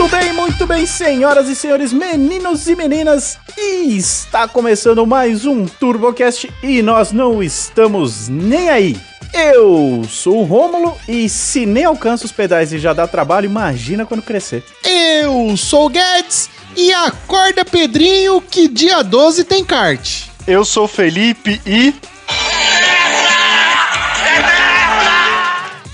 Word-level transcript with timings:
Muito 0.00 0.16
bem, 0.16 0.32
muito 0.32 0.66
bem, 0.66 0.86
senhoras 0.86 1.46
e 1.46 1.54
senhores, 1.54 1.92
meninos 1.92 2.66
e 2.66 2.74
meninas, 2.74 3.36
e 3.54 3.98
está 3.98 4.48
começando 4.48 5.06
mais 5.06 5.44
um 5.44 5.66
TurboCast 5.66 6.50
e 6.62 6.80
nós 6.80 7.12
não 7.12 7.42
estamos 7.42 8.26
nem 8.26 8.70
aí. 8.70 8.98
Eu 9.34 10.02
sou 10.08 10.38
o 10.38 10.44
Rômulo 10.44 10.96
e 11.06 11.28
se 11.28 11.66
nem 11.66 11.84
alcança 11.84 12.24
os 12.24 12.32
pedais 12.32 12.72
e 12.72 12.78
já 12.78 12.94
dá 12.94 13.06
trabalho, 13.06 13.44
imagina 13.44 14.06
quando 14.06 14.22
crescer. 14.22 14.64
Eu 14.82 15.54
sou 15.58 15.84
o 15.84 15.90
Guedes 15.90 16.48
e 16.74 16.90
acorda 16.94 17.62
Pedrinho 17.62 18.40
que 18.40 18.68
dia 18.68 19.02
12 19.02 19.44
tem 19.44 19.62
kart. 19.62 20.28
Eu 20.46 20.64
sou 20.64 20.84
o 20.84 20.88
Felipe 20.88 21.60
e. 21.66 21.94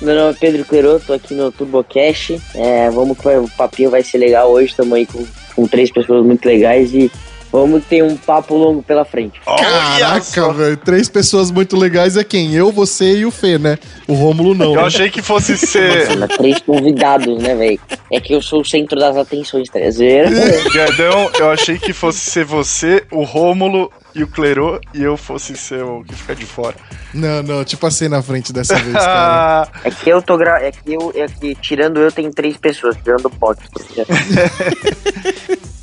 Meu 0.06 0.14
nome 0.14 0.30
é 0.30 0.36
Pedro 0.38 0.64
Queiroz, 0.64 1.02
tô 1.04 1.14
aqui 1.14 1.34
no 1.34 1.50
TurboCast. 1.50 2.40
É, 2.54 2.88
vamos 2.90 3.18
que 3.18 3.26
o 3.26 3.48
papinho 3.58 3.90
vai 3.90 4.04
ser 4.04 4.18
legal 4.18 4.52
hoje, 4.52 4.68
estamos 4.68 4.92
aí 4.92 5.04
com, 5.04 5.26
com 5.56 5.66
três 5.66 5.90
pessoas 5.90 6.24
muito 6.24 6.46
legais 6.46 6.94
e 6.94 7.10
vamos 7.50 7.84
ter 7.86 8.04
um 8.04 8.16
papo 8.16 8.54
longo 8.54 8.84
pela 8.84 9.04
frente. 9.04 9.40
Caraca, 9.44 10.52
velho. 10.52 10.76
Três 10.76 11.08
pessoas 11.08 11.50
muito 11.50 11.76
legais 11.76 12.16
é 12.16 12.22
quem? 12.22 12.54
Eu, 12.54 12.70
você 12.70 13.16
e 13.16 13.26
o 13.26 13.32
Fê, 13.32 13.58
né? 13.58 13.80
O 14.06 14.14
Rômulo 14.14 14.54
não. 14.54 14.74
Eu 14.74 14.82
né? 14.82 14.86
achei 14.86 15.10
que 15.10 15.20
fosse 15.20 15.58
ser. 15.58 16.16
Mas 16.16 16.36
três 16.36 16.60
convidados, 16.60 17.42
né, 17.42 17.56
velho? 17.56 17.80
É 18.12 18.20
que 18.20 18.32
eu 18.32 18.40
sou 18.40 18.60
o 18.60 18.64
centro 18.64 19.00
das 19.00 19.16
atenções, 19.16 19.68
tá 19.68 19.80
ligado? 19.80 20.72
Gadão, 20.72 21.30
eu 21.36 21.50
achei 21.50 21.80
que 21.80 21.92
fosse 21.92 22.30
ser 22.30 22.44
você, 22.44 23.02
o 23.10 23.24
Rômulo 23.24 23.90
e 24.16 24.22
o 24.22 24.26
Clerô, 24.26 24.80
e 24.94 25.02
eu 25.02 25.14
fosse 25.14 25.54
ser 25.58 25.84
o 25.84 26.02
que 26.02 26.14
fica 26.14 26.34
de 26.34 26.46
fora. 26.46 26.74
Não, 27.12 27.42
não, 27.42 27.64
te 27.64 27.76
passei 27.76 28.08
na 28.08 28.22
frente 28.22 28.50
dessa 28.50 28.74
vez, 28.74 28.94
cara. 28.94 29.62
Ah, 29.62 29.68
É 29.84 29.90
que 29.90 30.08
eu 30.08 30.22
tô 30.22 30.38
gra... 30.38 30.58
É 30.62 30.72
que 30.72 30.94
eu, 30.94 31.12
é 31.14 31.26
que 31.26 31.54
tirando 31.56 32.00
eu 32.00 32.10
tem 32.10 32.30
três 32.30 32.56
pessoas, 32.56 32.96
tirando 32.96 33.26
o 33.26 33.30
Pock. 33.30 33.60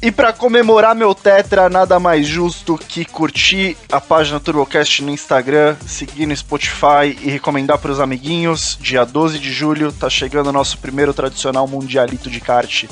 e 0.02 0.12
pra 0.12 0.34
comemorar 0.34 0.96
meu 0.96 1.14
Tetra, 1.14 1.70
nada 1.70 2.00
mais 2.00 2.26
justo 2.26 2.76
que 2.76 3.06
curtir 3.06 3.78
a 3.92 4.02
página 4.02 4.40
TurboCast 4.40 5.04
no 5.04 5.12
Instagram, 5.12 5.76
seguir 5.86 6.26
no 6.26 6.36
Spotify 6.36 7.16
e 7.22 7.30
recomendar 7.30 7.78
pros 7.78 8.00
amiguinhos. 8.00 8.80
Dia 8.82 9.06
12 9.06 9.38
de 9.38 9.54
julho 9.54 9.92
tá 9.92 10.10
chegando 10.10 10.48
o 10.48 10.54
nosso 10.54 10.80
primeiro 10.80 11.14
tradicional 11.14 11.68
Mundialito 11.68 12.32
de 12.32 12.42
kart. 12.42 12.86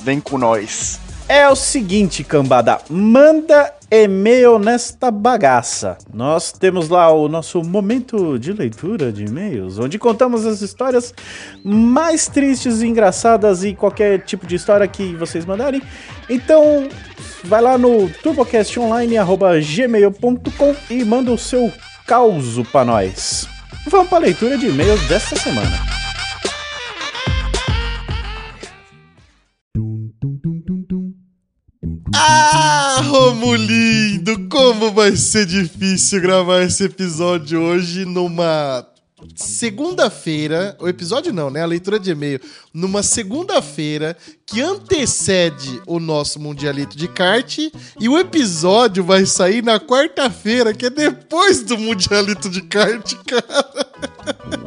Vem 0.00 0.18
com 0.18 0.38
nós. 0.38 0.98
É 1.28 1.46
o 1.46 1.54
seguinte, 1.54 2.24
cambada, 2.24 2.80
manda 2.88 3.70
e-mail 3.90 4.58
nesta 4.58 5.10
bagaça. 5.10 5.96
Nós 6.12 6.52
temos 6.52 6.90
lá 6.90 7.10
o 7.10 7.26
nosso 7.28 7.62
momento 7.62 8.38
de 8.38 8.52
leitura 8.52 9.10
de 9.10 9.24
e-mails, 9.24 9.78
onde 9.78 9.98
contamos 9.98 10.44
as 10.44 10.60
histórias 10.60 11.14
mais 11.64 12.28
tristes 12.28 12.82
e 12.82 12.86
engraçadas 12.86 13.64
e 13.64 13.74
qualquer 13.74 14.20
tipo 14.20 14.46
de 14.46 14.56
história 14.56 14.86
que 14.86 15.16
vocês 15.16 15.46
mandarem. 15.46 15.80
Então, 16.28 16.86
vai 17.44 17.62
lá 17.62 17.78
no 17.78 18.10
turbocastonline@gmail.com 18.22 20.76
e 20.90 21.02
manda 21.04 21.32
o 21.32 21.38
seu 21.38 21.72
causo 22.06 22.62
pra 22.64 22.84
nós. 22.84 23.48
Vamos 23.86 24.08
pra 24.08 24.18
leitura 24.18 24.58
de 24.58 24.66
e-mails 24.66 25.00
desta 25.08 25.36
semana. 25.36 25.98
Ah, 32.14 33.00
Romulindo, 33.04 34.48
como 34.48 34.92
vai 34.92 35.16
ser 35.16 35.46
difícil 35.46 36.20
gravar 36.20 36.62
esse 36.62 36.84
episódio 36.84 37.60
hoje 37.60 38.04
numa 38.04 38.86
segunda-feira. 39.34 40.76
O 40.80 40.88
episódio 40.88 41.32
não, 41.32 41.50
né? 41.50 41.62
A 41.62 41.66
leitura 41.66 41.98
de 41.98 42.10
e-mail. 42.10 42.40
Numa 42.72 43.02
segunda-feira 43.02 44.16
que 44.48 44.62
antecede 44.62 45.80
o 45.86 46.00
nosso 46.00 46.40
Mundialito 46.40 46.96
de 46.96 47.06
kart. 47.06 47.58
E 48.00 48.08
o 48.08 48.18
episódio 48.18 49.04
vai 49.04 49.26
sair 49.26 49.62
na 49.62 49.78
quarta-feira, 49.78 50.72
que 50.72 50.86
é 50.86 50.90
depois 50.90 51.62
do 51.62 51.76
Mundialito 51.76 52.48
de 52.48 52.62
kart, 52.62 53.14
cara. 53.26 53.88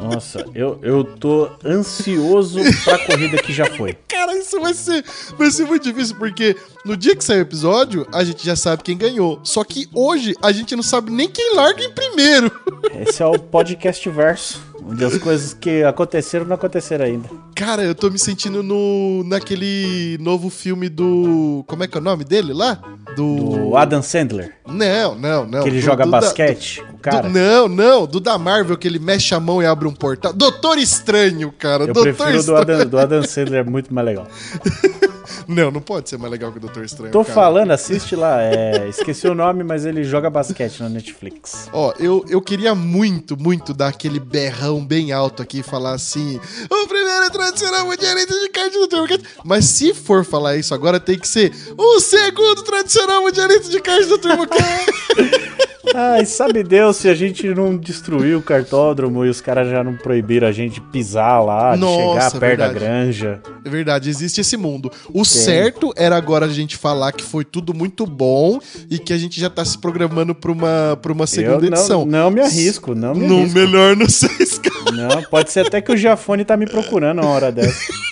Nossa, 0.00 0.44
eu, 0.54 0.78
eu 0.82 1.04
tô 1.04 1.48
ansioso 1.64 2.60
pra 2.84 2.98
corrida 3.06 3.38
que 3.38 3.52
já 3.52 3.66
foi. 3.66 3.96
Cara, 4.08 4.36
isso 4.38 4.60
vai 4.60 4.74
ser, 4.74 5.04
vai 5.36 5.50
ser 5.50 5.64
muito 5.64 5.82
difícil, 5.82 6.16
porque 6.16 6.56
no 6.84 6.96
dia 6.96 7.16
que 7.16 7.24
sair 7.24 7.38
o 7.38 7.42
episódio, 7.42 8.06
a 8.12 8.22
gente 8.22 8.44
já 8.44 8.54
sabe 8.54 8.84
quem 8.84 8.96
ganhou. 8.96 9.40
Só 9.42 9.64
que 9.64 9.88
hoje 9.92 10.34
a 10.40 10.52
gente 10.52 10.76
não 10.76 10.82
sabe 10.82 11.10
nem 11.10 11.28
quem 11.28 11.56
larga 11.56 11.82
em 11.82 11.90
primeiro. 11.90 12.52
Esse 13.00 13.22
é 13.22 13.26
o 13.26 13.38
podcast 13.38 14.08
verso, 14.10 14.60
onde 14.84 15.04
as 15.04 15.18
coisas 15.18 15.54
que 15.54 15.82
aconteceram 15.82 16.44
não 16.44 16.54
aconteceram 16.54 17.04
ainda. 17.04 17.28
Cara, 17.54 17.82
eu 17.82 17.94
tô 17.94 18.10
me 18.10 18.18
sentindo 18.18 18.62
no 18.62 19.22
naquele 19.24 19.71
novo 20.20 20.48
filme 20.50 20.88
do. 20.88 21.64
Como 21.66 21.84
é 21.84 21.88
que 21.88 21.96
é 21.96 22.00
o 22.00 22.04
nome 22.04 22.24
dele 22.24 22.52
lá? 22.52 22.78
Do. 23.16 23.68
O 23.70 23.76
Adam 23.76 24.02
Sandler, 24.02 24.52
Não, 24.66 25.14
não, 25.14 25.44
não. 25.46 25.62
que 25.62 25.68
ele 25.68 25.80
Do- 25.80 25.84
joga 25.84 26.04
do 26.04 26.10
da- 26.10 26.20
basquete, 26.20 26.80
o 26.88 26.92
do- 26.92 26.98
cara. 26.98 27.28
não, 27.28 27.68
não, 27.68 28.06
do 28.06 28.20
da 28.20 28.38
Marvel, 28.38 28.76
que 28.76 28.86
ele 28.88 28.98
mexe 28.98 29.34
a 29.34 29.40
mão 29.40 29.62
e 29.62 29.66
abre 29.66 29.86
um 29.88 29.92
portal. 29.92 30.32
Doutor 30.32 30.78
Estranho, 30.78 31.52
cara. 31.52 31.82
Eu 31.84 31.92
Doutor 31.92 32.02
prefiro 32.14 32.28
o 32.28 32.32
do 32.32 32.38
Estranho. 32.38 32.58
Adam, 32.60 32.86
do 32.86 32.98
Adam 32.98 33.22
Sandler, 33.22 33.60
é 33.60 33.64
muito 33.68 33.92
mais 33.92 34.06
legal. 34.06 34.26
Não, 35.46 35.70
não 35.70 35.80
pode 35.80 36.08
ser 36.08 36.18
mais 36.18 36.30
legal 36.30 36.50
que 36.50 36.58
o 36.58 36.60
Doutor 36.60 36.84
Estranho. 36.84 37.12
Tô 37.12 37.22
cara. 37.22 37.34
falando, 37.34 37.70
assiste 37.70 38.16
lá, 38.16 38.42
é, 38.42 38.88
esqueci 38.88 39.26
o 39.26 39.34
nome, 39.34 39.62
mas 39.64 39.84
ele 39.84 40.04
joga 40.04 40.30
basquete 40.30 40.80
na 40.80 40.88
Netflix. 40.88 41.68
Ó, 41.72 41.92
eu, 41.98 42.24
eu 42.28 42.40
queria 42.40 42.74
muito, 42.74 43.36
muito 43.36 43.74
dar 43.74 43.88
aquele 43.88 44.20
berrão 44.20 44.84
bem 44.84 45.12
alto 45.12 45.42
aqui 45.42 45.60
e 45.60 45.62
falar 45.62 45.94
assim: 45.94 46.40
o 46.70 46.86
primeiro 46.86 47.30
tradicional 47.30 47.86
mundialista 47.86 48.34
de 48.38 48.48
kart 48.48 48.72
do 48.72 48.88
TurboCast. 48.88 49.26
Mas 49.44 49.64
se 49.66 49.94
for 49.94 50.24
falar 50.24 50.56
isso 50.56 50.74
agora, 50.74 50.98
tem 50.98 51.18
que 51.18 51.28
ser 51.28 51.52
o 51.76 52.00
segundo 52.00 52.62
tradicional 52.62 53.22
mundialista 53.22 53.68
de 53.68 53.80
kart 53.80 54.06
do 54.06 54.18
TurboCast. 54.18 55.51
Ai, 55.94 56.24
sabe 56.24 56.62
Deus 56.62 56.96
se 56.96 57.08
a 57.08 57.14
gente 57.14 57.46
não 57.48 57.76
destruiu 57.76 58.38
o 58.38 58.42
cartódromo 58.42 59.24
e 59.24 59.28
os 59.28 59.40
caras 59.40 59.68
já 59.70 59.84
não 59.84 59.94
proibiram 59.96 60.48
a 60.48 60.52
gente 60.52 60.80
pisar 60.80 61.40
lá, 61.44 61.74
de 61.74 61.80
Nossa, 61.80 61.96
chegar 61.96 62.40
perto 62.40 62.58
da 62.58 62.68
verdade. 62.68 62.74
granja. 62.84 63.40
é 63.64 63.68
verdade, 63.68 64.08
existe 64.10 64.40
esse 64.40 64.56
mundo. 64.56 64.90
O 65.12 65.24
certo 65.24 65.92
era 65.96 66.16
agora 66.16 66.46
a 66.46 66.48
gente 66.48 66.76
falar 66.76 67.12
que 67.12 67.22
foi 67.22 67.44
tudo 67.44 67.74
muito 67.74 68.06
bom 68.06 68.58
e 68.90 68.98
que 68.98 69.12
a 69.12 69.18
gente 69.18 69.38
já 69.40 69.50
tá 69.50 69.64
se 69.64 69.78
programando 69.78 70.34
pra 70.34 70.50
uma, 70.50 70.98
pra 71.00 71.12
uma 71.12 71.26
segunda 71.26 71.58
não, 71.60 71.66
edição. 71.68 72.06
não 72.06 72.30
me 72.30 72.40
arrisco, 72.40 72.94
não 72.94 73.14
me 73.14 73.26
No 73.26 73.38
arrisco. 73.40 73.58
melhor 73.58 73.94
não 73.96 74.08
sei, 74.08 74.28
cara. 74.28 74.92
Não, 74.96 75.22
pode 75.24 75.50
ser 75.52 75.66
até 75.66 75.80
que 75.80 75.92
o 75.92 75.96
Giafone 75.96 76.44
tá 76.44 76.56
me 76.56 76.66
procurando 76.66 77.20
uma 77.22 77.30
hora 77.30 77.52
dessa. 77.52 77.92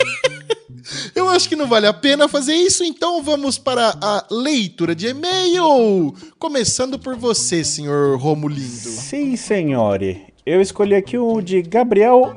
Eu 1.15 1.29
acho 1.29 1.49
que 1.49 1.57
não 1.57 1.69
vale 1.69 1.87
a 1.87 1.93
pena 1.93 2.29
fazer 2.29 2.55
isso, 2.55 2.83
então 2.85 3.23
vamos 3.23 3.59
para 3.59 3.97
a 4.01 4.27
leitura 4.31 4.95
de 4.95 5.09
e-mail. 5.09 6.15
Começando 6.39 6.99
por 6.99 7.17
você, 7.17 7.65
senhor 7.65 8.19
Romulindo. 8.19 8.69
Sim, 8.69 9.37
senhore. 9.37 10.31
Eu 10.53 10.61
escolhi 10.61 10.97
aqui 10.97 11.17
o 11.17 11.41
de 11.41 11.63
Gabriel 11.63 12.35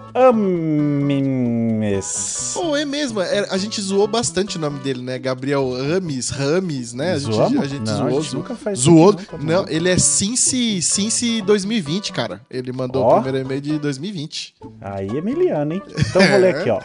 Ames. 1.34 2.56
Oh, 2.56 2.76
é 2.76 2.86
mesmo, 2.86 3.20
é- 3.20 3.48
a 3.50 3.58
gente 3.58 3.82
zoou 3.82 4.08
bastante 4.08 4.56
o 4.58 4.60
nome 4.60 4.78
dele, 4.82 5.02
né? 5.02 5.18
Gabriel 5.18 5.68
Rames, 5.72 6.30
Rames, 6.30 6.94
né? 6.94 7.14
A 7.14 7.18
gente, 7.18 7.34
Zoamos? 7.34 7.60
a 7.60 7.66
gente 7.66 7.82
Não, 7.88 7.98
zoou. 7.98 8.08
a 8.08 8.22
gente 8.22 8.36
nunca 8.36 8.56
faz 8.56 8.78
isso 8.78 8.92
zoou. 8.92 9.10
aqui, 9.10 9.26
não, 9.40 9.64
Não, 9.64 9.66
ele 9.68 9.90
é 9.90 9.98
Cincy, 9.98 10.80
Cincy 10.80 11.42
2020, 11.42 12.12
cara. 12.14 12.40
Ele 12.52 12.72
mandou 12.72 13.04
Ó. 13.04 13.18
o 13.18 13.22
primeiro 13.24 13.48
e-mail 13.48 13.62
de 13.62 13.80
2020. 13.80 14.54
Aí, 14.80 15.08
Emiliano, 15.08 15.74
hein? 15.74 15.82
Então 15.98 16.22
vou 16.22 16.38
ler 16.38 16.56
aqui, 16.56 16.70
ó. 16.70 16.80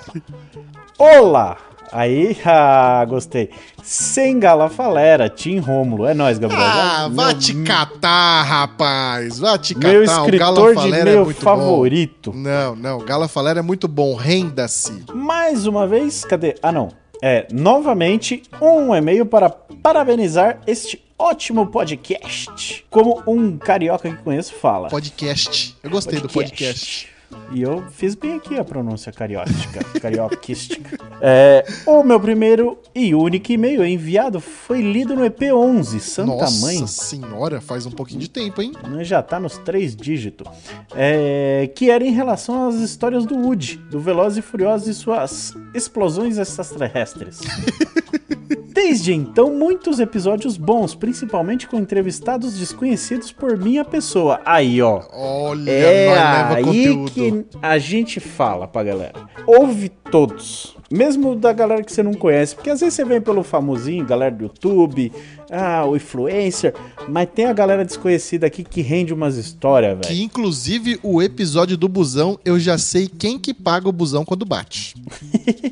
Olá! 0.98 1.58
Aí, 1.92 2.36
ah, 2.44 3.04
gostei. 3.08 3.50
Sem 3.82 4.38
galafalera, 4.38 5.28
Tim 5.28 5.58
Rômulo. 5.58 6.06
É 6.06 6.14
nóis, 6.14 6.38
Gabriel. 6.38 6.62
Ah, 6.62 7.08
vá 7.12 7.34
te 7.34 7.54
catar, 7.62 8.42
rapaz. 8.42 9.38
Vá 9.38 9.58
te 9.58 9.74
catar. 9.74 9.88
Meu 9.88 10.02
escritor 10.04 10.38
Gala 10.38 10.68
de 10.68 10.74
Falera 10.74 11.04
meu 11.04 11.22
é 11.22 11.24
muito 11.24 11.40
favorito. 11.40 12.32
bom. 12.32 12.38
Não, 12.38 12.76
não. 12.76 12.98
Gala 12.98 13.28
Falera 13.28 13.60
é 13.60 13.62
muito 13.62 13.88
bom. 13.88 14.14
Renda-se. 14.14 15.04
Mais 15.14 15.66
uma 15.66 15.86
vez, 15.86 16.24
cadê? 16.24 16.54
Ah, 16.62 16.72
não. 16.72 16.88
É, 17.22 17.48
novamente, 17.52 18.42
um 18.60 18.94
e-mail 18.94 19.26
para 19.26 19.50
parabenizar 19.50 20.60
este 20.66 21.02
ótimo 21.18 21.66
podcast. 21.66 22.84
Como 22.90 23.22
um 23.26 23.58
carioca 23.58 24.08
que 24.08 24.22
conheço 24.22 24.54
fala. 24.54 24.88
Podcast. 24.88 25.76
Eu 25.82 25.90
gostei 25.90 26.20
do 26.20 26.28
podcast. 26.28 27.08
E 27.52 27.62
eu 27.62 27.82
fiz 27.90 28.14
bem 28.14 28.36
aqui 28.36 28.58
a 28.58 28.64
pronúncia 28.64 29.10
cariótica, 29.10 29.80
carioquística. 30.00 30.98
É, 31.20 31.64
o 31.86 32.02
meu 32.02 32.20
primeiro 32.20 32.78
e 32.94 33.14
único 33.14 33.50
e-mail 33.52 33.84
enviado 33.84 34.40
foi 34.40 34.80
lido 34.80 35.16
no 35.16 35.22
EP11, 35.24 35.98
Santa 36.00 36.32
Nossa 36.32 36.60
Mãe. 36.66 36.86
senhora, 36.86 37.60
faz 37.60 37.86
um 37.86 37.90
pouquinho 37.90 38.20
de 38.20 38.28
tempo, 38.28 38.60
hein? 38.60 38.72
né, 38.88 39.02
Já 39.04 39.22
tá 39.22 39.40
nos 39.40 39.56
três 39.58 39.96
dígitos. 39.96 40.46
É, 40.94 41.70
que 41.74 41.90
era 41.90 42.04
em 42.04 42.12
relação 42.12 42.68
às 42.68 42.76
histórias 42.76 43.24
do 43.24 43.36
Woody, 43.36 43.76
do 43.90 43.98
Veloz 44.00 44.36
e 44.36 44.42
Furioso 44.42 44.90
e 44.90 44.94
suas 44.94 45.54
explosões 45.74 46.38
extraterrestres. 46.38 47.40
Desde 48.80 49.12
então, 49.12 49.52
muitos 49.52 49.98
episódios 49.98 50.56
bons, 50.56 50.94
principalmente 50.94 51.66
com 51.66 51.76
entrevistados 51.80 52.56
desconhecidos 52.56 53.32
por 53.32 53.58
minha 53.58 53.84
pessoa. 53.84 54.40
Aí, 54.44 54.80
ó. 54.80 55.02
Olha, 55.12 55.68
É 55.68 56.16
aí 56.54 56.62
conteúdo. 56.64 57.10
que 57.10 57.46
a 57.60 57.76
gente 57.76 58.20
fala 58.20 58.68
pra 58.68 58.84
galera. 58.84 59.14
Houve 59.44 59.88
todos. 59.88 60.76
Mesmo 60.88 61.34
da 61.34 61.52
galera 61.52 61.82
que 61.82 61.92
você 61.92 62.04
não 62.04 62.14
conhece. 62.14 62.54
Porque 62.54 62.70
às 62.70 62.78
vezes 62.78 62.94
você 62.94 63.04
vem 63.04 63.20
pelo 63.20 63.42
famosinho, 63.42 64.06
galera 64.06 64.32
do 64.34 64.44
YouTube, 64.44 65.12
ah, 65.50 65.84
o 65.86 65.96
influencer. 65.96 66.74
Mas 67.08 67.28
tem 67.34 67.46
a 67.46 67.52
galera 67.52 67.84
desconhecida 67.84 68.46
aqui 68.46 68.62
que 68.62 68.82
rende 68.82 69.12
umas 69.12 69.36
histórias, 69.36 69.92
velho. 69.92 70.02
Que 70.02 70.22
inclusive 70.22 70.98
o 71.02 71.22
episódio 71.22 71.76
do 71.76 71.88
busão, 71.88 72.38
eu 72.44 72.58
já 72.58 72.76
sei 72.76 73.08
quem 73.08 73.38
que 73.38 73.54
paga 73.54 73.88
o 73.88 73.92
busão 73.92 74.24
quando 74.24 74.44
bate. 74.44 74.94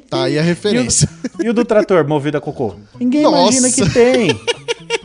tá 0.09 0.25
aí 0.25 0.39
a 0.39 0.43
referência. 0.43 1.09
E 1.39 1.43
o, 1.43 1.47
e 1.47 1.51
o 1.51 1.55
do 1.55 1.65
trator 1.65 2.07
movido 2.09 2.39
a 2.39 2.41
cocô? 2.41 2.75
Ninguém 2.99 3.23
Nossa. 3.23 3.59
imagina 3.59 3.71
que 3.71 3.93
tem. 3.93 4.41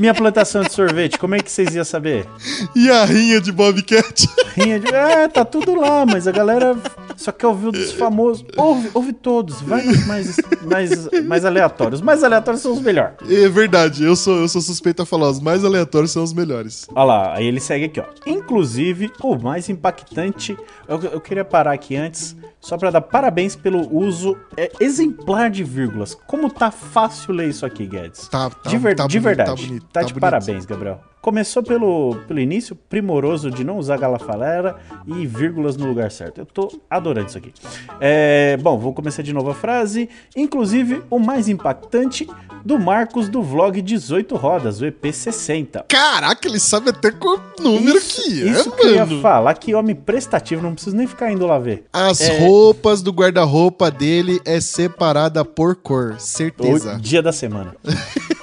Minha 0.00 0.14
plantação 0.14 0.62
de 0.62 0.72
sorvete, 0.72 1.18
como 1.18 1.34
é 1.34 1.40
que 1.40 1.52
vocês 1.52 1.74
iam 1.74 1.84
saber? 1.84 2.26
E 2.74 2.90
a 2.90 3.04
rinha 3.04 3.38
de 3.38 3.52
Bobcat? 3.52 4.26
Rinha 4.56 4.80
de. 4.80 4.94
É, 4.94 5.28
tá 5.28 5.44
tudo 5.44 5.74
lá, 5.74 6.06
mas 6.06 6.26
a 6.26 6.32
galera 6.32 6.74
só 7.18 7.30
quer 7.30 7.48
ouvir 7.48 7.68
os 7.68 7.92
famosos. 7.92 8.42
Ouve, 8.56 8.90
ouve 8.94 9.12
todos, 9.12 9.60
vai 9.60 9.84
nos 9.84 10.06
mais, 10.06 10.36
mais, 10.62 11.10
mais 11.26 11.44
aleatórios. 11.44 12.00
Os 12.00 12.04
mais 12.04 12.24
aleatórios 12.24 12.62
são 12.62 12.72
os 12.72 12.80
melhores. 12.80 13.16
É 13.28 13.46
verdade, 13.50 14.02
eu 14.02 14.16
sou, 14.16 14.38
eu 14.38 14.48
sou 14.48 14.62
suspeito 14.62 15.02
a 15.02 15.06
falar, 15.06 15.28
os 15.28 15.38
mais 15.38 15.66
aleatórios 15.66 16.12
são 16.12 16.24
os 16.24 16.32
melhores. 16.32 16.86
Olha 16.94 17.04
lá, 17.04 17.34
aí 17.36 17.44
ele 17.44 17.60
segue 17.60 17.84
aqui, 17.84 18.00
ó. 18.00 18.04
Inclusive, 18.26 19.12
o 19.22 19.36
mais 19.36 19.68
impactante. 19.68 20.56
Eu, 20.88 20.98
eu 21.12 21.20
queria 21.20 21.44
parar 21.44 21.72
aqui 21.72 21.94
antes, 21.94 22.34
só 22.60 22.76
pra 22.76 22.90
dar 22.90 23.00
parabéns 23.00 23.56
pelo 23.56 23.92
uso 23.94 24.36
é, 24.56 24.70
exemplar 24.80 25.50
de 25.50 25.64
vírgulas. 25.64 26.14
Como 26.26 26.50
tá 26.50 26.70
fácil 26.70 27.32
ler 27.34 27.48
isso 27.48 27.64
aqui, 27.64 27.86
Guedes. 27.86 28.28
Tá, 28.28 28.50
tá, 28.50 28.68
de, 28.70 28.76
ver- 28.78 28.94
tá 28.94 29.06
de 29.06 29.18
bonito, 29.18 29.36
verdade. 29.36 29.50
tá 29.62 29.66
bonito, 29.68 29.82
Tá 29.86 30.00
tá 30.00 30.06
de 30.06 30.12
bonito. 30.12 30.20
parabéns, 30.20 30.66
Gabriel. 30.66 31.00
Começou 31.20 31.62
pelo, 31.62 32.16
pelo 32.26 32.40
início, 32.40 32.74
primoroso 32.74 33.50
de 33.50 33.62
não 33.62 33.76
usar 33.78 33.98
galafalera 33.98 34.76
e 35.06 35.26
vírgulas 35.26 35.76
no 35.76 35.86
lugar 35.86 36.10
certo. 36.10 36.38
Eu 36.38 36.46
tô 36.46 36.80
adorando 36.88 37.28
isso 37.28 37.36
aqui. 37.36 37.52
É, 38.00 38.56
bom, 38.56 38.78
vou 38.78 38.94
começar 38.94 39.22
de 39.22 39.30
novo 39.32 39.50
a 39.50 39.54
frase. 39.54 40.08
Inclusive, 40.34 41.02
o 41.10 41.18
mais 41.18 41.46
impactante 41.46 42.26
do 42.64 42.78
Marcos 42.78 43.28
do 43.28 43.42
vlog 43.42 43.82
18 43.82 44.34
Rodas, 44.34 44.80
o 44.80 44.84
EP60. 44.86 45.84
Caraca, 45.88 46.48
ele 46.48 46.58
sabe 46.58 46.88
até 46.88 47.10
qual 47.10 47.38
número 47.60 48.00
que 48.00 48.42
é, 48.42 48.50
Isso 48.52 48.70
que 48.72 48.86
eu 48.86 48.94
ia 48.94 49.04
mano. 49.04 49.20
falar, 49.20 49.52
que 49.54 49.74
homem 49.74 49.94
prestativo, 49.94 50.62
não 50.62 50.72
preciso 50.74 50.96
nem 50.96 51.06
ficar 51.06 51.30
indo 51.30 51.46
lá 51.46 51.58
ver. 51.58 51.84
As 51.92 52.20
É. 52.22 52.38
roupas 52.46 53.02
do 53.02 53.12
guarda-roupa 53.12 53.90
dele 53.90 54.40
é 54.46 54.58
separada 54.58 55.44
por 55.44 55.76
cor, 55.76 56.18
certeza. 56.18 56.94
O 56.94 56.98
dia 57.00 57.20
da 57.22 57.32
semana. 57.32 57.74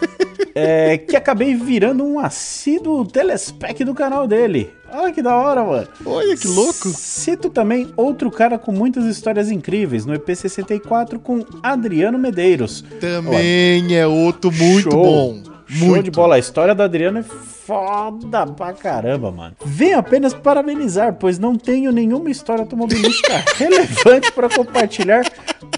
É, 0.57 0.97
que 0.97 1.15
acabei 1.15 1.55
virando 1.55 2.03
um 2.03 2.19
assíduo 2.19 3.05
telespec 3.05 3.83
do 3.83 3.93
canal 3.93 4.27
dele. 4.27 4.73
Olha 4.91 5.11
que 5.13 5.21
da 5.21 5.35
hora, 5.35 5.63
mano. 5.63 5.87
Olha 6.05 6.35
que 6.35 6.47
louco. 6.47 6.89
Cito 6.89 7.49
também 7.49 7.91
outro 7.97 8.31
cara 8.31 8.57
com 8.57 8.71
muitas 8.71 9.05
histórias 9.05 9.51
incríveis 9.51 10.05
no 10.05 10.13
EP64 10.13 11.19
com 11.19 11.45
Adriano 11.61 12.17
Medeiros. 12.17 12.83
Também 12.99 13.95
é 13.95 14.07
outro 14.07 14.51
muito 14.51 14.91
Show. 14.91 15.03
bom. 15.03 15.57
Show 15.67 15.89
muito. 15.89 16.03
de 16.03 16.11
bola. 16.11 16.35
A 16.35 16.39
história 16.39 16.73
do 16.73 16.81
Adriano 16.81 17.19
é 17.19 17.23
foda 17.23 18.47
pra 18.47 18.71
caramba, 18.71 19.29
mano. 19.29 19.55
Venho 19.65 19.99
apenas 19.99 20.33
parabenizar, 20.33 21.13
pois 21.15 21.37
não 21.37 21.57
tenho 21.57 21.91
nenhuma 21.91 22.31
história 22.31 22.61
automobilística 22.61 23.43
relevante 23.57 24.31
para 24.31 24.49
compartilhar, 24.49 25.23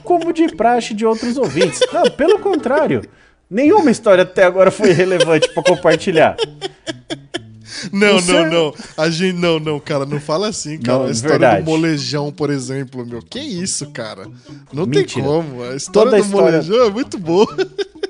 como 0.03 0.31
de 0.31 0.47
praxe 0.55 0.93
de 0.93 1.05
outros 1.05 1.37
ouvintes. 1.37 1.79
Não, 1.91 2.03
pelo 2.11 2.37
contrário. 2.37 3.01
Nenhuma 3.49 3.89
história 3.89 4.23
até 4.23 4.43
agora 4.43 4.69
foi 4.71 4.91
relevante 4.91 5.49
pra 5.53 5.63
compartilhar. 5.63 6.35
Não, 7.93 8.19
Você- 8.19 8.31
não, 8.33 8.49
não. 8.49 8.73
A 8.97 9.09
gente 9.09 9.37
não, 9.37 9.59
não, 9.59 9.79
cara, 9.79 10.05
não 10.05 10.19
fala 10.19 10.49
assim, 10.49 10.77
cara. 10.77 10.99
Não, 10.99 11.05
a 11.07 11.11
história 11.11 11.37
verdade. 11.39 11.63
do 11.63 11.71
molejão, 11.71 12.31
por 12.31 12.49
exemplo, 12.49 13.05
meu. 13.05 13.21
Que 13.21 13.39
isso, 13.39 13.89
cara? 13.91 14.27
Não 14.73 14.85
Mentira. 14.85 15.05
tem 15.05 15.23
como. 15.23 15.63
A 15.63 15.75
história 15.75 16.11
Toda 16.11 16.17
a 16.17 16.19
do 16.19 16.25
história- 16.25 16.51
molejão 16.61 16.85
é 16.87 16.89
muito 16.89 17.17
boa. 17.17 17.47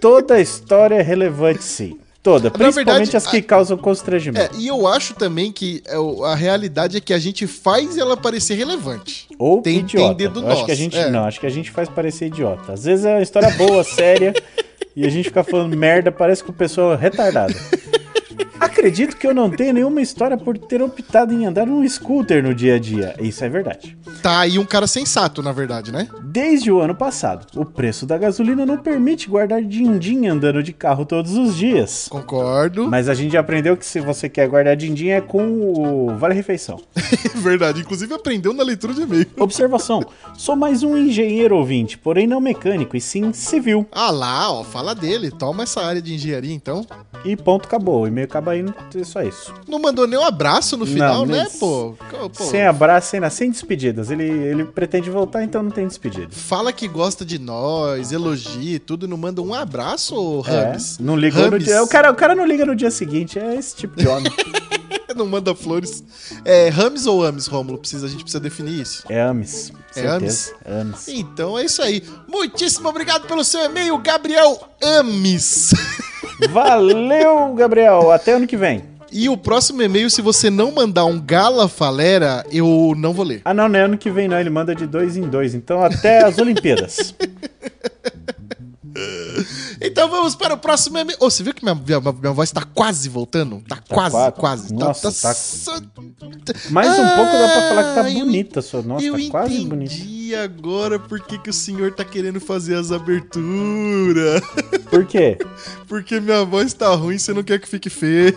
Toda 0.01 0.39
história 0.41 0.95
é 0.95 1.01
relevante, 1.01 1.63
sim. 1.63 1.99
Toda. 2.23 2.49
Principalmente 2.51 2.85
verdade, 3.11 3.17
as 3.17 3.27
que 3.27 3.37
a- 3.37 3.43
causam 3.43 3.77
É, 3.77 3.81
constrangimento. 3.81 4.55
e 4.57 4.67
eu 4.67 4.87
acho 4.87 5.13
também 5.13 5.51
que 5.51 5.81
é, 5.87 5.95
a 6.25 6.35
realidade 6.35 6.97
é 6.97 6.99
que 6.99 7.13
a 7.13 7.19
gente 7.19 7.45
faz 7.47 7.97
ela 7.97 8.17
parecer 8.17 8.55
relevante. 8.55 9.27
Ou 9.37 9.61
tem- 9.61 9.79
idiota. 9.79 10.07
tem 10.07 10.17
dedo 10.17 10.39
acho 10.39 10.49
nosso, 10.49 10.65
que 10.65 10.71
a 10.71 10.75
gente 10.75 10.97
é. 10.97 11.09
não, 11.09 11.25
acho 11.25 11.39
que 11.39 11.45
a 11.45 11.49
gente 11.49 11.69
faz 11.71 11.87
parecer 11.87 12.25
idiota. 12.27 12.73
Às 12.73 12.83
vezes 12.83 13.05
é 13.05 13.13
uma 13.15 13.21
história 13.21 13.49
boa, 13.51 13.83
séria, 13.85 14.33
e 14.99 15.05
a 15.05 15.09
gente 15.09 15.29
fica 15.29 15.45
falando 15.45 15.77
merda, 15.77 16.11
parece 16.11 16.43
que 16.43 16.49
o 16.49 16.53
pessoal 16.53 16.93
é 16.93 16.97
retardado. 16.97 17.53
Acredito 18.79 19.17
que 19.17 19.27
eu 19.27 19.33
não 19.33 19.49
tenho 19.49 19.73
nenhuma 19.73 19.99
história 19.99 20.37
por 20.37 20.57
ter 20.57 20.81
optado 20.81 21.33
em 21.33 21.45
andar 21.45 21.67
num 21.67 21.85
scooter 21.85 22.41
no 22.41 22.55
dia 22.55 22.75
a 22.75 22.79
dia. 22.79 23.13
Isso 23.19 23.43
é 23.43 23.49
verdade. 23.49 23.97
Tá 24.23 24.39
aí 24.39 24.57
um 24.57 24.63
cara 24.63 24.87
sensato, 24.87 25.43
na 25.43 25.51
verdade, 25.51 25.91
né? 25.91 26.07
Desde 26.23 26.71
o 26.71 26.79
ano 26.79 26.95
passado, 26.95 27.45
o 27.59 27.65
preço 27.65 28.05
da 28.05 28.17
gasolina 28.17 28.65
não 28.65 28.77
permite 28.77 29.27
guardar 29.27 29.61
din-din 29.61 30.27
andando 30.27 30.63
de 30.63 30.71
carro 30.71 31.05
todos 31.05 31.35
os 31.35 31.57
dias. 31.57 32.07
Concordo. 32.09 32.87
Mas 32.87 33.09
a 33.09 33.13
gente 33.13 33.33
já 33.33 33.41
aprendeu 33.41 33.75
que 33.75 33.85
se 33.85 33.99
você 33.99 34.29
quer 34.29 34.47
guardar 34.47 34.77
din-din 34.77 35.09
é 35.09 35.19
com 35.19 35.43
o 35.61 36.15
Vale 36.17 36.33
Refeição. 36.33 36.79
verdade. 37.35 37.81
Inclusive 37.81 38.13
aprendeu 38.13 38.53
na 38.53 38.63
leitura 38.63 38.93
de 38.93 39.01
e-mail. 39.01 39.27
Observação: 39.37 40.05
sou 40.37 40.55
mais 40.55 40.83
um 40.83 40.95
engenheiro 40.95 41.57
ouvinte, 41.57 41.97
porém 41.97 42.25
não 42.25 42.39
mecânico, 42.39 42.95
e 42.95 43.01
sim 43.01 43.33
civil. 43.33 43.85
Ah 43.91 44.09
lá, 44.09 44.49
ó, 44.53 44.63
fala 44.63 44.95
dele. 44.95 45.31
Toma 45.31 45.63
essa 45.63 45.81
área 45.81 46.01
de 46.01 46.13
engenharia, 46.13 46.53
então. 46.53 46.85
E 47.25 47.35
ponto, 47.35 47.65
acabou. 47.65 48.03
O 48.03 48.07
e-mail 48.07 48.25
acaba 48.25 48.55
indo, 48.55 48.68
é 48.95 49.03
só 49.03 49.21
isso. 49.21 49.53
Não 49.67 49.79
mandou 49.79 50.07
nem 50.07 50.19
um 50.19 50.23
abraço 50.23 50.77
no 50.77 50.85
final, 50.85 51.25
Não, 51.25 51.35
né, 51.35 51.47
pô? 51.59 51.95
Pô, 52.35 52.43
Sem 52.43 52.65
abraço, 52.65 53.09
sem, 53.09 53.19
nada, 53.19 53.29
sem 53.31 53.51
despedidas. 53.51 54.09
Ele, 54.11 54.23
ele 54.23 54.65
pretende 54.65 55.09
voltar, 55.09 55.43
então 55.43 55.61
não 55.63 55.71
tem 55.71 55.87
despedida. 55.87 56.27
Fala 56.31 56.71
que 56.73 56.87
gosta 56.87 57.25
de 57.25 57.39
nós, 57.39 58.11
elogia 58.11 58.75
e 58.75 58.79
tudo, 58.79 59.07
não 59.07 59.17
manda 59.17 59.41
um 59.41 59.53
abraço, 59.53 60.15
ô 60.15 60.43
É, 60.47 60.75
não 60.99 61.15
ligou 61.15 61.43
no 61.43 61.51
Rames. 61.51 61.65
dia. 61.65 61.83
O 61.83 61.87
cara, 61.87 62.11
o 62.11 62.15
cara 62.15 62.35
não 62.35 62.45
liga 62.45 62.65
no 62.65 62.75
dia 62.75 62.91
seguinte, 62.91 63.37
é 63.39 63.55
esse 63.55 63.75
tipo 63.75 63.95
de 63.95 64.07
homem. 64.07 64.31
não 65.15 65.25
manda 65.25 65.53
flores. 65.53 66.03
É 66.45 66.69
Rames 66.69 67.05
ou 67.05 67.23
Ames, 67.23 67.47
Rômulo? 67.47 67.77
Precisa, 67.77 68.05
a 68.05 68.09
gente 68.09 68.23
precisa 68.23 68.39
definir 68.39 68.81
isso. 68.81 69.03
É 69.09 69.21
Ames. 69.21 69.71
É 69.95 70.01
certeza. 70.01 70.53
Ames. 70.65 71.07
Então 71.07 71.57
é 71.57 71.65
isso 71.65 71.81
aí. 71.81 72.03
Muitíssimo 72.27 72.87
obrigado 72.89 73.27
pelo 73.27 73.43
seu 73.43 73.61
e-mail, 73.65 73.97
Gabriel 73.97 74.69
Ames. 74.81 75.71
Valeu, 76.51 77.53
Gabriel. 77.55 78.11
Até 78.11 78.33
ano 78.33 78.47
que 78.47 78.57
vem. 78.57 78.83
E 79.11 79.27
o 79.27 79.35
próximo 79.35 79.81
e-mail, 79.81 80.09
se 80.09 80.21
você 80.21 80.49
não 80.51 80.71
mandar 80.71 81.05
um 81.05 81.19
Gala 81.19 81.67
Falera, 81.67 82.45
eu 82.51 82.93
não 82.95 83.11
vou 83.11 83.25
ler. 83.25 83.41
Ah, 83.43 83.53
não, 83.55 83.67
não 83.67 83.79
é 83.79 83.83
ano 83.83 83.97
que 83.97 84.11
vem, 84.11 84.27
não. 84.27 84.39
Ele 84.39 84.51
manda 84.51 84.75
de 84.75 84.85
dois 84.85 85.17
em 85.17 85.23
dois. 85.27 85.55
Então 85.55 85.83
até 85.83 86.23
as 86.23 86.37
Olimpíadas. 86.37 87.15
Então 89.81 90.09
vamos 90.09 90.35
para 90.35 90.53
o 90.55 90.57
próximo 90.57 90.97
e-mail. 90.97 91.17
Ô, 91.21 91.29
você 91.29 91.41
viu 91.41 91.53
que 91.53 91.63
minha, 91.63 91.73
minha, 91.75 91.99
minha 92.01 92.33
voz 92.33 92.51
tá 92.51 92.63
quase 92.73 93.07
voltando? 93.07 93.61
Tá, 93.67 93.77
quase, 93.87 94.11
quase. 94.11 94.33
quase. 94.35 94.73
Nossa, 94.73 95.11
tá- 95.21 95.33
só- 95.33 95.79
Mais 96.69 96.91
um 96.99 97.07
pouco 97.15 97.31
dá 97.31 97.47
pra 97.49 97.61
falar 97.69 97.83
que 97.83 97.95
tá 97.95 98.01
Ah, 98.03 98.11
eu 98.11 98.25
bonita 98.25 98.59
a 98.59 98.63
sua. 98.63 98.81
Nossa, 98.81 99.05
tá 99.09 99.17
quase 99.29 99.53
entendi 99.53 99.69
bonita 99.69 99.93
e 100.29 100.35
agora 100.35 100.99
por 100.99 101.19
que, 101.19 101.39
que 101.39 101.49
o 101.49 101.53
senhor 101.53 101.91
tá 101.91 102.05
querendo 102.05 102.39
fazer 102.39 102.75
as 102.75 102.91
aberturas? 102.91 104.41
Por 104.89 105.05
quê? 105.05 105.37
Porque 105.87 106.19
minha 106.19 106.43
voz 106.43 106.73
tá 106.73 106.93
ruim, 106.95 107.17
você 107.17 107.31
não 107.31 107.43
quer 107.43 107.59
que 107.59 107.67
fique 107.67 107.89
feio. 107.89 108.35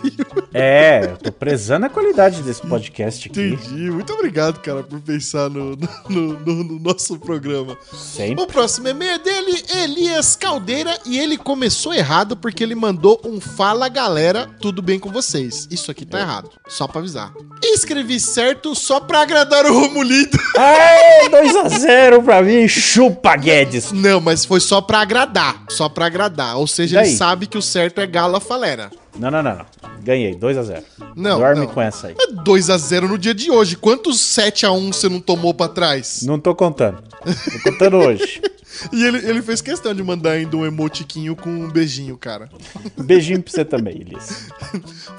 É, 0.53 1.05
eu 1.05 1.17
tô 1.17 1.31
prezando 1.31 1.87
a 1.87 1.89
qualidade 1.89 2.43
desse 2.43 2.61
podcast 2.61 3.27
aqui. 3.27 3.53
Entendi. 3.53 3.89
Muito 3.89 4.13
obrigado, 4.13 4.59
cara, 4.59 4.83
por 4.83 4.99
pensar 5.01 5.49
no, 5.49 5.75
no, 5.75 6.39
no, 6.39 6.63
no 6.63 6.79
nosso 6.79 7.17
programa. 7.17 7.77
Sempre. 7.91 8.43
O 8.43 8.47
próximo 8.47 8.87
e-mail 8.87 9.13
é 9.13 9.19
dele, 9.19 9.63
Elias 9.83 10.35
Caldeira, 10.35 10.97
e 11.05 11.17
ele 11.17 11.37
começou 11.37 11.93
errado 11.93 12.37
porque 12.37 12.63
ele 12.63 12.75
mandou 12.75 13.19
um 13.23 13.41
fala 13.41 13.89
galera, 13.89 14.47
tudo 14.59 14.81
bem 14.81 14.99
com 14.99 15.11
vocês. 15.11 15.67
Isso 15.71 15.89
aqui 15.89 16.05
tá 16.05 16.19
é. 16.19 16.21
errado, 16.21 16.51
só 16.67 16.87
pra 16.87 16.99
avisar. 16.99 17.33
Escrevi 17.63 18.19
certo 18.19 18.75
só 18.75 18.99
pra 18.99 19.21
agradar 19.21 19.65
o 19.65 19.73
Romulito. 19.73 20.37
É, 20.55 21.29
2x0. 21.29 21.82
Zero 21.83 22.23
pra 22.23 22.41
mim, 22.41 22.65
chupa 22.65 23.35
Guedes. 23.35 23.91
Não, 23.91 24.21
mas 24.21 24.45
foi 24.45 24.61
só 24.61 24.79
pra 24.79 25.01
agradar. 25.01 25.63
Só 25.67 25.89
pra 25.89 26.05
agradar. 26.05 26.57
Ou 26.57 26.65
seja, 26.65 27.01
ele 27.01 27.13
sabe 27.13 27.45
que 27.45 27.57
o 27.57 27.61
certo 27.61 27.99
é 27.99 28.07
gala 28.07 28.39
falera. 28.39 28.89
Não, 29.19 29.29
não, 29.29 29.43
não, 29.43 29.57
não. 29.57 29.65
Ganhei, 30.01 30.33
2x0. 30.33 30.81
Não. 31.13 31.39
Dorme 31.39 31.65
não. 31.65 31.67
com 31.67 31.81
essa 31.81 32.07
aí. 32.07 32.13
É 32.17 32.31
mas 32.33 32.45
2x0 32.45 33.01
no 33.01 33.17
dia 33.17 33.33
de 33.33 33.51
hoje. 33.51 33.75
Quantos 33.75 34.17
7x1 34.17 34.93
você 34.93 35.09
não 35.09 35.19
tomou 35.19 35.53
pra 35.53 35.67
trás? 35.67 36.21
Não 36.23 36.39
tô 36.39 36.55
contando. 36.55 37.03
Tô 37.21 37.71
contando 37.71 37.97
hoje. 37.97 38.41
E 38.91 39.05
ele, 39.05 39.17
ele 39.19 39.41
fez 39.43 39.61
questão 39.61 39.93
de 39.93 40.01
mandar 40.01 40.31
ainda 40.31 40.57
um 40.57 40.65
emotiquinho 40.65 41.35
com 41.35 41.47
um 41.47 41.69
beijinho, 41.69 42.17
cara. 42.17 42.49
Beijinho 42.97 43.41
pra 43.41 43.51
você 43.53 43.63
também, 43.63 44.01
Elias. 44.01 44.47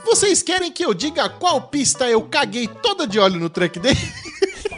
Vocês 0.05 0.43
querem 0.43 0.73
que 0.73 0.85
eu 0.85 0.93
diga 0.93 1.29
qual 1.29 1.61
pista 1.63 2.05
eu 2.11 2.21
caguei 2.23 2.67
toda 2.67 3.07
de 3.07 3.17
óleo 3.21 3.39
no 3.39 3.49
track 3.49 3.79
dele? 3.79 3.97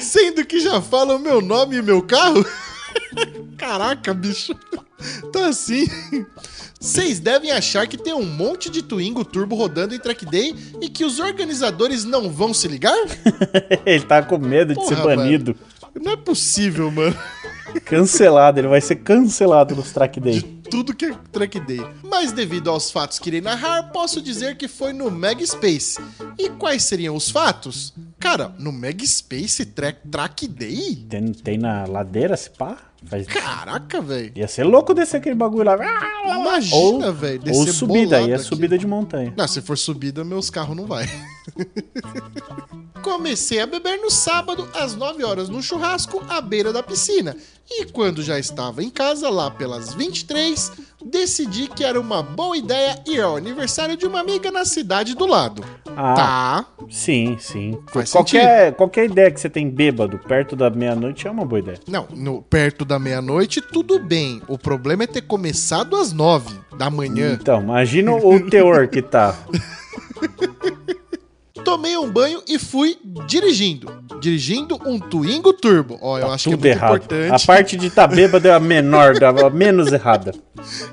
Sendo 0.00 0.44
que 0.44 0.60
já 0.60 0.80
falam 0.80 1.18
meu 1.18 1.40
nome 1.40 1.76
e 1.76 1.82
meu 1.82 2.02
carro? 2.02 2.44
Caraca, 3.56 4.12
bicho. 4.14 4.54
Tá 5.32 5.48
assim. 5.48 5.86
Vocês 6.78 7.20
devem 7.20 7.50
achar 7.50 7.86
que 7.86 7.96
tem 7.96 8.14
um 8.14 8.24
monte 8.24 8.70
de 8.70 8.82
Twingo 8.82 9.24
Turbo 9.24 9.54
rodando 9.54 9.94
em 9.94 9.98
track 9.98 10.24
day 10.24 10.54
e 10.80 10.88
que 10.88 11.04
os 11.04 11.18
organizadores 11.18 12.04
não 12.04 12.30
vão 12.30 12.54
se 12.54 12.66
ligar? 12.68 12.96
Ele 13.84 14.04
tá 14.04 14.22
com 14.22 14.38
medo 14.38 14.74
de 14.74 14.86
ser 14.86 14.96
Porra, 14.96 15.16
banido. 15.16 15.54
Não 15.94 16.12
é 16.12 16.16
possível, 16.16 16.90
mano. 16.90 17.16
Cancelado, 17.84 18.58
ele 18.58 18.68
vai 18.68 18.80
ser 18.80 18.96
cancelado 18.96 19.74
nos 19.76 19.92
track 19.92 20.20
day. 20.20 20.59
Tudo 20.70 20.94
que 20.94 21.06
é 21.06 21.14
track 21.32 21.58
day. 21.60 21.80
Mas 22.02 22.32
devido 22.32 22.70
aos 22.70 22.90
fatos 22.90 23.18
que 23.18 23.28
irei 23.28 23.40
narrar, 23.40 23.90
posso 23.90 24.22
dizer 24.22 24.56
que 24.56 24.68
foi 24.68 24.92
no 24.92 25.10
Meg 25.10 25.44
Space. 25.46 26.00
E 26.38 26.48
quais 26.50 26.84
seriam 26.84 27.16
os 27.16 27.28
fatos? 27.28 27.92
Cara, 28.18 28.54
no 28.58 28.70
Meg 28.70 29.06
Space 29.06 29.64
tra 29.64 29.92
track 29.92 30.46
day? 30.46 30.96
Tem, 31.08 31.32
tem 31.32 31.58
na 31.58 31.86
ladeira, 31.86 32.36
se 32.36 32.50
pá? 32.50 32.78
Faz... 33.06 33.26
Caraca, 33.26 34.00
velho. 34.00 34.32
Ia 34.36 34.46
ser 34.46 34.64
louco 34.64 34.92
descer 34.92 35.16
aquele 35.16 35.34
bagulho 35.34 35.64
lá. 35.64 35.76
Imagina, 36.38 37.10
velho. 37.10 37.42
Ou 37.54 37.66
subida, 37.66 38.16
bolado 38.16 38.32
é 38.32 38.34
aqui. 38.34 38.44
subida 38.44 38.78
de 38.78 38.86
montanha. 38.86 39.32
Não, 39.36 39.48
se 39.48 39.62
for 39.62 39.78
subida, 39.78 40.22
meus 40.22 40.50
carros 40.50 40.76
não 40.76 40.86
vai. 40.86 41.08
Comecei 43.02 43.60
a 43.60 43.66
beber 43.66 43.98
no 43.98 44.10
sábado, 44.10 44.68
às 44.74 44.94
9 44.94 45.24
horas, 45.24 45.48
no 45.48 45.62
churrasco, 45.62 46.22
à 46.28 46.40
beira 46.42 46.72
da 46.72 46.82
piscina. 46.82 47.34
E 47.70 47.86
quando 47.86 48.22
já 48.22 48.38
estava 48.38 48.82
em 48.82 48.90
casa, 48.90 49.30
lá 49.30 49.50
pelas 49.50 49.94
23, 49.94 50.59
decidi 51.04 51.68
que 51.68 51.84
era 51.84 51.98
uma 52.00 52.22
boa 52.22 52.56
ideia 52.56 53.00
ir 53.06 53.20
ao 53.20 53.36
aniversário 53.36 53.96
de 53.96 54.06
uma 54.06 54.20
amiga 54.20 54.50
na 54.50 54.64
cidade 54.64 55.14
do 55.14 55.26
lado. 55.26 55.64
Ah, 55.96 56.14
Tá. 56.14 56.66
sim, 56.90 57.36
sim. 57.38 57.78
Faz 57.92 58.10
qualquer, 58.12 58.74
qualquer 58.74 59.04
ideia 59.06 59.30
que 59.30 59.40
você 59.40 59.48
tem 59.48 59.68
bêbado 59.70 60.18
perto 60.18 60.54
da 60.56 60.68
meia-noite 60.70 61.26
é 61.26 61.30
uma 61.30 61.44
boa 61.44 61.58
ideia. 61.58 61.78
Não, 61.88 62.06
no, 62.14 62.42
perto 62.42 62.84
da 62.84 62.98
meia-noite, 62.98 63.60
tudo 63.60 63.98
bem. 63.98 64.42
O 64.48 64.58
problema 64.58 65.04
é 65.04 65.06
ter 65.06 65.22
começado 65.22 65.96
às 65.96 66.12
9 66.12 66.54
da 66.76 66.90
manhã. 66.90 67.36
Então, 67.40 67.60
imagina 67.62 68.12
o 68.12 68.50
teor 68.50 68.88
que 68.88 69.02
tá. 69.02 69.34
Tomei 71.64 71.96
um 71.96 72.10
banho 72.10 72.42
e 72.48 72.58
fui 72.58 72.98
dirigindo. 73.26 73.90
Dirigindo 74.20 74.78
um 74.86 74.98
Twingo 74.98 75.52
Turbo. 75.52 75.98
Ó, 76.00 76.18
eu 76.18 76.30
acho 76.30 76.44
que 76.48 76.54
é 76.54 76.56
Tudo 76.56 76.66
errado. 76.66 76.96
importante. 76.96 77.42
A 77.42 77.46
parte 77.46 77.76
de 77.76 77.90
tá 77.90 78.06
bêbado 78.06 78.46
é 78.48 78.52
a 78.52 78.60
menor, 78.60 79.14
a 79.22 79.50
menos 79.50 79.92
errada. 79.92 80.32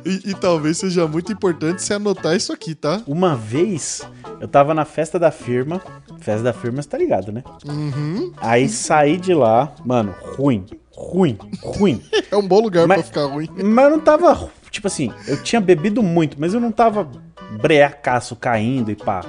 E, 0.05 0.29
e 0.31 0.33
talvez 0.33 0.77
seja 0.77 1.07
muito 1.07 1.31
importante 1.31 1.81
você 1.81 1.93
anotar 1.93 2.35
isso 2.35 2.53
aqui, 2.53 2.73
tá? 2.75 3.01
Uma 3.07 3.35
vez, 3.35 4.01
eu 4.39 4.47
tava 4.47 4.73
na 4.73 4.85
festa 4.85 5.17
da 5.19 5.31
firma. 5.31 5.81
Festa 6.19 6.43
da 6.43 6.53
firma, 6.53 6.81
você 6.81 6.89
tá 6.89 6.97
ligado, 6.97 7.31
né? 7.31 7.43
Uhum. 7.67 8.31
Aí 8.37 8.67
saí 8.69 9.17
de 9.17 9.33
lá, 9.33 9.73
mano, 9.85 10.13
ruim, 10.37 10.65
ruim, 10.91 11.37
ruim. 11.61 12.01
É 12.29 12.35
um 12.35 12.45
bom 12.45 12.59
lugar 12.59 12.85
Mas- 12.87 12.97
pra 12.99 13.07
ficar 13.07 13.25
ruim. 13.33 13.47
Mas 13.63 13.85
eu 13.85 13.91
não 13.91 13.99
tava, 14.01 14.49
tipo 14.69 14.87
assim, 14.87 15.11
eu 15.27 15.41
tinha 15.41 15.61
bebido 15.61 16.03
muito, 16.03 16.35
mas 16.39 16.53
eu 16.53 16.59
não 16.59 16.71
tava 16.73 17.09
breacaço 17.51 18.35
caindo 18.35 18.91
e 18.91 18.95
pá. 18.95 19.21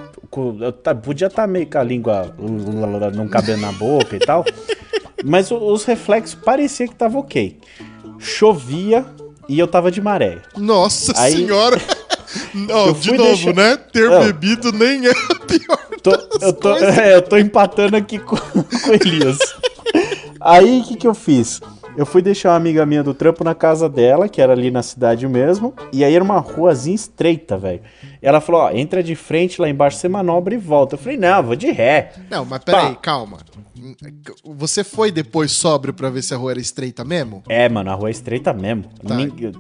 Eu 0.61 0.73
ta- 0.73 0.95
podia 0.95 1.27
estar 1.29 1.47
meio 1.47 1.67
com 1.67 1.79
a 1.79 1.83
língua 1.83 2.35
não 3.15 3.29
cabendo 3.29 3.63
na 3.63 3.73
boca 3.73 4.17
e 4.17 4.19
tal. 4.19 4.45
Mas 5.25 5.51
os 5.51 5.85
reflexos 5.85 6.35
parecia 6.35 6.87
que 6.87 6.95
tava 6.95 7.19
ok. 7.19 7.59
Chovia 8.19 9.05
e 9.49 9.59
eu 9.59 9.67
tava 9.67 9.91
de 9.91 10.01
maré. 10.01 10.39
Nossa 10.57 11.13
Aí- 11.21 11.33
senhora! 11.33 11.81
Não, 12.53 12.93
de 12.93 13.13
novo, 13.13 13.53
deixar- 13.53 13.55
né? 13.55 13.77
Ter 13.91 14.11
bebido 14.21 14.71
nem 14.71 15.07
é 15.07 15.11
a 15.11 15.35
pior. 15.47 15.79
Tô- 16.03 16.29
eu, 16.41 16.53
tô, 16.53 16.77
é, 16.77 17.15
eu 17.17 17.23
tô 17.23 17.37
empatando 17.39 17.97
aqui 17.97 18.19
com, 18.19 18.37
com 18.37 18.59
o 18.61 18.95
Elias. 18.95 19.39
Aí 20.41 20.81
o 20.81 20.85
que, 20.85 20.95
que 20.97 21.07
eu 21.07 21.15
fiz? 21.15 21.61
Eu 21.99 22.07
fui 22.07 22.23
deixar 22.23 22.51
uma 22.51 22.57
amiga 22.57 22.87
minha 22.87 23.03
do 23.03 23.13
trampo 23.13 23.43
na 23.43 23.55
casa 23.57 23.89
dela, 23.89 24.29
que 24.29 24.41
era 24.41 24.53
ali 24.53 24.71
na 24.71 24.83
cidade 24.85 25.27
mesmo. 25.27 25.75
E 25.93 26.05
aí 26.05 26.15
era 26.15 26.23
uma 26.23 26.39
ruazinha 26.39 26.95
estreita, 26.95 27.59
velho. 27.59 27.81
Ela 28.23 28.41
falou: 28.41 28.61
ó, 28.63 28.71
entra 28.71 29.03
de 29.03 29.17
frente 29.17 29.61
lá 29.61 29.69
embaixo, 29.69 29.99
você 29.99 30.09
manobra 30.09 30.55
e 30.55 30.59
volta. 30.59 30.95
Eu 30.95 30.99
falei: 30.99 31.19
não, 31.19 31.43
vou 31.43 31.57
de 31.57 31.73
ré. 31.73 32.13
Não, 32.31 32.45
mas 32.45 32.63
peraí, 32.63 32.95
calma. 33.03 33.39
Você 34.45 34.85
foi 34.85 35.11
depois 35.11 35.51
sóbrio 35.53 35.93
pra 35.93 36.09
ver 36.11 36.23
se 36.23 36.33
a 36.33 36.37
rua 36.37 36.53
era 36.53 36.61
estreita 36.61 37.05
mesmo? 37.05 37.43
É, 37.49 37.69
mano, 37.69 37.91
a 37.91 37.95
rua 37.95 38.09
é 38.09 38.11
estreita 38.13 38.53
mesmo. 38.53 38.85
Tá. 39.07 39.15
Nin- 39.17 39.53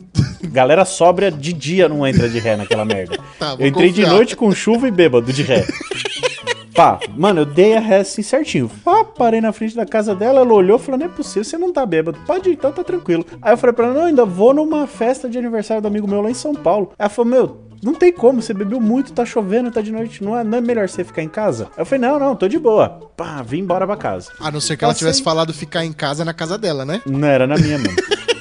Galera 0.45 0.85
sóbria 0.85 1.31
de 1.33 1.53
dia 1.53 1.89
não 1.89 2.07
entra 2.07 2.29
de 2.29 2.39
ré 2.39 2.57
naquela 2.57 2.85
merda. 2.85 3.19
Tá, 3.39 3.57
eu 3.59 3.67
entrei 3.69 3.91
de 3.93 4.01
confiar. 4.03 4.15
noite 4.15 4.37
com 4.37 4.51
chuva 4.53 4.89
e 4.89 4.91
bêbado 4.91 5.33
de 5.33 5.43
ré. 5.43 5.65
Pá, 6.79 7.01
mano, 7.17 7.41
eu 7.41 7.45
dei 7.45 7.77
a 7.77 7.81
ré 7.81 7.97
assim 7.99 8.23
certinho. 8.23 8.71
Pá, 8.85 9.05
parei 9.05 9.41
na 9.41 9.51
frente 9.51 9.75
da 9.75 9.85
casa 9.85 10.15
dela, 10.15 10.43
ela 10.43 10.53
olhou 10.55 10.79
e 10.79 10.81
falou: 10.81 10.97
Não 10.97 11.07
é 11.07 11.09
possível, 11.09 11.43
você 11.43 11.59
não 11.59 11.73
tá 11.73 11.85
bêbado. 11.85 12.21
Pode 12.25 12.49
ir, 12.49 12.53
então 12.53 12.71
tá 12.71 12.85
tranquilo. 12.85 13.27
Aí 13.43 13.53
eu 13.53 13.57
falei 13.57 13.75
pra 13.75 13.87
ela: 13.87 13.95
Não, 13.95 14.05
ainda 14.05 14.25
vou 14.25 14.55
numa 14.55 14.87
festa 14.87 15.29
de 15.29 15.37
aniversário 15.37 15.83
do 15.83 15.89
amigo 15.89 16.07
meu 16.07 16.23
lá 16.23 16.31
em 16.31 16.35
São 16.35 16.55
Paulo. 16.55 16.93
Ela 16.97 17.09
falou: 17.09 17.29
Meu, 17.33 17.59
não 17.83 17.95
tem 17.95 18.13
como, 18.13 18.41
você 18.41 18.55
bebeu 18.55 18.81
muito, 18.81 19.13
tá 19.13 19.25
chovendo, 19.25 19.73
tá 19.73 19.81
de 19.81 19.91
noite, 19.91 20.23
não 20.23 20.39
é, 20.39 20.45
não 20.45 20.59
é 20.59 20.61
melhor 20.61 20.89
você 20.89 21.03
ficar 21.03 21.21
em 21.25 21.29
casa? 21.29 21.65
Aí 21.77 21.83
eu 21.83 21.85
falei: 21.85 22.09
Não, 22.09 22.17
não, 22.17 22.37
tô 22.37 22.47
de 22.47 22.61
boa. 22.61 23.11
Pá, 23.17 23.43
vim 23.43 23.59
embora 23.59 23.85
pra 23.85 23.97
casa. 23.97 24.31
A 24.39 24.49
não 24.49 24.61
ser 24.61 24.77
que 24.77 24.85
ela 24.85 24.93
Passei. 24.93 25.05
tivesse 25.05 25.21
falado 25.21 25.53
ficar 25.53 25.85
em 25.85 25.93
casa 25.93 26.25
na 26.25 26.33
casa 26.33 26.57
dela, 26.57 26.85
né? 26.85 27.03
Não 27.05 27.27
era 27.27 27.45
na 27.45 27.57
minha, 27.57 27.77
mano. 27.77 27.91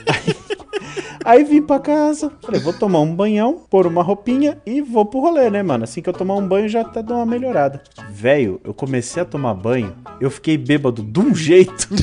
Aí, 1.27 1.43
vim 1.43 1.61
pra 1.61 1.77
casa, 1.77 2.31
falei, 2.41 2.61
vou 2.61 2.71
tomar 2.71 3.01
um 3.01 3.13
banhão, 3.13 3.61
pôr 3.69 3.85
uma 3.85 4.01
roupinha 4.01 4.57
e 4.65 4.79
vou 4.79 5.03
pro 5.03 5.19
rolê, 5.19 5.49
né, 5.49 5.61
mano? 5.61 5.83
Assim 5.83 6.01
que 6.01 6.07
eu 6.07 6.13
tomar 6.13 6.35
um 6.35 6.47
banho 6.47 6.69
já 6.69 6.79
até 6.79 7.03
dou 7.03 7.17
uma 7.17 7.25
melhorada. 7.25 7.81
Velho, 8.09 8.61
eu 8.63 8.73
comecei 8.73 9.21
a 9.21 9.25
tomar 9.25 9.53
banho, 9.53 9.93
eu 10.21 10.31
fiquei 10.31 10.57
bêbado 10.57 11.03
de 11.03 11.19
um 11.19 11.35
jeito. 11.35 11.89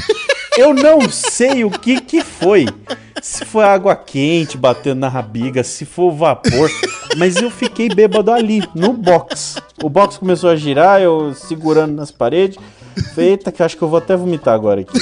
Eu 0.57 0.73
não 0.73 1.01
sei 1.11 1.65
o 1.65 1.71
que 1.71 2.01
que 2.01 2.23
foi. 2.23 2.67
Se 3.21 3.45
foi 3.45 3.65
água 3.65 3.97
quente 3.97 4.57
batendo 4.57 5.01
na 5.01 5.09
rabiga, 5.09 5.65
se 5.65 5.85
foi 5.85 6.05
o 6.05 6.13
vapor. 6.13 6.71
Mas 7.17 7.35
eu 7.35 7.51
fiquei 7.51 7.89
bêbado 7.89 8.31
ali, 8.31 8.63
no 8.73 8.93
box. 8.93 9.61
O 9.83 9.91
box 9.91 10.17
começou 10.17 10.49
a 10.51 10.55
girar, 10.55 11.01
eu 11.01 11.35
segurando 11.35 11.97
nas 11.97 12.13
paredes. 12.13 12.57
Eita, 13.17 13.51
que 13.51 13.63
eu 13.63 13.67
acho 13.67 13.77
que 13.77 13.83
eu 13.83 13.89
vou 13.89 13.99
até 13.99 14.17
vomitar 14.17 14.55
agora 14.55 14.83
aqui. 14.83 14.97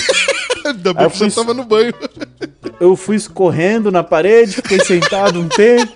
Ainda 0.64 0.95
bem 0.95 1.09
que 1.11 1.16
você 1.19 1.31
fui- 1.31 1.42
tava 1.45 1.54
no 1.54 1.64
banho. 1.64 1.92
Eu 2.81 2.97
fui 2.97 3.16
escorrendo 3.16 3.90
na 3.90 4.02
parede, 4.02 4.52
fiquei 4.57 4.81
sentado 4.81 5.38
um 5.40 5.49
tempo. 5.49 5.92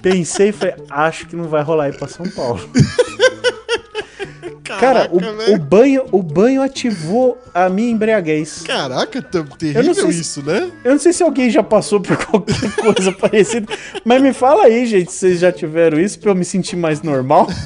Pensei 0.00 0.48
e 0.48 0.52
falei, 0.52 0.74
acho 0.90 1.26
que 1.26 1.36
não 1.36 1.44
vai 1.44 1.62
rolar 1.62 1.88
ir 1.88 1.96
pra 1.98 2.08
São 2.08 2.28
Paulo. 2.30 2.60
Cara, 4.64 5.08
o, 5.12 5.18
velho. 5.20 5.54
o 5.54 5.58
banho, 5.58 6.04
o 6.10 6.22
banho 6.22 6.62
ativou 6.62 7.38
a 7.52 7.68
minha 7.68 7.90
embriaguez. 7.90 8.62
Caraca, 8.62 9.20
tá 9.20 9.44
terrível 9.58 9.94
se- 9.94 10.20
isso, 10.20 10.42
né? 10.42 10.70
Eu 10.82 10.92
não 10.92 10.98
sei 10.98 11.12
se 11.12 11.22
alguém 11.22 11.50
já 11.50 11.62
passou 11.62 12.00
por 12.00 12.16
qualquer 12.26 12.74
coisa 12.76 13.12
parecida, 13.12 13.70
mas 14.04 14.22
me 14.22 14.32
fala 14.32 14.64
aí, 14.64 14.86
gente, 14.86 15.12
se 15.12 15.18
vocês 15.18 15.40
já 15.40 15.52
tiveram 15.52 16.00
isso 16.00 16.18
pra 16.18 16.30
eu 16.30 16.34
me 16.34 16.44
sentir 16.44 16.76
mais 16.76 17.02
normal. 17.02 17.46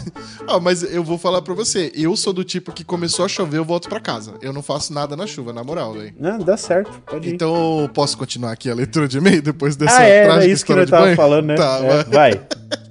Ah, 0.51 0.59
mas 0.59 0.83
eu 0.83 1.05
vou 1.05 1.19
falar 1.19 1.43
pra 1.43 1.53
você. 1.53 1.93
Eu 1.95 2.17
sou 2.17 2.33
do 2.33 2.43
tipo 2.43 2.73
que 2.73 2.83
começou 2.83 3.23
a 3.23 3.29
chover, 3.29 3.59
eu 3.59 3.65
volto 3.67 3.87
pra 3.87 4.01
casa. 4.01 4.33
Eu 4.41 4.51
não 4.51 4.63
faço 4.63 4.95
nada 4.95 5.15
na 5.15 5.27
chuva, 5.27 5.53
na 5.53 5.63
moral, 5.63 5.93
velho. 5.93 6.15
Não, 6.19 6.39
dá 6.39 6.57
certo, 6.57 6.91
pode 7.05 7.29
ir. 7.29 7.35
Então, 7.35 7.81
eu 7.83 7.89
posso 7.91 8.17
continuar 8.17 8.53
aqui 8.53 8.71
a 8.71 8.75
leitura 8.75 9.07
de 9.07 9.19
e-mail 9.19 9.43
depois 9.43 9.77
dessa 9.77 9.99
ah, 9.99 10.05
é, 10.05 10.17
era 10.21 10.27
trágica 10.33 10.53
isso 10.55 10.65
que 10.65 10.73
eu 10.73 10.87
tava 10.87 11.05
banho? 11.05 11.17
falando, 11.17 11.45
né? 11.49 11.55
Tá, 11.55 11.79
É, 11.83 12.05
vai. 12.05 12.41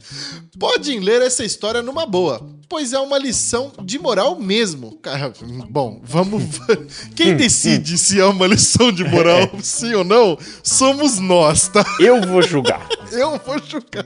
Podem 0.60 1.00
ler 1.00 1.22
essa 1.24 1.44
história 1.44 1.82
numa 1.82 2.06
boa, 2.06 2.48
pois 2.70 2.94
é 2.94 3.00
uma 3.00 3.18
lição 3.18 3.72
de 3.82 3.98
moral 4.00 4.40
mesmo. 4.40 4.98
Cara, 4.98 5.34
Bom, 5.70 6.02
vamos. 6.04 6.44
Quem 7.16 7.36
decide 7.36 7.98
se 7.98 8.20
é 8.20 8.26
uma 8.26 8.48
lição 8.48 8.92
de 8.92 9.04
moral, 9.04 9.50
sim 9.62 9.94
ou 9.94 10.04
não, 10.04 10.38
somos 10.64 11.20
nós, 11.20 11.68
tá? 11.68 11.86
Eu 12.00 12.22
vou 12.22 12.42
julgar. 12.42 12.88
Eu 13.12 13.40
vou 13.46 13.58
julgar. 13.64 14.06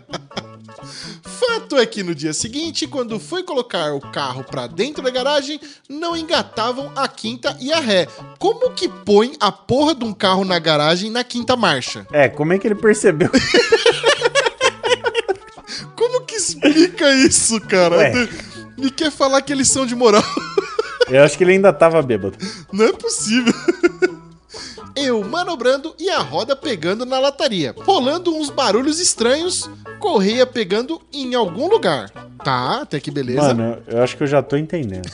Fato 1.23 1.75
é 1.77 1.85
que 1.85 2.03
no 2.03 2.13
dia 2.13 2.33
seguinte, 2.33 2.85
quando 2.87 3.19
fui 3.19 3.43
colocar 3.43 3.93
o 3.93 3.99
carro 3.99 4.43
pra 4.43 4.67
dentro 4.67 5.03
da 5.03 5.09
garagem, 5.09 5.59
não 5.89 6.15
engatavam 6.15 6.91
a 6.95 7.07
quinta 7.07 7.57
e 7.59 7.73
a 7.73 7.79
ré. 7.79 8.07
Como 8.37 8.71
que 8.71 8.87
põe 8.87 9.33
a 9.39 9.51
porra 9.51 9.95
de 9.95 10.05
um 10.05 10.13
carro 10.13 10.45
na 10.45 10.59
garagem 10.59 11.09
na 11.09 11.23
quinta 11.23 11.55
marcha? 11.55 12.05
É, 12.11 12.29
como 12.29 12.53
é 12.53 12.59
que 12.59 12.67
ele 12.67 12.75
percebeu? 12.75 13.29
Como 15.95 16.21
que 16.25 16.35
explica 16.35 17.11
isso, 17.13 17.59
cara? 17.61 17.97
Ué. 17.97 18.50
Me 18.81 18.89
quer 18.89 19.11
falar 19.11 19.41
que 19.43 19.53
eles 19.53 19.67
são 19.69 19.85
de 19.85 19.95
moral? 19.95 20.23
Eu 21.07 21.23
acho 21.23 21.37
que 21.37 21.43
ele 21.43 21.51
ainda 21.53 21.71
tava 21.71 22.01
bêbado. 22.01 22.35
Não 22.71 22.85
é 22.85 22.93
possível. 22.93 23.53
Eu 24.95 25.23
manobrando 25.23 25.95
e 25.99 26.09
a 26.09 26.19
roda 26.19 26.55
pegando 26.55 27.05
na 27.05 27.19
lataria. 27.19 27.75
Rolando 27.77 28.35
uns 28.35 28.49
barulhos 28.49 28.99
estranhos, 28.99 29.69
correia 29.99 30.45
pegando 30.45 30.99
em 31.13 31.35
algum 31.35 31.69
lugar. 31.69 32.09
Tá, 32.43 32.81
até 32.81 32.99
que 32.99 33.11
beleza. 33.11 33.53
Mano, 33.53 33.77
eu 33.87 34.01
acho 34.01 34.17
que 34.17 34.23
eu 34.23 34.27
já 34.27 34.41
tô 34.41 34.57
entendendo. 34.57 35.07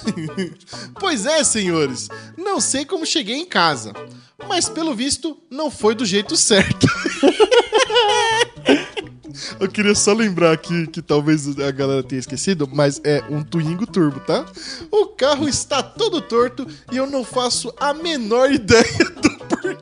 Pois 1.00 1.26
é, 1.26 1.44
senhores. 1.44 2.08
Não 2.38 2.60
sei 2.60 2.86
como 2.86 3.06
cheguei 3.06 3.36
em 3.36 3.46
casa. 3.46 3.94
Mas 4.48 4.70
pelo 4.70 4.96
visto, 4.96 5.38
não 5.50 5.70
foi 5.70 5.94
do 5.94 6.06
jeito 6.06 6.36
certo. 6.38 6.88
Eu 9.60 9.68
queria 9.68 9.96
só 9.96 10.14
lembrar 10.14 10.52
aqui 10.52 10.88
que 10.88 11.02
talvez 11.02 11.48
a 11.60 11.72
galera 11.72 12.04
tenha 12.04 12.20
esquecido, 12.20 12.70
mas 12.72 13.02
é 13.04 13.24
um 13.30 13.44
Twingo 13.44 13.86
Turbo, 13.86 14.20
tá? 14.20 14.46
O 14.92 15.08
carro 15.08 15.48
está 15.48 15.82
todo 15.82 16.22
torto 16.22 16.68
e 16.92 16.98
eu 16.98 17.08
não 17.08 17.24
faço 17.24 17.74
a 17.80 17.94
menor 17.94 18.52
ideia 18.52 19.06
do 19.22 19.27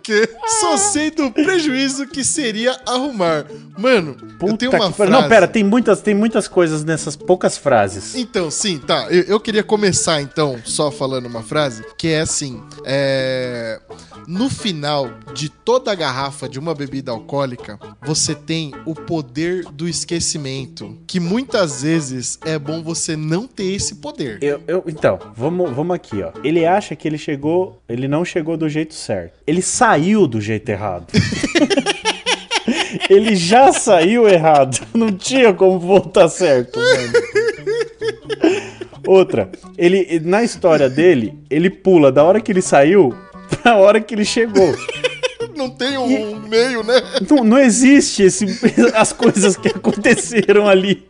porquê. 0.05 0.29
Só 0.59 0.77
sei 0.77 1.11
do 1.11 1.31
prejuízo 1.31 2.07
que 2.07 2.23
seria 2.23 2.79
arrumar. 2.85 3.45
Mano, 3.77 4.15
eu 4.21 4.37
Puta 4.37 4.57
tenho 4.57 4.71
uma 4.71 4.89
que 4.89 4.95
frase. 4.95 5.11
Não, 5.11 5.27
pera, 5.27 5.47
tem 5.47 5.63
muitas, 5.63 6.01
tem 6.01 6.13
muitas 6.13 6.47
coisas 6.47 6.83
nessas 6.83 7.15
poucas 7.15 7.57
frases. 7.57 8.15
Então, 8.15 8.49
sim, 8.49 8.77
tá. 8.77 9.07
Eu, 9.09 9.23
eu 9.23 9.39
queria 9.39 9.63
começar, 9.63 10.21
então, 10.21 10.59
só 10.63 10.91
falando 10.91 11.25
uma 11.25 11.43
frase, 11.43 11.83
que 11.97 12.07
é 12.07 12.21
assim: 12.21 12.61
é... 12.85 13.79
no 14.27 14.49
final 14.49 15.09
de 15.33 15.49
toda 15.49 15.91
a 15.91 15.95
garrafa 15.95 16.47
de 16.47 16.59
uma 16.59 16.73
bebida 16.73 17.11
alcoólica, 17.11 17.79
você 18.05 18.33
tem 18.33 18.71
o 18.85 18.93
poder 18.95 19.65
do 19.65 19.87
esquecimento, 19.87 20.97
que 21.07 21.19
muitas 21.19 21.81
vezes 21.81 22.39
é 22.45 22.57
bom 22.57 22.81
você 22.81 23.15
não 23.17 23.47
ter 23.47 23.73
esse 23.73 23.95
poder. 23.95 24.37
Eu, 24.41 24.61
eu- 24.67 24.83
então, 24.87 25.19
vamos, 25.35 25.71
vamos 25.71 25.95
aqui, 25.95 26.21
ó. 26.21 26.31
Ele 26.43 26.65
acha 26.65 26.95
que 26.95 27.07
ele 27.07 27.17
chegou, 27.17 27.81
ele 27.89 28.07
não 28.07 28.23
chegou 28.23 28.55
do 28.55 28.69
jeito 28.69 28.93
certo. 28.93 29.33
Ele 29.45 29.61
saiu 29.61 29.94
do 30.27 30.41
jeito 30.41 30.69
errado. 30.69 31.07
ele 33.09 33.35
já 33.35 33.71
saiu 33.71 34.27
errado. 34.27 34.85
Não 34.93 35.11
tinha 35.11 35.53
como 35.53 35.79
voltar 35.79 36.29
certo, 36.29 36.79
mano. 36.79 37.13
Outra, 39.07 39.49
ele 39.77 40.19
na 40.23 40.43
história 40.43 40.89
dele, 40.89 41.37
ele 41.49 41.69
pula 41.69 42.11
da 42.11 42.23
hora 42.23 42.41
que 42.41 42.51
ele 42.51 42.61
saiu 42.61 43.13
pra 43.61 43.75
hora 43.77 44.01
que 44.01 44.15
ele 44.15 44.25
chegou. 44.25 44.75
Não 45.55 45.69
tem 45.69 45.97
um 45.97 46.39
meio, 46.47 46.83
né? 46.83 47.01
Não, 47.29 47.43
não 47.43 47.57
existe 47.57 48.23
esse, 48.23 48.45
as 48.93 49.13
coisas 49.13 49.55
que 49.55 49.69
aconteceram 49.69 50.67
ali 50.67 51.05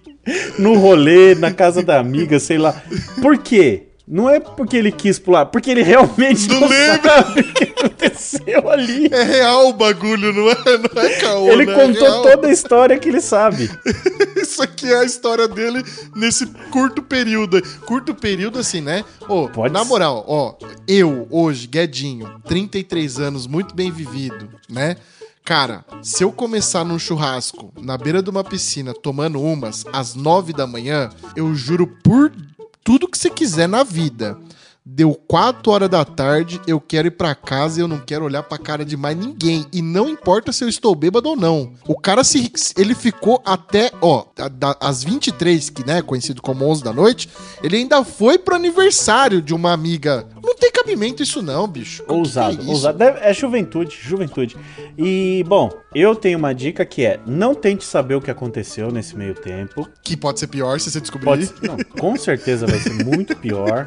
no 0.59 0.75
rolê, 0.75 1.35
na 1.35 1.51
casa 1.51 1.81
da 1.81 1.99
amiga, 1.99 2.39
sei 2.39 2.57
lá. 2.57 2.81
Por 3.21 3.37
quê? 3.37 3.83
Não 4.07 4.29
é 4.29 4.39
porque 4.39 4.77
ele 4.77 4.91
quis 4.91 5.17
pular, 5.17 5.47
porque 5.47 5.71
ele 5.71 5.81
realmente 5.81 6.47
Não 6.47 6.59
não, 6.61 6.67
lembra. 6.67 7.23
sabe 7.23 7.39
o 7.41 7.53
que 7.53 7.63
aconteceu 7.63 8.69
ali. 8.69 9.07
É 9.11 9.23
real 9.23 9.69
o 9.69 9.73
bagulho, 9.73 10.31
não 10.31 10.47
é, 10.49 10.55
não 10.77 11.01
é 11.01 11.09
caô, 11.19 11.49
Ele 11.49 11.65
né? 11.65 11.73
É 11.73 11.75
contou 11.87 12.03
real. 12.07 12.21
toda 12.21 12.47
a 12.47 12.51
história 12.51 12.99
que 12.99 13.09
ele 13.09 13.19
sabe. 13.19 13.67
Isso 14.37 14.61
aqui 14.61 14.91
é 14.91 14.99
a 14.99 15.03
história 15.03 15.47
dele 15.47 15.83
nesse 16.15 16.45
curto 16.69 17.01
período. 17.01 17.59
Curto 17.87 18.13
período, 18.13 18.59
assim, 18.59 18.79
né? 18.79 19.03
Ô, 19.27 19.49
Pode 19.49 19.73
na 19.73 19.83
moral, 19.83 20.23
ó, 20.27 20.53
eu, 20.87 21.27
hoje, 21.31 21.65
Guedinho, 21.65 22.29
33 22.47 23.19
anos, 23.19 23.47
muito 23.47 23.73
bem 23.73 23.91
vivido, 23.91 24.49
né? 24.69 24.97
Cara, 25.43 25.83
se 26.01 26.23
eu 26.23 26.31
começar 26.31 26.83
num 26.83 26.97
churrasco 26.99 27.71
na 27.79 27.97
beira 27.97 28.21
de 28.21 28.29
uma 28.29 28.43
piscina 28.43 28.93
tomando 28.93 29.41
umas 29.41 29.83
às 29.93 30.15
9 30.15 30.53
da 30.53 30.65
manhã, 30.65 31.09
eu 31.35 31.53
juro 31.53 31.85
por 32.03 32.31
tudo 32.85 33.07
que 33.07 33.17
você 33.17 33.31
quiser 33.31 33.67
na 33.67 33.83
vida. 33.83 34.37
Deu 34.87 35.15
4 35.15 35.71
horas 35.71 35.89
da 35.89 36.05
tarde, 36.05 36.61
eu 36.67 36.79
quero 36.79 37.07
ir 37.07 37.11
pra 37.11 37.33
casa 37.33 37.79
e 37.79 37.81
eu 37.81 37.87
não 37.87 37.97
quero 37.97 38.23
olhar 38.23 38.43
pra 38.43 38.59
cara 38.59 38.85
de 38.85 38.95
mais 38.95 39.17
ninguém. 39.17 39.65
E 39.73 39.81
não 39.81 40.07
importa 40.07 40.51
se 40.51 40.63
eu 40.63 40.69
estou 40.69 40.93
bêbado 40.93 41.29
ou 41.29 41.35
não. 41.35 41.73
O 41.87 41.99
cara, 41.99 42.23
se 42.23 42.51
ele 42.77 42.93
ficou 42.93 43.41
até, 43.43 43.91
ó, 43.99 44.25
às 44.79 45.03
23, 45.03 45.71
que 45.71 45.83
né, 45.83 46.03
conhecido 46.03 46.39
como 46.39 46.65
11 46.65 46.83
da 46.83 46.93
noite, 46.93 47.27
ele 47.63 47.77
ainda 47.77 48.03
foi 48.03 48.37
pro 48.37 48.53
aniversário 48.55 49.41
de 49.41 49.55
uma 49.55 49.73
amiga. 49.73 50.27
Não 50.65 50.71
tem 50.71 50.81
cabimento 50.81 51.21
isso 51.21 51.43
não, 51.43 51.67
bicho. 51.67 52.03
Ousado, 52.07 52.59
é 52.59 52.65
ousado. 52.65 53.03
É 53.03 53.31
juventude, 53.31 53.95
juventude. 54.01 54.57
E, 54.97 55.43
bom, 55.47 55.69
eu 55.93 56.15
tenho 56.15 56.39
uma 56.39 56.55
dica 56.55 56.83
que 56.83 57.05
é: 57.05 57.19
não 57.25 57.53
tente 57.53 57.85
saber 57.85 58.15
o 58.15 58.21
que 58.21 58.31
aconteceu 58.31 58.91
nesse 58.91 59.15
meio 59.15 59.35
tempo. 59.35 59.87
Que 60.03 60.17
pode 60.17 60.39
ser 60.39 60.47
pior 60.47 60.79
se 60.79 60.89
você 60.89 60.99
descobrir. 60.99 61.25
Pode, 61.25 61.53
não, 61.61 61.77
com 61.99 62.17
certeza 62.17 62.65
vai 62.65 62.79
ser 62.79 62.93
muito 63.05 63.35
pior. 63.37 63.85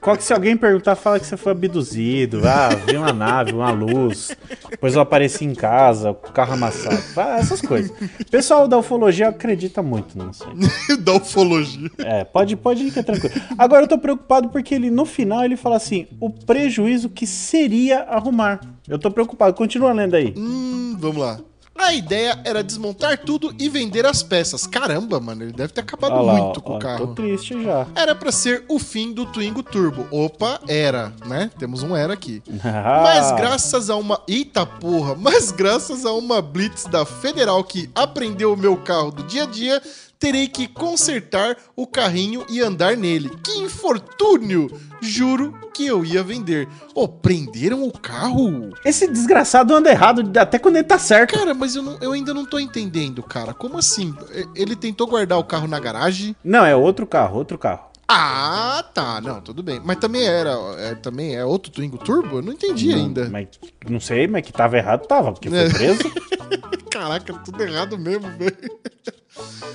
Qual 0.00 0.16
que 0.16 0.24
se 0.24 0.32
alguém 0.32 0.56
perguntar, 0.56 0.96
fala 0.96 1.20
que 1.20 1.26
você 1.26 1.36
foi 1.36 1.52
abduzido. 1.52 2.42
Ah, 2.46 2.70
vi 2.86 2.96
uma 2.96 3.12
nave, 3.12 3.52
uma 3.52 3.70
luz. 3.70 4.36
Depois 4.70 4.94
eu 4.94 5.00
apareci 5.00 5.44
em 5.44 5.54
casa, 5.54 6.10
o 6.10 6.14
carro 6.14 6.54
amassado. 6.54 6.96
Fala 6.96 7.38
Essas 7.38 7.60
coisas. 7.60 7.90
O 8.20 8.30
pessoal 8.30 8.66
da 8.66 8.76
ufologia 8.76 9.28
acredita 9.28 9.82
muito 9.82 10.18
nisso 10.18 10.44
aí. 10.48 10.96
da 10.98 11.14
ufologia. 11.14 11.90
É, 11.98 12.24
pode, 12.24 12.56
pode 12.56 12.82
ir 12.82 12.90
que 12.90 12.98
é 12.98 13.02
tranquilo. 13.02 13.34
Agora 13.56 13.84
eu 13.84 13.88
tô 13.88 13.98
preocupado 13.98 14.48
porque 14.48 14.74
ele, 14.74 14.90
no 14.90 15.04
final, 15.04 15.44
ele 15.44 15.56
fala 15.56 15.76
assim: 15.76 16.06
o 16.20 16.30
prejuízo 16.30 17.08
que 17.08 17.26
seria 17.26 18.00
arrumar. 18.00 18.60
Eu 18.88 18.98
tô 18.98 19.10
preocupado. 19.10 19.54
Continua 19.54 19.92
lendo 19.92 20.14
aí. 20.14 20.34
Hum, 20.36 20.96
vamos 20.98 21.16
lá. 21.18 21.38
A 21.76 21.92
ideia 21.92 22.40
era 22.44 22.62
desmontar 22.62 23.18
tudo 23.18 23.52
e 23.58 23.68
vender 23.68 24.06
as 24.06 24.22
peças. 24.22 24.66
Caramba, 24.66 25.18
mano, 25.18 25.42
ele 25.42 25.52
deve 25.52 25.72
ter 25.72 25.80
acabado 25.80 26.22
lá, 26.22 26.34
muito 26.34 26.58
ó, 26.58 26.60
com 26.60 26.72
ó, 26.72 26.76
o 26.76 26.78
carro. 26.78 27.06
Tô 27.08 27.14
triste 27.14 27.62
já. 27.62 27.86
Era 27.96 28.14
pra 28.14 28.30
ser 28.30 28.64
o 28.68 28.78
fim 28.78 29.12
do 29.12 29.26
Twingo 29.26 29.62
Turbo. 29.62 30.06
Opa, 30.10 30.60
era, 30.68 31.12
né? 31.26 31.50
Temos 31.58 31.82
um 31.82 31.96
era 31.96 32.12
aqui. 32.12 32.42
Mas 33.02 33.32
graças 33.32 33.90
a 33.90 33.96
uma. 33.96 34.20
Eita 34.28 34.64
porra! 34.64 35.16
Mas 35.18 35.50
graças 35.50 36.06
a 36.06 36.12
uma 36.12 36.40
blitz 36.40 36.84
da 36.84 37.04
Federal 37.04 37.62
que 37.64 37.90
aprendeu 37.94 38.52
o 38.52 38.56
meu 38.56 38.76
carro 38.76 39.10
do 39.10 39.24
dia 39.24 39.42
a 39.42 39.46
dia, 39.46 39.82
terei 40.24 40.48
que 40.48 40.66
consertar 40.66 41.54
o 41.76 41.86
carrinho 41.86 42.46
e 42.48 42.58
andar 42.62 42.96
nele. 42.96 43.28
Que 43.44 43.58
infortúnio! 43.58 44.70
Juro 45.02 45.52
que 45.74 45.84
eu 45.86 46.02
ia 46.02 46.22
vender. 46.22 46.66
Ô, 46.94 47.06
prenderam 47.06 47.82
o 47.82 47.92
carro? 47.92 48.70
Esse 48.86 49.06
desgraçado 49.06 49.74
anda 49.74 49.90
errado 49.90 50.22
até 50.38 50.58
quando 50.58 50.76
ele 50.76 50.84
tá 50.84 50.98
certo. 50.98 51.34
Cara, 51.34 51.52
mas 51.52 51.76
eu, 51.76 51.82
não- 51.82 51.98
eu 52.00 52.12
ainda 52.12 52.32
não 52.32 52.46
tô 52.46 52.58
entendendo, 52.58 53.22
cara. 53.22 53.52
Como 53.52 53.76
assim? 53.76 54.14
Ele 54.54 54.74
tentou 54.74 55.06
guardar 55.06 55.38
o 55.38 55.44
carro 55.44 55.68
na 55.68 55.78
garagem? 55.78 56.34
Não, 56.42 56.64
é 56.64 56.74
outro 56.74 57.06
carro, 57.06 57.36
outro 57.36 57.58
carro. 57.58 57.90
Ah, 58.08 58.82
tá. 58.94 59.20
Não, 59.20 59.42
tudo 59.42 59.62
bem. 59.62 59.78
Mas 59.84 59.96
também 59.98 60.26
era. 60.26 60.52
é, 60.78 60.94
também 60.94 61.36
é 61.36 61.44
outro 61.44 61.70
Twingo 61.70 61.98
Turbo? 61.98 62.36
Eu 62.38 62.42
não 62.42 62.52
entendi 62.54 62.90
Não, 62.90 62.96
ainda. 62.98 63.28
Mas, 63.30 63.48
não 63.88 64.00
sei, 64.00 64.26
mas 64.26 64.42
que 64.42 64.52
tava 64.52 64.78
errado, 64.78 65.06
tava, 65.06 65.32
porque 65.32 65.50
foi 65.50 65.58
É. 65.58 65.68
preso. 65.70 66.00
Caraca, 66.90 67.32
tudo 67.34 67.62
errado 67.62 67.98
mesmo, 67.98 68.28
velho. 68.38 68.56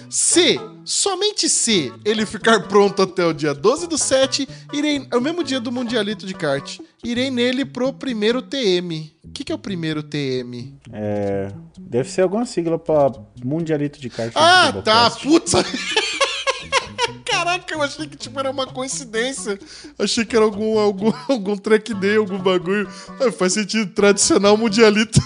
Se, 0.10 0.60
somente 0.86 1.50
se 1.50 1.94
ele 2.06 2.26
ficar 2.26 2.68
pronto 2.68 3.02
até 3.02 3.26
o 3.26 3.34
dia 3.34 3.54
12 3.54 3.88
do 3.88 3.98
7, 3.98 4.48
irei. 4.74 5.08
É 5.12 5.18
o 5.18 5.22
mesmo 5.22 5.44
dia 5.44 5.60
do 5.60 5.72
Mundialito 5.72 6.26
de 6.26 6.34
kart. 6.34 6.80
Irei 7.04 7.30
nele 7.30 7.66
pro 7.66 7.94
primeiro 7.94 8.42
TM. 8.42 9.14
O 9.24 9.32
que, 9.32 9.44
que 9.44 9.52
é 9.52 9.56
o 9.56 9.60
primeiro 9.60 10.02
TM? 10.02 10.76
É, 10.92 11.52
deve 11.78 12.10
ser 12.10 12.22
alguma 12.24 12.46
sigla 12.46 12.80
pra 12.80 13.12
Mundialito 13.44 14.00
de 14.00 14.10
Kart. 14.10 14.32
Ah, 14.36 14.74
tá, 14.84 15.12
putz. 15.12 15.54
Caraca, 17.26 17.74
eu 17.74 17.82
achei 17.82 18.08
que 18.08 18.18
tipo, 18.18 18.40
era 18.40 18.50
uma 18.50 18.68
coincidência. 18.68 19.58
Achei 19.98 20.26
que 20.26 20.36
era 20.36 20.44
algum, 20.44 20.78
algum, 20.80 21.12
algum 21.30 21.56
track 21.56 21.94
day, 21.94 22.18
algum 22.18 22.40
bagulho. 22.40 22.90
Ah, 23.22 23.32
faz 23.32 23.54
sentido, 23.54 23.94
tradicional 23.94 24.58
mundialito. 24.58 25.20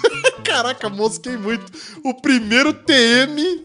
Caraca, 0.53 0.87
mosquei 0.89 1.35
muito. 1.35 1.65
O 2.03 2.13
primeiro 2.13 2.73
TM 2.73 3.63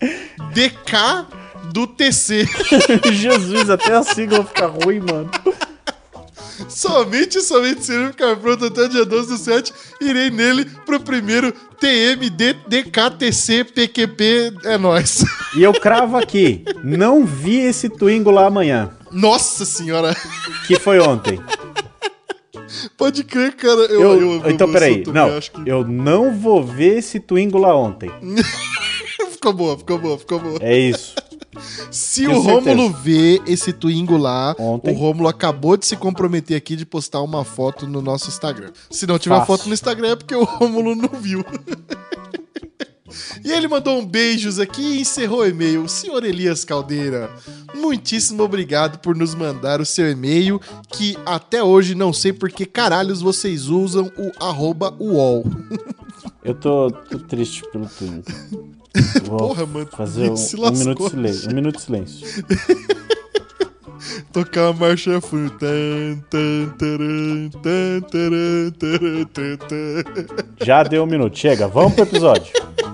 DK 0.55 1.27
do 1.73 1.87
TC. 1.87 2.49
Jesus, 3.13 3.69
até 3.69 3.95
a 3.95 4.03
sigla 4.03 4.43
fica 4.45 4.67
ruim, 4.67 5.01
mano. 5.01 5.31
somente, 6.69 7.41
somente 7.43 7.85
se 7.85 7.93
ele 7.93 8.09
ficar 8.09 8.37
pronto 8.37 8.65
até 8.65 8.83
o 8.83 8.89
dia 8.89 9.05
12 9.05 9.29
do 9.29 9.37
7, 9.37 9.73
irei 10.01 10.31
nele 10.31 10.65
pro 10.87 10.99
primeiro 11.01 11.53
TM 11.79 12.31
DKTC 12.31 13.65
PQP. 13.65 14.55
É 14.65 14.79
nóis. 14.79 15.25
E 15.57 15.63
eu 15.63 15.73
cravo 15.73 16.19
aqui, 16.19 16.63
não 16.85 17.25
vi 17.25 17.57
esse 17.57 17.89
Twingo 17.89 18.31
lá 18.31 18.47
amanhã, 18.47 18.91
Nossa 19.11 19.65
senhora. 19.65 20.15
que 20.67 20.79
foi 20.79 21.01
ontem. 21.01 21.41
Pode 22.97 23.25
crer, 23.25 23.55
cara. 23.57 23.81
Eu, 23.83 24.01
Eu, 24.01 24.21
eu- 24.21 24.33
eu- 24.45 24.51
então, 24.51 24.71
peraí, 24.71 25.03
não, 25.07 25.41
que- 25.41 25.63
eu 25.71 25.85
não 25.87 26.35
vou 26.37 26.63
ver 26.65 26.99
esse 26.99 27.19
Twingo 27.21 27.59
lá 27.59 27.75
ontem. 27.77 28.11
Ficou 29.33 29.53
boa, 29.53 29.79
ficou 29.79 29.99
boa, 29.99 30.19
ficou 30.19 30.41
boa. 30.41 30.59
É 30.61 30.77
isso. 30.77 31.15
Se 31.93 32.25
tenho 32.27 32.37
o 32.39 32.41
Rômulo 32.41 32.91
vê 32.91 33.41
esse 33.47 33.73
Twingo 33.73 34.17
lá, 34.17 34.55
Ontem. 34.59 34.93
o 34.93 34.95
Rômulo 34.99 35.29
acabou 35.29 35.77
de 35.77 35.87
se 35.87 35.97
comprometer 35.97 36.57
aqui 36.57 36.75
de 36.77 36.85
postar 36.85 37.21
uma 37.23 37.45
foto 37.45 37.87
no 37.87 38.03
nosso 38.03 38.29
Instagram. 38.29 38.71
Se 38.91 39.07
não 39.07 39.19
tiver 39.19 39.37
Fácil. 39.37 39.47
foto 39.57 39.67
no 39.69 39.75
Instagram 39.75 40.11
é 40.11 40.17
porque 40.17 40.35
o 40.35 40.43
Rômulo 40.45 40.95
não 40.97 41.09
viu. 41.21 41.45
E 43.45 43.51
ele 43.53 43.69
mandou 43.69 43.99
um 43.99 44.07
beijos 44.07 44.59
aqui 44.59 44.83
e 44.83 45.01
encerrou 45.01 45.41
o 45.41 45.47
e-mail. 45.47 45.89
Senhor 45.89 46.25
Elias 46.25 46.65
Caldeira, 46.65 47.31
muitíssimo 47.75 48.43
obrigado 48.43 48.99
por 48.99 49.17
nos 49.17 49.35
mandar 49.35 49.81
o 49.81 49.87
seu 49.87 50.11
e-mail, 50.11 50.61
que 50.91 51.17
até 51.25 51.63
hoje 51.63 51.95
não 51.95 52.13
sei 52.13 52.33
por 52.33 52.51
que 52.51 52.67
caralhos 52.67 53.21
vocês 53.21 53.69
usam 53.69 54.11
o 54.17 54.33
arroba 54.45 54.95
UOL. 54.99 55.45
Eu 56.45 56.55
tô, 56.55 56.91
tô 56.91 57.19
triste 57.19 57.63
pelo. 57.71 57.89
Vou 59.25 59.37
Porra, 59.39 59.67
mano, 59.67 59.87
fazer 59.87 60.31
um, 60.31 60.35
um 60.35 60.71
minuto 60.71 61.05
de 61.05 61.11
silêncio. 61.11 61.51
Um 61.51 61.55
minuto 61.55 61.77
de 61.77 61.83
silêncio. 61.83 62.27
Tocar 64.33 64.71
uma 64.71 64.87
marcha 64.87 65.21
fúnebre. 65.21 65.59
Já 70.65 70.83
deu 70.83 71.03
um 71.03 71.07
minuto. 71.07 71.39
Chega, 71.39 71.69
vamos 71.69 71.95
pro 71.95 72.05
episódio. 72.05 72.53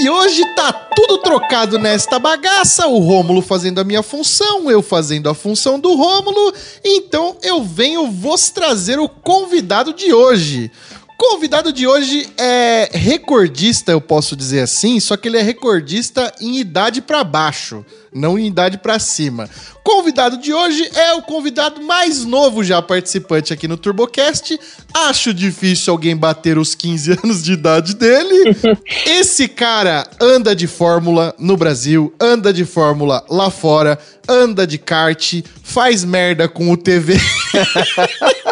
E 0.00 0.08
hoje 0.08 0.44
tá 0.54 0.72
tudo 0.72 1.18
trocado 1.18 1.76
nesta 1.76 2.20
bagaça, 2.20 2.86
o 2.86 3.00
Rômulo 3.00 3.42
fazendo 3.42 3.80
a 3.80 3.84
minha 3.84 4.00
função, 4.00 4.70
eu 4.70 4.80
fazendo 4.80 5.28
a 5.28 5.34
função 5.34 5.80
do 5.80 5.92
Rômulo, 5.96 6.54
então 6.84 7.36
eu 7.42 7.64
venho 7.64 8.08
vos 8.08 8.48
trazer 8.48 9.00
o 9.00 9.08
convidado 9.08 9.92
de 9.92 10.12
hoje. 10.12 10.70
Convidado 11.18 11.72
de 11.72 11.84
hoje 11.84 12.28
é 12.38 12.90
recordista, 12.92 13.90
eu 13.90 14.00
posso 14.00 14.36
dizer 14.36 14.60
assim, 14.60 15.00
só 15.00 15.16
que 15.16 15.26
ele 15.26 15.36
é 15.36 15.42
recordista 15.42 16.32
em 16.40 16.58
idade 16.58 17.02
para 17.02 17.24
baixo, 17.24 17.84
não 18.14 18.38
em 18.38 18.46
idade 18.46 18.78
para 18.78 19.00
cima. 19.00 19.50
Convidado 19.82 20.38
de 20.38 20.52
hoje 20.52 20.88
é 20.94 21.14
o 21.14 21.22
convidado 21.22 21.82
mais 21.82 22.24
novo 22.24 22.62
já 22.62 22.80
participante 22.80 23.52
aqui 23.52 23.66
no 23.66 23.76
TurboCast. 23.76 24.60
Acho 24.94 25.34
difícil 25.34 25.92
alguém 25.92 26.16
bater 26.16 26.56
os 26.56 26.76
15 26.76 27.18
anos 27.24 27.42
de 27.42 27.54
idade 27.54 27.96
dele. 27.96 28.56
Esse 29.04 29.48
cara 29.48 30.08
anda 30.20 30.54
de 30.54 30.68
fórmula 30.68 31.34
no 31.36 31.56
Brasil, 31.56 32.14
anda 32.20 32.52
de 32.52 32.64
fórmula 32.64 33.24
lá 33.28 33.50
fora, 33.50 33.98
anda 34.28 34.64
de 34.64 34.78
kart, 34.78 35.42
faz 35.64 36.04
merda 36.04 36.48
com 36.48 36.70
o 36.70 36.76
TV. 36.76 37.16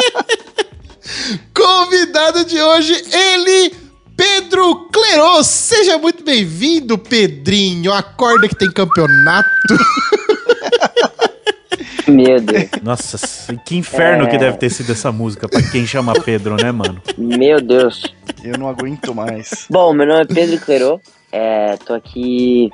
Convidado 1.54 2.44
de 2.44 2.60
hoje, 2.60 2.92
ele, 3.12 3.72
Pedro 4.16 4.88
Cleros. 4.92 5.46
Seja 5.46 5.98
muito 5.98 6.24
bem-vindo, 6.24 6.96
Pedrinho. 6.98 7.92
Acorda 7.92 8.48
que 8.48 8.54
tem 8.56 8.70
campeonato. 8.70 9.48
Meu 12.08 12.40
Deus. 12.40 12.68
Nossa, 12.82 13.18
que 13.64 13.76
inferno 13.76 14.24
É. 14.26 14.28
que 14.28 14.38
deve 14.38 14.56
ter 14.58 14.70
sido 14.70 14.92
essa 14.92 15.10
música 15.10 15.48
pra 15.48 15.60
quem 15.62 15.84
chama 15.86 16.12
Pedro, 16.14 16.56
né, 16.56 16.70
mano? 16.70 17.02
Meu 17.18 17.60
Deus. 17.60 18.02
Eu 18.44 18.56
não 18.58 18.68
aguento 18.68 19.12
mais. 19.14 19.66
Bom, 19.68 19.92
meu 19.92 20.06
nome 20.06 20.22
é 20.22 20.24
Pedro 20.24 20.58
Clerô. 20.60 21.00
É, 21.32 21.76
tô 21.84 21.94
aqui 21.94 22.70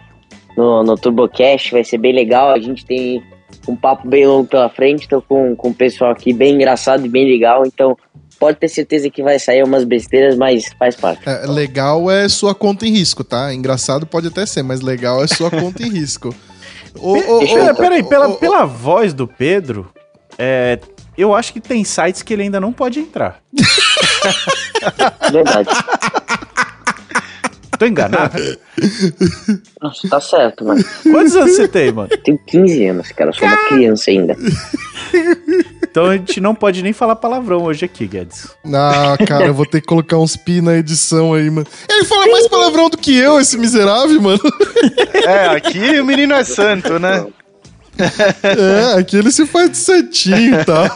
no, 0.56 0.82
no 0.84 0.96
TurboCast, 0.96 1.72
vai 1.72 1.82
ser 1.82 1.96
bem 1.98 2.12
legal. 2.12 2.50
A 2.52 2.58
gente 2.60 2.84
tem 2.84 3.22
um 3.66 3.74
papo 3.74 4.06
bem 4.06 4.26
longo 4.26 4.46
pela 4.46 4.68
frente. 4.68 5.08
Tô 5.08 5.22
com, 5.22 5.56
com 5.56 5.70
o 5.70 5.74
pessoal 5.74 6.10
aqui 6.10 6.32
bem 6.34 6.54
engraçado 6.54 7.04
e 7.06 7.08
bem 7.08 7.26
legal. 7.26 7.64
Então, 7.66 7.96
pode 8.42 8.58
ter 8.58 8.66
certeza 8.66 9.08
que 9.08 9.22
vai 9.22 9.38
sair 9.38 9.62
umas 9.62 9.84
besteiras, 9.84 10.36
mas 10.36 10.64
faz 10.76 10.96
parte. 10.96 11.22
É, 11.28 11.46
legal 11.46 12.10
é 12.10 12.28
sua 12.28 12.52
conta 12.52 12.84
em 12.84 12.90
risco, 12.90 13.22
tá? 13.22 13.54
Engraçado 13.54 14.04
pode 14.04 14.26
até 14.26 14.44
ser, 14.44 14.64
mas 14.64 14.80
legal 14.80 15.22
é 15.22 15.28
sua 15.28 15.48
conta 15.48 15.84
em 15.84 15.88
risco. 15.88 16.34
Ô, 16.98 17.16
ô, 17.16 17.38
ô, 17.38 17.74
peraí, 17.76 18.02
pela, 18.02 18.34
pela 18.36 18.66
voz 18.66 19.14
do 19.14 19.26
Pedro, 19.26 19.90
é, 20.36 20.78
eu 21.16 21.34
acho 21.34 21.52
que 21.52 21.60
tem 21.60 21.84
sites 21.84 22.20
que 22.20 22.34
ele 22.34 22.42
ainda 22.42 22.60
não 22.60 22.70
pode 22.70 22.98
entrar. 22.98 23.40
Verdade. 25.32 25.70
Tô 27.82 27.86
enganado? 27.86 28.38
Nossa, 29.82 30.08
tá 30.08 30.20
certo, 30.20 30.64
mano. 30.64 30.84
Quantos 31.02 31.34
anos 31.34 31.56
você 31.56 31.66
tem, 31.66 31.90
mano? 31.90 32.08
Tenho 32.22 32.38
15 32.46 32.86
anos, 32.86 33.10
cara. 33.10 33.30
Eu 33.30 33.34
sou 33.34 33.48
uma 33.48 33.56
criança 33.66 34.08
ainda. 34.08 34.36
Então 35.82 36.06
a 36.06 36.16
gente 36.16 36.40
não 36.40 36.54
pode 36.54 36.80
nem 36.80 36.92
falar 36.92 37.16
palavrão 37.16 37.64
hoje 37.64 37.84
aqui, 37.84 38.06
Guedes. 38.06 38.46
Ah, 38.72 39.16
cara, 39.26 39.46
eu 39.46 39.54
vou 39.54 39.66
ter 39.66 39.80
que 39.80 39.88
colocar 39.88 40.16
uns 40.16 40.36
pi 40.36 40.60
na 40.60 40.76
edição 40.76 41.34
aí, 41.34 41.50
mano. 41.50 41.66
Ele 41.90 42.04
fala 42.04 42.28
mais 42.28 42.46
palavrão 42.46 42.88
do 42.88 42.96
que 42.96 43.16
eu, 43.16 43.40
esse 43.40 43.58
miserável, 43.58 44.22
mano. 44.22 44.40
É, 45.26 45.46
aqui 45.48 45.98
o 45.98 46.04
menino 46.04 46.34
é 46.34 46.44
santo, 46.44 47.00
né? 47.00 47.26
É, 47.98 48.98
aqui 49.00 49.16
ele 49.16 49.32
se 49.32 49.44
faz 49.44 49.72
de 49.72 49.76
santinho 49.76 50.60
e 50.60 50.64
tal. 50.64 50.86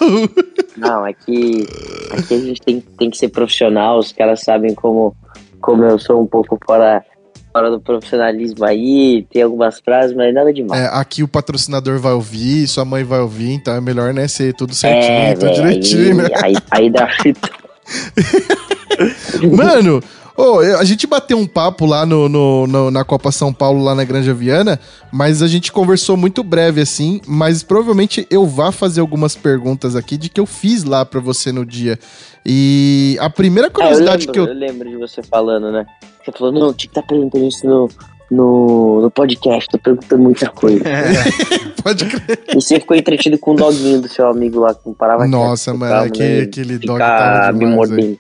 Não, 0.77 1.05
aqui, 1.05 1.67
aqui 2.13 2.35
a 2.35 2.39
gente 2.39 2.63
tem, 2.63 2.81
tem 2.81 3.11
que 3.11 3.19
ser 3.19 3.29
profissional. 3.29 3.99
Os 3.99 4.13
caras 4.13 4.41
sabem 4.41 4.73
como, 4.73 5.15
como 5.61 5.85
eu 5.85 5.99
sou 5.99 6.23
um 6.23 6.27
pouco 6.27 6.59
fora, 6.65 7.05
fora 7.53 7.71
do 7.71 7.81
profissionalismo 7.81 8.65
aí. 8.65 9.27
Tem 9.31 9.43
algumas 9.43 9.81
frases, 9.81 10.15
mas 10.17 10.33
nada 10.35 10.53
demais. 10.53 10.81
É, 10.81 10.87
aqui 10.93 11.23
o 11.23 11.29
patrocinador 11.29 11.99
vai 11.99 12.13
ouvir, 12.13 12.67
sua 12.69 12.85
mãe 12.85 13.05
vai 13.05 13.21
ouvir, 13.21 13.53
então 13.53 13.75
é 13.75 13.81
melhor, 13.81 14.13
né, 14.15 14.29
ser 14.29 14.55
tudo 14.55 14.75
certinho, 14.75 15.13
É, 15.13 15.35
tudo 15.35 15.47
velho, 15.47 15.55
direitinho, 15.55 16.17
né? 16.17 16.29
aí, 16.43 16.55
aí, 16.55 16.57
aí 16.71 16.91
dá 16.91 17.09
fita. 17.09 17.51
Mano, 19.57 20.03
ô, 20.37 20.59
a 20.61 20.85
gente 20.85 21.07
bateu 21.07 21.39
um 21.39 21.47
papo 21.47 21.87
lá 21.87 22.05
no, 22.07 22.29
no- 22.29 22.67
no- 22.67 22.91
na 22.91 23.05
Copa 23.05 23.31
São 23.33 23.53
Paulo, 23.53 23.83
lá 23.83 23.95
na 23.95 24.05
Granja 24.05 24.35
Viana, 24.35 24.79
mas 25.13 25.43
a 25.43 25.49
gente 25.49 25.73
conversou 25.73 26.17
muito 26.17 26.43
breve, 26.43 26.81
assim, 26.81 27.21
mas 27.27 27.63
provavelmente 27.63 28.27
eu 28.31 28.47
vá 28.47 28.71
fazer 28.73 29.01
algumas 29.01 29.35
perguntas 29.35 29.97
aqui 29.97 30.17
de 30.17 30.29
que 30.29 30.41
eu 30.41 30.47
fiz 30.47 30.85
lá 30.85 31.05
pra 31.05 31.21
você 31.21 31.51
no 31.53 31.65
dia. 31.65 31.99
E 32.45 33.17
a 33.21 33.29
primeira 33.29 33.67
É, 33.67 33.71
eu, 33.71 33.73
curiosidade 33.73 34.27
lembro, 34.27 34.33
que 34.33 34.39
eu... 34.39 34.47
eu 34.47 34.55
lembro 34.55 34.89
de 34.89 34.97
você 34.97 35.23
falando, 35.23 35.73
né? 35.73 35.85
Você 36.25 36.33
falou, 36.33 36.53
não, 36.53 36.73
tinha 36.73 36.91
que 36.91 36.99
estar 36.99 37.03
perguntando 37.03 37.45
isso 37.47 37.67
no, 37.67 37.89
no, 38.31 39.03
no 39.03 39.11
podcast. 39.11 39.69
Tô 39.71 39.79
perguntando 39.79 40.23
muita 40.23 40.49
coisa. 40.49 40.83
Pode 41.83 42.05
crer. 42.05 42.41
e 42.51 42.55
você 42.55 42.81
ficou 42.81 42.97
entretido 42.97 43.39
com 43.39 43.53
o 43.53 43.55
doguinho 43.55 44.01
do 44.01 44.09
seu 44.09 44.29
amigo 44.29 44.61
lá, 44.61 44.75
que 44.75 44.81
não 44.87 44.93
parava 44.95 45.27
Nossa, 45.27 45.73
mano, 45.75 45.95
aquele- 46.07 46.37
né, 46.39 46.43
aquele 46.43 46.79
dog 46.79 46.99
tava 46.99 47.53
me 47.53 47.67
mordendo. 47.67 48.19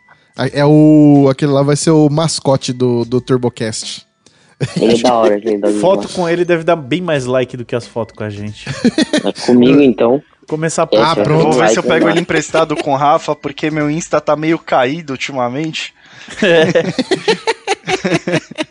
É 0.52 0.64
o... 0.64 1.28
Aquele 1.30 1.52
lá 1.52 1.62
vai 1.62 1.76
ser 1.76 1.90
o 1.90 2.08
mascote 2.08 2.72
do, 2.72 3.04
do 3.04 3.20
TurboCast. 3.20 4.06
Ele 4.80 4.94
é 4.94 4.98
da 4.98 5.14
hora, 5.14 5.40
doguinho. 5.40 5.60
Foto 5.80 6.08
com 6.08 6.28
ele 6.28 6.44
deve 6.44 6.64
dar 6.64 6.76
bem 6.76 7.00
mais 7.00 7.26
like 7.26 7.56
do 7.56 7.64
que 7.64 7.76
as 7.76 7.86
fotos 7.86 8.16
com 8.16 8.24
a 8.24 8.30
gente. 8.30 8.66
Mas 9.22 9.44
comigo, 9.44 9.80
então. 9.80 10.22
Começar 10.48 10.84
a 10.84 10.88
esse 10.92 11.02
Ah, 11.02 11.14
é 11.16 11.22
pronto. 11.22 11.42
Vou 11.42 11.52
ver 11.52 11.68
se 11.70 11.78
eu 11.78 11.82
pego 11.82 12.08
ele 12.08 12.20
emprestado 12.20 12.76
com 12.76 12.92
o 12.92 12.96
Rafa, 12.96 13.34
porque 13.34 13.70
meu 13.70 13.90
Insta 13.90 14.20
tá 14.20 14.36
meio 14.36 14.58
caído 14.58 15.12
ultimamente. 15.12 15.92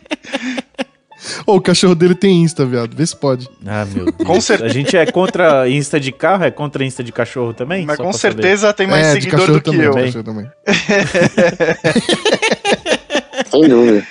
Ô, 1.46 1.56
o 1.56 1.60
cachorro 1.60 1.94
dele 1.94 2.14
tem 2.14 2.42
Insta, 2.42 2.64
viado. 2.64 2.94
Vê 2.96 3.06
se 3.06 3.16
pode. 3.16 3.48
Ah, 3.66 3.84
meu 3.84 4.06
Deus. 4.12 4.16
Com 4.26 4.40
certeza. 4.40 4.70
A 4.70 4.72
gente 4.72 4.96
é 4.96 5.06
contra 5.06 5.68
Insta 5.68 5.98
de 6.00 6.12
carro, 6.12 6.44
é 6.44 6.50
contra 6.50 6.84
Insta 6.84 7.02
de 7.04 7.12
cachorro 7.12 7.52
também? 7.54 7.84
Mas 7.86 7.96
Só 7.96 8.02
com 8.04 8.10
pra 8.10 8.18
saber. 8.18 8.34
certeza 8.42 8.72
tem 8.72 8.86
mais 8.86 9.06
é, 9.06 9.14
de 9.16 9.22
seguidor 9.22 9.40
cachorro 9.40 9.58
do 9.58 9.62
que 9.62 9.70
também. 9.70 9.86
eu. 9.86 9.94
de 9.94 10.02
cachorro 10.04 10.24
também. 10.24 10.46
Sem 13.50 13.68
dúvida. 13.68 14.06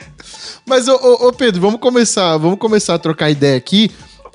Mas, 0.66 0.88
ô, 0.88 0.96
ô, 0.96 1.28
ô, 1.28 1.34
Pedro, 1.34 1.62
vamos 1.62 1.80
começar, 1.80 2.38
vamos 2.38 2.58
começar 2.58 2.96
a 2.96 3.00
trocar 3.00 3.30
ideia 3.30 3.58
aqui. 3.58 3.92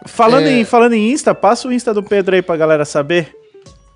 Falando, 0.07 0.47
É. 0.47 0.61
em, 0.61 0.64
falando 0.64 0.95
em 0.95 1.12
Insta, 1.12 1.35
passa 1.35 1.69
o 1.69 1.73
Insta 1.73 1.93
do 1.93 2.03
Pedro 2.03 2.35
aí 2.35 2.43
pra 2.43 2.57
galera 2.57 2.85
saber. 2.85 3.35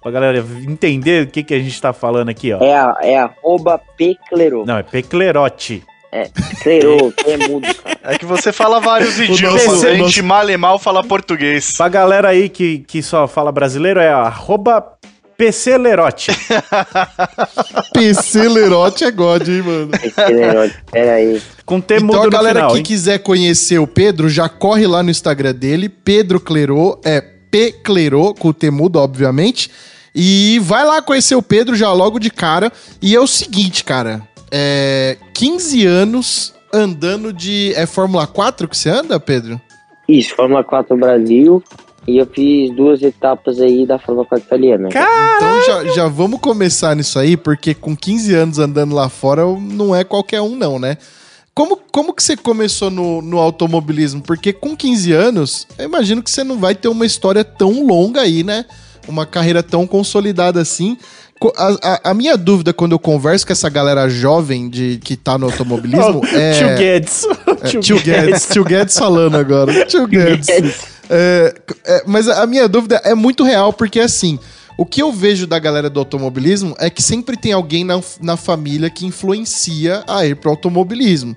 Pra 0.02 0.10
galera 0.10 0.44
entender 0.68 1.26
o 1.26 1.30
que, 1.30 1.42
que 1.42 1.54
a 1.54 1.58
gente 1.58 1.80
tá 1.80 1.92
falando 1.92 2.28
aqui, 2.28 2.52
ó. 2.52 2.62
É, 2.62 2.74
a- 2.76 2.96
é 3.02 3.18
arroba 3.18 3.80
pclerô. 3.96 4.64
Não, 4.66 4.76
é 4.76 4.82
Peclerote. 4.82 5.82
É, 6.16 6.30
clerô, 6.62 7.10
que 7.10 7.28
é 7.28 7.36
mudo, 7.48 7.66
cara. 7.74 7.98
É 8.04 8.16
que 8.16 8.24
você 8.24 8.52
fala 8.52 8.78
vários 8.78 9.18
idiomas, 9.18 9.66
nosso- 9.66 9.86
a 9.88 9.94
gente 9.94 10.22
mal 10.22 10.48
e 10.48 10.56
mal 10.56 10.78
fala 10.78 11.02
português. 11.02 11.72
Pra 11.76 11.88
galera 11.88 12.28
aí 12.28 12.48
que, 12.48 12.78
que 12.86 13.02
só 13.02 13.26
fala 13.26 13.50
brasileiro, 13.50 13.98
é 13.98 14.08
arroba 14.10 14.80
PClerote. 15.36 16.30
PC 17.92 18.48
Lerote 18.48 19.04
é 19.04 19.10
God, 19.10 19.48
hein, 19.48 19.62
mano? 19.62 19.90
Clerô, 20.14 20.70
pera 20.90 21.12
aí. 21.14 21.42
Com 21.66 21.80
T 21.80 21.94
Então 21.96 22.06
mudo 22.06 22.26
a 22.26 22.30
galera 22.30 22.60
final, 22.60 22.70
que 22.72 22.78
hein? 22.78 22.82
quiser 22.84 23.18
conhecer 23.18 23.78
o 23.78 23.86
Pedro, 23.86 24.28
já 24.28 24.48
corre 24.48 24.86
lá 24.86 25.02
no 25.02 25.10
Instagram 25.10 25.54
dele, 25.54 25.88
Pedro 25.88 26.38
Clerô, 26.38 27.00
é 27.04 27.20
P 27.50 27.72
Clerô, 27.82 28.34
com 28.34 28.48
o 28.48 28.54
Temudo, 28.54 28.98
obviamente. 29.00 29.70
E 30.14 30.60
vai 30.62 30.84
lá 30.84 31.02
conhecer 31.02 31.34
o 31.34 31.42
Pedro 31.42 31.74
já 31.74 31.92
logo 31.92 32.20
de 32.20 32.30
cara. 32.30 32.72
E 33.02 33.16
é 33.16 33.20
o 33.20 33.26
seguinte, 33.26 33.82
cara, 33.82 34.22
é 34.50 35.16
15 35.32 35.86
anos 35.86 36.54
andando 36.72 37.32
de... 37.32 37.72
É 37.74 37.86
Fórmula 37.86 38.26
4 38.26 38.68
que 38.68 38.76
você 38.76 38.90
anda, 38.90 39.18
Pedro? 39.20 39.60
Isso, 40.08 40.34
Fórmula 40.34 40.62
4 40.62 40.96
Brasil. 40.96 41.62
E 42.06 42.18
eu 42.18 42.26
fiz 42.26 42.70
duas 42.74 43.02
etapas 43.02 43.60
aí 43.60 43.86
da 43.86 43.98
Fórmula 43.98 44.26
4 44.26 44.46
italiana. 44.46 44.88
Então 44.88 45.62
já, 45.66 45.84
já 45.94 46.08
vamos 46.08 46.38
começar 46.38 46.94
nisso 46.94 47.18
aí, 47.18 47.36
porque 47.36 47.74
com 47.74 47.96
15 47.96 48.34
anos 48.34 48.58
andando 48.58 48.94
lá 48.94 49.08
fora 49.08 49.42
não 49.46 49.94
é 49.94 50.04
qualquer 50.04 50.42
um, 50.42 50.54
não, 50.54 50.78
né? 50.78 50.98
Como, 51.54 51.78
como 51.92 52.12
que 52.12 52.22
você 52.22 52.36
começou 52.36 52.90
no, 52.90 53.22
no 53.22 53.38
automobilismo? 53.38 54.20
Porque 54.20 54.52
com 54.52 54.76
15 54.76 55.12
anos, 55.12 55.66
eu 55.78 55.84
imagino 55.84 56.22
que 56.22 56.30
você 56.30 56.42
não 56.42 56.58
vai 56.58 56.74
ter 56.74 56.88
uma 56.88 57.06
história 57.06 57.44
tão 57.44 57.86
longa 57.86 58.20
aí, 58.20 58.42
né? 58.42 58.66
Uma 59.06 59.24
carreira 59.24 59.62
tão 59.62 59.86
consolidada 59.86 60.60
assim. 60.60 60.98
A, 61.56 61.68
a- 61.82 62.00
a 62.10 62.14
minha 62.14 62.36
dúvida 62.36 62.72
quando 62.72 62.92
eu 62.92 62.98
converso 62.98 63.46
com 63.46 63.52
essa 63.52 63.68
galera 63.68 64.08
jovem 64.08 64.68
de, 64.68 64.98
que 65.02 65.16
tá 65.16 65.36
no 65.38 65.46
automobilismo 65.46 66.20
é. 66.32 66.52
Tio 66.58 66.76
Guedes. 66.76 67.24
é, 67.62 67.80
Tio 67.80 68.00
Guedes, 68.00 68.48
tio 68.48 68.64
Guedes 68.64 68.98
falando 68.98 69.36
agora. 69.36 69.72
Tio 69.86 70.06
Guedes. 70.06 70.48
É, 71.10 71.54
é, 71.84 72.02
mas 72.06 72.28
a 72.28 72.46
minha 72.46 72.68
dúvida 72.68 73.00
é 73.04 73.14
muito 73.14 73.44
real, 73.44 73.72
porque 73.72 74.00
assim, 74.00 74.38
o 74.78 74.86
que 74.86 75.02
eu 75.02 75.12
vejo 75.12 75.46
da 75.46 75.58
galera 75.58 75.90
do 75.90 75.98
automobilismo 76.00 76.74
é 76.78 76.88
que 76.88 77.02
sempre 77.02 77.36
tem 77.36 77.52
alguém 77.52 77.84
na, 77.84 78.00
na 78.20 78.36
família 78.36 78.88
que 78.90 79.04
influencia 79.06 80.02
a 80.06 80.24
ir 80.26 80.36
pro 80.36 80.50
automobilismo. 80.50 81.36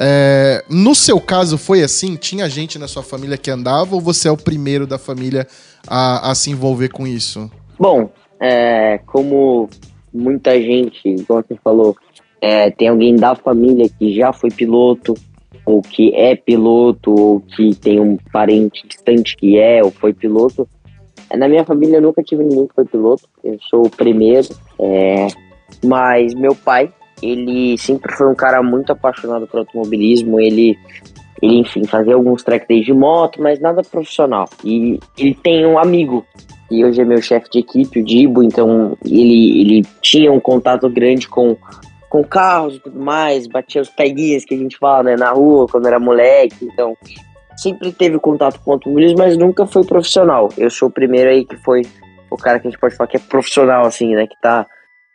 É, 0.00 0.64
no 0.70 0.94
seu 0.94 1.20
caso 1.20 1.58
foi 1.58 1.82
assim? 1.82 2.14
Tinha 2.14 2.48
gente 2.48 2.78
na 2.78 2.86
sua 2.86 3.02
família 3.02 3.36
que 3.36 3.50
andava 3.50 3.96
ou 3.96 4.00
você 4.00 4.28
é 4.28 4.30
o 4.30 4.36
primeiro 4.36 4.86
da 4.86 4.96
família 4.96 5.44
a, 5.88 6.30
a 6.30 6.34
se 6.36 6.50
envolver 6.50 6.88
com 6.90 7.04
isso? 7.04 7.50
Bom, 7.76 8.08
é, 8.40 8.98
como 9.06 9.68
muita 10.12 10.60
gente, 10.60 11.08
igual 11.08 11.44
você 11.46 11.56
falou, 11.62 11.96
é, 12.40 12.70
tem 12.70 12.88
alguém 12.88 13.16
da 13.16 13.34
família 13.34 13.88
que 13.98 14.14
já 14.14 14.32
foi 14.32 14.50
piloto, 14.50 15.14
ou 15.64 15.82
que 15.82 16.14
é 16.14 16.34
piloto, 16.34 17.12
ou 17.12 17.40
que 17.40 17.74
tem 17.74 18.00
um 18.00 18.16
parente 18.32 18.86
distante 18.86 19.36
que 19.36 19.58
é 19.58 19.82
ou 19.82 19.90
foi 19.90 20.12
piloto. 20.12 20.68
É, 21.30 21.36
Na 21.36 21.48
minha 21.48 21.64
família 21.64 21.96
eu 21.96 22.02
nunca 22.02 22.22
tive 22.22 22.42
ninguém 22.44 22.66
que 22.66 22.74
foi 22.74 22.84
piloto, 22.84 23.28
eu 23.44 23.58
sou 23.68 23.86
o 23.86 23.90
primeiro, 23.90 24.48
é, 24.78 25.26
mas 25.84 26.34
meu 26.34 26.54
pai 26.54 26.92
ele 27.22 27.76
sempre 27.78 28.14
foi 28.14 28.28
um 28.28 28.34
cara 28.34 28.62
muito 28.62 28.92
apaixonado 28.92 29.46
por 29.46 29.60
automobilismo. 29.60 30.40
Ele, 30.40 30.78
ele 31.42 31.60
enfim, 31.60 31.84
fazia 31.84 32.14
alguns 32.14 32.42
track 32.42 32.66
days 32.68 32.84
de 32.84 32.92
moto, 32.92 33.42
mas 33.42 33.60
nada 33.60 33.82
profissional. 33.82 34.48
E 34.64 34.98
ele 35.16 35.34
tem 35.34 35.66
um 35.66 35.78
amigo, 35.78 36.24
que 36.68 36.84
hoje 36.84 37.00
é 37.00 37.04
meu 37.04 37.22
chefe 37.22 37.48
de 37.50 37.60
equipe, 37.60 38.00
o 38.00 38.04
Dibo, 38.04 38.42
então 38.42 38.96
ele, 39.04 39.60
ele 39.60 39.86
tinha 40.02 40.30
um 40.30 40.40
contato 40.40 40.88
grande 40.88 41.28
com, 41.28 41.56
com 42.10 42.22
carros 42.22 42.76
e 42.76 42.80
tudo 42.80 43.00
mais, 43.00 43.46
batia 43.46 43.80
os 43.80 43.88
peguinhas 43.88 44.44
que 44.44 44.54
a 44.54 44.58
gente 44.58 44.76
fala 44.78 45.02
né, 45.04 45.16
na 45.16 45.30
rua 45.30 45.66
quando 45.66 45.86
era 45.86 45.98
moleque. 45.98 46.64
Então, 46.64 46.96
sempre 47.56 47.92
teve 47.92 48.18
contato 48.18 48.60
com 48.60 48.72
automobilismo, 48.72 49.18
mas 49.18 49.36
nunca 49.36 49.66
foi 49.66 49.84
profissional. 49.84 50.48
Eu 50.56 50.70
sou 50.70 50.88
o 50.88 50.92
primeiro 50.92 51.30
aí 51.30 51.44
que 51.44 51.56
foi 51.56 51.82
o 52.30 52.36
cara 52.36 52.60
que 52.60 52.68
a 52.68 52.70
gente 52.70 52.80
pode 52.80 52.94
falar 52.94 53.08
que 53.08 53.16
é 53.16 53.20
profissional, 53.20 53.86
assim, 53.86 54.14
né? 54.14 54.26
Que 54.26 54.40
tá 54.40 54.66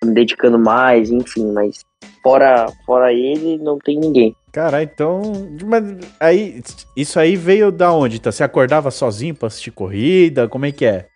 me 0.03 0.13
dedicando 0.13 0.59
mais, 0.59 1.09
enfim, 1.09 1.51
mas 1.53 1.85
fora, 2.21 2.65
fora 2.85 3.13
ele, 3.13 3.57
não 3.59 3.77
tem 3.77 3.99
ninguém. 3.99 4.35
Cara, 4.51 4.83
então. 4.83 5.21
Mas 5.65 5.83
aí, 6.19 6.61
isso 6.95 7.19
aí 7.19 7.35
veio 7.35 7.71
da 7.71 7.91
onde? 7.93 8.19
Tá? 8.19 8.31
Você 8.31 8.43
acordava 8.43 8.91
sozinho 8.91 9.33
pra 9.33 9.47
assistir 9.47 9.71
corrida? 9.71 10.47
Como 10.47 10.65
é 10.65 10.71
que 10.71 10.85
é? 10.85 11.07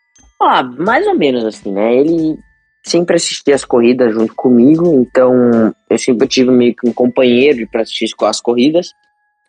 Ah, 0.41 0.63
mais 0.63 1.06
ou 1.08 1.15
menos 1.15 1.43
assim, 1.43 1.71
né? 1.71 1.95
Ele 1.95 2.38
sempre 2.84 3.15
assistia 3.15 3.56
as 3.56 3.65
corridas 3.65 4.13
junto 4.13 4.34
comigo, 4.36 4.93
então 4.93 5.73
eu 5.89 5.97
sempre 5.97 6.28
tive 6.28 6.52
meio 6.52 6.76
que 6.76 6.88
um 6.88 6.93
companheiro 6.93 7.67
para 7.71 7.82
assistir 7.82 8.13
as 8.21 8.39
corridas. 8.39 8.93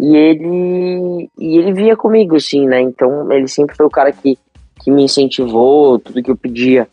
E 0.00 0.16
ele 0.16 1.30
e 1.38 1.58
ele 1.58 1.72
via 1.72 1.96
comigo, 1.96 2.36
assim, 2.36 2.66
né? 2.66 2.80
Então 2.80 3.30
ele 3.32 3.48
sempre 3.48 3.76
foi 3.76 3.86
o 3.86 3.90
cara 3.90 4.12
que, 4.12 4.38
que 4.80 4.90
me 4.90 5.04
incentivou, 5.04 5.98
tudo 5.98 6.22
que 6.22 6.30
eu 6.30 6.36
pedia 6.36 6.88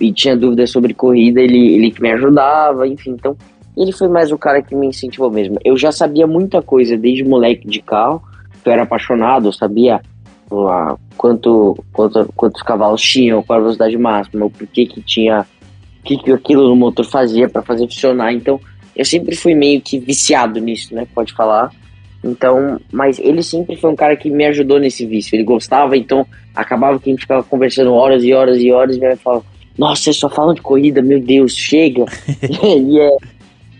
e 0.00 0.12
tinha 0.12 0.36
dúvidas 0.36 0.70
sobre 0.70 0.94
corrida, 0.94 1.40
ele, 1.40 1.74
ele 1.74 1.90
que 1.90 2.02
me 2.02 2.10
ajudava, 2.12 2.86
enfim. 2.88 3.10
Então 3.10 3.36
ele 3.76 3.92
foi 3.92 4.08
mais 4.08 4.32
o 4.32 4.38
cara 4.38 4.62
que 4.62 4.74
me 4.74 4.86
incentivou 4.86 5.30
mesmo. 5.30 5.58
Eu 5.64 5.76
já 5.76 5.92
sabia 5.92 6.26
muita 6.26 6.60
coisa 6.60 6.96
desde 6.96 7.24
moleque 7.24 7.68
de 7.68 7.80
carro, 7.80 8.22
eu 8.64 8.72
era 8.72 8.82
apaixonado, 8.82 9.48
eu 9.48 9.52
sabia 9.52 10.00
lá, 10.50 10.96
quanto, 11.20 11.76
quanto, 11.92 12.32
quantos 12.34 12.62
cavalos 12.62 13.02
tinham, 13.02 13.42
qual 13.42 13.58
a 13.58 13.60
velocidade 13.60 13.98
máxima, 13.98 14.46
o 14.46 14.50
porquê 14.50 14.86
que 14.86 15.02
tinha, 15.02 15.46
o 16.00 16.02
que, 16.02 16.16
que 16.16 16.32
aquilo 16.32 16.66
no 16.66 16.74
motor 16.74 17.04
fazia 17.04 17.46
para 17.46 17.60
fazer 17.60 17.86
funcionar. 17.86 18.32
Então 18.32 18.58
eu 18.96 19.04
sempre 19.04 19.36
fui 19.36 19.54
meio 19.54 19.82
que 19.82 19.98
viciado 19.98 20.58
nisso, 20.58 20.94
né? 20.94 21.06
Pode 21.14 21.34
falar. 21.34 21.70
Então, 22.24 22.80
mas 22.90 23.18
ele 23.18 23.42
sempre 23.42 23.76
foi 23.76 23.90
um 23.90 23.96
cara 23.96 24.16
que 24.16 24.30
me 24.30 24.46
ajudou 24.46 24.80
nesse 24.80 25.04
vício. 25.04 25.36
Ele 25.36 25.44
gostava, 25.44 25.94
então 25.94 26.26
acabava 26.54 26.98
que 26.98 27.10
a 27.10 27.12
gente 27.12 27.20
ficava 27.20 27.42
conversando 27.42 27.92
horas 27.92 28.24
e 28.24 28.32
horas 28.32 28.58
e 28.58 28.72
horas 28.72 28.96
e 28.96 29.04
ele 29.04 29.16
falava, 29.16 29.44
nossa, 29.76 30.04
vocês 30.04 30.16
só 30.16 30.30
falam 30.30 30.54
de 30.54 30.62
corrida, 30.62 31.02
meu 31.02 31.20
Deus, 31.20 31.54
chega. 31.54 32.06
e 32.48 32.98
é, 32.98 33.16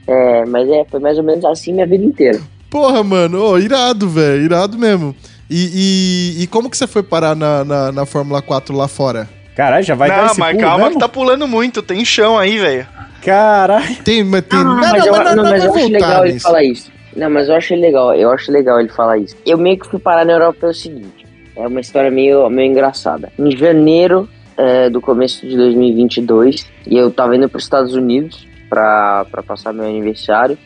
é, 0.09 0.44
mas 0.44 0.68
é, 0.68 0.85
foi 0.85 1.00
mais 1.00 1.16
ou 1.16 1.24
menos 1.24 1.42
assim 1.46 1.72
minha 1.72 1.87
vida 1.87 2.05
inteira. 2.05 2.38
Porra, 2.68 3.03
mano, 3.03 3.42
oh, 3.42 3.59
irado, 3.59 4.11
velho, 4.11 4.42
irado 4.42 4.79
mesmo. 4.79 5.16
E, 5.51 6.37
e, 6.39 6.43
e, 6.45 6.47
como 6.47 6.71
que 6.71 6.77
você 6.77 6.87
foi 6.87 7.03
parar 7.03 7.35
na, 7.35 7.65
na, 7.65 7.91
na 7.91 8.07
Fórmula 8.07 8.41
4 8.41 8.75
lá 8.77 8.87
fora? 8.87 9.29
Caralho, 9.57 9.83
já 9.85 9.97
vai 9.97 10.09
Não, 10.09 10.17
dar 10.17 10.27
esse 10.27 10.39
mas 10.39 10.53
pulo 10.53 10.63
calma 10.63 10.85
mesmo? 10.85 10.95
que 10.95 11.01
tá 11.01 11.09
pulando 11.09 11.49
muito, 11.49 11.83
tem 11.83 12.05
chão 12.05 12.39
aí, 12.39 12.57
velho. 12.57 12.87
Caralho. 13.25 13.97
Tem, 14.05 14.23
mas 14.23 14.43
tem. 14.43 14.59
Ah, 14.61 14.65
não, 14.65 14.77
mas 14.77 15.05
eu, 15.05 15.13
não, 15.13 15.25
não, 15.25 15.37
não, 15.37 15.51
mas 15.51 15.65
acho 15.65 15.89
legal 15.89 16.25
ele 16.25 16.35
nisso. 16.35 16.47
falar 16.47 16.63
isso. 16.63 16.93
Não, 17.17 17.29
mas 17.29 17.49
eu 17.49 17.57
acho 17.57 17.75
legal, 17.75 18.15
eu 18.15 18.31
acho 18.31 18.53
legal 18.53 18.79
ele 18.79 18.89
falar 18.91 19.19
isso. 19.19 19.37
Eu 19.45 19.59
meio 19.59 19.77
que 19.77 19.89
fui 19.89 19.99
parar 19.99 20.25
na 20.25 20.35
Europa 20.35 20.59
pelo 20.61 20.75
seguinte, 20.75 21.27
é 21.57 21.67
uma 21.67 21.81
história 21.81 22.13
meio, 22.13 22.49
meio 22.49 22.71
engraçada. 22.71 23.33
Em 23.37 23.51
janeiro 23.57 24.29
é, 24.57 24.89
do 24.89 25.01
começo 25.01 25.45
de 25.47 25.57
2022, 25.57 26.65
e 26.87 26.97
eu 26.97 27.11
tava 27.11 27.35
indo 27.35 27.49
para 27.49 27.59
os 27.59 27.65
Estados 27.65 27.95
Unidos 27.95 28.47
para 28.69 29.27
passar 29.45 29.73
meu 29.73 29.85
aniversário, 29.85 30.57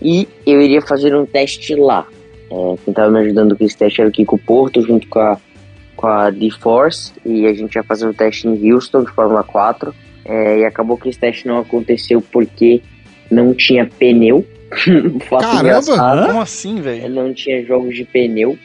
e 0.00 0.28
eu 0.46 0.62
iria 0.62 0.80
fazer 0.80 1.14
um 1.16 1.26
teste 1.26 1.74
lá. 1.74 2.06
É, 2.50 2.74
quem 2.84 2.94
tava 2.94 3.10
me 3.10 3.20
ajudando 3.20 3.56
com 3.56 3.64
esse 3.64 3.76
teste 3.76 4.00
era 4.00 4.08
o 4.08 4.12
Kiko 4.12 4.38
Porto, 4.38 4.80
junto 4.82 5.06
com 5.08 5.18
a, 5.18 5.38
com 5.96 6.06
a 6.06 6.30
D-Force, 6.30 7.12
e 7.24 7.46
a 7.46 7.52
gente 7.52 7.74
ia 7.74 7.82
fazer 7.82 8.06
um 8.06 8.12
teste 8.12 8.48
em 8.48 8.72
Houston, 8.72 9.04
de 9.04 9.12
Fórmula 9.12 9.42
4, 9.42 9.94
é, 10.24 10.60
e 10.60 10.64
acabou 10.64 10.96
que 10.96 11.08
esse 11.08 11.18
teste 11.18 11.46
não 11.46 11.58
aconteceu 11.58 12.20
porque 12.20 12.82
não 13.30 13.54
tinha 13.54 13.86
pneu. 13.86 14.44
Caramba! 15.40 16.26
Como 16.26 16.40
assim, 16.40 16.80
velho? 16.80 17.08
não 17.08 17.32
tinha 17.32 17.64
jogos 17.64 17.94
de 17.94 18.04
pneu 18.04 18.58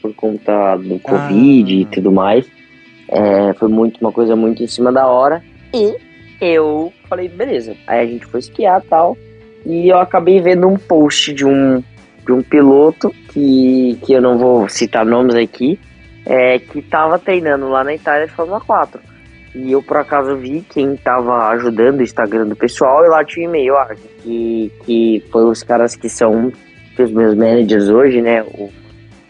por 0.00 0.14
conta 0.14 0.76
do 0.76 0.98
Covid 0.98 1.74
e 1.74 1.84
tudo 1.84 2.10
mais. 2.10 2.46
É, 3.08 3.52
foi 3.54 3.68
muito 3.68 4.00
uma 4.00 4.12
coisa 4.12 4.34
muito 4.34 4.62
em 4.62 4.66
cima 4.66 4.90
da 4.92 5.06
hora. 5.06 5.42
E 5.74 5.96
eu 6.40 6.92
falei, 7.08 7.28
beleza. 7.28 7.76
Aí 7.86 8.00
a 8.00 8.06
gente 8.06 8.24
foi 8.26 8.40
esquiar 8.40 8.82
e 8.82 8.88
tal. 8.88 9.16
E 9.66 9.88
eu 9.88 9.98
acabei 9.98 10.40
vendo 10.40 10.66
um 10.66 10.76
post 10.76 11.34
de 11.34 11.44
um, 11.44 11.82
de 12.30 12.32
um 12.32 12.42
piloto 12.42 13.12
que, 13.32 13.98
que 14.06 14.12
eu 14.12 14.22
não 14.22 14.38
vou 14.38 14.68
citar 14.68 15.04
nomes 15.04 15.34
aqui, 15.34 15.80
é, 16.24 16.60
que 16.60 16.80
tava 16.80 17.18
treinando 17.18 17.68
lá 17.68 17.82
na 17.82 17.92
Itália 17.92 18.28
de 18.28 18.32
Fórmula 18.32 18.60
4. 18.60 19.00
E 19.52 19.72
eu 19.72 19.82
por 19.82 19.96
acaso 19.96 20.36
vi 20.36 20.64
quem 20.72 20.94
tava 20.94 21.48
ajudando 21.48 21.98
o 21.98 22.02
Instagram 22.04 22.46
do 22.46 22.54
pessoal 22.54 23.04
e 23.04 23.08
lá 23.08 23.24
tinha 23.24 23.48
um 23.48 23.50
e-mail, 23.50 23.76
ah, 23.76 23.96
que, 24.22 24.70
que 24.86 25.24
foi 25.32 25.44
os 25.44 25.64
caras 25.64 25.96
que 25.96 26.08
são 26.08 26.52
os 26.96 27.10
meus 27.10 27.34
managers 27.34 27.88
hoje, 27.88 28.22
né? 28.22 28.42
O 28.42 28.70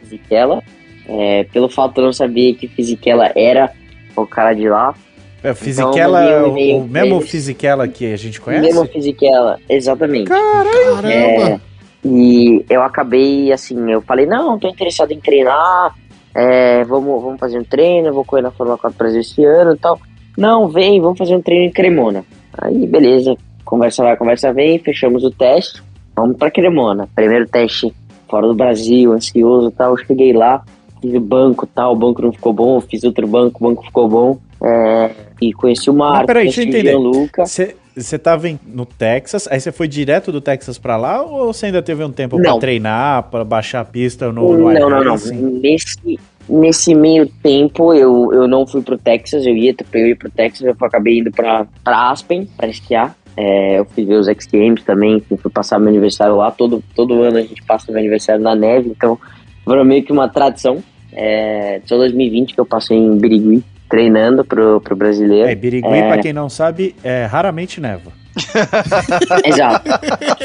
Fisichella. 0.01 0.63
É, 1.09 1.45
pelo 1.45 1.71
fato 1.71 1.95
de 1.95 2.01
eu 2.01 2.05
não 2.05 2.13
saber 2.13 2.55
que 2.55 2.69
Fisichella 2.69 3.33
era 3.35 3.73
o 4.15 4.27
cara 4.27 4.53
de 4.53 4.69
lá. 4.69 4.95
É, 5.43 5.53
o 5.53 5.55
Fisichella, 5.55 6.49
mandei 6.49 6.75
um 6.75 6.81
o, 6.81 6.85
o 6.85 6.89
mesmo. 6.89 7.21
Fisichella 7.23 7.89
que 7.89 8.13
a 8.13 8.17
gente 8.19 8.39
conhece? 8.39 8.67
Mesmo 8.67 8.85
Fisichella, 8.87 9.59
exatamente. 9.71 10.29
Caramba! 10.29 11.11
É, 11.11 11.70
e 12.05 12.65
eu 12.69 12.83
acabei 12.83 13.53
assim, 13.53 13.91
eu 13.91 14.01
falei, 14.01 14.27
não, 14.27 14.59
tô 14.59 14.69
interessado 14.69 15.13
em 15.13 15.21
treinar, 15.21 15.95
é, 16.35 16.85
vamos, 16.85 17.23
vamos 17.23 17.41
fazer 17.41 17.59
um 17.59 17.65
treino, 17.65 18.09
eu 18.09 18.15
vou 18.15 18.25
correr 18.25 18.43
na 18.43 18.51
Fórmula 18.51 18.79
4 18.79 18.97
Brasil 18.97 19.21
esse 19.21 19.45
ano 19.45 19.75
e 19.75 19.79
tal. 19.79 19.99
Não, 20.37 20.69
vem, 20.69 21.01
vamos 21.01 21.19
fazer 21.19 21.35
um 21.35 21.43
treino 21.43 21.67
em 21.67 21.73
Cremona. 21.73 22.25
Aí, 22.59 22.87
beleza, 22.87 23.37
conversa 23.65 24.03
vai, 24.03 24.17
conversa 24.17 24.53
vem, 24.53 24.79
fechamos 24.79 25.25
o 25.25 25.31
teste, 25.31 25.83
vamos 26.15 26.37
pra 26.37 26.51
Cremona. 26.51 27.09
Primeiro 27.15 27.47
teste 27.49 27.93
fora 28.29 28.47
do 28.47 28.55
Brasil, 28.55 29.13
ansioso 29.13 29.69
e 29.69 29.73
tal, 29.73 29.97
cheguei 29.97 30.33
lá, 30.33 30.63
fiz 31.03 31.15
o 31.15 31.21
banco 31.21 31.65
e 31.65 31.69
tal, 31.69 31.93
o 31.93 31.97
banco 31.97 32.23
não 32.23 32.33
ficou 32.33 32.53
bom, 32.53 32.81
fiz 32.81 33.03
outro 33.05 33.27
banco, 33.27 33.63
o 33.63 33.69
banco 33.69 33.85
ficou 33.85 34.09
bom. 34.09 34.39
É, 34.63 35.11
e 35.41 35.53
conheci 35.53 35.89
o 35.91 35.95
Marco, 35.95 36.27
peraí, 36.27 36.47
eu 36.47 36.53
conheci 36.53 36.69
o. 36.69 36.83
Gianluca. 36.83 37.47
Você 37.97 38.19
tava 38.19 38.49
em- 38.49 38.59
no 38.67 38.87
Texas, 38.87 39.49
aí 39.51 39.59
você 39.61 39.73
foi 39.73 39.89
direto 39.89 40.31
do 40.31 40.41
Texas 40.41 40.79
pra 40.79 40.97
lá 40.97 41.23
ou 41.23 41.53
você 41.53 41.67
ainda 41.67 41.83
teve 41.83 42.05
um 42.05 42.13
tempo 42.13 42.39
Não. 42.39 42.59
treinar, 42.59 43.25
pra 43.25 43.45
baixar 43.45 43.81
a 43.81 43.85
pista 43.85 44.31
no, 44.33 44.57
no 44.57 44.73
Não, 44.73 44.89
não, 44.89 44.91
não. 44.91 45.01
iRacing? 45.15 45.61
Nesse, 45.61 46.19
nesse 46.49 46.95
meio 46.95 47.27
tempo 47.43 47.93
eu, 47.93 48.33
eu 48.33 48.47
não 48.47 48.67
fui 48.67 48.81
pro 48.81 48.97
Texas, 48.97 49.45
eu 49.45 49.57
ia, 49.57 49.75
eu 49.93 50.07
ia 50.09 50.17
pro 50.17 50.31
Texas, 50.31 50.67
eu 50.67 50.77
acabei 50.87 51.19
indo 51.19 51.31
pra 51.33 51.67
Aspen 51.85 52.49
pra 52.57 52.69
esquiar. 52.69 53.17
É, 53.37 53.79
eu 53.79 53.85
fui 53.87 54.05
ver 54.05 54.15
os 54.17 54.29
X 54.29 54.47
Games 54.53 54.83
também, 54.85 55.21
fui 55.21 55.51
passar 55.51 55.79
meu 55.79 55.89
aniversário 55.89 56.37
lá. 56.37 56.51
Todo, 56.51 56.83
todo 56.95 57.23
ano 57.23 57.39
a 57.39 57.43
gente 57.43 57.63
passa 57.65 57.91
meu 57.91 58.01
aniversário 58.01 58.43
na 58.43 58.55
neve, 58.55 58.91
então 58.91 59.19
foi 59.65 59.83
meio 59.85 60.03
que 60.05 60.13
uma 60.13 60.29
tradição. 60.29 60.83
É, 61.13 61.81
só 61.87 61.97
2020 61.97 62.55
que 62.55 62.61
eu 62.61 62.67
passei 62.67 62.97
em 62.97 63.17
Birigui 63.17 63.65
treinando 63.91 64.45
pro, 64.45 64.81
pro 64.81 64.95
brasileiro. 64.97 65.49
É, 65.49 65.55
Birigui, 65.55 65.89
É. 65.89 66.07
pra 66.09 66.19
quem 66.23 66.33
não 66.33 66.49
sabe, 66.49 66.95
é, 67.05 67.27
raramente 67.27 67.81
neva. 67.81 68.13
Exato. 69.45 69.91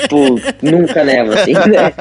tipo, 0.01 0.39
nunca 0.61 1.03
neva, 1.03 1.35
assim, 1.35 1.53
né? 1.53 1.93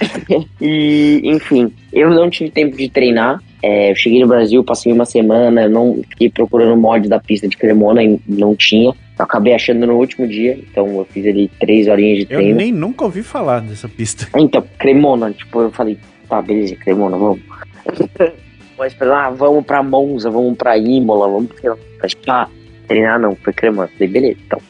e, 0.60 1.20
enfim, 1.24 1.72
eu 1.92 2.10
não 2.10 2.30
tive 2.30 2.50
tempo 2.50 2.76
de 2.76 2.88
treinar. 2.88 3.40
É, 3.62 3.90
eu 3.90 3.96
cheguei 3.96 4.20
no 4.20 4.28
Brasil, 4.28 4.62
passei 4.64 4.92
uma 4.92 5.04
semana, 5.04 5.62
eu 5.64 5.70
não 5.70 6.00
fiquei 6.10 6.30
procurando 6.30 6.76
mod 6.76 7.08
da 7.08 7.18
pista 7.18 7.48
de 7.48 7.56
Cremona 7.56 8.02
e 8.02 8.18
não 8.26 8.54
tinha. 8.56 8.90
Eu 8.90 9.24
acabei 9.24 9.52
achando 9.52 9.84
no 9.86 9.96
último 9.96 10.26
dia, 10.28 10.52
então 10.70 10.86
eu 10.96 11.04
fiz 11.12 11.26
ali 11.26 11.50
três 11.60 11.88
horinhas 11.88 12.18
de 12.18 12.32
Eu 12.32 12.38
treino. 12.38 12.56
nem 12.56 12.70
nunca 12.72 13.04
ouvi 13.04 13.22
falar 13.22 13.60
dessa 13.60 13.88
pista. 13.88 14.28
Então, 14.36 14.62
Cremona, 14.78 15.32
tipo, 15.32 15.60
eu 15.60 15.70
falei, 15.72 15.98
tá, 16.28 16.40
beleza, 16.40 16.76
Cremona, 16.76 17.16
vamos. 17.18 17.40
Mas 18.78 18.94
pra 18.94 19.26
ah, 19.26 19.30
vamos 19.30 19.66
pra 19.66 19.82
Monza, 19.82 20.30
vamos 20.30 20.56
pra 20.56 20.78
Imola, 20.78 21.28
vamos 21.28 21.50
lá, 21.62 21.76
pra 21.98 22.08
Spa. 22.08 22.48
Treinar 22.86 23.18
não, 23.18 23.34
foi 23.36 23.52
Cremona. 23.52 23.88
Falei, 23.88 24.08
beleza, 24.08 24.38
então. 24.46 24.60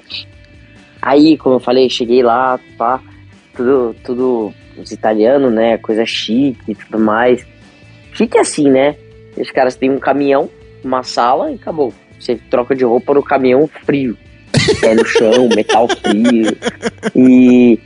Aí, 1.00 1.36
como 1.36 1.56
eu 1.56 1.60
falei, 1.60 1.88
cheguei 1.88 2.22
lá, 2.22 2.58
pá, 2.76 3.00
tudo, 3.54 3.94
tudo 4.02 4.52
os 4.76 4.90
italianos, 4.90 5.52
né, 5.52 5.76
coisa 5.78 6.04
chique 6.06 6.72
e 6.72 6.74
tudo 6.74 6.98
mais. 6.98 7.46
Chique 8.12 8.38
assim, 8.38 8.68
né? 8.68 8.96
Os 9.36 9.50
caras 9.50 9.76
têm 9.76 9.90
um 9.90 9.98
caminhão, 9.98 10.48
uma 10.82 11.02
sala 11.02 11.52
e 11.52 11.54
acabou. 11.54 11.92
Você 12.18 12.36
troca 12.50 12.74
de 12.74 12.84
roupa 12.84 13.14
no 13.14 13.22
caminhão 13.22 13.68
frio. 13.84 14.16
Pé 14.80 14.94
no 14.94 15.04
chão, 15.04 15.48
metal 15.54 15.86
frio. 15.88 16.56
E 17.14 17.78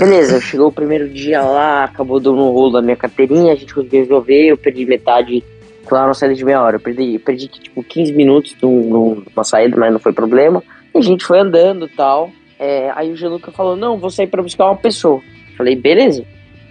Beleza, 0.00 0.40
chegou 0.40 0.68
o 0.68 0.72
primeiro 0.72 1.10
dia 1.10 1.42
lá, 1.42 1.84
acabou 1.84 2.18
dando 2.18 2.38
um 2.38 2.52
rolo 2.52 2.72
da 2.72 2.80
minha 2.80 2.96
carteirinha, 2.96 3.52
a 3.52 3.54
gente 3.54 3.74
conseguiu 3.74 4.00
resolver, 4.00 4.46
eu 4.46 4.56
perdi 4.56 4.86
metade, 4.86 5.44
lá 5.90 6.04
uma 6.06 6.14
saída 6.14 6.34
de 6.34 6.44
meia 6.44 6.62
hora, 6.62 6.76
eu 6.76 6.80
perdi, 6.80 7.18
perdi 7.18 7.48
tipo 7.48 7.82
15 7.82 8.12
minutos 8.12 8.54
num- 8.62 8.88
num- 8.88 9.22
numa 9.34 9.44
saída, 9.44 9.76
mas 9.76 9.92
não 9.92 9.98
foi 10.00 10.12
problema. 10.12 10.62
E 10.94 10.98
a 10.98 11.02
gente 11.02 11.24
foi 11.24 11.38
andando 11.38 11.86
e 11.86 11.88
tal, 11.90 12.30
É, 12.62 12.92
aí 12.94 13.10
o 13.10 13.16
Geluca 13.16 13.50
falou, 13.50 13.74
não, 13.74 13.96
vou 13.98 14.10
sair 14.10 14.26
pra 14.26 14.42
buscar 14.42 14.66
uma 14.66 14.76
pessoa. 14.76 15.22
Falei, 15.56 15.74
beleza. 15.74 16.22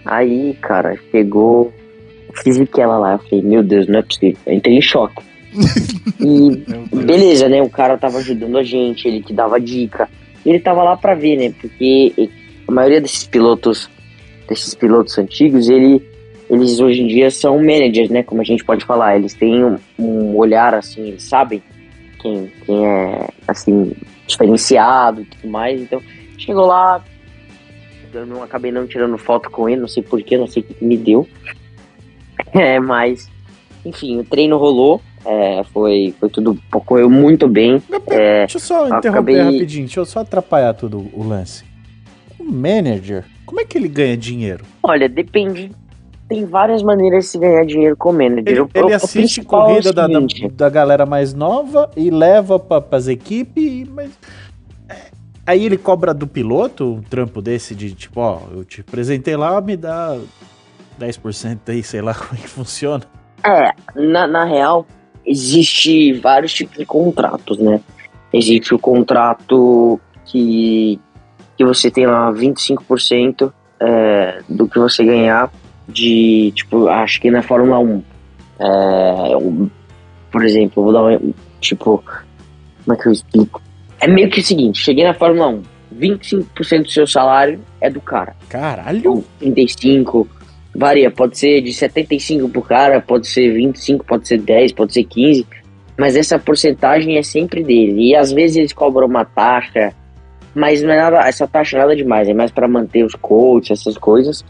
Aí, 0.04 0.54
cara, 0.60 0.96
chegou 1.10 1.72
Fisiquela 2.44 2.96
lá. 2.96 3.14
Eu 3.14 3.18
falei, 3.18 3.42
meu 3.42 3.60
Deus, 3.60 3.88
não 3.88 3.98
é 3.98 4.02
possível. 4.02 4.36
Eu 4.46 4.54
entrei 4.54 4.76
em 4.76 4.80
choque. 4.80 5.20
E 6.20 6.96
beleza, 6.96 7.48
né? 7.48 7.60
O 7.60 7.68
cara 7.68 7.98
tava 7.98 8.18
ajudando 8.18 8.56
a 8.56 8.62
gente, 8.62 9.08
ele 9.08 9.20
que 9.20 9.32
dava 9.32 9.58
dica. 9.60 10.08
Ele 10.46 10.60
tava 10.60 10.84
lá 10.84 10.96
pra 10.96 11.14
ver, 11.16 11.36
né? 11.36 11.52
Porque 11.60 12.30
a 12.68 12.70
maioria 12.72 13.00
desses 13.00 13.26
pilotos, 13.26 13.90
desses 14.48 14.74
pilotos 14.74 15.18
antigos, 15.18 15.68
ele, 15.68 16.00
eles 16.50 16.80
hoje 16.80 17.00
em 17.02 17.06
dia 17.06 17.30
são 17.30 17.56
managers, 17.58 18.10
né? 18.10 18.22
Como 18.22 18.40
a 18.40 18.44
gente 18.44 18.64
pode 18.64 18.84
falar. 18.84 19.16
Eles 19.16 19.32
têm 19.34 19.64
um, 19.64 19.78
um 19.98 20.36
olhar 20.36 20.74
assim, 20.74 21.08
eles 21.08 21.22
sabem 21.22 21.62
quem, 22.20 22.50
quem 22.66 22.86
é 22.86 23.28
assim, 23.48 23.92
diferenciado 24.26 25.22
e 25.22 25.24
tudo 25.24 25.48
mais. 25.48 25.80
Então, 25.80 26.02
chegou 26.36 26.66
lá, 26.66 27.02
eu 28.12 28.26
não 28.26 28.42
acabei 28.42 28.72
não 28.72 28.86
tirando 28.86 29.16
foto 29.16 29.48
com 29.50 29.68
ele, 29.68 29.80
não 29.80 29.88
sei 29.88 30.02
porquê, 30.02 30.36
não 30.36 30.46
sei 30.48 30.62
o 30.62 30.66
que 30.66 30.84
me 30.84 30.96
deu. 30.96 31.26
É, 32.52 32.80
mas, 32.80 33.28
enfim, 33.84 34.18
o 34.18 34.24
treino 34.24 34.56
rolou, 34.56 35.00
é, 35.24 35.62
foi, 35.72 36.12
foi 36.18 36.28
tudo, 36.28 36.58
ocorreu 36.74 37.08
muito 37.08 37.46
bem. 37.46 37.80
É, 38.08 38.40
Deixa 38.40 38.56
eu 38.56 38.60
só 38.60 38.86
interromper 38.86 39.08
acabei- 39.08 39.38
rapidinho, 39.40 39.84
deixa 39.84 40.00
eu 40.00 40.04
só 40.06 40.20
atrapalhar 40.20 40.74
tudo 40.74 41.08
o 41.12 41.22
lance. 41.22 41.64
O 42.40 42.44
manager, 42.44 43.24
como 43.46 43.60
é 43.60 43.64
que 43.64 43.78
ele 43.78 43.86
ganha 43.86 44.16
dinheiro? 44.16 44.64
olha, 44.82 45.08
depende. 45.08 45.70
Tem 46.30 46.46
várias 46.46 46.80
maneiras 46.80 47.24
de 47.24 47.30
se 47.32 47.38
ganhar 47.38 47.66
dinheiro 47.66 47.96
com 47.96 48.12
manager. 48.12 48.44
Ele, 48.46 48.60
O- 48.60 48.70
ele 48.72 48.92
o 48.92 48.94
assiste 48.96 49.40
é 49.40 49.42
o 49.42 49.46
corrida 49.46 49.92
da, 49.92 50.06
da, 50.06 50.14
seguinte, 50.14 50.48
da 50.48 50.68
galera 50.70 51.04
mais 51.04 51.34
nova 51.34 51.90
e 51.96 52.08
leva 52.08 52.56
pra, 52.56 52.80
pras 52.80 53.08
equipes, 53.08 53.88
mas. 53.88 54.16
é, 54.88 55.10
Aí 55.44 55.66
ele 55.66 55.76
cobra 55.76 56.14
do 56.14 56.28
piloto 56.28 56.84
um 56.94 57.02
trampo 57.02 57.42
desse 57.42 57.74
de 57.74 57.92
tipo, 57.92 58.20
ó, 58.20 58.42
eu 58.52 58.64
te 58.64 58.80
apresentei 58.82 59.36
lá, 59.36 59.60
me 59.60 59.76
dá 59.76 60.16
10% 61.00 61.58
aí, 61.68 61.82
sei 61.82 62.00
lá 62.00 62.14
como 62.16 62.34
é 62.34 62.36
que 62.36 62.48
funciona. 62.48 63.02
É, 63.44 63.72
na, 64.00 64.28
na 64.28 64.44
real, 64.44 64.86
existe 65.26 66.12
vários 66.12 66.52
tipos 66.54 66.76
de 66.78 66.86
contratos, 66.86 67.58
né? 67.58 67.80
Existe 68.32 68.72
o 68.72 68.78
contrato 68.78 69.98
que, 70.26 71.00
que 71.56 71.64
você 71.64 71.90
tem 71.90 72.06
lá 72.06 72.30
25% 72.32 73.52
é, 73.80 74.42
do 74.48 74.68
que 74.68 74.78
você 74.78 75.02
ganhar 75.04 75.50
de, 75.90 76.52
tipo, 76.54 76.88
acho 76.88 77.20
que 77.20 77.30
na 77.30 77.42
Fórmula 77.42 77.78
1. 77.78 78.02
É, 78.58 79.36
um- 79.36 79.68
por 80.30 80.44
exemplo, 80.44 80.74
eu 80.80 80.84
vou 80.84 80.92
dar 80.92 81.02
um, 81.04 81.32
tipo, 81.60 82.02
como 82.84 82.96
é 82.96 83.00
que 83.02 83.08
eu 83.08 83.12
explico? 83.12 83.60
É 84.00 84.06
meio 84.06 84.30
que 84.30 84.40
o 84.40 84.44
seguinte, 84.44 84.78
cheguei 84.82 85.04
na 85.04 85.14
Fórmula 85.14 85.48
1, 85.48 85.62
25% 85.98 86.82
do 86.84 86.90
seu 86.90 87.06
salário 87.06 87.60
é 87.80 87.90
do 87.90 88.00
cara. 88.00 88.34
Caralho! 88.48 88.98
Então, 88.98 89.24
35, 89.38 90.28
varia, 90.74 91.10
pode 91.10 91.36
ser 91.38 91.60
de 91.62 91.72
75 91.72 92.48
pro 92.48 92.62
cara, 92.62 93.00
pode 93.00 93.26
ser 93.26 93.52
25, 93.52 94.04
pode 94.04 94.28
ser 94.28 94.38
10, 94.38 94.72
pode 94.72 94.92
ser 94.92 95.04
15, 95.04 95.46
mas 95.98 96.16
essa 96.16 96.38
porcentagem 96.38 97.18
é 97.18 97.22
sempre 97.22 97.62
dele. 97.64 98.10
E 98.10 98.14
às 98.14 98.32
vezes 98.32 98.56
eles 98.56 98.72
cobram 98.72 99.06
uma 99.06 99.24
taxa, 99.24 99.92
mas 100.54 100.82
não 100.82 100.92
é 100.92 100.96
nada, 100.96 101.18
essa 101.28 101.46
taxa 101.46 101.76
é 101.76 101.80
nada 101.80 101.96
demais, 101.96 102.28
é 102.28 102.34
mais 102.34 102.50
para 102.50 102.68
manter 102.68 103.04
os 103.04 103.14
coaches, 103.14 103.80
essas 103.80 103.98
coisas. 103.98 104.44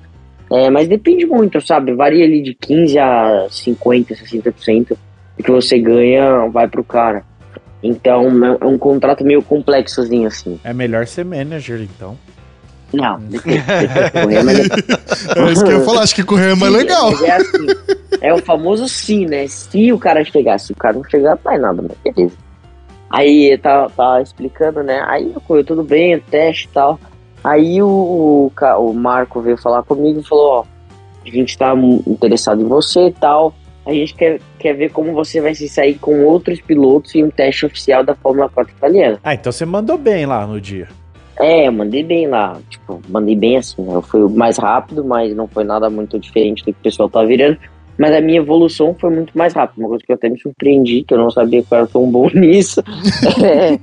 É, 0.53 0.69
mas 0.69 0.89
depende 0.89 1.25
muito, 1.27 1.61
sabe? 1.61 1.95
Varia 1.95 2.25
ali 2.25 2.43
de 2.43 2.55
15 2.55 2.99
a 2.99 3.47
50, 3.49 4.15
60% 4.15 4.89
do 4.89 5.45
que 5.45 5.51
você 5.51 5.79
ganha 5.79 6.49
vai 6.49 6.67
pro 6.67 6.83
cara. 6.83 7.25
Então 7.83 8.25
é 8.45 8.59
é 8.61 8.67
um 8.67 8.77
contrato 8.77 9.25
meio 9.25 9.43
complexozinho 9.43 10.27
assim. 10.27 10.61
É 10.65 10.73
melhor 10.75 11.07
ser 11.07 11.25
manager, 11.25 11.81
então. 11.81 12.19
Não, 12.93 13.21
depende, 13.21 13.63
depende, 13.63 14.11
correr, 14.21 14.43
mas 14.43 14.59
É 15.37 15.53
isso 15.53 15.65
que 15.65 15.71
eu 15.71 15.79
ia 15.79 15.85
falar, 15.85 16.03
acho 16.03 16.15
que 16.15 16.25
correr 16.25 16.51
é 16.51 16.55
mais 16.57 16.73
Sim, 16.73 16.79
legal. 16.79 17.25
É, 17.25 17.33
assim, 17.33 17.67
é 18.21 18.35
o 18.35 18.39
famoso 18.39 18.89
sim, 18.89 19.27
né? 19.27 19.47
Se 19.47 19.93
o 19.93 19.99
cara 19.99 20.25
chegar, 20.25 20.59
se 20.59 20.73
o 20.73 20.77
cara 20.77 20.95
não 20.95 21.05
chegar, 21.05 21.31
não 21.31 21.39
faz 21.39 21.61
nada, 21.61 21.83
mas 21.83 22.15
beleza. 22.15 22.37
Aí 23.09 23.57
tá, 23.59 23.89
tá 23.89 24.21
explicando, 24.21 24.83
né? 24.83 25.05
Aí 25.07 25.33
correu 25.47 25.65
tudo 25.65 25.83
bem, 25.83 26.17
o 26.17 26.21
teste 26.21 26.67
e 26.67 26.75
tal. 26.75 26.99
Aí 27.43 27.83
o, 27.83 28.51
o, 28.79 28.95
Marco 28.95 29.41
veio 29.41 29.57
falar 29.57 29.83
comigo 29.83 30.21
e 30.21 30.23
falou, 30.23 30.51
ó, 30.51 30.65
a 31.25 31.31
gente 31.31 31.57
tá 31.57 31.75
interessado 32.07 32.61
em 32.61 32.67
você 32.67 33.09
e 33.09 33.13
tal. 33.13 33.55
A 33.87 33.93
gente 33.93 34.15
quer, 34.15 34.41
quer 34.59 34.75
ver 34.75 34.91
como 34.91 35.13
você 35.13 35.41
vai 35.41 35.55
se 35.55 35.69
sair 35.69 35.95
com 35.95 36.25
outros 36.25 36.61
pilotos 36.61 37.15
em 37.15 37.25
um 37.25 37.31
teste 37.31 37.65
oficial 37.65 38.05
da 38.05 38.15
Fórmula 38.15 38.49
4 38.49 38.75
italiana. 38.77 39.19
Ah, 39.25 39.35
então 39.35 39.51
você 39.51 39.65
mandou 39.65 39.97
bem 39.97 40.27
lá 40.27 40.47
no 40.47 40.61
dia. 40.61 40.89
É, 41.39 41.67
eu 41.67 41.73
mandei 41.73 42.03
bem 42.03 42.29
lá. 42.29 42.59
Tipo, 42.69 43.01
mandei 43.09 43.35
bem 43.35 43.57
assim, 43.57 43.83
né? 43.83 43.95
Eu 43.95 44.03
fui 44.03 44.29
mais 44.29 44.59
rápido, 44.59 45.03
mas 45.03 45.35
não 45.35 45.49
foi 45.49 45.65
nada 45.65 45.89
muito 45.89 46.19
diferente 46.19 46.63
do 46.63 46.67
que 46.67 46.81
o 46.81 46.83
pessoal 46.83 47.09
tá 47.09 47.25
virando. 47.25 47.59
Mas 47.99 48.15
a 48.15 48.21
minha 48.21 48.39
evolução 48.39 48.95
foi 48.95 49.11
muito 49.11 49.37
mais 49.37 49.55
rápida. 49.55 49.81
Uma 49.81 49.89
coisa 49.89 50.05
que 50.05 50.13
eu 50.13 50.17
até 50.17 50.29
me 50.29 50.39
surpreendi, 50.39 51.03
que 51.03 51.15
eu 51.15 51.19
não 51.19 51.31
sabia 51.31 51.63
que 51.63 51.73
eu 51.73 51.79
era 51.79 51.87
tão 51.87 52.11
bom 52.11 52.29
nisso. 52.35 52.83
É, 53.43 53.79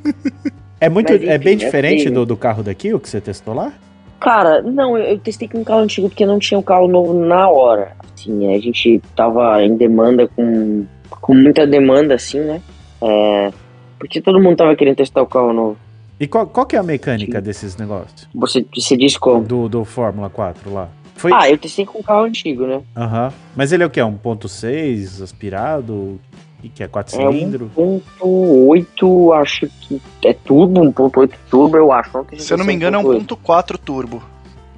É 0.80 0.90
muito, 0.90 1.12
Mas, 1.12 1.22
é 1.24 1.36
enfim, 1.36 1.44
bem 1.44 1.54
é 1.54 1.58
diferente 1.58 2.04
feio. 2.04 2.14
do, 2.16 2.26
do 2.26 2.38
carro 2.38 2.64
daqui, 2.64 2.94
o 2.94 3.00
que 3.00 3.10
você 3.10 3.20
testou 3.20 3.54
lá? 3.54 3.74
Cara, 4.20 4.62
não, 4.62 4.98
eu, 4.98 5.06
eu 5.06 5.20
testei 5.20 5.48
com 5.48 5.60
um 5.60 5.64
carro 5.64 5.82
antigo 5.82 6.10
porque 6.10 6.26
não 6.26 6.40
tinha 6.40 6.60
um 6.60 6.64
carro 6.64 6.88
novo 6.88 7.14
na 7.14 7.50
hora. 7.50 7.96
Assim, 8.14 8.54
a 8.54 8.60
gente 8.60 9.02
tava 9.16 9.64
em 9.64 9.76
demanda 9.76 10.28
com, 10.28 10.86
com 11.10 11.34
muita 11.34 11.66
demanda, 11.68 12.16
assim, 12.16 12.40
né? 12.40 12.62
É, 13.02 13.52
porque 14.00 14.22
todo 14.22 14.42
mundo 14.42 14.58
tava 14.58 14.76
querendo 14.76 14.96
testar 14.96 15.22
o 15.22 15.28
carro 15.28 15.54
novo. 15.54 15.78
E 16.20 16.28
qual, 16.28 16.48
qual 16.48 16.66
que 16.66 16.76
é 16.76 16.80
a 16.80 16.84
mecânica 16.84 17.40
desses 17.40 17.78
negócios? 17.78 18.28
Você, 18.34 18.66
você 18.76 18.98
disse 18.98 19.20
como? 19.20 19.44
Do, 19.44 19.70
do 19.70 19.86
Fórmula 19.86 20.30
4 20.30 20.74
lá? 20.74 20.90
Foi. 21.16 21.32
Ah, 21.34 21.50
eu 21.50 21.58
testei 21.58 21.86
com 21.86 22.00
um 22.00 22.04
carro 22.04 22.26
antigo, 22.26 22.66
né? 22.66 22.82
Aham. 22.96 23.32
Mas 23.56 23.72
ele 23.72 23.84
é 23.84 23.86
o 23.86 23.90
que? 23.90 24.00
1.6 24.00 25.22
aspirado? 25.22 26.20
O 26.64 26.70
que, 26.70 26.84
é? 26.84 26.88
4 26.88 27.16
É 27.16 27.32
cilindros? 27.32 27.70
1.8, 27.78 29.42
acho 29.42 29.68
que 29.82 30.02
é 30.26 30.34
turbo, 30.34 30.82
1.8 30.82 31.32
turbo, 31.50 31.78
eu 31.78 31.92
acho. 31.92 32.24
tenho 32.26 32.42
Se 32.42 32.54
eu 32.54 32.58
não 32.58 32.66
me 32.66 32.74
engano, 32.74 32.98
é 32.98 33.02
certeza, 33.04 33.26
1.4 33.26 33.78
turbo. 33.78 34.24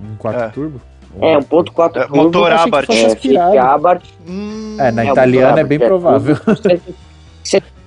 Um 0.01 0.15
4 0.17 0.41
É. 0.41 0.49
turbo? 0.49 0.81
É, 1.21 1.37
1.4 1.37 2.01
É, 2.01 2.05
turbo. 2.05 2.15
motor 2.17 2.51
Abarth. 2.51 2.89
É, 2.91 3.57
Abarth. 3.59 4.03
Hum, 4.27 4.75
É, 4.79 4.91
na 4.91 5.05
É, 5.05 5.09
italiana 5.09 5.61
é 5.61 5.63
bem 5.63 5.77
Abarth, 5.77 5.89
provável. 5.89 6.35
turbo, 6.35 6.93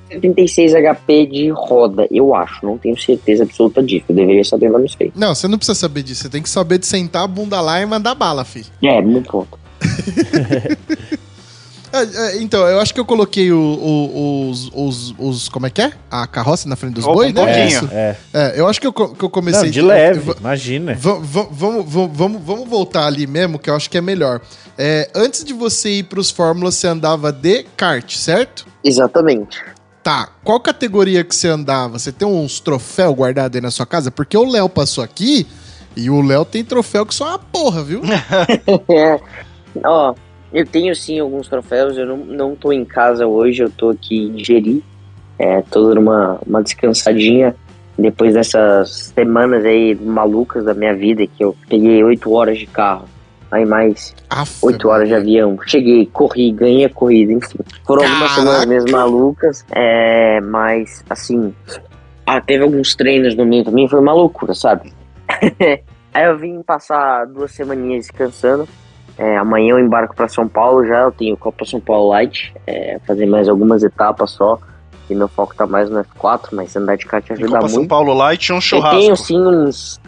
76 0.09 0.73
HP 0.75 1.27
de 1.27 1.49
roda, 1.51 2.07
eu 2.11 2.35
acho. 2.35 2.65
Não 2.67 2.77
tenho 2.79 2.99
certeza 2.99 3.45
absoluta 3.45 3.83
disso. 3.83 4.05
Eu 4.09 4.17
deveria 4.17 4.45
saber, 4.45 4.69
mas 4.71 4.81
não 4.83 4.89
sei. 4.89 5.13
Não, 5.15 5.35
você 5.35 5.47
não 5.49 5.57
precisa 5.59 5.79
saber 5.79 6.03
disso. 6.03 6.23
Você 6.23 6.29
tem 6.29 6.43
que 6.43 6.51
saber 6.51 6.79
de 6.79 6.87
sentar 6.87 7.23
a 7.25 7.27
bunda 7.27 7.61
lá 7.61 7.81
e 7.81 7.87
mandar 7.87 8.15
bala, 8.15 8.45
fi. 8.45 8.65
É, 8.83 9.01
muito 9.01 9.31
ponto. 9.31 9.59
É, 11.93 12.03
é, 12.39 12.43
então, 12.43 12.67
eu 12.67 12.81
acho 12.81 12.95
que 12.95 12.99
eu 13.01 13.05
coloquei 13.05 13.53
o- 13.53 13.59
o- 13.59 14.51
os, 14.51 14.71
os, 14.75 15.15
os. 15.19 15.49
Como 15.49 15.67
é 15.67 15.71
que 15.71 15.83
é? 15.83 15.93
A 16.11 16.27
carroça 16.27 16.69
na 16.69 16.75
frente 16.77 16.95
dos 16.95 17.05
bois, 17.05 17.31
um 17.31 17.35
né? 17.35 17.45
pouquinho. 17.45 17.67
Isso. 17.69 17.89
É. 17.93 18.17
É, 18.33 18.53
eu 18.61 18.67
acho 18.67 18.81
que 18.81 18.87
eu, 18.87 18.93
que 18.93 19.23
eu 19.23 19.29
comecei. 19.31 19.65
Não, 19.65 19.71
de 19.71 19.83
leve, 19.83 20.31
eu- 20.31 20.37
imagina. 20.41 20.95
Va- 20.95 21.19
va- 21.21 21.49
Vamos, 21.51 22.69
voltar 22.69 23.07
ali 23.07 23.27
mesmo, 23.27 23.59
que 23.59 23.69
eu 23.69 23.77
acho 23.77 23.91
que 23.91 23.99
é 23.99 24.01
melhor. 24.01 24.41
É, 24.79 25.11
antes 25.15 25.45
de 25.45 25.53
você 25.53 25.91
ir 25.91 26.05
pros 26.05 26.31
Fórmulas, 26.31 26.77
você 26.77 26.87
andava 26.87 27.31
de 27.31 27.65
kart, 27.77 28.11
certo? 28.17 28.67
Exatamente. 28.83 29.63
Tá. 30.03 30.31
Qual 30.43 30.59
categoria 30.59 31.23
que 31.23 31.35
você 31.37 31.47
andava? 31.49 31.99
Você 31.99 32.11
tem 32.11 32.27
uns 32.27 32.59
troféus 32.59 33.15
guardados 33.15 33.55
aí 33.57 33.61
na 33.63 33.71
sua 33.71 33.87
casa? 33.87 34.11
Porque 34.11 34.37
o 34.37 34.45
Léo 34.51 34.69
passou 34.69 35.05
aqui 35.05 35.47
e 35.95 36.09
o 36.11 36.21
Léo 36.23 36.45
tem 36.45 36.65
troféu 36.65 37.05
que 37.07 37.15
só 37.15 37.29
uma 37.29 37.39
porra, 37.39 37.85
viu? 37.85 38.01
É. 38.89 39.21
Ó, 39.85 40.15
eu 40.53 40.67
tenho 40.67 40.95
sim 40.95 41.19
alguns 41.19 41.49
troféus. 41.49 41.97
Eu 41.97 42.07
não, 42.07 42.17
não 42.17 42.57
tô 42.57 42.73
em 42.73 42.85
casa 42.85 43.27
hoje, 43.27 43.63
eu 43.63 43.71
tô 43.71 43.91
aqui 43.91 44.27
em 44.27 44.45
Jeri. 44.45 44.85
É, 45.39 45.63
tô 45.63 45.89
dando 45.89 46.01
uma, 46.01 46.39
uma 46.47 46.63
descansadinha 46.63 47.55
depois 47.99 48.35
dessas 48.35 49.13
semanas 49.15 49.65
aí 49.65 49.95
malucas 49.95 50.65
da 50.65 50.75
minha 50.75 50.95
vida, 50.95 51.27
que 51.27 51.45
eu 51.45 51.57
peguei 51.69 52.03
oito 52.03 52.33
horas 52.33 52.59
de 52.59 52.67
carro. 52.67 53.07
Aí 53.51 53.67
mais 53.67 54.15
oito 54.63 54.89
horas 54.89 55.09
de 55.09 55.15
avião. 55.15 55.59
Cheguei, 55.67 56.07
corri, 56.07 56.53
ganhei 56.53 56.87
a 56.87 56.91
corrida, 56.91 57.33
enfim. 57.33 57.59
Foram 57.87 58.03
algumas 58.05 58.31
semanas 58.33 58.67
mesmo 58.67 58.93
malucas, 58.93 59.65
é, 59.73 60.41
mas 60.41 61.05
assim. 61.09 61.55
Ah, 62.25 62.41
teve 62.41 62.63
alguns 62.63 62.95
treinos 62.95 63.35
no 63.35 63.45
meio 63.45 63.65
também, 63.65 63.89
foi 63.89 64.01
uma 64.01 64.15
loucura, 64.15 64.55
sabe? 64.55 64.93
Aí 66.15 66.25
eu 66.25 66.39
vim 66.39 66.63
passar 66.63 67.27
duas 67.27 67.53
semaninhas 67.53 68.07
descansando. 68.07 68.67
É, 69.19 69.37
amanhã 69.37 69.73
eu 69.73 69.79
embarco 69.79 70.15
para 70.17 70.29
São 70.29 70.49
Paulo 70.49 70.87
já, 70.87 71.01
eu 71.03 71.13
tenho 71.13 71.37
Copa 71.37 71.65
São 71.65 71.81
Paulo 71.81 72.09
Light, 72.09 72.53
é, 72.67 72.99
fazer 73.07 73.27
mais 73.27 73.49
algumas 73.49 73.83
etapas 73.83 74.31
só. 74.33 74.59
E 75.11 75.15
meu 75.15 75.29
foco 75.29 75.55
tá 75.55 75.67
mais 75.67 75.91
no 75.91 76.03
F4, 76.03 76.49
mas 76.53 76.75
andar 76.77 76.97
de 76.97 77.05
kart 77.07 77.29
ajuda 77.31 77.49
Copa 77.49 77.69
São 77.69 77.79
muito. 77.81 77.89
Paulo 77.91 78.15
Light 78.15 78.47
e 78.47 78.53
um 78.53 78.57
Eu 78.57 78.61
churrasco. 78.61 78.99
tenho 78.99 79.17
sim 79.17 79.39
uns. 79.41 80.01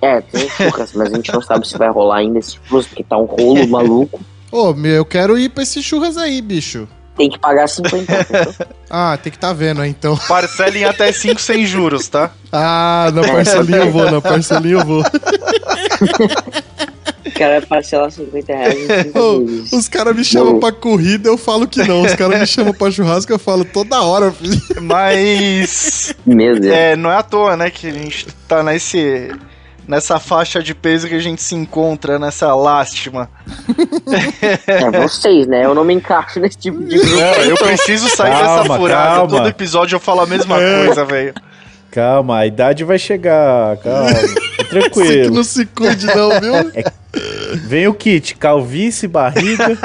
É, 0.00 0.20
tem 0.20 0.48
churras, 0.48 0.92
mas 0.94 1.12
a 1.12 1.16
gente 1.16 1.32
não 1.32 1.40
sabe 1.42 1.66
se 1.66 1.76
vai 1.78 1.88
rolar 1.88 2.16
ainda 2.18 2.38
esse 2.38 2.58
churras, 2.66 2.86
porque 2.86 3.02
tá 3.04 3.16
um 3.16 3.24
rolo 3.24 3.66
maluco. 3.68 4.20
Ô, 4.50 4.72
meu, 4.74 4.92
eu 4.92 5.04
quero 5.04 5.38
ir 5.38 5.48
pra 5.48 5.62
esses 5.62 5.84
churras 5.84 6.16
aí, 6.16 6.40
bicho. 6.42 6.86
Tem 7.16 7.28
que 7.30 7.38
pagar 7.38 7.68
50. 7.68 8.12
entendeu? 8.12 8.54
Ah, 8.94 9.16
tem 9.16 9.32
que 9.32 9.38
tá 9.38 9.54
vendo, 9.54 9.82
então. 9.86 10.14
Parcela 10.28 10.76
em 10.76 10.84
até 10.84 11.10
5 11.10 11.40
sem 11.40 11.64
juros, 11.64 12.08
tá? 12.08 12.30
Ah, 12.52 13.10
na 13.14 13.22
parcelinha 13.22 13.78
eu 13.78 13.90
vou, 13.90 14.10
na 14.10 14.20
parcelinha 14.20 14.74
eu 14.74 14.84
vou. 14.84 15.02
o 17.42 17.46
cara 17.46 17.58
vai 17.60 17.66
parcelar 17.68 18.10
50 18.10 18.54
reais 18.54 18.76
Ô, 19.14 19.76
os 19.76 19.88
caras 19.88 20.14
me 20.14 20.24
chamam 20.24 20.60
pra 20.60 20.70
corrida, 20.72 21.28
eu 21.28 21.36
falo 21.36 21.66
que 21.66 21.82
não. 21.86 22.02
Os 22.02 22.14
caras 22.14 22.38
me 22.40 22.46
chamam 22.46 22.72
pra 22.72 22.90
churrasco, 22.90 23.32
eu 23.32 23.38
falo 23.38 23.64
toda 23.64 24.00
hora, 24.02 24.30
filho. 24.32 24.60
Mas. 24.82 26.14
Meu 26.24 26.58
Deus. 26.58 26.74
É, 26.74 26.96
não 26.96 27.10
é 27.10 27.16
à 27.16 27.22
toa, 27.22 27.56
né, 27.56 27.70
que 27.70 27.86
a 27.88 27.92
gente 27.92 28.26
tá 28.48 28.62
nesse. 28.62 29.30
Nessa 29.88 30.20
faixa 30.20 30.62
de 30.62 30.76
peso 30.76 31.08
que 31.08 31.14
a 31.16 31.18
gente 31.18 31.42
se 31.42 31.56
encontra, 31.56 32.16
nessa 32.16 32.54
lástima. 32.54 33.28
É 34.66 34.90
vocês, 35.02 35.46
né? 35.48 35.64
Eu 35.64 35.74
não 35.74 35.82
me 35.84 35.92
encaixo 35.94 36.38
nesse 36.38 36.56
tipo 36.56 36.82
de 36.84 36.96
grupo. 36.98 37.16
Não, 37.16 37.34
eu 37.44 37.56
preciso 37.56 38.08
sair 38.10 38.30
dessa 38.30 38.44
Calma, 38.44 38.76
furada. 38.76 39.14
calma. 39.16 39.28
Todo 39.38 39.48
episódio 39.48 39.96
eu 39.96 40.00
falo 40.00 40.20
a 40.20 40.26
mesma 40.26 40.60
É. 40.60 40.86
coisa, 40.86 41.04
velho. 41.04 41.34
Calma, 41.90 42.38
a 42.38 42.46
idade 42.46 42.84
vai 42.84 42.98
chegar, 42.98 43.76
calma. 43.78 44.08
Fica 44.72 44.88
Você 44.88 44.90
que 44.90 45.00
Tranquilo. 45.00 45.34
não 45.34 45.44
se 45.44 45.66
cuide, 45.66 46.06
não, 46.06 46.30
viu? 46.40 46.72
Vem 47.68 47.86
o 47.86 47.94
kit, 47.94 48.34
calvície, 48.36 49.06
barriga. 49.06 49.76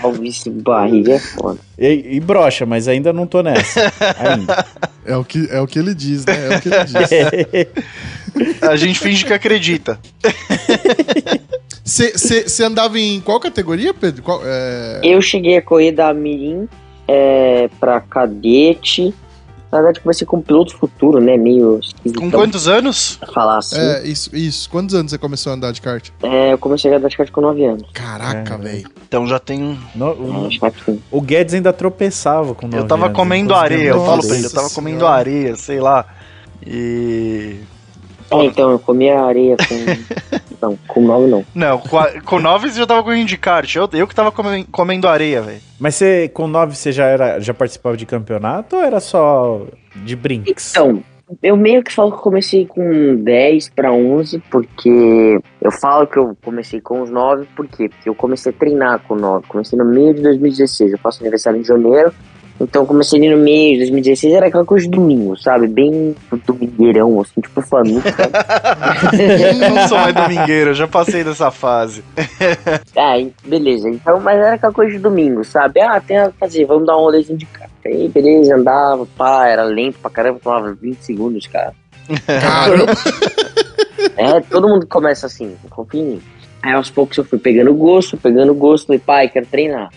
Calvície 0.00 0.50
barriga 0.50 1.14
é 1.14 1.18
foda. 1.18 1.58
E, 1.78 2.16
e 2.16 2.20
brocha, 2.20 2.64
mas 2.64 2.88
ainda 2.88 3.12
não 3.12 3.26
tô 3.26 3.42
nessa. 3.42 3.92
Ainda. 4.18 4.64
É 5.04 5.16
o 5.16 5.24
que, 5.24 5.48
é 5.50 5.60
o 5.60 5.66
que 5.66 5.78
ele 5.78 5.94
diz, 5.94 6.24
né? 6.24 6.34
É 6.50 6.56
o 6.56 6.60
que 6.60 6.68
ele 6.68 6.84
diz. 6.84 8.62
A 8.68 8.76
gente 8.76 8.98
finge 8.98 9.24
que 9.24 9.32
acredita. 9.32 9.98
Você 11.84 12.62
andava 12.62 12.98
em 12.98 13.20
qual 13.20 13.40
categoria, 13.40 13.92
Pedro? 13.92 14.22
Qual, 14.22 14.40
é... 14.44 15.00
Eu 15.02 15.20
cheguei 15.20 15.56
a 15.56 15.62
correr 15.62 15.92
da 15.92 16.12
Mirim 16.14 16.68
é, 17.06 17.68
pra 17.80 18.00
cadete. 18.00 19.14
Na 19.70 19.78
verdade, 19.78 20.00
comecei 20.00 20.26
com 20.26 20.40
piloto 20.40 20.74
futuro, 20.76 21.20
né? 21.20 21.36
Meio 21.36 21.78
esquisito 21.78 22.18
Com 22.20 22.30
quantos 22.30 22.66
anos? 22.66 23.18
falar 23.34 23.58
assim. 23.58 23.78
É, 23.78 24.02
isso, 24.06 24.34
isso. 24.34 24.70
Quantos 24.70 24.94
anos 24.94 25.10
você 25.10 25.18
começou 25.18 25.50
a 25.52 25.56
andar 25.56 25.72
de 25.72 25.82
kart? 25.82 26.08
É, 26.22 26.52
eu 26.54 26.58
comecei 26.58 26.90
a 26.92 26.96
andar 26.96 27.08
de 27.08 27.16
kart 27.18 27.30
com 27.30 27.40
9 27.42 27.64
anos. 27.64 27.84
Caraca, 27.92 28.54
É. 28.54 28.56
velho. 28.56 28.90
Então 29.06 29.26
já 29.26 29.38
tem 29.38 29.62
um. 29.62 29.78
No- 29.94 30.06
É, 30.06 30.46
o, 30.46 30.48
que 30.48 30.66
assim. 30.66 31.02
o 31.10 31.20
Guedes 31.20 31.52
ainda 31.54 31.72
tropeçava 31.72 32.54
com 32.54 32.66
Eu 32.66 32.70
nove 32.70 32.88
tava 32.88 33.06
anos, 33.06 33.16
comendo 33.16 33.54
areia, 33.54 33.88
eu 33.90 34.04
falo 34.06 34.26
pra 34.26 34.36
ele, 34.36 34.46
eu 34.46 34.50
tava 34.50 34.68
Senhora. 34.68 34.74
comendo 34.74 35.06
areia, 35.06 35.54
sei 35.56 35.80
lá. 35.80 36.06
E. 36.66 37.56
É, 38.30 38.44
então, 38.44 38.70
eu 38.70 38.78
comia 38.78 39.20
areia 39.20 39.56
com. 39.56 40.36
não, 40.60 40.78
com 40.86 41.00
9 41.02 41.26
não. 41.28 41.44
Não, 41.54 41.78
com, 41.78 41.98
a- 41.98 42.20
com 42.22 42.38
nove 42.38 42.68
você 42.70 42.78
já 42.78 42.86
tava 42.86 43.02
correndo 43.02 43.26
de 43.28 43.38
kart. 43.38 43.74
Eu, 43.74 43.88
eu 43.92 44.06
que 44.06 44.14
tava 44.14 44.30
come- 44.30 44.64
comendo 44.70 45.08
areia, 45.08 45.40
velho. 45.42 45.60
Mas 45.78 45.94
você, 45.94 46.28
com 46.28 46.46
9, 46.46 46.74
você 46.76 46.92
já, 46.92 47.04
era, 47.06 47.40
já 47.40 47.54
participava 47.54 47.96
de 47.96 48.04
campeonato 48.04 48.76
ou 48.76 48.82
era 48.82 49.00
só 49.00 49.62
de 49.96 50.14
brinks? 50.16 50.72
Então, 50.72 51.02
eu 51.42 51.56
meio 51.56 51.82
que 51.82 51.92
falo 51.92 52.12
que 52.12 52.22
comecei 52.22 52.66
com 52.66 53.16
10 53.22 53.68
para 53.70 53.92
11, 53.92 54.42
porque 54.50 55.38
eu 55.60 55.70
falo 55.70 56.06
que 56.06 56.18
eu 56.18 56.36
comecei 56.44 56.80
com 56.80 57.02
os 57.02 57.10
9, 57.10 57.46
por 57.54 57.66
quê? 57.66 57.88
Porque 57.88 58.08
eu 58.08 58.14
comecei 58.14 58.50
a 58.50 58.54
treinar 58.54 59.00
com 59.06 59.14
9. 59.14 59.46
Comecei 59.46 59.78
no 59.78 59.84
meio 59.84 60.14
de 60.14 60.22
2016, 60.22 60.92
eu 60.92 60.98
faço 60.98 61.20
aniversário 61.22 61.60
em 61.60 61.64
janeiro. 61.64 62.12
Então 62.60 62.82
eu 62.82 62.86
comecei 62.86 63.18
ali 63.20 63.30
no 63.30 63.36
meio 63.42 63.74
de 63.74 63.78
2016, 63.80 64.34
era 64.34 64.46
aquela 64.48 64.64
coisa 64.64 64.84
de 64.84 64.90
domingo, 64.90 65.36
sabe? 65.36 65.68
Bem 65.68 66.14
domingueirão, 66.44 67.20
assim, 67.20 67.40
tipo 67.40 67.62
sabe? 67.64 67.90
Eu 69.62 69.70
não 69.74 69.88
sou 69.88 69.98
mais 69.98 70.14
domingueiro, 70.14 70.70
eu 70.70 70.74
já 70.74 70.88
passei 70.88 71.22
dessa 71.22 71.50
fase. 71.50 72.02
Ah, 72.96 73.18
en- 73.18 73.32
beleza. 73.46 73.88
Então, 73.88 74.18
mas 74.20 74.38
era 74.38 74.54
aquela 74.54 74.72
coisa 74.72 74.90
de 74.92 74.98
domingo, 74.98 75.44
sabe? 75.44 75.80
Ah, 75.80 76.00
tem 76.00 76.16
a 76.18 76.30
fazer, 76.32 76.64
vamos 76.64 76.86
dar 76.86 76.96
um 76.96 77.00
rolezinho 77.02 77.38
de 77.38 77.46
carro. 77.46 77.70
Aí, 77.86 78.08
beleza, 78.08 78.56
andava, 78.56 79.06
pá, 79.16 79.46
era 79.46 79.62
lento 79.62 79.98
pra 80.00 80.10
caramba, 80.10 80.40
tomava 80.42 80.72
20 80.74 80.98
segundos, 81.00 81.46
cara. 81.46 81.72
Caramba. 82.26 82.92
É, 84.16 84.40
todo 84.40 84.68
mundo 84.68 84.86
começa 84.86 85.26
assim, 85.26 85.54
confia 85.70 86.00
em 86.00 86.04
mim. 86.04 86.22
Aí 86.62 86.72
aos 86.72 86.90
poucos 86.90 87.16
eu 87.18 87.24
fui 87.24 87.38
pegando 87.38 87.72
gosto, 87.74 88.16
pegando 88.16 88.52
gosto, 88.54 88.86
falei, 88.86 88.98
pai, 88.98 89.28
quero 89.28 89.46
treinar. 89.46 89.90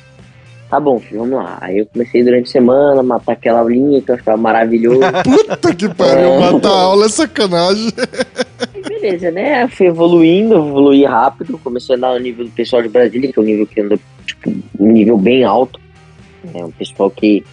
Tá 0.71 0.79
bom, 0.79 0.99
filho, 1.01 1.19
vamos 1.19 1.35
lá. 1.35 1.57
Aí 1.59 1.79
eu 1.79 1.85
comecei 1.85 2.23
durante 2.23 2.47
a 2.47 2.51
semana, 2.51 3.03
matar 3.03 3.33
aquela 3.33 3.59
aulinha 3.59 4.01
que 4.01 4.09
eu 4.09 4.15
achava 4.15 4.37
maravilhoso. 4.37 5.01
Puta 5.21 5.75
que 5.75 5.93
pariu. 5.93 6.39
Matar 6.39 6.69
a 6.69 6.81
aula 6.81 7.05
é 7.07 7.09
sacanagem. 7.09 7.91
Aí 8.73 8.81
beleza, 8.81 9.29
né? 9.31 9.63
Eu 9.63 9.67
fui 9.69 9.87
evoluindo, 9.87 10.55
evoluí 10.55 11.03
rápido, 11.03 11.57
comecei 11.61 11.93
a 11.93 11.97
andar 11.97 12.13
no 12.13 12.19
nível 12.21 12.45
do 12.45 12.51
pessoal 12.51 12.81
de 12.81 12.87
Brasília, 12.87 13.33
que 13.33 13.37
é 13.37 13.41
um 13.41 13.45
nível 13.45 13.67
que 13.67 13.81
anda, 13.81 13.99
tipo, 14.25 14.49
um 14.79 14.91
nível 14.93 15.17
bem 15.17 15.43
alto. 15.43 15.77
É 16.53 16.63
um 16.63 16.71
pessoal 16.71 17.11
que 17.11 17.43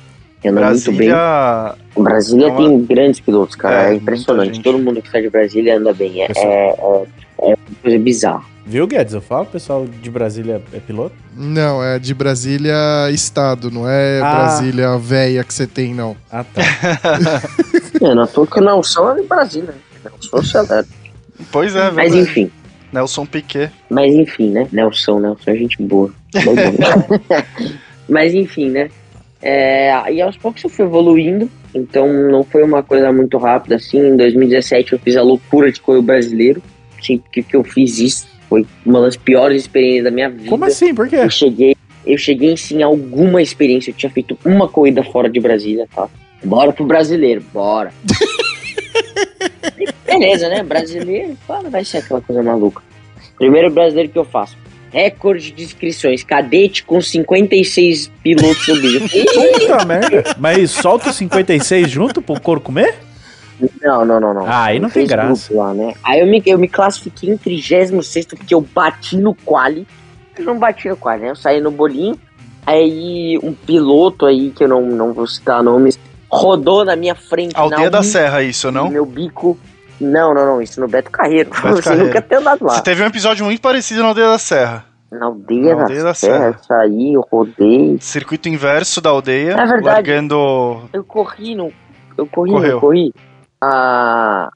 anda 0.46 0.60
muito 0.70 0.92
bem. 0.92 1.08
Brasília. 1.08 1.74
Brasília 1.98 2.46
É 2.46 2.50
uma- 2.50 2.56
tem 2.68 2.84
grandes 2.84 3.18
pilotos, 3.18 3.56
cara. 3.56 3.88
É, 3.88 3.90
É, 3.90 3.94
impressionante. 3.96 4.62
Todo 4.62 4.78
mundo 4.78 5.02
que 5.02 5.10
sai 5.10 5.22
de 5.22 5.28
Brasília 5.30 5.76
anda 5.76 5.92
bem. 5.92 6.22
É, 6.22 6.26
é, 6.36 6.68
é, 6.70 7.02
é 7.41 7.47
uma 7.47 7.57
coisa 7.82 7.99
bizarra. 7.99 8.45
Viu, 8.66 8.86
Guedes? 8.86 9.14
Eu 9.14 9.22
falo, 9.22 9.45
o 9.45 9.47
pessoal 9.47 9.86
de 9.86 10.11
Brasília 10.11 10.61
é 10.74 10.78
piloto? 10.78 11.14
Não, 11.34 11.82
é 11.82 11.99
de 11.99 12.12
Brasília 12.12 12.74
Estado, 13.11 13.70
não 13.70 13.89
é 13.89 14.20
Ah. 14.22 14.34
Brasília 14.34 14.99
véia 14.99 15.43
que 15.43 15.55
você 15.55 15.66
tem, 15.66 15.95
não. 15.95 16.16
Ah, 16.30 16.45
tá. 16.45 16.62
É, 18.01 18.14
não 18.14 18.26
tô 18.28 18.47
que 18.47 18.61
não 18.61 18.80
são 18.82 19.16
de 19.16 19.22
Brasília. 19.22 19.72
né? 19.72 20.11
Não 20.12 20.22
sou 20.22 20.45
saudade. 20.45 20.86
Pois 21.51 21.74
é, 21.74 21.91
Mas 21.91 22.14
enfim. 22.14 22.49
Nelson 22.93 23.26
Piquet. 23.26 23.70
Mas 23.91 24.14
enfim, 24.14 24.51
né? 24.51 24.68
Nelson, 24.70 25.18
Nelson 25.18 25.51
é 25.51 25.57
gente 25.57 25.82
boa. 25.82 26.12
Mas 28.09 28.34
enfim, 28.34 28.70
né? 28.70 28.91
É, 29.43 30.12
e 30.12 30.20
aos 30.20 30.36
poucos 30.36 30.62
eu 30.64 30.70
fui 30.70 30.84
evoluindo, 30.84 31.51
então 31.74 32.12
não 32.30 32.43
foi 32.43 32.62
uma 32.64 32.82
coisa 32.82 33.12
muito 33.12 33.36
rápida 33.39 33.76
assim. 33.76 33.99
Em 33.99 34.16
2017 34.16 34.93
eu 34.95 34.99
fiz 34.99 35.16
a 35.16 35.22
loucura 35.22 35.70
de 35.70 35.80
correr 35.80 35.99
o 35.99 36.03
brasileiro. 36.03 36.62
Sim, 37.01 37.18
porque 37.18 37.42
que 37.42 37.57
eu 37.57 37.64
fiz 37.64 37.99
isso 37.99 38.26
foi 38.49 38.66
uma 38.84 39.03
das 39.03 39.16
piores 39.16 39.62
experiências 39.62 40.05
da 40.05 40.11
minha 40.11 40.30
vida. 40.30 40.49
Como 40.49 40.64
assim? 40.64 40.94
Por 40.94 41.09
quê? 41.09 41.16
Eu 41.16 41.30
cheguei, 41.30 41.76
eu 42.07 42.18
cheguei 42.18 42.57
sim 42.57 42.82
alguma 42.82 43.42
experiência. 43.42 43.90
Eu 43.90 43.94
tinha 43.94 44.11
feito 44.11 44.38
uma 44.44 44.68
corrida 44.68 45.03
fora 45.03 45.28
de 45.28 45.38
Brasília, 45.38 45.86
tá? 45.94 46.09
Bora 46.42 46.72
pro 46.72 46.84
brasileiro, 46.84 47.44
bora. 47.53 47.92
Beleza, 50.07 50.49
né? 50.49 50.62
Brasileiro, 50.62 51.36
fala, 51.46 51.68
vai 51.68 51.84
ser 51.84 51.99
aquela 51.99 52.20
coisa 52.20 52.42
maluca. 52.42 52.82
Primeiro 53.36 53.70
brasileiro 53.70 54.09
que 54.09 54.18
eu 54.18 54.24
faço. 54.24 54.57
Recorde 54.90 55.53
de 55.53 55.62
inscrições. 55.62 56.24
Cadete 56.24 56.82
com 56.82 57.01
56 57.01 58.11
pilotos 58.22 58.64
subidos. 58.64 59.12
Puta 59.12 59.84
merda. 59.84 60.36
Mas 60.38 60.70
solta 60.70 61.11
o 61.11 61.12
56 61.12 61.90
junto 61.90 62.22
pro 62.22 62.40
couro 62.40 62.61
comer? 62.61 62.94
Não, 63.82 64.04
não, 64.04 64.20
não, 64.20 64.34
não. 64.34 64.46
Ah, 64.46 64.64
aí 64.64 64.78
não 64.78 64.88
tem 64.90 65.06
graça. 65.06 65.52
Lá, 65.54 65.74
né? 65.74 65.94
Aí 66.04 66.20
eu 66.20 66.26
me, 66.26 66.42
eu 66.46 66.59
me 66.59 66.68
classifiquei 66.68 67.30
em 67.30 67.36
36 67.36 68.26
porque 68.26 68.54
eu 68.54 68.61
bati 68.61 69.16
no 69.16 69.34
quali. 69.34 69.86
Eu 70.38 70.44
não 70.44 70.59
bati 70.59 70.88
no 70.88 70.96
quali, 70.96 71.22
né? 71.22 71.30
Eu 71.30 71.36
saí 71.36 71.61
no 71.61 71.70
bolinho. 71.70 72.18
Aí 72.66 73.38
um 73.42 73.52
piloto 73.54 74.26
aí, 74.26 74.50
que 74.50 74.62
eu 74.64 74.68
não, 74.68 74.82
não 74.82 75.12
vou 75.12 75.26
citar 75.26 75.62
nomes, 75.62 75.98
rodou 76.30 76.84
na 76.84 76.94
minha 76.94 77.14
frente. 77.14 77.56
Aldeia 77.56 77.84
na 77.84 77.88
da 77.98 78.02
Serra, 78.02 78.42
isso, 78.42 78.70
não? 78.70 78.88
Meu 78.90 79.06
bico. 79.06 79.59
Não, 80.00 80.32
não, 80.34 80.44
não. 80.46 80.62
Isso 80.62 80.80
no 80.80 80.86
Beto 80.86 81.11
Carreiro. 81.11 81.50
Beto 81.50 81.62
Você 81.76 81.82
Carreiro. 81.82 82.06
nunca 82.06 82.22
ter 82.22 82.36
andado 82.36 82.64
lá. 82.64 82.74
Você 82.74 82.82
teve 82.82 83.02
um 83.02 83.06
episódio 83.06 83.44
muito 83.44 83.61
parecido 83.61 84.02
na 84.02 84.09
Aldeia 84.09 84.28
da 84.28 84.38
Serra. 84.38 84.84
Na 85.11 85.24
aldeia, 85.24 85.74
Na 85.74 85.82
Aldeia 85.82 86.00
da, 86.02 86.09
da 86.11 86.14
Serra, 86.14 86.36
Serra. 86.38 86.56
eu 86.61 86.64
saí, 86.64 87.14
eu 87.14 87.26
rodei. 87.32 87.96
Circuito 87.98 88.48
inverso 88.48 89.00
da 89.00 89.09
aldeia. 89.09 89.52
É 89.52 89.66
verdade. 89.66 89.84
Largando. 89.86 90.82
Eu 90.92 91.02
corri, 91.02 91.54
no, 91.54 91.72
eu 92.18 92.26
corri, 92.26 92.50
Correu. 92.52 92.72
não 92.74 92.80
corri. 92.80 93.14
A, 93.61 94.50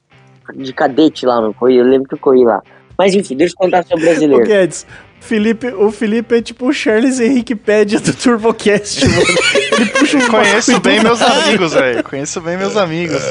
de 0.55 0.73
cadete 0.73 1.25
lá, 1.25 1.41
não 1.41 1.53
corri. 1.53 1.77
Eu 1.77 1.85
lembro 1.85 2.07
que 2.07 2.15
eu 2.15 2.19
corri 2.19 2.43
lá. 2.43 2.61
Mas 2.97 3.13
enfim, 3.13 3.35
deixa 3.35 3.53
eu 3.53 3.57
contar 3.57 3.83
sobre 3.83 4.03
o 4.03 4.07
brasileiro. 4.07 4.45
Guedes, 4.45 4.85
Felipe, 5.23 5.67
o 5.67 5.89
Felipe 5.89 6.35
é 6.35 6.41
tipo 6.41 6.67
o 6.67 6.73
Charles 6.73 7.17
Henrique 7.19 7.55
Pédia 7.55 7.97
do 7.97 8.13
TurboCast, 8.13 9.07
mano. 9.07 9.23
Ele 9.71 9.85
puxa 9.85 10.17
um 10.17 10.27
Conheço 10.27 10.79
bem 10.81 11.01
meus 11.01 11.21
amigos, 11.21 11.73
velho. 11.73 12.03
Conheço 12.03 12.41
bem 12.41 12.57
meus 12.57 12.75
amigos. 12.75 13.23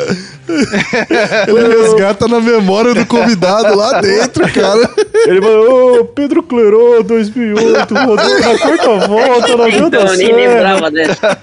Ele 1.46 1.82
resgata 1.82 2.26
na 2.26 2.40
memória 2.40 2.94
do 2.94 3.04
convidado 3.04 3.76
lá 3.76 4.00
dentro, 4.00 4.50
cara. 4.52 4.90
Ele 5.26 5.42
falou, 5.42 6.00
ô, 6.00 6.04
Pedro 6.06 6.42
Clerô, 6.42 7.02
2008, 7.02 7.94
rodou 7.94 8.16
na 8.16 8.58
quarta 8.58 9.06
volta, 9.06 9.56
na 9.56 9.68
Então, 9.68 10.06
eu 10.06 10.16
nem 10.16 10.32
lembrava 10.34 10.90
dessa. 10.90 11.38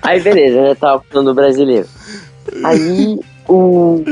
Aí, 0.00 0.20
beleza, 0.20 0.62
né? 0.62 0.74
Tava 0.76 1.02
falando 1.10 1.26
do 1.26 1.34
brasileiro. 1.34 1.88
Aí, 2.62 3.18
o, 3.48 4.04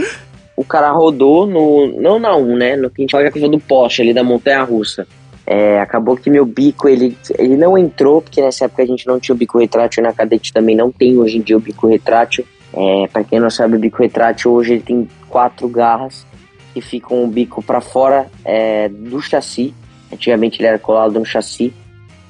o 0.57 0.64
cara 0.64 0.91
rodou 0.91 1.47
no. 1.47 2.01
Não 2.01 2.18
na 2.18 2.37
1, 2.37 2.57
né? 2.57 2.76
No 2.76 2.91
que 2.91 3.03
a 3.03 3.18
gente 3.20 3.33
que 3.33 3.45
é 3.45 3.49
do 3.49 3.59
poste 3.59 4.03
ali 4.03 4.12
da 4.12 4.22
Montanha 4.22 4.62
Russa. 4.62 5.07
É, 5.47 5.81
acabou 5.81 6.16
que 6.16 6.31
meu 6.31 6.47
bico, 6.47 6.89
ele, 6.89 7.16
ele 7.37 7.57
não 7.57 7.76
entrou, 7.76 8.22
porque 8.22 8.41
nessa 8.41 8.66
época 8.66 8.83
a 8.83 8.87
gente 8.87 9.07
não 9.07 9.18
tinha 9.18 9.35
o 9.35 9.39
bico 9.39 9.59
retrátil, 9.59 10.01
na 10.01 10.12
cadete 10.12 10.53
também 10.53 10.76
não 10.76 10.93
tem 10.93 11.18
hoje 11.18 11.39
em 11.39 11.41
dia 11.41 11.57
o 11.57 11.61
bico 11.61 11.89
retrátil. 11.89 12.45
É, 12.72 13.09
pra 13.09 13.24
quem 13.24 13.41
não 13.41 13.51
sabe, 13.51 13.76
o 13.76 13.81
bico 13.81 14.01
retrátil 14.01 14.53
hoje 14.53 14.74
ele 14.74 14.83
tem 14.83 15.09
quatro 15.28 15.66
garras 15.68 16.24
que 16.72 16.81
ficam 16.81 17.24
o 17.24 17.26
bico 17.26 17.62
pra 17.62 17.81
fora 17.81 18.26
é, 18.45 18.89
do 18.89 19.20
chassi. 19.20 19.74
Antigamente 20.12 20.61
ele 20.61 20.68
era 20.68 20.78
colado 20.78 21.18
no 21.18 21.24
chassi. 21.24 21.72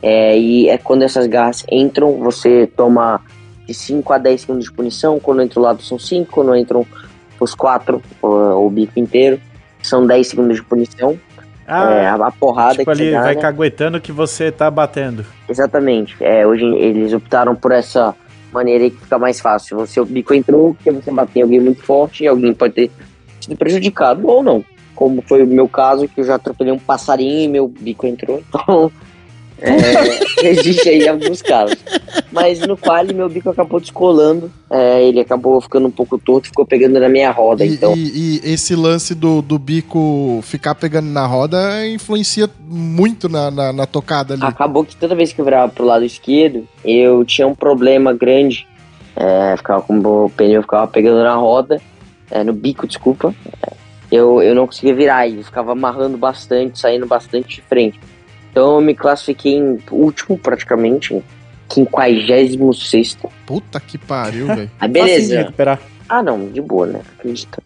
É, 0.03 0.39
e 0.39 0.69
é 0.69 0.79
quando 0.79 1.03
essas 1.03 1.27
garras 1.27 1.65
entram, 1.71 2.19
você 2.19 2.67
toma 2.67 3.21
de 3.71 3.75
5 3.75 4.13
a 4.13 4.19
10 4.19 4.41
segundos 4.41 4.65
de 4.65 4.73
punição. 4.73 5.21
Quando 5.21 5.43
entra 5.43 5.61
o 5.61 5.63
lado 5.63 5.81
são 5.83 5.97
5, 5.97 6.33
quando 6.33 6.57
entram 6.57 6.85
os 7.39 7.55
4, 7.55 8.03
o, 8.21 8.27
o 8.67 8.71
bico 8.71 8.99
inteiro, 8.99 9.41
são 9.81 10.05
10 10.05 10.27
segundos 10.27 10.57
de 10.57 10.63
punição. 10.65 11.17
Ah, 11.67 11.93
é, 11.93 12.09
a, 12.09 12.33
porrada 12.33 12.79
tipo 12.79 12.85
que 12.87 12.91
ali, 12.91 13.13
dá, 13.13 13.23
vai 13.23 13.37
né? 13.37 13.41
caguetando 13.41 14.01
que 14.01 14.11
você 14.11 14.51
tá 14.51 14.69
batendo. 14.69 15.25
Exatamente. 15.49 16.17
É, 16.21 16.45
hoje 16.45 16.65
eles 16.65 17.13
optaram 17.13 17.55
por 17.55 17.71
essa 17.71 18.13
maneira 18.53 18.83
aí 18.83 18.91
que 18.91 19.01
fica 19.01 19.19
mais 19.21 19.41
fácil. 19.41 19.77
Você, 19.79 20.01
o 20.01 20.05
bico 20.05 20.35
entrou, 20.35 20.75
porque 20.75 20.91
você 20.91 21.13
bateu 21.13 21.41
em 21.41 21.43
alguém 21.45 21.61
muito 21.61 21.81
forte 21.85 22.25
e 22.25 22.27
alguém 22.27 22.53
pode 22.53 22.75
ter 22.75 22.91
sido 23.41 23.57
prejudicado 23.57 24.27
ou 24.27 24.43
não. 24.43 24.65
Como 24.97 25.23
foi 25.23 25.45
o 25.45 25.47
meu 25.47 25.69
caso, 25.69 26.09
que 26.09 26.21
eu 26.21 26.25
já 26.25 26.35
atropelei 26.35 26.73
um 26.73 26.79
passarinho 26.79 27.45
e 27.45 27.49
meu 27.49 27.69
bico 27.69 28.05
entrou. 28.05 28.43
Então, 28.51 28.91
é, 29.61 30.45
existe 30.49 30.89
aí 30.89 31.09
alguns 31.09 31.43
casos. 31.43 31.77
Mas 32.33 32.61
no 32.61 32.77
quali, 32.77 33.13
meu 33.13 33.29
bico 33.29 33.51
acabou 33.51 33.81
descolando. 33.81 34.51
é, 34.71 35.03
ele 35.03 35.21
acabou 35.21 35.61
ficando 35.61 35.89
um 35.89 35.91
pouco 35.91 36.19
torto, 36.19 36.49
ficou 36.49 36.65
pegando 36.67 36.99
na 36.99 37.09
minha 37.09 37.31
roda. 37.31 37.65
E, 37.65 37.75
então, 37.75 37.95
e- 37.97 38.41
e 38.45 38.53
esse 38.53 38.75
lance 38.75 39.15
do, 39.15 39.43
do 39.43 39.59
bico 39.59 40.41
ficar 40.43 40.75
pegando 40.75 41.09
na 41.11 41.27
roda 41.27 41.87
influencia 41.89 42.49
muito 42.69 43.29
na, 43.29 43.51
na, 43.51 43.73
na 43.73 43.87
tocada 43.87 44.35
ali. 44.35 44.43
Acabou 44.45 44.85
que 44.85 44.97
toda 44.97 45.15
vez 45.15 45.33
que 45.33 45.41
eu 45.41 45.45
virava 45.45 45.71
pro 45.71 45.85
lado 45.85 46.05
esquerdo, 46.05 46.67
eu 46.85 47.25
tinha 47.25 47.47
um 47.47 47.55
problema 47.55 48.13
grande. 48.13 48.67
É, 49.17 49.57
ficava 49.57 49.83
com 49.83 49.99
o 49.99 50.31
pneu 50.31 50.63
ficava 50.63 50.87
pegando 50.87 51.23
na 51.23 51.35
roda, 51.35 51.81
é, 52.31 52.43
no 52.45 52.53
bico, 52.53 52.87
desculpa. 52.87 53.35
É, 53.63 53.73
eu, 54.11 54.41
eu 54.43 54.55
não 54.55 54.67
conseguia 54.67 54.95
virar, 54.95 55.27
ele 55.27 55.43
ficava 55.43 55.73
amarrando 55.73 56.17
bastante, 56.17 56.79
saindo 56.79 57.07
bastante 57.07 57.57
de 57.57 57.63
frente. 57.63 58.01
Então 58.51 58.77
eu 58.77 58.81
me 58.81 58.95
classifiquei 58.95 59.55
em 59.55 59.79
último, 59.91 60.37
praticamente, 60.37 61.15
em 61.15 61.23
56 61.73 63.17
Puta 63.47 63.81
que 63.81 63.97
pariu, 63.97 64.47
velho. 64.55 64.71
Aí 64.79 64.89
de 64.89 64.93
beleza. 64.93 65.53
Ah, 66.09 66.23
não, 66.23 66.49
de 66.49 66.61
boa, 66.61 66.87
né? 66.87 67.01
Acredita. 67.17 67.63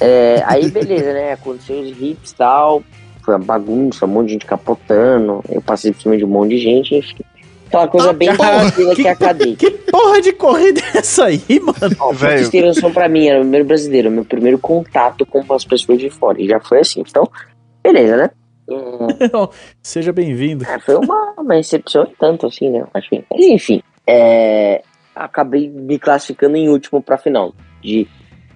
É, 0.00 0.42
aí, 0.46 0.70
beleza, 0.70 1.12
né? 1.12 1.32
Aconteceu 1.32 1.80
os 1.80 1.90
hits 1.90 2.30
e 2.30 2.34
tal. 2.34 2.82
Foi 3.22 3.34
uma 3.34 3.44
bagunça, 3.44 4.06
um 4.06 4.08
monte 4.08 4.28
de 4.28 4.32
gente 4.34 4.46
capotando. 4.46 5.44
Eu 5.48 5.60
passei 5.60 5.92
por 5.92 6.00
cima 6.00 6.16
de 6.16 6.24
um 6.24 6.28
monte 6.28 6.50
de 6.50 6.58
gente, 6.58 6.94
enfim. 6.94 7.24
Aquela 7.66 7.88
coisa 7.88 8.12
bem 8.12 8.34
cara, 8.36 8.60
tranquila 8.60 8.94
que, 8.94 9.02
que 9.02 9.08
é 9.08 9.10
a 9.10 9.16
cadeia. 9.16 9.56
Que 9.56 9.70
porra 9.70 10.20
de 10.22 10.32
corrida 10.32 10.80
é 10.94 10.98
essa 10.98 11.24
aí, 11.24 11.42
mano? 11.60 11.96
Ó, 11.98 12.08
pra 12.08 12.28
Velho. 12.28 12.38
vocês 12.38 12.48
terem 12.48 12.68
noção 12.68 12.92
pra 12.92 13.08
mim, 13.08 13.26
era 13.26 13.38
o 13.38 13.42
primeiro 13.42 13.66
brasileiro, 13.66 14.10
meu 14.10 14.24
primeiro 14.24 14.58
contato 14.58 15.26
com 15.26 15.44
as 15.52 15.64
pessoas 15.64 15.98
de 15.98 16.08
fora. 16.08 16.40
E 16.40 16.46
já 16.46 16.60
foi 16.60 16.80
assim. 16.80 17.02
Então, 17.06 17.28
beleza, 17.82 18.16
né? 18.16 18.30
É, 18.68 19.48
Seja 19.82 20.12
bem-vindo. 20.12 20.64
É, 20.64 20.78
foi 20.80 20.96
uma, 20.96 21.34
uma 21.38 21.54
recepção 21.54 22.04
e 22.04 22.16
tanto 22.16 22.46
assim, 22.46 22.70
né? 22.70 22.84
Acho 22.94 23.08
que, 23.08 23.24
mas 23.30 23.46
enfim, 23.46 23.82
é, 24.06 24.82
acabei 25.14 25.68
me 25.68 25.98
classificando 25.98 26.56
em 26.56 26.68
último 26.68 27.02
pra 27.02 27.18
final. 27.18 27.54
De, 27.82 28.06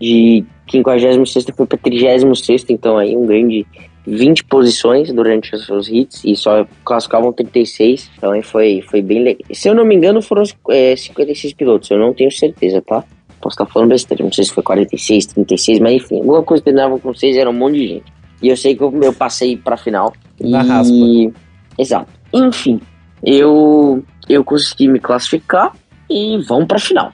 de 0.01 0.45
56 0.71 1.47
foi 1.57 1.67
pra 1.67 1.79
36, 1.79 2.67
então 2.69 2.99
aí 2.99 3.17
um 3.17 3.27
grande 3.27 3.67
20 4.07 4.45
posições 4.45 5.13
durante 5.13 5.55
os 5.55 5.67
seus 5.67 5.89
hits 5.89 6.25
e 6.25 6.35
só 6.35 6.67
classificavam 6.85 7.33
36, 7.33 8.11
então 8.17 8.33
aí 8.33 8.43
foi, 8.43 8.83
foi 8.83 9.03
bem 9.03 9.23
legal. 9.23 9.43
Se 9.53 9.69
eu 9.69 9.75
não 9.75 9.85
me 9.85 9.95
engano, 9.95 10.23
foram 10.23 10.43
é, 10.71 10.97
56 10.97 11.55
pilotos, 11.55 11.91
eu 11.91 11.99
não 11.99 12.15
tenho 12.15 12.31
certeza, 12.31 12.83
tá? 12.83 13.05
Posso 13.41 13.55
estar 13.55 13.67
falando 13.67 13.91
besteira, 13.91 14.23
não 14.23 14.33
sei 14.33 14.45
se 14.45 14.53
foi 14.53 14.63
46, 14.63 15.27
36, 15.27 15.79
mas 15.81 15.93
enfim, 15.95 16.19
alguma 16.19 16.43
coisa 16.43 16.63
que 16.63 16.65
terminava 16.65 16.99
com 16.99 17.15
6 17.15 17.37
era 17.37 17.49
um 17.49 17.55
monte 17.55 17.75
de 17.75 17.87
gente. 17.87 18.20
E 18.43 18.49
eu 18.49 18.57
sei 18.57 18.75
que 18.75 18.83
eu, 18.83 19.03
eu 19.03 19.13
passei 19.13 19.57
pra 19.57 19.77
final. 19.77 20.13
Na 20.41 20.63
e... 20.65 20.69
raspa. 20.69 21.41
Exato. 21.79 22.13
Enfim, 22.33 22.81
eu, 23.23 24.05
eu 24.29 24.45
consegui 24.45 24.89
me 24.89 24.99
classificar 24.99 25.73
e 26.09 26.39
vamos 26.47 26.67
pra 26.67 26.79
final. 26.79 27.13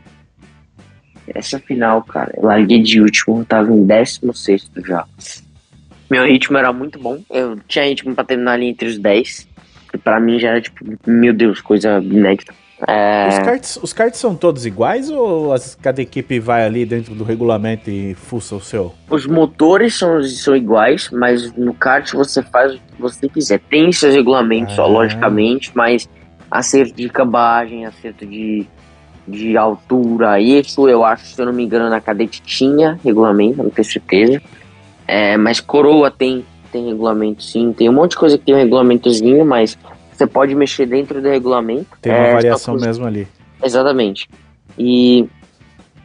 Essa 1.28 1.58
final, 1.58 2.02
cara, 2.02 2.32
eu 2.36 2.44
larguei 2.44 2.80
de 2.80 3.00
último, 3.00 3.40
eu 3.40 3.44
tava 3.44 3.72
em 3.72 3.84
16 3.84 4.70
já. 4.86 5.04
Meu 6.08 6.24
ritmo 6.24 6.56
era 6.56 6.72
muito 6.72 6.98
bom, 6.98 7.20
eu 7.28 7.58
tinha 7.66 7.84
ritmo 7.84 8.14
pra 8.14 8.24
terminar 8.24 8.52
ali 8.52 8.66
entre 8.66 8.88
os 8.88 8.98
10. 8.98 9.48
Que 9.90 9.98
pra 9.98 10.20
mim 10.20 10.38
já 10.38 10.50
era 10.50 10.60
tipo, 10.60 10.84
meu 11.06 11.32
Deus, 11.32 11.60
coisa 11.60 11.98
inédita. 11.98 12.54
É, 12.86 13.28
Os 13.28 13.38
karts, 13.38 13.78
os 13.82 13.92
karts 13.94 14.20
são 14.20 14.34
todos 14.34 14.66
iguais 14.66 15.10
ou 15.10 15.52
as- 15.54 15.74
cada 15.80 16.02
equipe 16.02 16.38
vai 16.38 16.64
ali 16.64 16.84
dentro 16.84 17.14
do 17.14 17.24
regulamento 17.24 17.88
e 17.90 18.14
fuça 18.14 18.54
o 18.54 18.60
seu? 18.60 18.92
Os 19.08 19.26
motores 19.26 19.94
são, 19.98 20.22
são 20.22 20.54
iguais, 20.54 21.08
mas 21.10 21.50
no 21.54 21.72
kart 21.72 22.12
você 22.12 22.42
faz 22.42 22.74
o 22.74 22.76
que 22.76 23.00
você 23.00 23.28
quiser. 23.30 23.60
Tem 23.70 23.90
seus 23.92 24.14
regulamentos, 24.14 24.78
Ah. 24.78 24.82
ó, 24.82 24.88
logicamente, 24.88 25.72
mas 25.74 26.06
acerto 26.50 26.92
de 26.94 27.08
cambagem, 27.08 27.86
acerto 27.86 28.26
de, 28.26 28.66
de 29.26 29.56
altura, 29.56 30.38
isso 30.38 30.86
eu 30.86 31.02
acho, 31.02 31.24
se 31.26 31.40
eu 31.40 31.46
não 31.46 31.54
me 31.54 31.64
engano, 31.64 31.88
na 31.88 32.00
cadete 32.00 32.42
tinha 32.42 32.98
regulamento, 33.02 33.62
não 33.62 33.70
tenho 33.70 33.88
certeza. 33.88 34.42
É, 35.08 35.36
mas 35.38 35.60
coroa 35.60 36.10
tem, 36.10 36.44
tem 36.70 36.88
regulamento 36.88 37.42
sim, 37.42 37.72
tem 37.72 37.88
um 37.88 37.92
monte 37.94 38.10
de 38.10 38.16
coisa 38.18 38.36
que 38.36 38.44
tem 38.44 38.54
um 38.54 38.58
regulamentozinho, 38.58 39.46
mas 39.46 39.78
você 40.16 40.26
pode 40.26 40.54
mexer 40.54 40.86
dentro 40.86 41.20
do 41.20 41.28
regulamento. 41.28 41.86
Tem 42.00 42.12
uma 42.12 42.26
É, 42.26 42.32
variação 42.34 42.74
mesmo 42.76 43.06
ali. 43.06 43.26
Exatamente. 43.62 44.28
E 44.78 45.26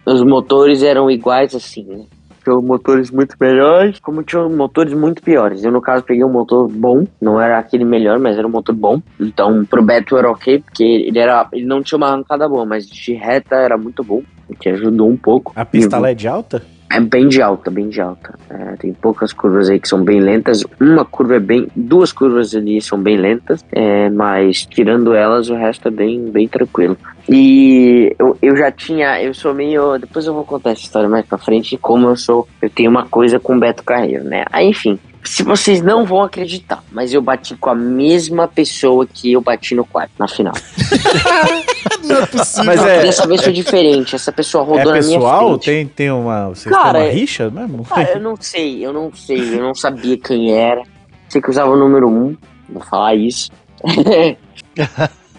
os 0.05 0.23
motores 0.23 0.83
eram 0.83 1.09
iguais 1.09 1.53
assim, 1.55 1.83
né? 1.83 2.05
Tinham 2.43 2.59
motores 2.59 3.11
muito 3.11 3.35
melhores, 3.39 3.99
como 3.99 4.23
tinham 4.23 4.49
motores 4.49 4.93
muito 4.95 5.21
piores. 5.21 5.63
Eu, 5.63 5.71
no 5.71 5.79
caso, 5.79 6.03
peguei 6.03 6.23
um 6.23 6.31
motor 6.31 6.67
bom, 6.67 7.05
não 7.21 7.39
era 7.39 7.59
aquele 7.59 7.85
melhor, 7.85 8.17
mas 8.17 8.35
era 8.35 8.47
um 8.47 8.49
motor 8.49 8.73
bom. 8.73 8.99
Então, 9.19 9.63
pro 9.63 9.83
Beto 9.83 10.17
era 10.17 10.31
ok, 10.31 10.59
porque 10.59 10.83
ele, 10.83 11.19
era, 11.19 11.47
ele 11.53 11.65
não 11.67 11.83
tinha 11.83 11.97
uma 11.97 12.07
arrancada 12.07 12.49
boa, 12.49 12.65
mas 12.65 12.87
de 12.89 13.13
reta 13.13 13.55
era 13.57 13.77
muito 13.77 14.03
bom, 14.03 14.23
o 14.49 14.55
que 14.55 14.69
ajudou 14.69 15.07
um 15.07 15.15
pouco. 15.17 15.53
A 15.55 15.63
pista 15.63 15.97
Uhum. 15.97 16.01
lá 16.01 16.09
é 16.09 16.13
de 16.15 16.27
alta? 16.27 16.63
É 16.91 16.99
bem 16.99 17.27
de 17.27 17.41
alta, 17.41 17.71
bem 17.71 17.87
de 17.87 18.01
alta. 18.01 18.37
É, 18.49 18.75
tem 18.75 18.93
poucas 18.93 19.31
curvas 19.31 19.69
aí 19.69 19.79
que 19.79 19.87
são 19.87 20.03
bem 20.03 20.19
lentas. 20.19 20.63
Uma 20.79 21.05
curva 21.05 21.35
é 21.35 21.39
bem. 21.39 21.67
Duas 21.75 22.11
curvas 22.11 22.53
ali 22.53 22.81
são 22.81 22.99
bem 22.99 23.17
lentas. 23.17 23.63
é, 23.71 24.09
mas 24.09 24.65
tirando 24.65 25.13
elas, 25.13 25.49
o 25.49 25.55
resto 25.55 25.87
é 25.87 25.91
bem, 25.91 26.29
bem 26.29 26.47
tranquilo. 26.47 26.97
E 27.29 28.13
eu, 28.19 28.37
eu 28.41 28.57
já 28.57 28.69
tinha. 28.71 29.21
Eu 29.21 29.33
sou 29.33 29.53
meio. 29.53 29.97
Depois 29.97 30.25
eu 30.25 30.33
vou 30.33 30.43
contar 30.43 30.71
essa 30.71 30.81
história 30.81 31.07
mais 31.07 31.25
pra 31.25 31.37
frente. 31.37 31.77
Como 31.77 32.07
eu 32.07 32.17
sou. 32.17 32.47
Eu 32.61 32.69
tenho 32.69 32.89
uma 32.89 33.05
coisa 33.05 33.39
com 33.39 33.55
o 33.55 33.59
Beto 33.59 33.83
Carreiro, 33.83 34.25
né? 34.25 34.43
Aí, 34.51 34.67
enfim. 34.67 34.99
Se 35.23 35.43
vocês 35.43 35.81
não 35.81 36.03
vão 36.03 36.23
acreditar, 36.23 36.83
mas 36.91 37.13
eu 37.13 37.21
bati 37.21 37.55
com 37.55 37.69
a 37.69 37.75
mesma 37.75 38.47
pessoa 38.47 39.05
que 39.05 39.31
eu 39.31 39.39
bati 39.39 39.75
no 39.75 39.85
quarto, 39.85 40.11
na 40.17 40.27
final. 40.27 40.53
Não 42.03 42.17
é 42.17 42.25
possível. 42.25 42.65
Mas 42.65 42.83
é, 42.83 43.01
Dessa 43.01 43.27
vez 43.27 43.43
foi 43.43 43.53
diferente. 43.53 44.15
Essa 44.15 44.31
pessoa 44.31 44.63
é 44.63 44.67
rodou 44.67 44.93
na 44.93 44.99
minha 44.99 45.19
pessoal? 45.19 45.49
frente. 45.49 45.65
Tem, 45.65 45.87
tem 45.87 46.11
uma. 46.11 46.49
Vocês 46.49 46.73
Cara, 46.73 46.99
têm 46.99 47.01
uma 47.01 47.07
é- 47.07 47.13
rixa 47.13 47.49
mesmo? 47.49 47.85
Ah, 47.89 48.03
eu 48.03 48.19
não 48.19 48.35
sei, 48.39 48.85
eu 48.85 48.93
não 48.93 49.13
sei, 49.13 49.55
eu 49.55 49.61
não 49.61 49.75
sabia 49.75 50.17
quem 50.17 50.53
era. 50.53 50.83
Sei 51.29 51.41
que 51.41 51.49
usava 51.49 51.71
o 51.71 51.77
número 51.77 52.09
1, 52.09 52.37
vou 52.69 52.83
falar 52.83 53.15
isso. 53.15 53.49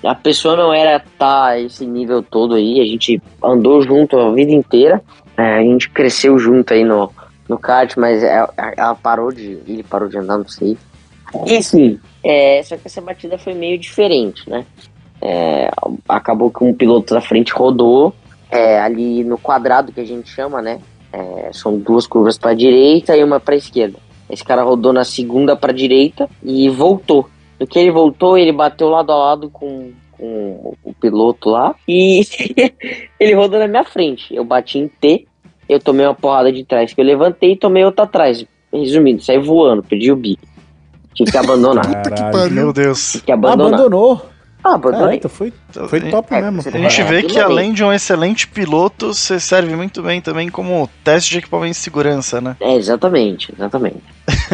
a 0.03 0.15
pessoa 0.15 0.57
não 0.57 0.73
era 0.73 1.03
tá 1.19 1.59
esse 1.59 1.85
nível 1.87 2.23
todo 2.23 2.55
aí, 2.55 2.81
a 2.81 2.85
gente 2.85 3.23
andou 3.43 3.83
junto 3.83 4.19
a 4.19 4.33
vida 4.33 4.51
inteira, 4.51 5.03
é, 5.37 5.59
a 5.59 5.63
gente 5.63 5.89
cresceu 5.91 6.39
junto 6.39 6.73
aí 6.73 6.83
no, 6.83 7.13
no 7.49 7.59
kart, 7.59 7.95
mas 7.97 8.23
ela, 8.23 8.53
ela 8.57 8.95
parou 8.95 9.31
de. 9.31 9.59
Ele 9.67 9.83
parou 9.83 10.09
de 10.09 10.19
andar, 10.19 10.39
não 10.39 10.49
sei. 10.49 10.77
Enfim, 11.47 11.99
é, 12.23 12.63
só 12.63 12.77
que 12.77 12.87
essa 12.87 13.01
batida 13.01 13.39
foi 13.39 13.55
meio 13.55 13.79
diferente, 13.79 14.49
né? 14.49 14.67
É, 15.23 15.71
acabou 16.09 16.51
que 16.51 16.65
um 16.65 16.75
piloto 16.75 17.15
da 17.15 17.21
frente 17.21 17.53
rodou 17.53 18.13
é, 18.51 18.81
ali 18.81 19.23
no 19.23 19.39
quadrado 19.39 19.93
que 19.93 20.01
a 20.01 20.05
gente 20.05 20.29
chama, 20.29 20.61
né? 20.61 20.81
É, 21.13 21.51
são 21.53 21.79
duas 21.79 22.07
curvas 22.07 22.37
para 22.37 22.55
direita 22.55 23.17
e 23.17 23.23
uma 23.23 23.39
para 23.39 23.55
esquerda. 23.55 23.99
Esse 24.29 24.43
cara 24.43 24.63
rodou 24.63 24.93
na 24.93 25.05
segunda 25.05 25.55
para 25.55 25.73
direita 25.73 26.29
e 26.43 26.69
voltou. 26.69 27.29
No 27.61 27.67
que 27.67 27.79
ele 27.79 27.91
voltou, 27.91 28.37
ele 28.37 28.51
bateu 28.51 28.89
lado 28.89 29.13
a 29.13 29.17
lado 29.17 29.49
com, 29.49 29.93
com 30.11 30.75
o 30.83 30.95
piloto 30.95 31.51
lá 31.51 31.75
e 31.87 32.23
ele 33.21 33.35
rodou 33.35 33.61
na 33.61 33.69
minha 33.69 33.85
frente. 33.85 34.35
Eu 34.35 34.45
bati 34.45 34.79
em 34.79 34.89
T, 34.89 35.27
eu 35.69 35.79
tomei 35.79 36.05
uma 36.05 36.15
porrada 36.15 36.51
de 36.51 36.65
trás 36.65 36.93
que 36.93 37.01
eu 37.01 37.05
levantei 37.05 37.53
e 37.53 37.57
tomei 37.57 37.85
outra 37.85 38.05
atrás. 38.05 38.45
Resumindo, 38.73 39.23
saí 39.23 39.39
voando, 39.39 39.83
perdi 39.83 40.11
o 40.11 40.17
bico. 40.17 40.43
Tive 41.15 41.31
que 41.31 41.37
abandonar. 41.39 41.87
Puta 41.87 42.11
que 42.11 42.17
Caralho. 42.17 42.33
pariu. 42.33 42.55
Meu 42.55 42.73
Deus. 42.73 43.13
Tive 43.13 43.25
que 43.25 43.33
abandonar. 43.33 43.75
Abandonou. 43.75 44.32
Ah, 44.65 44.75
abandonei. 44.75 45.19
Caraca, 45.19 45.29
foi, 45.29 45.53
foi 45.89 46.01
top 46.11 46.33
É, 46.35 46.41
mesmo. 46.51 46.61
A 46.73 46.79
gente 46.79 47.01
É, 47.01 47.05
vê 47.05 47.23
que 47.23 47.35
bem. 47.35 47.43
além 47.43 47.73
de 47.73 47.83
um 47.83 47.93
excelente 47.93 48.47
piloto, 48.47 49.13
você 49.13 49.41
serve 49.41 49.75
muito 49.75 50.03
bem 50.03 50.21
também 50.21 50.49
como 50.49 50.89
teste 51.03 51.31
de 51.33 51.39
equipamento 51.39 51.73
de 51.73 51.79
segurança, 51.79 52.41
né? 52.41 52.57
É, 52.61 52.77
exatamente, 52.77 53.53
exatamente. 53.53 54.03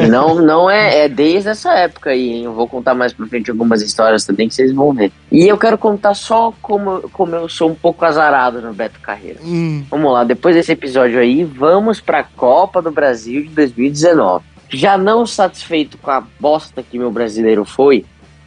Não, 0.09 0.37
não 0.41 0.71
é, 0.71 1.05
é 1.05 1.09
desde 1.09 1.51
essa 1.51 1.73
época 1.75 2.11
aí, 2.11 2.31
hein? 2.31 2.45
Eu 2.45 2.55
vou 2.55 2.67
contar 2.67 2.95
mais 2.95 3.13
pra 3.13 3.27
frente 3.27 3.51
algumas 3.51 3.83
histórias 3.83 4.25
também 4.25 4.49
que 4.49 4.55
vocês 4.55 4.73
vão 4.75 4.95
ver. 4.95 5.13
E 5.31 5.47
eu 5.47 5.59
quero 5.59 5.77
contar 5.77 6.15
só 6.15 6.55
como, 6.63 7.03
como 7.13 7.35
eu 7.35 7.49
sou 7.49 7.69
um 7.71 7.75
pouco 7.75 8.05
azarado 8.05 8.63
no 8.63 8.73
Beto 8.73 9.01
Carreira. 9.01 9.41
Hum, 9.45 9.85
Vamos 9.91 10.13
lá, 10.13 10.25
depois 10.25 10.55
desse 10.57 10.73
episódio 10.73 11.19
aí, 11.21 11.45
vamos 11.45 12.01
pra 12.01 12.23
Copa 12.25 12.81
do 12.81 12.91
Brasil 12.91 13.43
de 13.43 13.49
2019. 13.51 14.45
Já 14.71 14.97
não 14.99 15.27
satisfeito 15.27 15.97
com 15.99 16.11
a 16.11 16.23
bosta 16.41 16.83
que 16.83 16.99
meu 16.99 17.11
brasileiro 17.11 17.65
foi, 17.65 18.05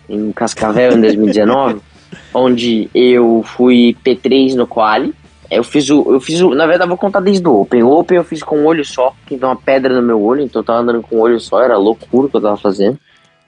em 0.09 0.31
Cascavel 0.31 0.93
em 0.93 1.01
2019, 1.01 1.79
onde 2.33 2.89
eu 2.93 3.43
fui 3.45 3.95
P3 4.03 4.55
no 4.55 4.67
quali. 4.67 5.13
Eu 5.49 5.63
fiz 5.63 5.89
o. 5.89 6.13
Eu 6.13 6.21
fiz 6.21 6.39
o. 6.41 6.55
Na 6.55 6.65
verdade, 6.65 6.85
eu 6.85 6.89
vou 6.89 6.97
contar 6.97 7.19
desde 7.19 7.45
o 7.45 7.61
Open. 7.61 7.83
O 7.83 7.91
Open 7.91 8.17
eu 8.17 8.23
fiz 8.23 8.41
com 8.41 8.59
um 8.59 8.65
olho 8.65 8.85
só, 8.85 9.13
que 9.25 9.35
deu 9.35 9.49
uma 9.49 9.55
pedra 9.55 9.93
no 9.93 10.01
meu 10.01 10.21
olho, 10.21 10.41
então 10.41 10.61
eu 10.61 10.65
tava 10.65 10.79
andando 10.79 11.01
com 11.01 11.17
um 11.17 11.19
olho 11.19 11.39
só, 11.39 11.61
era 11.61 11.77
loucura 11.77 12.27
o 12.27 12.29
que 12.29 12.37
eu 12.37 12.41
tava 12.41 12.57
fazendo. 12.57 12.97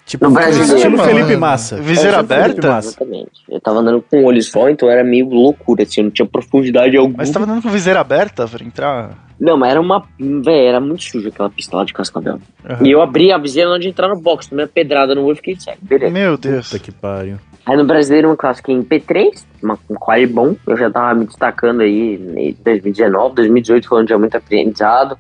Tipo, 0.06 0.26
No 0.26 0.32
brasileiro, 0.32 0.76
estilo 0.76 0.98
mano. 0.98 1.10
Felipe 1.10 1.38
Massa. 1.38 1.78
Viseira 1.78 2.22
Estilo 2.22 2.28
Felipe 2.28 2.34
aberta? 2.34 2.68
Massa. 2.68 2.90
Exatamente. 2.90 3.32
Eu 3.50 3.62
tava 3.62 3.80
andando 3.80 4.02
com 4.02 4.22
um 4.22 4.26
olho 4.26 4.42
só, 4.44 4.70
então 4.70 4.90
era 4.90 5.04
meio 5.04 5.30
loucura, 5.30 5.84
assim, 5.84 6.02
eu 6.02 6.06
não 6.06 6.12
tinha 6.12 6.26
profundidade 6.26 6.98
alguma. 6.98 7.18
Mas 7.18 7.30
você 7.30 7.34
tava 7.34 7.46
dando 7.46 7.62
com 7.62 7.70
viseira 7.70 8.02
aberta 8.02 8.48
pra 8.48 8.64
entrar? 8.64 9.24
Não, 9.40 9.58
mas 9.58 9.72
era 9.72 9.82
uma. 9.82 10.04
Véi, 10.20 10.66
era 10.68 10.80
muito 10.80 11.04
sujo 11.04 11.28
aquela 11.28 11.50
pistola 11.50 11.86
de 11.86 11.94
Cascavel. 11.94 12.40
Aham. 12.70 12.86
E 12.86 12.92
eu 12.92 13.02
abri 13.02 13.32
a 13.32 13.38
viseira 13.38 13.70
antes 13.70 13.84
de 13.84 13.90
entrar 13.90 14.08
no 14.08 14.20
box, 14.20 14.48
tomei 14.48 14.66
uma 14.66 14.72
pedrada 14.72 15.16
no 15.16 15.24
olho 15.24 15.34
e 15.34 15.36
fiquei 15.38 15.60
cego. 15.60 15.78
Beleza. 15.82 16.12
Meu 16.12 16.38
Deus. 16.38 16.70
Puta 16.70 16.80
que 16.84 16.92
pariu. 16.92 17.38
Aí 17.66 17.78
no 17.78 17.86
brasileiro 17.86 18.28
eu 18.28 18.32
me 18.32 18.38
classifiquei 18.38 18.76
em 18.76 18.84
P3, 18.84 19.44
uma, 19.62 19.80
um 19.90 19.96
quali 19.96 20.28
bom. 20.28 20.56
Eu 20.68 20.78
já 20.78 20.90
tava 20.92 21.14
me 21.14 21.26
destacando 21.26 21.82
aí 21.82 22.16
em 22.16 22.56
2019, 22.64 23.36
2018 23.36 23.88
foi 23.88 24.02
um 24.02 24.06
dia 24.06 24.18
muito 24.18 24.36
aprendizado. 24.36 25.18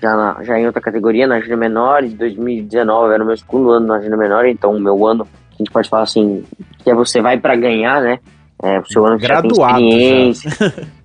Já, 0.00 0.16
na- 0.16 0.42
já 0.42 0.58
em 0.58 0.66
outra 0.66 0.80
categoria, 0.80 1.26
na 1.26 1.40
Júnior 1.40 1.58
Menor, 1.58 2.04
e 2.04 2.08
2019 2.08 3.12
era 3.14 3.22
o 3.22 3.26
meu 3.26 3.36
segundo 3.36 3.70
ano 3.70 3.86
na 3.86 4.00
Júnior 4.00 4.18
Menor, 4.18 4.46
então 4.46 4.74
o 4.74 4.80
meu 4.80 5.06
ano, 5.06 5.26
a 5.52 5.56
gente 5.58 5.70
pode 5.70 5.88
falar 5.88 6.04
assim, 6.04 6.42
que 6.82 6.90
é 6.90 6.94
você 6.94 7.20
vai 7.20 7.38
pra 7.38 7.54
ganhar, 7.56 8.00
né? 8.00 8.18
É 8.62 8.78
o 8.78 8.86
seu 8.86 9.04
ano 9.06 9.16
que 9.18 9.26
já 9.26 9.40
tem 9.40 9.50
Graduado 9.50 9.78
já. 9.80 9.88
experiência. 9.96 10.50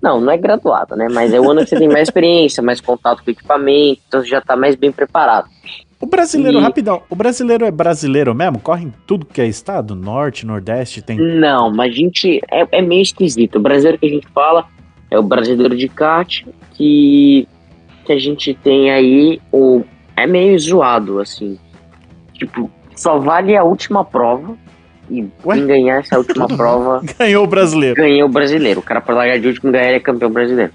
Não, 0.02 0.20
não 0.20 0.30
é 0.30 0.36
graduado, 0.36 0.94
né? 0.94 1.08
Mas 1.10 1.32
é 1.32 1.40
o 1.40 1.50
ano 1.50 1.62
que 1.62 1.70
você 1.70 1.76
tem 1.78 1.88
mais 1.88 2.08
experiência, 2.08 2.62
mais 2.62 2.80
contato 2.82 3.22
com 3.24 3.30
equipamento, 3.30 4.00
então 4.06 4.20
você 4.20 4.28
já 4.28 4.40
tá 4.42 4.54
mais 4.56 4.74
bem 4.76 4.92
preparado. 4.92 5.46
O 5.98 6.04
brasileiro, 6.06 6.58
E- 6.58 6.62
rapidão, 6.62 7.00
o 7.08 7.16
brasileiro 7.16 7.64
é 7.64 7.70
brasileiro 7.70 8.34
mesmo? 8.34 8.58
Corre 8.58 8.84
em 8.84 8.92
tudo 9.06 9.24
que 9.24 9.40
é 9.40 9.46
estado? 9.46 9.94
Norte, 9.94 10.44
Nordeste, 10.44 11.00
tem. 11.00 11.18
Não, 11.18 11.70
mas 11.74 11.92
a 11.92 11.96
gente 11.96 12.42
é, 12.50 12.66
é 12.72 12.82
meio 12.82 13.00
esquisito. 13.00 13.56
O 13.56 13.60
brasileiro 13.60 13.98
que 13.98 14.06
a 14.06 14.10
gente 14.10 14.28
fala 14.34 14.66
é 15.10 15.18
o 15.18 15.22
brasileiro 15.22 15.74
de 15.74 15.88
kart, 15.88 16.42
que, 16.74 17.48
que 18.06 18.12
a 18.12 18.18
gente 18.18 18.54
tem 18.54 18.90
aí 18.90 19.40
o. 19.52 19.82
É 20.16 20.26
meio 20.26 20.58
zoado, 20.58 21.20
assim. 21.20 21.58
Tipo, 22.34 22.70
só 22.94 23.18
vale 23.18 23.56
a 23.56 23.64
última 23.64 24.04
prova. 24.04 24.56
E 25.10 25.22
Ué? 25.44 25.56
quem 25.56 25.66
ganhar 25.66 26.00
essa 26.00 26.16
última 26.18 26.48
prova 26.48 27.00
Ganhou 27.18 27.44
o 27.44 27.46
brasileiro. 27.46 27.94
ganha 27.94 28.24
o 28.24 28.28
brasileiro. 28.28 28.80
O 28.80 28.82
cara 28.82 29.00
por 29.00 29.14
largar 29.14 29.38
de 29.38 29.46
último 29.48 29.70
ganhar 29.70 29.86
ele 29.88 29.96
é 29.96 30.00
campeão 30.00 30.30
brasileiro. 30.30 30.72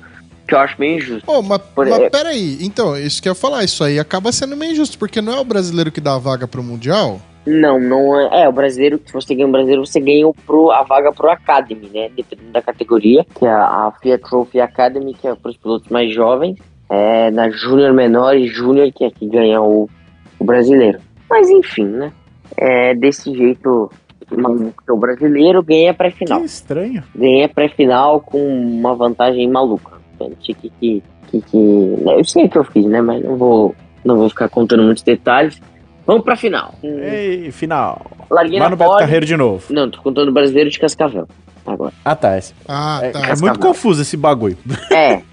Que 0.48 0.56
eu 0.56 0.60
acho 0.60 0.76
meio 0.80 0.98
injusto. 0.98 1.30
Ô, 1.30 1.42
mas, 1.42 1.58
Por- 1.76 1.88
mas 1.88 2.00
é- 2.00 2.10
peraí, 2.10 2.58
então, 2.62 2.98
isso 2.98 3.22
que 3.22 3.28
eu 3.28 3.32
ia 3.32 3.36
falar, 3.36 3.64
isso 3.64 3.84
aí 3.84 4.00
acaba 4.00 4.32
sendo 4.32 4.56
meio 4.56 4.72
injusto, 4.74 4.98
porque 4.98 5.22
não 5.22 5.34
é 5.34 5.40
o 5.40 5.46
brasileiro 5.46 5.92
que 5.92 6.00
dá 6.02 6.16
a 6.16 6.20
vaga 6.20 6.48
pro 6.48 6.64
Mundial? 6.64 7.20
Não, 7.46 7.80
não 7.80 8.20
é. 8.20 8.44
É, 8.44 8.50
o 8.50 8.52
brasileiro, 8.52 9.00
se 9.06 9.12
você 9.14 9.34
ganha 9.34 9.48
o 9.48 9.52
brasileiro, 9.52 9.86
você 9.86 10.00
ganha 10.00 10.28
o 10.28 10.34
pro, 10.34 10.72
a 10.72 10.84
vaga 10.84 11.12
pro 11.12 11.30
Academy, 11.30 11.90
né? 11.94 12.10
Dependendo 12.16 12.52
da 12.52 12.62
categoria, 12.62 13.26
que 13.38 13.46
é 13.46 13.50
a, 13.50 13.64
a 13.88 13.94
Fiat 14.02 14.24
Trophy 14.30 14.60
Academy, 14.62 15.14
que 15.14 15.28
é 15.28 15.34
para 15.36 15.50
os 15.52 15.58
pilotos 15.58 15.90
mais 15.90 16.14
jovens. 16.14 16.58
É 16.94 17.32
na 17.32 17.50
Júnior 17.50 17.94
Menor 17.94 18.36
e 18.36 18.48
Júnior, 18.48 18.92
que 18.94 19.06
é 19.06 19.10
que 19.10 19.26
ganha 19.26 19.62
o, 19.62 19.90
o 20.38 20.44
brasileiro. 20.44 21.00
Mas 21.30 21.50
enfim, 21.50 21.86
né? 21.86 22.12
É 22.58 22.94
desse 22.94 23.34
jeito 23.34 23.90
maluco 24.30 24.84
que 24.84 24.92
é 24.92 24.94
o 24.94 24.98
brasileiro 24.98 25.64
ganha 25.64 25.92
a 25.92 25.94
pré-final. 25.94 26.40
Que 26.42 26.46
estranho. 26.46 27.02
Ganhei 27.16 27.46
a 27.46 27.50
pré-final 27.50 28.20
com 28.20 28.38
uma 28.46 28.94
vantagem 28.94 29.50
maluca. 29.50 29.94
Então, 30.16 30.32
que, 30.40 30.54
que, 30.54 30.70
que, 30.80 31.02
que- 31.42 31.58
né, 32.02 32.20
Eu 32.20 32.26
sei 32.26 32.46
o 32.46 32.50
que 32.50 32.58
eu 32.58 32.64
fiz, 32.66 32.86
né? 32.86 33.02
Mas 33.02 33.24
não 33.24 33.38
vou, 33.38 33.74
não 34.04 34.18
vou 34.18 34.28
ficar 34.30 34.50
contando 34.50 34.84
muitos 34.84 35.04
detalhes. 35.04 35.62
Vamos 36.06 36.24
pra 36.26 36.36
final. 36.36 36.74
Ei, 36.84 37.52
final. 37.52 38.02
Larguei 38.30 38.60
Lá 38.60 38.70
no 38.70 38.76
Beto. 38.76 38.98
Carreiro 38.98 39.26
de 39.26 39.38
novo. 39.38 39.66
Não, 39.74 39.90
tô 39.90 40.02
contando 40.02 40.28
o 40.28 40.34
brasileiro 40.34 40.70
de 40.70 40.78
Cascavel. 40.80 41.26
Agora. 41.66 41.94
Ah, 42.04 42.16
tá. 42.16 42.38
esse- 42.38 42.54
Ah, 42.68 43.00
É, 43.02 43.12
tá. 43.12 43.20
é 43.20 43.22
Cascavel. 43.22 43.40
muito 43.54 43.60
confuso 43.60 44.02
esse 44.02 44.18
bagulho. 44.18 44.58
É. 44.92 45.22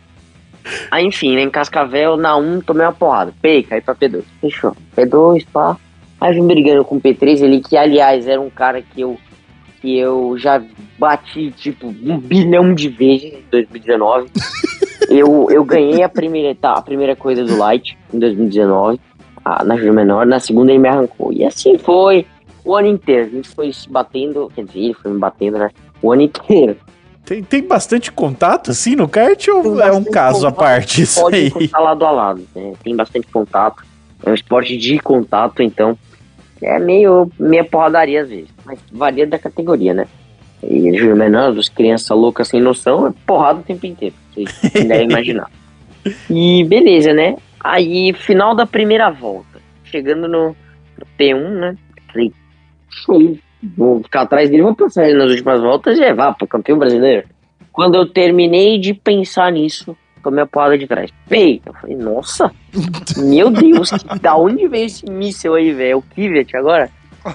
Aí, 0.91 1.05
enfim, 1.05 1.35
né, 1.35 1.43
em 1.43 1.51
Cascavel, 1.51 2.17
na 2.17 2.37
1, 2.37 2.61
tomei 2.61 2.85
uma 2.87 2.93
porrada. 2.93 3.33
Pei, 3.41 3.63
caí 3.63 3.81
pra 3.81 3.95
P2. 3.95 4.23
Fechou. 4.41 4.77
P2, 4.97 5.47
pá. 5.53 5.77
Aí 6.21 6.35
vim 6.35 6.47
brigando 6.47 6.85
com 6.85 6.97
o 6.97 7.01
P3, 7.01 7.43
ele 7.43 7.61
que, 7.61 7.77
aliás, 7.77 8.27
era 8.27 8.41
um 8.41 8.51
cara 8.51 8.83
que 8.83 9.01
eu, 9.01 9.17
que 9.81 9.97
eu 9.97 10.37
já 10.37 10.61
bati, 10.99 11.53
tipo, 11.53 11.87
um 11.87 12.19
bilhão 12.19 12.75
de 12.75 12.89
vezes 12.89 13.33
em 13.35 13.45
2019. 13.51 14.29
eu, 15.09 15.47
eu 15.51 15.65
ganhei 15.65 16.03
a 16.03 16.09
primeira, 16.09 16.55
tá, 16.55 16.73
a 16.73 16.83
primeira 16.83 17.15
coisa 17.15 17.45
do 17.45 17.57
Light 17.57 17.97
em 18.13 18.19
2019, 18.19 18.99
a- 19.45 19.63
na 19.65 19.77
Menor. 19.77 20.27
Na 20.27 20.41
segunda 20.41 20.73
ele 20.73 20.81
me 20.81 20.89
arrancou. 20.89 21.33
E 21.33 21.45
assim 21.45 21.79
foi 21.79 22.27
o 22.65 22.75
ano 22.75 22.89
inteiro. 22.89 23.27
A 23.27 23.31
gente 23.31 23.49
foi 23.49 23.73
se 23.73 23.89
batendo, 23.89 24.51
quer 24.55 24.65
dizer, 24.65 24.79
ele 24.81 24.95
foi 24.95 25.13
me 25.13 25.19
batendo, 25.19 25.59
né? 25.59 25.71
O 26.03 26.13
ano 26.13 26.23
inteiro. 26.23 26.77
Tem, 27.25 27.43
tem 27.43 27.63
bastante 27.63 28.11
contato 28.11 28.71
assim 28.71 28.97
no 28.97 29.09
kart 29.09 29.49
ou 29.49 29.81
é 29.81 29.93
um 29.93 30.05
caso 30.05 30.47
à 30.47 30.53
parte 30.53 31.03
isso 31.03 31.21
pode 31.21 31.37
aí? 31.37 31.47
encostar 31.49 31.83
lado 31.83 32.05
a 32.05 32.11
lado, 32.11 32.49
né? 32.55 32.73
Tem 32.83 32.97
bastante 32.97 33.27
contato. 33.27 33.85
É 34.25 34.31
um 34.31 34.35
esporte 34.35 34.77
de 34.77 34.99
contato, 34.99 35.63
então 35.63 35.97
é 36.63 36.79
meio 36.79 37.31
meia 37.39 37.65
porradaria 37.65 38.23
às 38.23 38.29
vezes. 38.29 38.49
Mas 38.65 38.79
varia 38.91 39.27
da 39.27 39.39
categoria, 39.39 39.93
né? 39.93 40.07
E 40.63 40.91
os 41.57 41.69
crianças 41.69 42.17
loucas 42.17 42.49
sem 42.49 42.61
noção, 42.61 43.07
é 43.07 43.13
porrada 43.27 43.61
o 43.61 43.63
tempo 43.63 43.87
inteiro. 43.87 44.15
Vocês 44.33 44.59
devem 44.73 45.09
imaginar. 45.09 45.51
E 46.29 46.65
beleza, 46.65 47.13
né? 47.13 47.37
Aí, 47.61 48.13
final 48.13 48.55
da 48.55 48.67
primeira 48.67 49.11
volta. 49.11 49.61
Chegando 49.85 50.29
no, 50.29 50.49
no 50.49 51.07
P1, 51.19 51.49
né? 51.51 51.77
Falei, 52.13 52.33
show. 52.89 53.39
Vou 53.77 54.03
ficar 54.03 54.23
atrás 54.23 54.49
dele, 54.51 54.63
vou 54.63 54.75
passar 54.75 55.09
ele 55.09 55.19
nas 55.19 55.31
últimas 55.31 55.61
voltas 55.61 55.97
e 55.97 56.01
levar 56.01 56.35
para 56.35 56.47
campeão 56.47 56.79
brasileiro. 56.79 57.27
Quando 57.73 57.95
eu 57.97 58.07
terminei 58.07 58.79
de 58.79 58.95
pensar 58.95 59.51
nisso, 59.53 59.97
tomei 60.23 60.43
a 60.43 60.47
porrada 60.47 60.77
de 60.79 60.87
trás. 60.87 61.11
Pei! 61.29 61.61
Eu 61.67 61.73
falei, 61.75 61.97
nossa! 61.97 62.51
Meu 63.17 63.51
Deus, 63.51 63.91
que- 63.91 64.19
da 64.21 64.37
onde 64.37 64.67
veio 64.69 64.87
esse 64.87 65.09
míssel 65.11 65.55
aí, 65.55 65.73
velho? 65.73 65.91
É 65.93 65.97
o 65.97 66.03
Kivet 66.03 66.57
agora? 66.57 66.91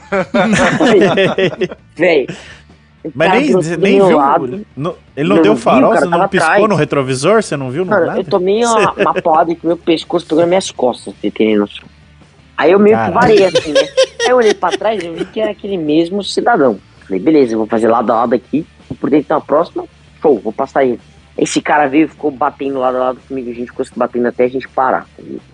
Velho. 1.96 2.28
Mas 3.14 3.28
cara 3.28 3.40
nem, 3.42 3.78
nem 3.78 3.94
viu. 4.08 4.18
lado. 4.18 4.66
no- 4.78 4.96
ele 5.16 5.28
não, 5.28 5.36
Não 5.36 5.44
deu 5.44 5.58
farol, 5.58 5.92
cara 5.92 6.06
você 6.06 6.10
não 6.10 6.28
piscou 6.30 6.50
atrás. 6.52 6.70
no 6.70 6.76
retrovisor, 6.76 7.44
você 7.44 7.58
não 7.58 7.70
viu 7.70 7.86
Mano, 7.86 8.06
nada? 8.06 8.20
eu 8.20 8.24
tomei 8.24 8.64
uma, 8.66 8.94
uma 8.94 9.14
porrada 9.14 9.54
que 9.54 9.68
meu 9.68 9.76
pescoço 9.76 10.26
pegou 10.26 10.40
nas 10.40 10.48
minhas 10.48 10.72
costas, 10.72 11.14
você 11.20 11.30
tem 11.30 11.58
noção. 11.58 11.84
Aí 12.64 12.72
eu 12.72 12.80
meio 12.80 12.96
que 12.96 13.04
Caralho. 13.04 13.14
varei 13.38 13.46
assim, 13.46 13.72
né? 13.74 13.82
Aí 14.22 14.30
eu 14.30 14.38
olhei 14.38 14.54
pra 14.54 14.70
trás 14.72 15.04
e 15.04 15.10
vi 15.10 15.26
que 15.26 15.40
era 15.42 15.52
aquele 15.52 15.78
mesmo 15.78 16.24
cidadão. 16.24 16.80
Falei, 17.06 17.20
beleza, 17.22 17.54
eu 17.54 17.58
vou 17.58 17.68
fazer 17.68 17.88
lado 17.90 18.12
a 18.12 18.16
lado 18.16 18.34
aqui, 18.36 18.66
por 19.00 19.10
dentro 19.10 19.36
na 19.36 19.42
próxima, 19.42 19.84
show, 20.22 20.40
vou 20.40 20.54
passar 20.54 20.86
ele. 20.86 21.00
Esse 21.38 21.62
cara 21.62 21.88
veio 21.88 22.06
e 22.06 22.08
ficou 22.08 22.32
batendo 22.32 22.80
lado 22.80 22.96
a 22.98 23.00
lado 23.00 23.20
comigo, 23.28 23.50
a 23.50 23.54
gente 23.54 23.68
ficou 23.68 23.84
se 23.84 23.92
batendo 23.96 24.28
até 24.28 24.46
a 24.46 24.48
gente 24.48 24.70
parar. 24.70 25.06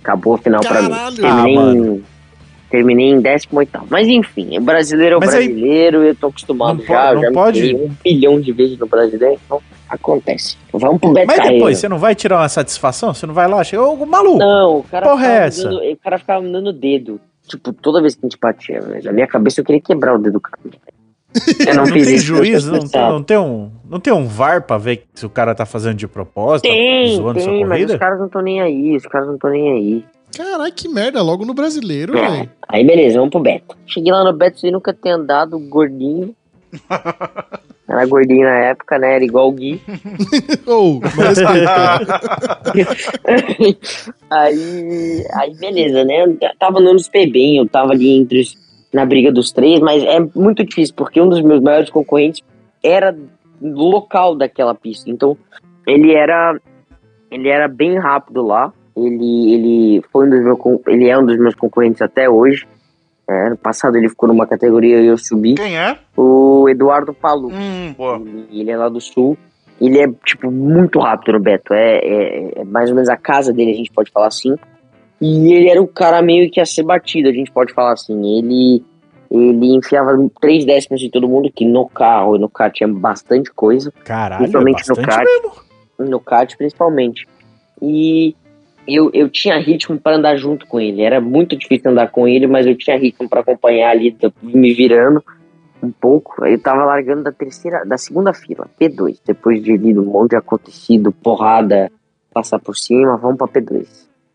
Acabou 0.01 0.35
a 0.35 0.37
final 0.37 0.61
pra 0.61 0.81
mim. 0.81 0.89
Caralho. 0.89 1.15
Terminei, 1.15 1.57
Ah, 1.57 1.71
em, 1.73 2.03
terminei 2.69 3.09
em 3.11 3.21
18 3.21 3.87
Mas 3.89 4.07
enfim, 4.07 4.57
o 4.57 4.61
brasileiro 4.61 5.15
é 5.15 5.17
o 5.17 5.19
Mas 5.21 5.33
aí- 5.33 5.47
brasileiro, 5.47 6.03
eu 6.03 6.13
tô 6.15 6.27
acostumado 6.27 6.77
Não 6.79 6.85
já, 6.85 6.93
po- 7.01 7.07
eu 7.09 7.15
não 7.15 7.21
já 7.23 7.27
me 7.29 7.33
pode- 7.33 7.75
um 7.75 7.91
bilhão 8.03 8.39
de 8.41 8.51
vezes 8.51 8.77
no 8.77 8.85
brasileiro, 8.85 9.39
então 9.45 9.61
acontece. 9.89 10.57
Vamos 10.71 10.99
pro 10.99 11.11
Beto 11.11 11.27
Mas 11.27 11.37
Carreiro. 11.37 11.57
depois, 11.57 11.77
você 11.77 11.89
não 11.89 11.97
vai 11.97 12.15
tirar 12.15 12.37
uma 12.37 12.49
satisfação? 12.49 13.13
Você 13.13 13.25
não 13.25 13.33
vai 13.33 13.47
lá, 13.47 13.63
chega, 13.63 13.83
ô 13.83 14.05
maluco, 14.05 14.37
Não, 14.37 14.79
o 14.79 14.83
cara, 14.83 15.05
Porra 15.07 15.17
ficava 15.21 15.35
é 15.35 15.39
me 15.41 15.47
essa? 15.47 15.63
dando, 15.63 15.77
o 15.91 15.97
cara 15.97 16.17
ficava 16.19 16.41
me 16.41 16.51
dando 16.51 16.67
o 16.67 16.73
dedo. 16.73 17.19
Tipo, 17.47 17.73
toda 17.73 18.01
vez 18.01 18.13
que 18.15 18.21
a 18.25 18.29
gente 18.29 18.37
batia, 18.39 18.79
na 19.03 19.11
minha 19.11 19.25
cabeça 19.27 19.59
eu 19.61 19.65
queria 19.65 19.81
quebrar 19.81 20.15
o 20.15 20.19
dedo 20.19 20.33
do 20.33 20.39
cara. 20.39 20.59
Eu 21.59 21.75
não, 21.75 21.83
não 21.85 21.93
fiz 21.93 22.05
tem 22.07 22.15
isso. 22.15 22.25
juiz, 22.25 22.65
não 22.65 22.79
tem, 22.79 23.01
não, 23.01 23.23
tem 23.23 23.37
um, 23.37 23.71
não 23.87 23.99
tem 23.99 24.11
um 24.13 24.25
VAR 24.27 24.63
pra 24.63 24.77
ver 24.79 25.03
se 25.13 25.25
o 25.25 25.29
cara 25.29 25.53
tá 25.53 25.65
fazendo 25.65 25.95
de 25.95 26.07
propósito, 26.07 26.63
Tem, 26.67 27.15
zoando 27.15 27.39
sua 27.39 27.51
tem, 27.51 27.65
mas 27.65 27.89
os 27.89 27.97
caras 27.97 28.17
não 28.19 28.25
estão 28.25 28.41
nem 28.41 28.61
aí, 28.61 28.95
os 28.95 29.05
caras 29.05 29.27
não 29.27 29.35
estão 29.35 29.49
nem 29.51 29.71
aí. 29.71 30.05
Caralho, 30.35 30.73
que 30.73 30.87
merda, 30.87 31.21
logo 31.21 31.45
no 31.45 31.53
brasileiro, 31.53 32.17
É. 32.17 32.29
velho. 32.29 32.49
Aí 32.67 32.83
beleza, 32.85 33.17
vamos 33.17 33.31
pro 33.31 33.39
Beto. 33.41 33.75
Cheguei 33.85 34.11
lá 34.11 34.23
no 34.23 34.33
Beto 34.33 34.59
sem 34.59 34.71
nunca 34.71 34.91
ter 34.93 35.09
andado, 35.09 35.57
gordinho. 35.59 36.35
Era 37.89 38.05
gordinho 38.05 38.43
na 38.43 38.55
época, 38.55 38.99
né? 38.99 39.15
Era 39.15 39.25
igual 39.25 39.49
o 39.49 39.51
Gui. 39.51 39.81
Ou, 40.67 40.99
mas 41.01 41.39
respeita. 41.39 42.21
aí, 44.29 45.25
aí 45.33 45.55
beleza, 45.55 46.05
né? 46.05 46.23
Eu 46.23 46.37
tava 46.59 46.79
super 46.99 47.29
bem, 47.31 47.57
eu 47.57 47.67
tava 47.67 47.93
ali 47.93 48.15
entre 48.15 48.41
os, 48.41 48.55
na 48.93 49.05
briga 49.05 49.31
dos 49.31 49.51
três, 49.51 49.79
mas 49.79 50.03
é 50.03 50.19
muito 50.35 50.63
difícil, 50.63 50.93
porque 50.95 51.19
um 51.19 51.29
dos 51.29 51.41
meus 51.41 51.61
maiores 51.61 51.89
concorrentes 51.89 52.43
era 52.83 53.17
local 53.59 54.35
daquela 54.35 54.75
pista. 54.75 55.09
Então, 55.09 55.35
ele 55.87 56.13
era 56.13 56.55
ele 57.31 57.49
era 57.49 57.67
bem 57.67 57.97
rápido 57.97 58.41
lá. 58.41 58.73
Ele, 58.95 59.53
ele 59.53 60.03
foi 60.11 60.27
um 60.27 60.29
dos 60.29 60.43
meus, 60.43 60.59
ele 60.87 61.07
é 61.07 61.17
um 61.17 61.25
dos 61.25 61.37
meus 61.37 61.55
concorrentes 61.55 62.01
até 62.01 62.29
hoje. 62.29 62.67
É, 63.29 63.47
ano 63.47 63.57
passado 63.57 63.95
ele 63.95 64.09
ficou 64.09 64.27
numa 64.27 64.47
categoria 64.47 64.99
e 65.01 65.05
eu 65.05 65.17
subi. 65.17 65.53
Quem 65.53 65.77
é? 65.77 65.97
O 66.17 66.67
Eduardo 66.67 67.13
Palu. 67.13 67.49
Hum, 67.53 67.93
pô. 67.95 68.15
Ele, 68.15 68.47
ele 68.51 68.71
é 68.71 68.77
lá 68.77 68.89
do 68.89 68.99
sul. 68.99 69.37
Ele 69.79 69.99
é, 69.99 70.07
tipo, 70.25 70.49
muito 70.49 70.99
rápido 70.99 71.33
no 71.33 71.39
Beto. 71.39 71.73
É, 71.73 71.97
é- 71.99 72.51
é 72.61 72.63
mais 72.65 72.89
ou 72.89 72.95
menos 72.95 73.07
a 73.09 73.15
casa 73.15 73.53
dele, 73.53 73.71
a 73.71 73.75
gente 73.75 73.91
pode 73.91 74.11
falar 74.11 74.27
assim. 74.27 74.55
E 75.21 75.53
ele 75.53 75.69
era 75.69 75.81
o 75.81 75.87
cara 75.87 76.21
meio 76.21 76.49
que 76.49 76.59
a 76.59 76.65
ser 76.65 76.83
batido, 76.83 77.29
a 77.29 77.31
gente 77.31 77.51
pode 77.51 77.71
falar 77.73 77.93
assim. 77.93 78.39
Ele, 78.39 78.83
Ele 79.31 79.75
enfiava 79.75 80.17
três 80.41 80.65
décimos 80.65 81.03
em 81.03 81.09
todo 81.11 81.27
mundo, 81.29 81.51
que 81.55 81.63
no 81.63 81.87
carro 81.87 82.35
e 82.35 82.39
no 82.39 82.49
kart 82.49 82.73
tinha 82.73 82.87
bastante 82.89 83.51
coisa. 83.53 83.93
Caralho, 84.03 84.39
Principalmente 84.39 84.89
no 84.89 84.95
bastante 84.95 85.07
kart. 85.07 85.27
mesmo. 85.27 85.51
no 86.11 86.19
kart 86.19 86.57
principalmente. 86.57 87.27
E 87.79 88.35
eu, 88.87 89.09
eu 89.13 89.29
tinha 89.29 89.57
ritmo 89.59 89.99
para 89.99 90.17
andar 90.17 90.35
junto 90.37 90.65
com 90.65 90.79
ele. 90.79 91.01
Era 91.01 91.21
muito 91.21 91.55
difícil 91.55 91.91
andar 91.91 92.09
com 92.09 92.27
ele, 92.27 92.47
mas 92.47 92.65
eu 92.65 92.75
tinha 92.75 92.97
ritmo 92.97 93.29
para 93.29 93.41
acompanhar 93.41 93.91
ali, 93.91 94.15
me 94.41 94.73
virando 94.73 95.23
um 95.81 95.91
pouco. 95.91 96.45
Eu 96.45 96.59
tava 96.59 96.85
largando 96.85 97.23
da 97.23 97.31
terceira, 97.31 97.85
da 97.85 97.97
segunda 97.97 98.33
fila, 98.33 98.67
P2. 98.79 99.19
Depois 99.25 99.63
de 99.63 99.73
um 99.73 100.05
monte 100.05 100.31
de 100.31 100.35
acontecido, 100.37 101.11
porrada, 101.11 101.91
passar 102.33 102.59
por 102.59 102.75
cima, 102.75 103.17
vamos 103.17 103.37
para 103.37 103.47
P2. 103.47 103.87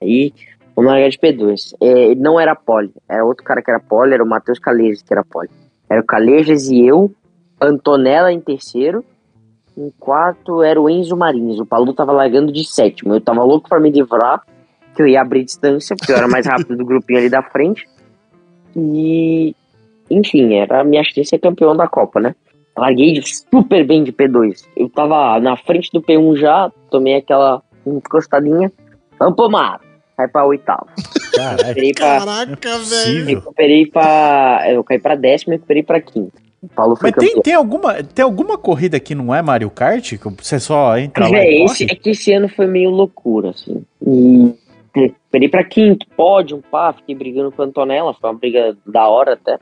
Aí 0.02 0.32
vamos 0.74 0.90
largar 0.90 1.08
de 1.08 1.18
P2. 1.18 1.74
É, 1.80 2.14
não 2.14 2.38
era 2.38 2.54
pole, 2.54 2.92
era 3.08 3.24
outro 3.24 3.44
cara 3.44 3.62
que 3.62 3.70
era 3.70 3.80
pole, 3.80 4.14
era 4.14 4.24
o 4.24 4.28
Matheus 4.28 4.58
Calejas 4.58 5.02
que 5.02 5.12
era 5.12 5.24
pole. 5.24 5.50
Era 5.88 6.00
o 6.00 6.04
Calejas 6.04 6.68
e 6.68 6.84
eu, 6.84 7.12
Antonella 7.60 8.32
em 8.32 8.40
terceiro, 8.40 9.04
em 9.76 9.92
quarto 9.98 10.62
era 10.62 10.80
o 10.80 10.88
Enzo 10.88 11.16
Marins. 11.16 11.58
O 11.58 11.66
Palu 11.66 11.92
tava 11.92 12.12
largando 12.12 12.52
de 12.52 12.64
sétimo. 12.64 13.14
Eu 13.14 13.20
tava 13.20 13.42
louco 13.42 13.68
pra 13.68 13.80
me 13.80 13.90
livrar, 13.90 14.42
que 14.94 15.02
eu 15.02 15.06
ia 15.06 15.20
abrir 15.20 15.44
distância, 15.44 15.96
porque 15.96 16.12
eu 16.12 16.16
era 16.16 16.28
mais 16.28 16.46
rápido 16.46 16.76
do 16.76 16.84
grupinho 16.84 17.18
ali 17.18 17.28
da 17.28 17.42
frente. 17.42 17.86
E, 18.76 19.54
enfim, 20.10 20.54
era 20.54 20.80
a 20.80 20.84
minha 20.84 21.02
chance 21.02 21.22
de 21.22 21.28
ser 21.28 21.38
campeão 21.38 21.76
da 21.76 21.88
Copa, 21.88 22.20
né? 22.20 22.34
Larguei 22.76 23.20
super 23.22 23.86
bem 23.86 24.02
de 24.02 24.12
P2. 24.12 24.64
Eu 24.76 24.88
tava 24.88 25.38
na 25.40 25.56
frente 25.56 25.90
do 25.92 26.02
P1 26.02 26.36
já, 26.36 26.72
tomei 26.90 27.16
aquela 27.16 27.62
encostadinha. 27.86 28.72
Vamos 29.18 29.36
pro 29.36 29.50
mar. 29.50 29.80
Vai 30.16 30.28
pra 30.28 30.46
oitavo. 30.46 30.86
Recuperei 31.36 31.92
pra, 31.92 32.18
Caraca, 32.18 32.78
velho. 32.78 33.24
Recuperei 33.26 33.86
pra. 33.86 34.64
Eu 34.68 34.84
caí 34.84 34.98
pra 34.98 35.16
décimo 35.16 35.52
e 35.52 35.56
recuperei 35.56 35.82
pra 35.82 36.00
quinto. 36.00 36.43
O 36.64 36.68
Paulo 36.74 36.96
foi 36.96 37.10
Mas 37.10 37.18
tem, 37.18 37.28
campeão. 37.28 37.42
tem, 37.42 37.54
alguma, 37.54 38.02
tem 38.02 38.22
alguma 38.24 38.56
corrida 38.58 38.98
que 38.98 39.14
não 39.14 39.34
é 39.34 39.42
Mario 39.42 39.70
Kart? 39.70 40.10
Que 40.16 40.28
você 40.42 40.58
só 40.58 40.96
entra 40.98 41.24
lá 41.24 41.30
Véi, 41.30 41.58
e 41.60 41.64
esse, 41.64 41.84
corre? 41.86 41.92
é 41.92 42.00
que 42.02 42.10
esse 42.10 42.32
ano 42.32 42.48
foi 42.48 42.66
meio 42.66 42.90
loucura, 42.90 43.50
assim. 43.50 43.84
E 44.06 44.54
recuperei 44.94 45.48
pra 45.48 45.64
quinto, 45.64 46.06
pódio, 46.16 46.62
pá, 46.70 46.92
fiquei 46.92 47.14
brigando 47.14 47.50
com 47.52 47.62
a 47.62 47.64
Antonella, 47.66 48.14
foi 48.14 48.30
uma 48.30 48.38
briga 48.38 48.76
da 48.86 49.06
hora 49.08 49.34
até. 49.34 49.58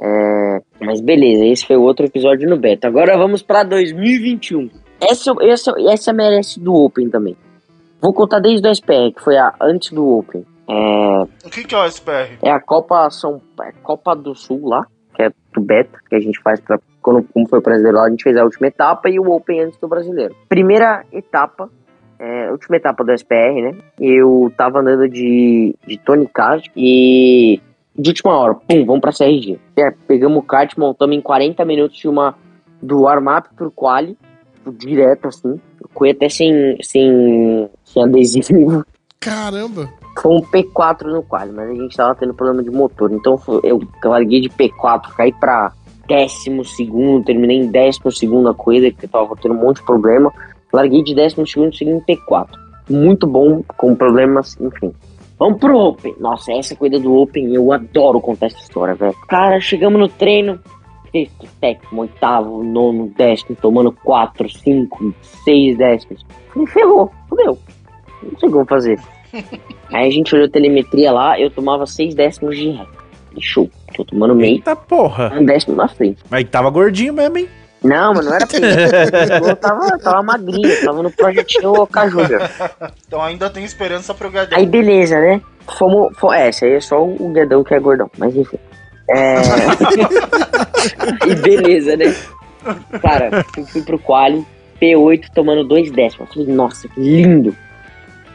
É, 0.00 0.60
mas 0.80 1.00
beleza, 1.00 1.44
esse 1.46 1.64
foi 1.66 1.76
o 1.76 1.82
outro 1.82 2.04
episódio 2.06 2.48
no 2.48 2.56
beta. 2.56 2.88
Agora 2.88 3.16
vamos 3.16 3.42
pra 3.42 3.62
2021. 3.62 4.68
Essa, 5.00 5.32
essa, 5.42 5.72
essa 5.88 6.12
merece 6.12 6.58
do 6.58 6.74
Open 6.74 7.08
também. 7.10 7.36
Vou 8.00 8.12
contar 8.12 8.40
desde 8.40 8.66
o 8.66 8.70
SPR, 8.74 9.12
que 9.14 9.22
foi 9.22 9.36
a 9.36 9.54
antes 9.60 9.92
do 9.92 10.18
Open. 10.18 10.44
É, 10.68 11.22
O 11.46 11.50
que, 11.50 11.62
que 11.64 11.74
é 11.74 11.78
o 11.78 11.86
SPR? 11.86 12.38
é 12.42 12.50
a 12.50 12.58
Copa 12.60 13.08
São 13.10 13.40
é 13.62 13.70
Copa 13.82 14.14
do 14.16 14.34
Sul 14.34 14.66
lá, 14.68 14.86
que 15.14 15.22
é 15.22 15.32
do 15.52 15.60
beta, 15.60 15.98
que 16.08 16.14
a 16.14 16.20
gente 16.20 16.40
faz 16.40 16.60
pra. 16.60 16.78
Quando 17.00 17.22
como 17.32 17.48
foi 17.48 17.58
o 17.58 17.62
brasileiro 17.62 17.98
lá, 17.98 18.06
a 18.06 18.10
gente 18.10 18.24
fez 18.24 18.36
a 18.36 18.44
última 18.44 18.66
etapa 18.66 19.08
e 19.10 19.20
o 19.20 19.30
Open 19.30 19.60
antes 19.60 19.78
do 19.78 19.86
brasileiro. 19.86 20.34
Primeira 20.48 21.04
etapa, 21.12 21.68
é, 22.18 22.50
última 22.50 22.76
etapa 22.76 23.04
do 23.04 23.12
SPR, 23.12 23.60
né? 23.62 23.76
Eu 24.00 24.52
tava 24.56 24.80
andando 24.80 25.08
de, 25.08 25.74
de 25.86 25.98
Tony 25.98 26.26
Kart 26.26 26.66
e 26.74 27.60
de 27.96 28.10
última 28.10 28.36
hora, 28.36 28.54
pum, 28.54 28.84
vamos 28.84 29.00
pra 29.00 29.12
CRG. 29.12 29.58
É, 29.76 29.90
pegamos 29.90 30.38
o 30.38 30.42
kart, 30.42 30.76
montamos 30.76 31.16
em 31.16 31.20
40 31.20 31.64
minutos 31.64 31.98
de 31.98 32.08
uma 32.08 32.34
do 32.82 33.02
warm-up 33.02 33.48
pro 33.54 33.70
quali, 33.70 34.16
direto 34.66 35.28
assim. 35.28 35.60
Foi 35.96 36.10
até 36.10 36.28
sem, 36.28 36.76
sem, 36.82 37.70
sem 37.84 38.02
adesivo. 38.02 38.84
Caramba. 39.20 39.88
Foi 40.20 40.32
um 40.32 40.40
P4 40.40 41.02
no 41.04 41.22
quali, 41.22 41.52
mas 41.52 41.70
a 41.70 41.74
gente 41.74 41.96
tava 41.96 42.14
tendo 42.14 42.34
problema 42.34 42.62
de 42.62 42.70
motor. 42.70 43.12
Então 43.12 43.38
eu 43.62 43.80
larguei 44.04 44.40
de 44.40 44.48
P4, 44.48 45.12
caí 45.16 45.32
pra 45.32 45.72
décimo 46.06 46.64
segundo, 46.64 47.24
terminei 47.24 47.58
em 47.58 47.66
décimo 47.66 48.10
segundo 48.12 48.48
a 48.48 48.54
coisa, 48.54 48.90
que 48.90 49.08
tava 49.08 49.34
tendo 49.36 49.54
um 49.54 49.60
monte 49.60 49.76
de 49.76 49.86
problema. 49.86 50.32
Larguei 50.72 51.02
de 51.02 51.14
décimo 51.14 51.46
segundo, 51.46 51.74
segui 51.74 51.90
em 51.90 52.00
P4. 52.00 52.48
Muito 52.88 53.26
bom, 53.26 53.62
com 53.76 53.94
problemas, 53.94 54.58
enfim. 54.60 54.92
Vamos 55.38 55.58
pro 55.58 55.78
Open. 55.78 56.14
Nossa, 56.18 56.52
essa 56.52 56.76
coisa 56.76 56.98
do 56.98 57.14
Open, 57.14 57.54
eu 57.54 57.72
adoro 57.72 58.20
contar 58.20 58.46
essa 58.46 58.58
história, 58.58 58.94
velho. 58.94 59.14
Cara, 59.28 59.60
chegamos 59.60 59.98
no 59.98 60.08
treino, 60.08 60.60
sexto, 61.10 61.46
sétimo, 61.60 62.02
oitavo, 62.02 62.62
nono, 62.62 63.12
décimo, 63.16 63.56
tomando 63.60 63.92
quatro, 63.92 64.48
cinco, 64.48 65.14
seis 65.44 65.76
décimos. 65.76 66.24
Falei, 66.48 66.66
ferrou, 66.68 67.12
fudeu. 67.28 67.58
Não 68.22 68.38
sei 68.38 68.50
como 68.50 68.64
fazer. 68.64 69.00
Aí 69.94 70.08
a 70.08 70.10
gente 70.10 70.34
olhou 70.34 70.46
a 70.48 70.50
telemetria 70.50 71.12
lá, 71.12 71.38
eu 71.38 71.48
tomava 71.50 71.86
seis 71.86 72.14
décimos 72.14 72.56
de 72.58 72.70
ré. 72.70 72.84
E 73.36 73.40
Show, 73.40 73.70
tô 73.96 74.04
tomando 74.04 74.34
meio, 74.34 74.56
Eita 74.56 74.74
porra. 74.74 75.32
um 75.34 75.44
décimo 75.44 75.76
na 75.76 75.86
frente. 75.88 76.18
Mas 76.28 76.44
tava 76.50 76.68
gordinho 76.68 77.14
mesmo, 77.14 77.38
hein? 77.38 77.48
Não, 77.82 78.12
mas 78.14 78.24
não 78.26 78.34
era 78.34 78.46
peso. 78.46 78.64
eu 79.48 79.56
tava, 79.56 79.98
tava 79.98 80.22
magrinho, 80.22 80.84
tava 80.84 81.02
no 81.02 81.10
projetinho 81.10 81.72
Oca 81.80 82.08
Júnior. 82.08 82.42
Então 83.06 83.22
ainda 83.22 83.48
tem 83.50 83.62
esperança 83.64 84.12
pro 84.14 84.30
Gadão. 84.30 84.58
Aí 84.58 84.66
beleza, 84.66 85.20
né? 85.20 85.40
Fomos, 85.78 86.16
fo- 86.18 86.32
é, 86.32 86.48
esse 86.48 86.64
aí 86.64 86.72
é 86.72 86.80
só 86.80 87.02
o 87.04 87.28
Guedão 87.32 87.62
que 87.62 87.74
é 87.74 87.78
gordão, 87.78 88.10
mas 88.18 88.34
enfim. 88.34 88.58
É... 89.08 89.34
e 91.30 91.34
beleza, 91.36 91.96
né? 91.96 92.14
Cara, 93.02 93.44
fui, 93.54 93.64
fui 93.66 93.82
pro 93.82 93.98
quali, 93.98 94.44
P8 94.80 95.26
tomando 95.34 95.62
dois 95.64 95.90
décimos. 95.90 96.32
Falei, 96.32 96.48
nossa, 96.48 96.88
que 96.88 97.00
lindo. 97.00 97.54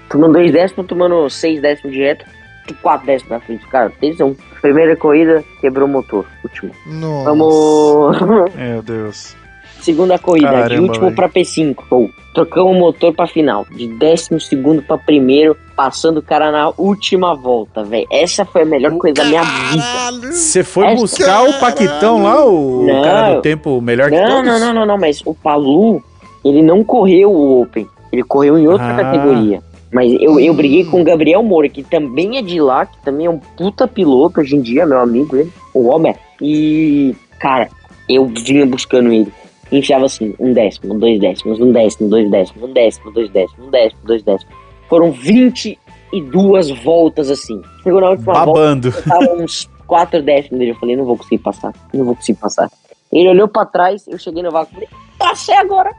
Tomando 0.10 0.34
dois 0.34 0.52
décimos, 0.52 0.88
tomando 0.88 1.30
seis 1.30 1.62
décimos 1.62 1.94
direto, 1.94 2.26
e 2.70 2.74
quatro 2.74 3.06
décimos 3.08 3.32
na 3.32 3.40
frente. 3.40 3.66
Cara, 3.68 3.92
tesão. 4.00 4.36
Primeira 4.62 4.96
corrida, 4.96 5.44
quebrou 5.62 5.88
o 5.88 5.92
motor. 5.92 6.26
Último. 6.44 6.72
Nossa. 6.86 7.30
Vamos. 7.30 8.18
Meu 8.56 8.82
Deus. 8.82 9.36
Segunda 9.82 10.20
corrida, 10.20 10.48
de 10.50 10.54
Caramba, 10.56 10.82
último 10.84 11.06
velho. 11.06 11.16
pra 11.16 11.30
P5. 11.30 11.76
Pô, 11.90 12.10
trocamos 12.34 12.76
o 12.76 12.78
motor 12.80 13.14
pra 13.16 13.26
final. 13.28 13.66
De 13.72 13.88
décimo 13.88 14.38
segundo 14.40 14.82
pra 14.82 14.98
primeiro, 14.98 15.56
passando 15.74 16.18
o 16.18 16.22
cara 16.22 16.52
na 16.52 16.74
última 16.78 17.34
volta, 17.34 17.84
velho. 17.86 18.06
Essa 18.12 18.44
foi 18.44 18.64
a 18.64 18.66
melhor 18.66 18.92
coisa 18.98 19.16
da 19.16 19.26
minha 19.26 19.42
vida. 19.42 20.32
Você 20.34 20.66
foi 20.66 20.86
Essa- 20.86 20.96
buscar 21.02 21.44
o 21.44 21.54
Paquitão 21.62 22.22
lá, 22.24 22.44
o 22.46 22.86
Não. 22.86 23.02
cara 23.04 23.36
do 23.36 23.42
tempo 23.42 23.80
melhor 23.80 24.10
que 24.10 24.20
Não, 24.20 24.28
todos? 24.28 24.46
não, 24.46 24.60
não, 24.60 24.74
não, 24.74 24.86
não, 24.86 24.98
mas 24.98 25.22
o 25.26 25.34
Palu, 25.34 26.04
ele 26.44 26.62
não 26.62 26.84
correu 26.84 27.32
o 27.32 27.62
Open. 27.62 27.88
Ele 28.12 28.24
correu 28.24 28.58
em 28.58 28.68
outra 28.68 28.92
Ah. 28.92 28.96
categoria. 28.98 29.62
Mas 29.92 30.12
eu, 30.20 30.40
eu 30.40 30.54
briguei 30.54 30.86
com 30.86 31.02
o 31.02 31.04
Gabriel 31.04 31.42
Moura, 31.42 31.68
que 31.68 31.84
também 31.84 32.38
é 32.38 32.42
de 32.42 32.62
lá, 32.62 32.86
que 32.86 32.98
também 33.00 33.26
é 33.26 33.30
um 33.30 33.40
puta 33.40 33.88
piloto 33.88 34.40
hoje 34.40 34.56
em 34.56 34.62
dia, 34.62 34.86
meu 34.86 35.00
amigo, 35.00 35.36
ele, 35.36 35.52
o 35.74 35.88
Homer. 35.88 36.16
E, 36.42 37.16
cara, 37.40 37.70
eu 38.08 38.26
vinha 38.28 38.66
buscando 38.66 39.12
ele. 39.12 39.32
Enfiava 39.72 40.06
assim, 40.06 40.34
um 40.40 40.54
décimo, 40.54 40.98
dois 40.98 41.20
décimos, 41.20 41.60
um 41.60 41.72
décimo, 41.72 42.10
dois 42.10 42.30
décimos, 42.30 42.70
um 42.70 42.74
décimo, 42.74 43.12
dois 43.12 43.30
décimos, 43.30 43.68
um 43.68 43.72
décimo, 43.72 44.02
dois 44.04 44.24
décimos. 44.24 44.56
Foram 44.88 45.12
22 45.12 46.70
voltas 46.84 47.30
assim. 47.30 47.62
Chegou 47.84 48.02
na 48.02 48.10
última 48.10 48.34
volta, 48.34 48.46
Babando. 48.46 48.88
eu 48.88 49.04
tava 49.04 49.44
uns 49.44 49.70
4 49.86 50.22
décimos 50.24 50.60
dele. 50.60 50.72
Eu 50.72 50.76
falei, 50.76 50.96
não 50.96 51.06
vou 51.06 51.18
conseguir 51.18 51.40
passar, 51.40 51.74
não 51.94 52.06
vou 52.06 52.16
conseguir 52.16 52.40
passar. 52.40 52.70
Ele 53.12 53.30
olhou 53.30 53.48
pra 53.48 53.66
trás, 53.66 54.08
eu 54.08 54.18
cheguei 54.18 54.42
no 54.42 54.52
vácuo 54.52 54.72
e 54.72 54.74
falei, 54.74 54.90
passei 55.18 55.56
agora. 55.56 55.92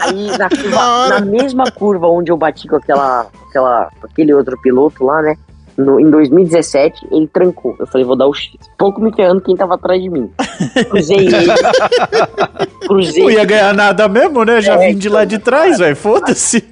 Aí 0.00 0.36
na, 0.38 0.48
curva- 0.50 1.08
na 1.08 1.20
mesma 1.20 1.70
curva 1.70 2.06
onde 2.08 2.30
eu 2.30 2.36
bati 2.36 2.68
com 2.68 2.76
aquela, 2.76 3.26
aquela, 3.48 3.90
aquele 4.02 4.32
outro 4.34 4.58
piloto 4.60 5.04
lá, 5.04 5.22
né? 5.22 5.36
No, 5.76 6.00
em 6.00 6.10
2017, 6.10 7.06
ele 7.12 7.28
trancou. 7.28 7.76
Eu 7.78 7.86
falei, 7.86 8.04
vou 8.04 8.16
dar 8.16 8.26
o 8.26 8.34
X. 8.34 8.50
Pouco 8.76 9.00
me 9.00 9.14
ferrando 9.14 9.40
quem 9.40 9.54
tava 9.56 9.74
atrás 9.76 10.02
de 10.02 10.08
mim. 10.10 10.28
Cruzei 10.90 11.18
ele. 11.28 11.36
cruzei, 12.86 13.22
Não 13.22 13.30
ia 13.30 13.44
ganhar 13.44 13.72
nada 13.72 14.08
mesmo, 14.08 14.44
né? 14.44 14.60
Já 14.60 14.74
É, 14.74 14.88
vim 14.88 14.98
de 14.98 15.08
lá 15.08 15.24
de 15.24 15.38
trás, 15.38 15.78
velho. 15.78 15.94
Foda-se. 15.94 16.62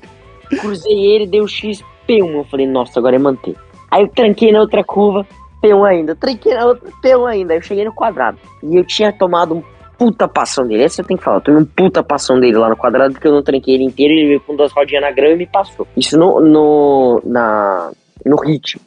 cruzei 0.61 0.93
ele, 0.93 1.25
dei 1.27 1.41
o 1.41 1.47
X, 1.47 1.85
P1. 2.09 2.33
Eu 2.35 2.45
falei, 2.51 2.67
nossa, 2.67 2.99
agora 2.99 3.15
é 3.15 3.19
manter. 3.19 3.55
Aí 3.93 4.03
eu 4.03 4.09
tranquei 4.09 4.51
na 4.51 4.59
outra 4.61 4.83
curva, 4.83 5.25
P1 5.63 5.85
ainda. 5.89 6.17
Tranquei 6.17 6.55
na 6.55 6.67
outra, 6.67 6.91
P1 7.01 7.27
ainda. 7.29 7.53
Aí 7.53 7.59
eu 7.61 7.63
cheguei 7.63 7.85
no 7.85 7.93
quadrado. 7.95 8.39
E 8.61 8.75
eu 8.77 8.85
tinha 8.85 9.13
tomado 9.13 9.55
um 9.55 9.63
puta 9.99 10.29
passão 10.29 10.67
dele. 10.67 10.85
Essa 10.85 11.01
eu 11.01 11.07
tenho 11.07 11.19
que 11.19 11.25
falar. 11.25 11.39
Eu 11.39 11.41
tomei 11.43 11.61
um 11.63 11.65
puta 11.65 12.03
passão 12.03 12.39
dele 12.39 12.57
lá 12.57 12.69
no 12.69 12.77
quadrado, 12.77 13.13
porque 13.15 13.27
eu 13.27 13.33
não 13.33 13.43
tranquei 13.43 13.75
ele 13.75 13.85
inteiro. 13.85 14.13
Ele 14.13 14.27
veio 14.29 14.41
com 14.41 14.55
duas 14.57 14.73
rodinhas 14.73 15.03
na 15.03 15.11
grama 15.11 15.33
e 15.35 15.37
me 15.39 15.47
passou. 15.47 15.87
Isso 15.97 16.19
no, 16.19 16.41
no, 16.41 17.23
na, 17.25 17.91
no 18.25 18.37
ritmo. 18.37 18.81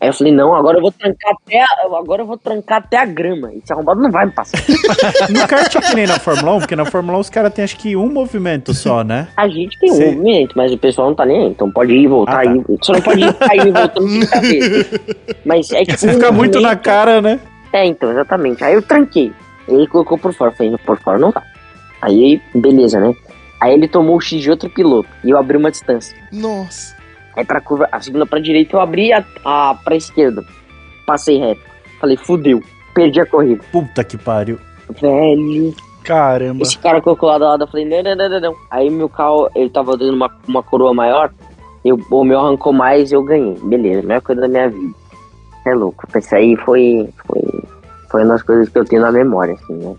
Aí 0.00 0.08
eu 0.08 0.12
falei, 0.12 0.32
não, 0.34 0.54
agora 0.54 0.76
eu 0.76 0.82
vou 0.82 0.92
trancar 0.92 1.32
até 1.32 1.62
a, 1.62 1.66
agora 1.98 2.20
eu 2.22 2.26
vou 2.26 2.36
trancar 2.36 2.78
até 2.78 2.98
a 2.98 3.06
grama. 3.06 3.50
Esse 3.54 3.72
arrombado 3.72 4.02
não 4.02 4.10
vai 4.10 4.26
me 4.26 4.32
passar. 4.32 4.58
No 5.30 5.46
kart 5.48 5.74
é 5.74 5.80
que 5.80 5.94
nem 5.94 6.06
na 6.06 6.18
Fórmula 6.18 6.56
1, 6.56 6.58
porque 6.58 6.76
na 6.76 6.84
Fórmula 6.84 7.16
1 7.16 7.20
os 7.22 7.30
caras 7.30 7.54
têm 7.54 7.64
acho 7.64 7.76
que 7.78 7.96
um 7.96 8.10
movimento 8.12 8.74
só, 8.74 9.02
né? 9.02 9.28
A 9.36 9.48
gente 9.48 9.78
tem 9.78 9.90
um 9.90 9.94
Sim. 9.94 10.04
movimento, 10.06 10.52
mas 10.56 10.72
o 10.72 10.76
pessoal 10.76 11.08
não 11.08 11.14
tá 11.14 11.24
nem 11.24 11.44
aí. 11.44 11.48
Então 11.48 11.70
pode 11.70 11.92
ir 11.94 12.02
e 12.02 12.06
voltar 12.06 12.40
Ah, 12.40 12.44
tá. 12.44 12.50
aí. 12.50 12.62
Só 12.82 12.92
não 12.92 13.00
pode 13.00 13.20
ir 13.24 13.32
cair 13.38 13.66
e 13.66 13.70
voltando 13.72 14.08
30 14.08 14.40
vezes. 14.40 14.90
Mas 15.46 15.72
é 15.72 15.84
que 15.84 15.96
Você 15.96 16.08
um 16.10 16.12
fica 16.14 16.30
muito 16.32 16.54
na 16.56 16.60
movimento- 16.68 16.82
cara, 16.84 17.22
né? 17.22 17.40
É, 17.72 17.86
então, 17.86 18.10
exatamente. 18.10 18.62
Aí 18.62 18.74
eu 18.74 18.82
tranquei. 18.82 19.32
Ele 19.68 19.86
colocou 19.86 20.18
por 20.18 20.32
fora. 20.32 20.52
Falei, 20.52 20.76
por 20.78 20.98
fora 20.98 21.18
não 21.18 21.30
dá. 21.30 21.42
Aí, 22.00 22.40
beleza, 22.54 23.00
né? 23.00 23.14
Aí 23.60 23.72
ele 23.72 23.88
tomou 23.88 24.16
o 24.16 24.20
X 24.20 24.42
de 24.42 24.50
outro 24.50 24.68
piloto. 24.68 25.08
E 25.24 25.30
eu 25.30 25.38
abri 25.38 25.56
uma 25.56 25.70
distância. 25.70 26.16
Nossa. 26.32 26.94
Aí 27.36 27.44
pra 27.44 27.60
curva, 27.60 27.88
a 27.90 28.00
segunda 28.00 28.26
pra 28.26 28.38
direita 28.38 28.76
eu 28.76 28.80
abri 28.80 29.12
a, 29.12 29.24
a 29.44 29.74
pra 29.82 29.96
esquerda. 29.96 30.44
Passei 31.06 31.38
reto. 31.38 31.62
Falei, 32.00 32.16
fudeu. 32.16 32.62
Perdi 32.94 33.20
a 33.20 33.26
corrida. 33.26 33.64
Puta 33.72 34.04
que 34.04 34.16
pariu. 34.16 34.58
Velho. 35.00 35.74
Caramba. 36.04 36.62
Esse 36.62 36.78
cara 36.78 37.00
colocou 37.00 37.30
lá 37.30 37.38
do 37.38 37.44
lado, 37.44 37.64
eu 37.64 37.68
falei, 37.68 37.86
não, 37.86 38.02
não, 38.02 38.14
não, 38.14 38.28
não, 38.28 38.40
não. 38.40 38.56
Aí 38.70 38.90
meu 38.90 39.08
carro, 39.08 39.48
ele 39.54 39.70
tava 39.70 39.96
dando 39.96 40.14
uma, 40.14 40.30
uma 40.46 40.62
coroa 40.62 40.92
maior, 40.92 41.32
eu, 41.82 41.98
o 42.10 42.24
meu 42.24 42.40
arrancou 42.40 42.72
mais 42.72 43.10
eu 43.10 43.22
ganhei. 43.22 43.58
Beleza, 43.62 44.02
melhor 44.02 44.20
coisa 44.20 44.42
da 44.42 44.48
minha 44.48 44.68
vida. 44.68 44.94
É 45.66 45.74
louco. 45.74 46.06
Isso 46.14 46.34
aí 46.34 46.56
foi, 46.56 47.08
foi, 47.26 47.42
foi 48.14 48.22
uma 48.22 48.34
das 48.34 48.42
coisas 48.44 48.68
que 48.68 48.78
eu 48.78 48.84
tenho 48.84 49.02
na 49.02 49.10
memória, 49.10 49.54
assim, 49.54 49.74
né? 49.74 49.92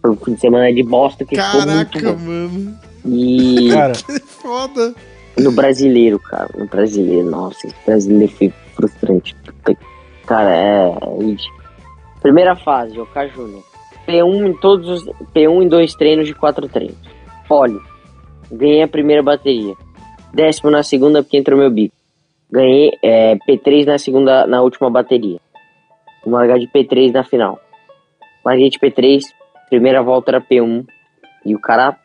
Foi 0.00 0.10
um 0.10 0.16
fim 0.16 0.32
de 0.32 0.40
semana 0.40 0.72
de 0.72 0.82
bosta 0.82 1.22
que 1.22 1.36
ficou 1.36 1.66
muito 1.66 2.00
Caraca, 2.00 2.12
bom. 2.14 2.18
mano. 2.24 2.74
E 3.04 3.68
Cara, 3.76 3.92
Que 3.92 4.18
foda. 4.20 4.94
no 5.36 5.52
brasileiro, 5.52 6.18
cara, 6.18 6.48
no 6.56 6.64
brasileiro, 6.66 7.28
nossa, 7.30 7.66
esse 7.66 7.76
brasileiro 7.84 8.32
foi 8.32 8.50
frustrante. 8.74 9.36
Cara, 10.24 10.50
é. 10.50 10.88
é. 10.88 11.36
Primeira 12.22 12.56
fase, 12.56 12.98
Oca 12.98 13.28
Júnior. 13.28 13.62
P1 14.06 14.46
em 14.48 14.54
todos 14.54 14.88
os. 14.88 15.04
P1 15.34 15.64
em 15.64 15.68
dois 15.68 15.94
treinos 15.94 16.26
de 16.26 16.32
quatro 16.32 16.66
treinos. 16.68 16.96
Pole. 17.46 17.78
Ganhei 18.50 18.82
a 18.82 18.88
primeira 18.88 19.22
bateria. 19.22 19.74
Décimo 20.32 20.70
na 20.70 20.82
segunda 20.82 21.22
porque 21.22 21.36
entrou 21.36 21.58
meu 21.58 21.70
bico. 21.70 21.94
Ganhei 22.50 22.92
é, 23.02 23.36
P3 23.46 23.84
na 23.84 23.98
segunda, 23.98 24.46
na 24.46 24.62
última 24.62 24.88
bateria. 24.88 25.38
Vou 26.24 26.34
largar 26.34 26.58
de 26.58 26.66
P3 26.68 27.12
na 27.12 27.24
final. 27.24 27.58
Larguei 28.44 28.70
de 28.70 28.78
P3, 28.78 29.22
primeira 29.68 30.02
volta 30.02 30.30
era 30.30 30.40
P1. 30.40 30.86
E 31.44 31.54
o 31.54 31.60
cara 31.60 31.96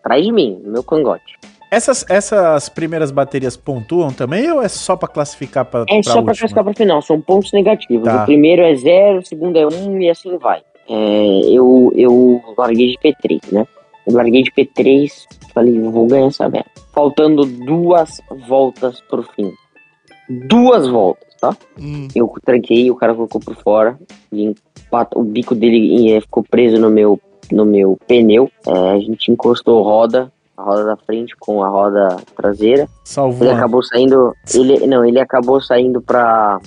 atrás 0.00 0.24
de 0.24 0.32
mim, 0.32 0.60
no 0.64 0.72
meu 0.72 0.82
cangote. 0.84 1.38
essas, 1.70 2.04
essas 2.10 2.68
primeiras 2.68 3.10
baterias 3.10 3.56
pontuam 3.56 4.12
também 4.12 4.50
ou 4.50 4.62
é 4.62 4.68
só 4.68 4.96
pra 4.96 5.08
classificar 5.08 5.64
pra, 5.64 5.84
É 5.88 6.02
só 6.02 6.10
pra 6.12 6.20
última? 6.20 6.24
classificar 6.24 6.64
pra 6.64 6.74
final, 6.74 7.00
são 7.02 7.20
pontos 7.20 7.52
negativos. 7.52 8.04
Tá. 8.04 8.22
O 8.22 8.26
primeiro 8.26 8.62
é 8.62 8.74
zero, 8.74 9.18
o 9.18 9.26
segundo 9.26 9.56
é 9.58 9.66
um 9.66 10.00
e 10.00 10.10
assim 10.10 10.36
vai. 10.38 10.60
É, 10.88 11.40
eu, 11.50 11.92
eu 11.94 12.42
larguei 12.58 12.88
de 12.88 12.98
P3, 12.98 13.52
né? 13.52 13.66
Eu 14.06 14.14
larguei 14.16 14.42
de 14.42 14.50
P3, 14.50 15.08
falei, 15.54 15.80
vou 15.80 16.06
ganhar 16.06 16.26
essa 16.26 16.48
merda. 16.48 16.68
Faltando 16.92 17.44
duas 17.46 18.20
voltas 18.48 19.00
pro 19.02 19.22
fim. 19.22 19.52
Duas 20.48 20.88
voltas, 20.88 21.31
tá? 21.42 21.56
Hum. 21.76 22.06
Eu 22.14 22.32
tranquei, 22.44 22.88
o 22.88 22.94
cara 22.94 23.12
colocou 23.12 23.40
por 23.40 23.56
fora. 23.56 23.98
E 24.32 24.54
o 25.16 25.22
bico 25.24 25.56
dele 25.56 26.12
eh, 26.12 26.20
ficou 26.20 26.44
preso 26.44 26.78
no 26.78 26.88
meu, 26.88 27.20
no 27.50 27.66
meu 27.66 27.98
pneu. 28.06 28.48
É, 28.64 28.90
a 28.92 28.98
gente 29.00 29.32
encostou 29.32 29.82
roda, 29.82 30.32
a 30.56 30.62
roda 30.62 30.84
da 30.84 30.96
frente 30.96 31.34
com 31.36 31.64
a 31.64 31.68
roda 31.68 32.16
traseira. 32.36 32.88
Salvou. 33.04 33.44
Ele 33.44 33.56
acabou 33.56 33.82
saindo. 33.82 34.32
Ele, 34.54 34.86
não, 34.86 35.04
ele 35.04 35.18
acabou 35.18 35.60
saindo 35.60 36.00
pra, 36.00 36.60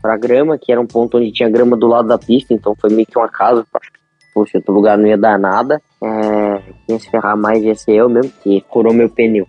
pra 0.00 0.16
grama, 0.16 0.56
que 0.56 0.70
era 0.70 0.80
um 0.80 0.86
ponto 0.86 1.18
onde 1.18 1.32
tinha 1.32 1.50
grama 1.50 1.76
do 1.76 1.88
lado 1.88 2.06
da 2.06 2.16
pista, 2.16 2.54
então 2.54 2.76
foi 2.80 2.90
meio 2.90 3.06
que 3.06 3.18
uma 3.18 3.28
casa. 3.28 3.66
Poxa, 4.32 4.58
outro 4.58 4.72
lugar 4.72 4.96
não 4.96 5.06
ia 5.06 5.18
dar 5.18 5.36
nada. 5.36 5.82
É, 6.00 6.62
quem 6.86 6.98
se 6.98 7.10
ferrar 7.10 7.36
mais 7.36 7.62
ia 7.62 7.74
ser 7.74 7.96
eu 7.96 8.08
mesmo, 8.08 8.32
que 8.40 8.64
furou 8.72 8.94
meu 8.94 9.10
pneu. 9.10 9.48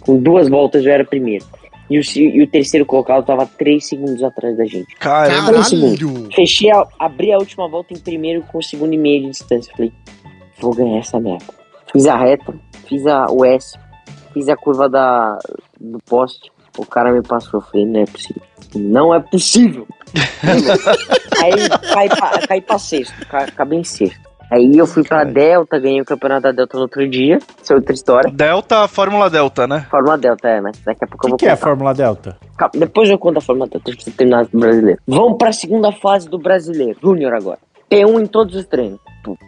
Com 0.00 0.16
duas 0.16 0.48
voltas 0.48 0.86
eu 0.86 0.92
era 0.92 1.04
primeiro. 1.04 1.44
E 1.88 1.98
o, 1.98 2.02
e 2.16 2.42
o 2.42 2.46
terceiro 2.48 2.84
colocado 2.84 3.24
tava 3.24 3.46
três 3.46 3.86
segundos 3.88 4.22
atrás 4.22 4.56
da 4.56 4.64
gente. 4.64 4.94
Caramba. 4.96 5.52
Caralho. 5.52 6.28
Fechei, 6.34 6.70
a, 6.70 6.86
abri 6.98 7.32
a 7.32 7.38
última 7.38 7.68
volta 7.68 7.94
em 7.94 7.98
primeiro 7.98 8.42
com 8.42 8.58
um 8.58 8.62
segundo 8.62 8.92
e 8.92 8.98
meio 8.98 9.22
de 9.22 9.30
distância. 9.30 9.72
Falei, 9.76 9.92
vou 10.60 10.74
ganhar 10.74 10.98
essa 10.98 11.20
merda. 11.20 11.44
Fiz 11.92 12.06
a 12.06 12.16
reta, 12.16 12.54
fiz 12.88 13.06
a, 13.06 13.26
o 13.30 13.44
S, 13.44 13.78
fiz 14.34 14.48
a 14.48 14.56
curva 14.56 14.88
da, 14.88 15.38
do 15.80 15.98
poste. 16.00 16.50
O 16.76 16.84
cara 16.84 17.12
me 17.12 17.22
passou. 17.22 17.60
Falei, 17.60 17.86
não 17.86 18.00
é 18.00 18.04
possível. 18.06 18.42
Não 18.74 19.14
é 19.14 19.20
possível. 19.20 19.86
Aí 21.42 21.52
caí 21.94 22.08
pra, 22.08 22.46
caí 22.48 22.60
pra 22.60 22.78
sexto, 22.78 23.26
ca- 23.28 23.44
acabei 23.44 23.78
em 23.78 23.84
sexto. 23.84 24.25
Aí 24.50 24.78
eu 24.78 24.86
fui 24.86 25.02
pra 25.02 25.24
Delta, 25.24 25.78
ganhei 25.78 26.00
o 26.00 26.04
campeonato 26.04 26.42
da 26.42 26.52
Delta 26.52 26.76
no 26.76 26.84
outro 26.84 27.08
dia. 27.08 27.38
Isso 27.62 27.72
é 27.72 27.76
outra 27.76 27.92
história. 27.92 28.30
Delta, 28.32 28.86
Fórmula 28.86 29.28
Delta, 29.28 29.66
né? 29.66 29.86
Fórmula 29.90 30.16
Delta, 30.16 30.48
é, 30.48 30.60
mas 30.60 30.78
daqui 30.84 31.04
a 31.04 31.06
pouco 31.08 31.26
O 31.26 31.26
eu 31.26 31.30
vou 31.30 31.38
que, 31.38 31.44
que 31.44 31.48
é 31.48 31.52
a 31.52 31.56
contar. 31.56 31.66
Fórmula 31.66 31.94
Delta? 31.94 32.36
Calma, 32.56 32.72
Depois 32.76 33.10
eu 33.10 33.18
conto 33.18 33.38
a 33.38 33.40
Fórmula 33.40 33.68
Delta, 33.68 33.90
deixa 33.90 34.08
eu 34.08 34.14
terminar 34.14 34.44
do 34.46 34.58
brasileiro. 34.58 35.00
Vamos 35.06 35.36
pra 35.38 35.52
segunda 35.52 35.90
fase 35.90 36.28
do 36.28 36.38
brasileiro, 36.38 36.98
Júnior 37.02 37.34
agora. 37.34 37.58
P1 37.90 38.22
em 38.22 38.26
todos 38.26 38.54
os 38.56 38.64
treinos. 38.66 38.98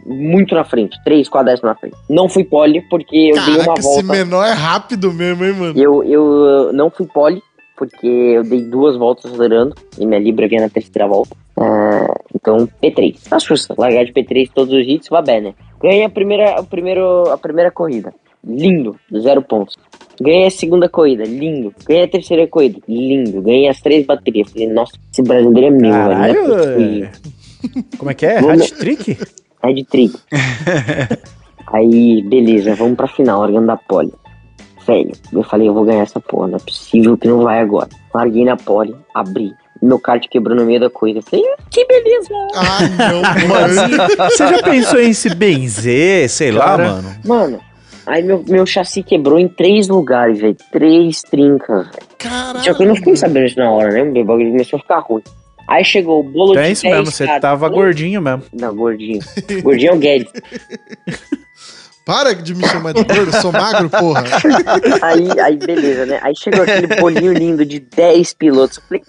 Muito 0.04 0.54
na 0.56 0.64
frente, 0.64 0.96
3, 1.04 1.28
4 1.28 1.46
décimos 1.50 1.70
na 1.72 1.78
frente. 1.78 1.96
Não 2.10 2.28
fui 2.28 2.44
pole 2.44 2.80
porque 2.88 3.30
eu 3.32 3.44
dei 3.44 3.54
uma 3.54 3.64
Caraca, 3.64 3.80
esse 3.80 4.02
volta. 4.02 4.12
menor 4.12 4.44
é 4.44 4.52
rápido 4.52 5.12
mesmo, 5.12 5.44
hein, 5.44 5.52
mano? 5.52 5.78
Eu, 5.78 6.02
eu 6.04 6.72
não 6.72 6.90
fui 6.90 7.06
pole 7.06 7.40
porque 7.78 8.06
eu 8.06 8.42
dei 8.42 8.60
duas 8.62 8.96
voltas 8.96 9.32
acelerando 9.32 9.74
e 9.98 10.04
minha 10.04 10.18
Libra 10.18 10.48
vinha 10.48 10.62
na 10.62 10.68
terceira 10.68 11.06
volta. 11.06 11.36
Ah, 11.56 12.12
então, 12.34 12.68
P3. 12.82 13.28
Tá 13.28 13.38
sussa, 13.38 13.74
largar 13.78 14.04
de 14.04 14.12
P3 14.12 14.50
todos 14.52 14.74
os 14.74 14.86
hits, 14.86 15.08
vai 15.08 15.22
bem, 15.22 15.40
né? 15.40 15.54
Ganhei 15.80 16.04
a 16.04 16.10
primeira, 16.10 16.58
a, 16.58 16.62
primeiro, 16.62 17.30
a 17.30 17.38
primeira 17.38 17.70
corrida. 17.70 18.12
Lindo, 18.44 18.96
zero 19.20 19.42
pontos. 19.42 19.76
Ganhei 20.20 20.46
a 20.46 20.50
segunda 20.50 20.88
corrida, 20.88 21.22
lindo. 21.24 21.72
Ganhei 21.86 22.04
a 22.04 22.08
terceira 22.08 22.46
corrida, 22.48 22.80
lindo. 22.88 23.40
Ganhei 23.40 23.68
as 23.68 23.80
três 23.80 24.04
baterias. 24.04 24.50
Falei, 24.50 24.68
nossa, 24.68 24.92
esse 25.12 25.22
brasileiro 25.22 25.68
é 25.68 25.78
meu, 25.78 25.90
é 25.90 25.92
Caralho, 25.92 26.54
é. 26.54 27.12
Como 27.96 28.10
é 28.10 28.14
que 28.14 28.26
é? 28.26 28.38
Hat 28.38 28.74
trick? 28.74 29.16
É 29.62 29.72
de 29.72 29.84
trigo. 29.84 30.18
Aí, 31.72 32.22
beleza, 32.22 32.74
vamos 32.74 32.96
pra 32.96 33.08
final, 33.08 33.40
largando 33.40 33.66
da 33.66 33.76
pole. 33.76 34.12
Velho, 34.88 35.12
eu 35.34 35.42
falei, 35.42 35.68
eu 35.68 35.74
vou 35.74 35.84
ganhar 35.84 36.00
essa 36.02 36.18
porra, 36.18 36.48
não 36.48 36.56
é 36.56 36.60
possível 36.60 37.14
que 37.18 37.28
não 37.28 37.42
vai 37.42 37.60
agora. 37.60 37.88
Larguei 38.14 38.42
na 38.44 38.56
pole, 38.56 38.96
abri. 39.14 39.52
Meu 39.82 39.98
kart 40.00 40.26
quebrou 40.28 40.56
no 40.56 40.64
meio 40.64 40.80
da 40.80 40.88
corrida. 40.90 41.20
Falei, 41.22 41.44
"Hum, 41.44 41.54
que 41.70 41.84
beleza. 41.84 42.28
Ah, 42.54 42.78
não, 43.12 43.48
mano. 43.48 44.30
Você 44.30 44.46
já 44.48 44.62
pensou 44.62 44.98
em 44.98 45.12
se 45.12 45.32
benzer, 45.34 46.28
sei 46.30 46.52
Cara. 46.52 46.64
lá, 46.64 46.78
mano? 46.94 47.08
Mano, 47.24 47.60
aí 48.06 48.22
meu, 48.22 48.42
meu 48.48 48.64
chassi 48.66 49.02
quebrou 49.02 49.38
em 49.38 49.46
três 49.46 49.86
lugares, 49.88 50.40
velho. 50.40 50.56
Três 50.72 51.20
trincas, 51.22 51.86
velho. 51.86 52.64
Só 52.64 52.74
que 52.74 52.82
eu 52.82 52.88
não 52.88 52.96
fiquei 52.96 53.14
sabendo 53.14 53.46
isso 53.46 53.58
na 53.58 53.70
hora, 53.70 53.92
né? 53.92 54.02
O 54.02 54.24
bagulho 54.24 54.50
começou 54.50 54.78
a 54.78 54.80
ficar 54.82 54.98
ruim. 55.00 55.22
Aí 55.68 55.84
chegou 55.84 56.20
o 56.20 56.22
bolo 56.22 56.52
Então 56.52 56.62
de 56.62 56.68
é 56.70 56.72
isso 56.72 56.82
10 56.84 56.94
mesmo, 56.96 57.12
você 57.12 57.26
tava 57.40 57.68
gordinho 57.68 58.22
mesmo. 58.22 58.42
Não, 58.58 58.74
gordinho. 58.74 59.20
Gordinho 59.62 59.90
é 59.92 59.94
o 59.94 59.98
Guedes. 59.98 60.32
Para 62.08 62.34
de 62.34 62.54
me 62.54 62.66
chamar 62.66 62.94
de 62.94 63.04
gordo, 63.04 63.30
eu 63.36 63.40
sou 63.42 63.52
magro, 63.52 63.90
porra. 63.90 64.24
Aí, 65.02 65.28
aí, 65.40 65.56
beleza, 65.58 66.06
né? 66.06 66.18
Aí 66.22 66.34
chegou 66.34 66.62
aquele 66.62 66.86
bolinho 66.98 67.34
lindo 67.34 67.66
de 67.66 67.78
10 67.80 68.32
pilotos. 68.32 68.78
Eu 68.78 68.82
falei, 68.84 69.02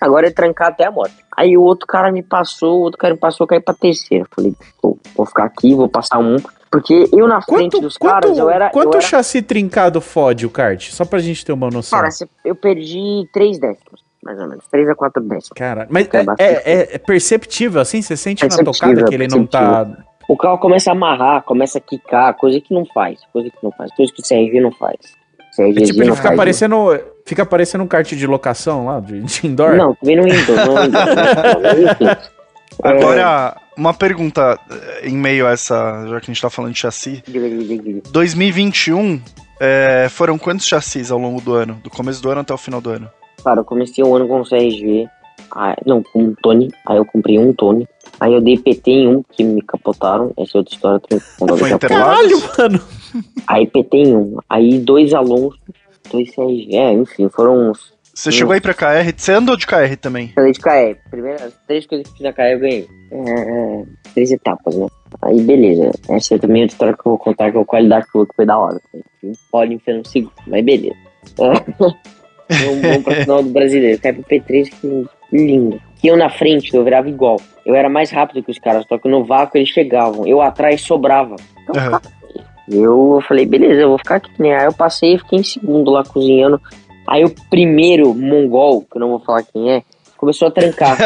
agora 0.00 0.28
é 0.28 0.30
trancar 0.30 0.68
até 0.68 0.86
a 0.86 0.90
moto. 0.92 1.10
Aí 1.36 1.56
o 1.56 1.62
outro 1.62 1.84
cara 1.84 2.12
me 2.12 2.22
passou, 2.22 2.78
o 2.78 2.82
outro 2.82 2.96
cara 2.96 3.12
me 3.12 3.18
passou, 3.18 3.42
eu 3.42 3.48
caí 3.48 3.60
pra 3.60 3.74
terceira. 3.74 4.22
Eu 4.22 4.28
Falei, 4.32 4.54
pô, 4.80 4.96
vou 5.16 5.26
ficar 5.26 5.46
aqui, 5.46 5.74
vou 5.74 5.88
passar 5.88 6.18
um. 6.20 6.36
Porque 6.70 7.08
eu 7.12 7.26
na 7.26 7.42
frente 7.42 7.72
Quanto, 7.72 7.80
dos 7.80 7.98
caras, 7.98 8.30
quanto, 8.30 8.38
eu 8.38 8.48
era. 8.48 8.70
quanto 8.70 8.86
eu 8.94 9.00
era 9.00 9.00
chassi 9.00 9.42
trincado 9.42 10.00
fode 10.00 10.46
o 10.46 10.50
kart? 10.50 10.90
Só 10.92 11.04
pra 11.04 11.18
gente 11.18 11.44
ter 11.44 11.52
uma 11.52 11.68
noção. 11.70 11.98
cara, 11.98 12.08
eu 12.44 12.54
perdi 12.54 13.28
3 13.32 13.58
décimos, 13.58 14.00
mais 14.22 14.38
ou 14.38 14.48
menos. 14.48 14.64
3 14.70 14.88
a 14.88 14.94
4 14.94 15.20
décimos. 15.24 15.50
Cara, 15.56 15.88
mas 15.90 16.08
É 16.12 16.18
é, 16.18 16.24
é- 16.38 16.62
é- 16.82 16.94
é 16.94 16.98
perceptível, 16.98 17.80
assim? 17.80 18.00
Você 18.00 18.16
sente 18.16 18.46
na 18.46 18.56
tocada 18.58 19.04
que 19.06 19.14
ele 19.14 19.26
não 19.26 19.44
tá. 19.44 19.88
O 20.28 20.36
carro 20.36 20.58
começa 20.58 20.90
a 20.90 20.92
amarrar, 20.92 21.42
começa 21.42 21.78
a 21.78 21.80
quicar, 21.80 22.34
coisa 22.34 22.60
que 22.60 22.72
não 22.72 22.84
faz. 22.86 23.20
Coisa 23.32 23.50
que 23.50 23.58
não 23.62 23.70
faz. 23.72 23.94
Coisa 23.94 24.12
que 24.12 24.20
o 24.20 24.24
CRV 24.24 24.60
não 24.60 24.72
faz. 24.72 24.96
CRV 25.54 25.82
É 25.82 25.84
tipo, 25.84 26.00
ele 26.00 26.08
não 26.08 26.16
fica 26.16 26.28
faz. 26.28 26.36
parecendo. 26.36 27.00
Fica 27.26 27.46
parecendo 27.46 27.84
um 27.84 27.86
kart 27.86 28.12
de 28.12 28.26
locação 28.26 28.86
lá, 28.86 29.00
de, 29.00 29.20
de 29.20 29.46
indoor. 29.46 29.76
Não, 29.76 29.94
também 29.94 30.16
não 30.16 30.26
indo, 30.26 30.56
não 30.56 30.84
indo. 30.84 30.98
Enfim. 31.90 32.28
Agora, 32.82 33.56
uma 33.76 33.94
pergunta 33.94 34.58
eh, 34.70 35.08
em 35.08 35.16
meio 35.16 35.46
a 35.46 35.52
essa, 35.52 36.06
já 36.08 36.20
que 36.20 36.30
a 36.30 36.34
gente 36.34 36.42
tá 36.42 36.50
falando 36.50 36.72
de 36.72 36.78
chassi. 36.78 37.22
Diga, 37.26 37.48
diga, 37.48 37.64
diga, 37.64 37.82
diga. 37.82 38.02
2021, 38.10 39.22
eh, 39.60 40.08
foram 40.10 40.36
quantos 40.36 40.66
chassis 40.66 41.10
ao 41.10 41.18
longo 41.18 41.40
do 41.40 41.54
ano? 41.54 41.80
Do 41.82 41.90
começo 41.90 42.20
do 42.22 42.30
ano 42.30 42.40
até 42.40 42.52
o 42.52 42.58
final 42.58 42.80
do 42.80 42.90
ano? 42.90 43.10
Cara, 43.42 43.60
eu 43.60 43.64
comecei 43.64 44.02
o 44.02 44.14
ano 44.14 44.26
com 44.26 44.40
o 44.40 44.44
CRG. 44.44 45.08
Ah, 45.54 45.76
não, 45.86 46.02
com 46.02 46.20
um 46.24 46.34
Tony. 46.42 46.70
Aí 46.86 46.96
eu 46.96 47.04
comprei 47.04 47.38
um 47.38 47.52
Tony. 47.52 47.86
Aí 48.20 48.32
eu 48.32 48.40
dei 48.40 48.58
PT 48.58 48.90
em 48.90 49.08
um 49.08 49.22
que 49.22 49.42
me 49.44 49.62
capotaram. 49.62 50.32
Essa 50.36 50.56
é 50.56 50.58
outra 50.58 50.74
história. 50.74 51.00
que 51.00 51.14
eu 51.14 51.56
Foi? 51.56 51.78
Caralho, 51.78 52.42
mano. 52.58 52.80
Aí 53.46 53.66
PT 53.66 53.96
em 53.96 54.16
um. 54.16 54.38
Aí 54.48 54.78
dois 54.78 55.12
Alonso, 55.12 55.58
dois 56.10 56.34
CRG. 56.34 56.76
É, 56.76 56.92
enfim, 56.92 57.28
foram 57.28 57.70
uns. 57.70 57.92
Você 58.14 58.30
chegou 58.30 58.52
aí 58.52 58.60
pra 58.60 58.72
KR, 58.72 59.12
você 59.16 59.32
andou 59.32 59.56
de 59.56 59.66
KR 59.66 59.96
também. 60.00 60.28
Falei 60.28 60.52
de 60.52 60.60
KR. 60.60 60.96
Primeiro, 61.10 61.42
as 61.42 61.52
três 61.66 61.84
coisas 61.84 62.06
que 62.06 62.12
fiz 62.12 62.22
na 62.22 62.32
KR 62.32 62.42
eu 62.42 62.60
ganhei. 62.60 62.88
É, 63.10 63.82
três 64.14 64.30
etapas, 64.30 64.76
né? 64.76 64.86
Aí 65.20 65.40
beleza. 65.40 65.90
Essa 66.08 66.36
é 66.36 66.38
também 66.38 66.62
outra 66.62 66.74
história 66.74 66.94
que 66.94 67.00
eu 67.00 67.10
vou 67.10 67.18
contar 67.18 67.50
que 67.50 67.58
a 67.58 67.64
qualidade 67.64 68.06
que 68.06 68.24
foi, 68.36 68.46
da 68.46 68.56
hora. 68.56 68.80
Pode 69.50 69.74
enfiar 69.74 69.96
no 69.96 70.06
segundo, 70.06 70.32
mas 70.46 70.64
beleza. 70.64 70.96
É. 72.46 72.56
Vamos 72.82 73.04
pra 73.04 73.14
final 73.14 73.42
do 73.42 73.48
brasileiro. 73.48 73.98
Cai 74.02 74.12
pro 74.12 74.22
P3 74.24 74.70
que 74.70 75.06
lindo. 75.32 75.80
Que 76.04 76.08
eu 76.08 76.18
na 76.18 76.28
frente 76.28 76.76
eu 76.76 76.84
virava 76.84 77.08
igual. 77.08 77.40
Eu 77.64 77.74
era 77.74 77.88
mais 77.88 78.10
rápido 78.10 78.42
que 78.42 78.50
os 78.50 78.58
caras, 78.58 78.84
só 78.86 78.98
que 78.98 79.08
no 79.08 79.24
vácuo 79.24 79.56
eles 79.56 79.70
chegavam. 79.70 80.26
Eu 80.26 80.42
atrás 80.42 80.82
sobrava. 80.82 81.34
Então, 81.62 81.80
Aham. 81.80 81.98
eu 82.68 83.22
falei, 83.26 83.46
beleza, 83.46 83.80
eu 83.80 83.88
vou 83.88 83.96
ficar 83.96 84.16
aqui, 84.16 84.30
né? 84.38 84.54
Aí 84.54 84.66
eu 84.66 84.74
passei 84.74 85.14
e 85.14 85.18
fiquei 85.18 85.38
em 85.38 85.42
segundo 85.42 85.90
lá 85.90 86.04
cozinhando. 86.04 86.60
Aí 87.08 87.24
o 87.24 87.34
primeiro 87.48 88.14
mongol, 88.14 88.82
que 88.82 88.98
eu 88.98 89.00
não 89.00 89.08
vou 89.08 89.20
falar 89.20 89.44
quem 89.44 89.72
é, 89.72 89.82
começou 90.24 90.48
a 90.48 90.50
trancar. 90.50 90.96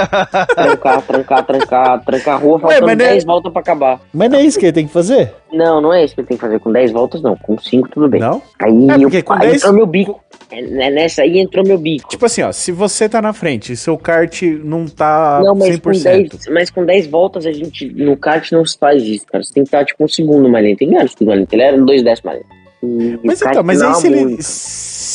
trancar, 0.54 1.02
trancar, 1.02 1.44
trancar, 1.44 2.04
trancar 2.04 2.34
a 2.34 2.38
rua, 2.38 2.60
faltando 2.60 2.86
mas 2.86 2.96
não 2.96 3.04
é- 3.04 3.08
10 3.10 3.24
voltas 3.24 3.52
pra 3.52 3.60
acabar. 3.60 4.00
Mas 4.14 4.30
não 4.30 4.38
é 4.38 4.42
isso 4.42 4.58
que 4.58 4.66
ele 4.66 4.72
tem 4.72 4.86
que 4.86 4.92
fazer? 4.92 5.34
Não, 5.52 5.80
não 5.80 5.92
é 5.92 6.04
isso 6.04 6.14
que 6.14 6.20
ele 6.20 6.28
tem 6.28 6.36
que 6.36 6.40
fazer. 6.40 6.60
Com 6.60 6.70
10 6.70 6.92
voltas, 6.92 7.20
não. 7.20 7.36
Com 7.36 7.58
5, 7.58 7.88
tudo 7.88 8.08
bem. 8.08 8.20
Não? 8.20 8.40
Aí, 8.60 8.70
É, 8.90 9.04
eu, 9.04 9.24
com 9.24 9.32
aí 9.32 9.40
10 9.40 9.56
entrou 9.56 9.72
meu 9.74 9.86
bico. 9.86 10.20
É, 10.50 10.62
né, 10.62 10.90
Nessa 10.90 11.22
aí 11.22 11.38
entrou 11.38 11.64
meu 11.66 11.78
bico. 11.78 12.08
Tipo 12.08 12.24
assim, 12.26 12.42
ó, 12.42 12.52
se 12.52 12.70
você 12.72 13.08
tá 13.08 13.20
na 13.20 13.32
frente 13.32 13.72
e 13.72 13.76
seu 13.76 13.98
kart 13.98 14.40
não 14.64 14.86
tá 14.86 15.40
não, 15.42 15.54
mas 15.54 15.78
com, 15.78 15.90
100%. 15.90 16.02
10, 16.02 16.28
mas 16.50 16.70
com 16.70 16.84
10 16.84 17.06
voltas 17.06 17.44
a 17.46 17.52
gente. 17.52 17.86
No 17.92 18.16
kart 18.16 18.50
não 18.52 18.64
se 18.64 18.78
faz 18.78 19.02
isso, 19.02 19.26
cara. 19.26 19.42
Você 19.42 19.52
tem 19.52 19.62
que 19.64 19.68
estar 19.68 19.84
tipo 19.84 20.04
um 20.04 20.08
segundo 20.08 20.48
mais 20.48 20.64
lento. 20.64 20.78
Tem 20.78 20.88
que 20.88 20.94
ganhar 20.94 21.04
um 21.04 21.08
segundo 21.08 21.28
mais 21.28 21.40
lento. 21.40 21.52
Ele 21.52 21.62
era 21.62 21.76
um 21.76 21.84
dois 21.84 22.02
décimos 22.02 22.24
mais 22.34 22.38
lento. 22.38 22.58
Mas 23.24 23.42
então, 23.42 23.62
mas 23.64 23.82
aí 23.82 23.94
se 23.96 24.06
ele. 24.06 24.36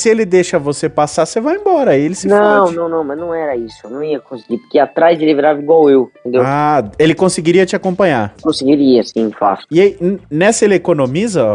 Se 0.03 0.09
ele 0.09 0.25
deixa 0.25 0.59
você 0.59 0.89
passar, 0.89 1.25
você 1.25 1.39
vai 1.39 1.55
embora. 1.55 1.91
Aí 1.91 2.01
ele 2.01 2.13
se 2.13 2.27
Não, 2.27 2.65
fode. 2.65 2.75
não, 2.75 2.89
não, 2.89 3.03
mas 3.05 3.17
não 3.17 3.33
era 3.33 3.55
isso. 3.55 3.77
Eu 3.85 3.89
não 3.89 4.03
ia 4.03 4.19
conseguir. 4.19 4.57
Porque 4.57 4.77
atrás 4.77 5.21
ele 5.21 5.33
virava 5.33 5.59
igual 5.61 5.89
eu, 5.89 6.11
entendeu? 6.19 6.41
Ah, 6.45 6.83
ele 6.99 7.15
conseguiria 7.15 7.65
te 7.65 7.73
acompanhar. 7.75 8.33
Conseguiria, 8.41 8.99
assim, 8.99 9.31
fácil. 9.31 9.65
E 9.71 9.79
aí, 9.79 9.97
nessa 10.29 10.65
ele 10.65 10.75
economiza 10.75 11.45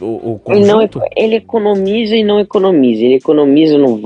o, 0.00 0.04
o 0.04 0.40
Ele, 0.48 0.64
não, 0.66 0.74
conjunto? 0.76 1.00
ele 1.16 1.34
economiza 1.34 2.14
e 2.14 2.22
não 2.22 2.38
economiza. 2.38 3.02
Ele 3.04 3.14
economiza 3.16 3.76
no 3.76 4.00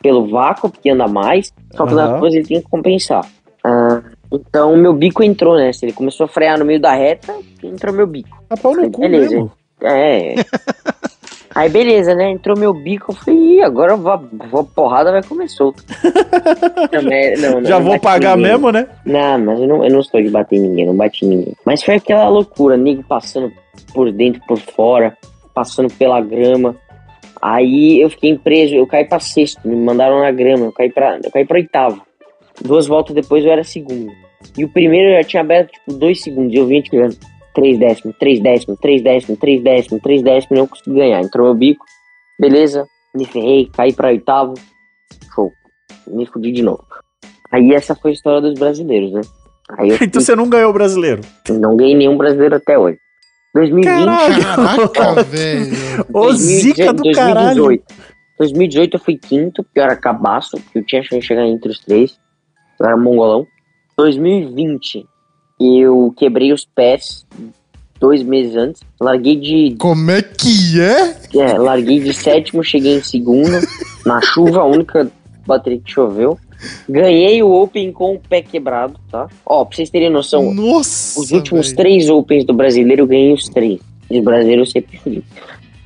pelo 0.00 0.28
vácuo, 0.28 0.70
porque 0.70 0.90
anda 0.90 1.08
mais, 1.08 1.52
só 1.74 1.84
que 1.84 1.94
nas 1.94 2.20
coisas 2.20 2.38
ele 2.38 2.46
tem 2.46 2.60
que 2.62 2.68
compensar. 2.68 3.26
Ah, 3.64 4.02
então 4.32 4.76
meu 4.76 4.92
bico 4.94 5.22
entrou 5.22 5.56
nessa. 5.56 5.84
Ele 5.84 5.92
começou 5.92 6.24
a 6.26 6.28
frear 6.28 6.58
no 6.58 6.64
meio 6.64 6.80
da 6.80 6.92
reta 6.94 7.34
entrou 7.62 7.92
meu 7.92 8.06
bico. 8.06 8.40
A 8.48 8.56
pau 8.56 8.74
no 8.74 8.88
cu 8.90 9.00
Beleza. 9.00 9.30
mesmo. 9.34 9.52
É. 9.82 10.34
Aí 11.54 11.68
beleza, 11.68 12.14
né? 12.14 12.30
Entrou 12.30 12.58
meu 12.58 12.72
bico, 12.72 13.12
eu 13.12 13.16
falei, 13.16 13.40
Ih, 13.58 13.62
agora 13.62 13.94
a 13.94 14.64
porrada 14.64 15.12
vai 15.12 15.22
comer 15.22 15.48
solto. 15.48 15.84
não, 17.40 17.60
não, 17.60 17.64
Já 17.64 17.78
não 17.78 17.86
vou 17.86 18.00
pagar 18.00 18.36
ninguém. 18.36 18.52
mesmo, 18.52 18.70
né? 18.72 18.86
Não, 19.04 19.38
mas 19.38 19.60
eu 19.60 19.66
não, 19.66 19.84
eu 19.84 19.90
não 19.90 20.02
sou 20.02 20.22
de 20.22 20.30
bater 20.30 20.56
em 20.56 20.62
ninguém, 20.62 20.86
não 20.86 20.96
bati 20.96 21.24
em 21.24 21.28
ninguém. 21.28 21.54
Mas 21.64 21.82
foi 21.82 21.96
aquela 21.96 22.28
loucura, 22.28 22.76
nego 22.76 23.04
passando 23.04 23.52
por 23.92 24.10
dentro, 24.10 24.40
por 24.46 24.58
fora, 24.58 25.16
passando 25.54 25.92
pela 25.92 26.20
grama. 26.20 26.74
Aí 27.40 28.00
eu 28.00 28.08
fiquei 28.08 28.38
preso, 28.38 28.74
eu 28.74 28.86
caí 28.86 29.04
pra 29.04 29.20
sexto, 29.20 29.60
me 29.66 29.76
mandaram 29.76 30.20
na 30.20 30.30
grama, 30.30 30.66
eu 30.66 30.72
caí 30.72 30.90
pra, 30.90 31.18
eu 31.22 31.30
caí 31.30 31.44
pra 31.44 31.58
oitavo. 31.58 32.00
Duas 32.60 32.86
voltas 32.86 33.14
depois 33.14 33.44
eu 33.44 33.52
era 33.52 33.64
segundo. 33.64 34.12
E 34.56 34.64
o 34.64 34.68
primeiro 34.68 35.10
eu 35.10 35.16
já 35.22 35.24
tinha 35.24 35.40
aberto 35.40 35.72
tipo 35.72 35.92
dois 35.92 36.22
segundos, 36.22 36.54
e 36.54 36.56
eu 36.56 36.66
vinha 36.66 36.82
tirando 36.82 37.16
três 37.54 37.78
décimos, 37.78 38.16
três 38.18 38.40
décimos, 38.40 38.78
três 38.80 39.02
décimos, 39.02 39.38
três 39.38 39.62
décimos, 39.62 40.02
três 40.02 40.22
décimos, 40.22 40.50
e 40.50 40.54
não 40.60 40.66
consegui 40.66 40.96
ganhar. 40.96 41.20
Entrou 41.20 41.46
meu 41.46 41.54
bico, 41.54 41.84
beleza, 42.38 42.86
me 43.14 43.24
ferrei, 43.24 43.70
caí 43.72 43.92
pra 43.92 44.08
oitavo, 44.08 44.54
show. 45.34 45.50
Me 46.06 46.26
fudi 46.26 46.52
de 46.52 46.62
novo. 46.62 46.84
Aí 47.50 47.72
essa 47.72 47.94
foi 47.94 48.12
a 48.12 48.14
história 48.14 48.40
dos 48.40 48.58
brasileiros, 48.58 49.12
né? 49.12 49.20
Aí 49.78 49.90
eu 49.90 49.98
Então 50.02 50.20
você 50.20 50.34
não 50.34 50.48
ganhou 50.48 50.70
o 50.70 50.74
brasileiro. 50.74 51.20
não 51.50 51.76
ganhei 51.76 51.94
nenhum 51.94 52.16
brasileiro 52.16 52.56
até 52.56 52.78
hoje. 52.78 52.98
2020, 53.54 53.84
Caralho! 53.84 54.90
Caraca, 54.92 55.22
velho. 55.28 55.66
Ô, 56.12 56.32
zica 56.32 56.92
do 56.92 57.02
2018, 57.02 57.14
caralho. 57.14 57.82
2018 58.38 58.94
eu 58.96 59.00
fui 59.00 59.18
quinto, 59.18 59.62
porque 59.62 59.78
eu 59.78 59.84
era 59.84 59.94
cabaço, 59.94 60.56
porque 60.58 60.78
eu 60.78 60.86
tinha 60.86 61.02
chance 61.02 61.20
de 61.20 61.26
chegar 61.26 61.46
entre 61.46 61.70
os 61.70 61.78
três. 61.78 62.18
Eu 62.80 62.86
era 62.86 62.96
mongolão. 62.96 63.46
2020 63.96 65.06
eu 65.80 66.12
quebrei 66.16 66.52
os 66.52 66.64
pés 66.64 67.24
dois 68.00 68.22
meses 68.22 68.56
antes. 68.56 68.82
Larguei 69.00 69.36
de, 69.36 69.76
Como 69.78 70.10
é 70.10 70.20
que 70.22 70.80
é? 70.80 71.16
é, 71.38 71.58
larguei 71.58 72.00
de 72.00 72.12
sétimo, 72.12 72.62
cheguei 72.64 72.96
em 72.98 73.02
segundo. 73.02 73.52
Na 74.04 74.20
chuva, 74.20 74.60
a 74.60 74.64
única 74.64 75.10
bateria 75.46 75.78
que 75.78 75.90
choveu. 75.92 76.38
Ganhei 76.88 77.42
o 77.42 77.50
Open 77.50 77.90
com 77.92 78.14
o 78.14 78.18
pé 78.20 78.40
quebrado, 78.42 78.94
tá? 79.10 79.28
Ó, 79.44 79.64
pra 79.64 79.74
vocês 79.76 79.90
terem 79.90 80.10
noção, 80.10 80.52
Nossa. 80.54 81.18
Os 81.20 81.30
últimos 81.32 81.66
velho. 81.66 81.76
três 81.76 82.08
Opens 82.08 82.44
do 82.44 82.52
brasileiro 82.54 83.02
eu 83.02 83.06
ganhei 83.06 83.32
os 83.32 83.48
três. 83.48 83.80
E 84.10 84.18
os 84.18 84.24
brasileiros 84.24 84.68
eu 84.68 84.72
sempre 84.72 84.96
fui. 84.98 85.22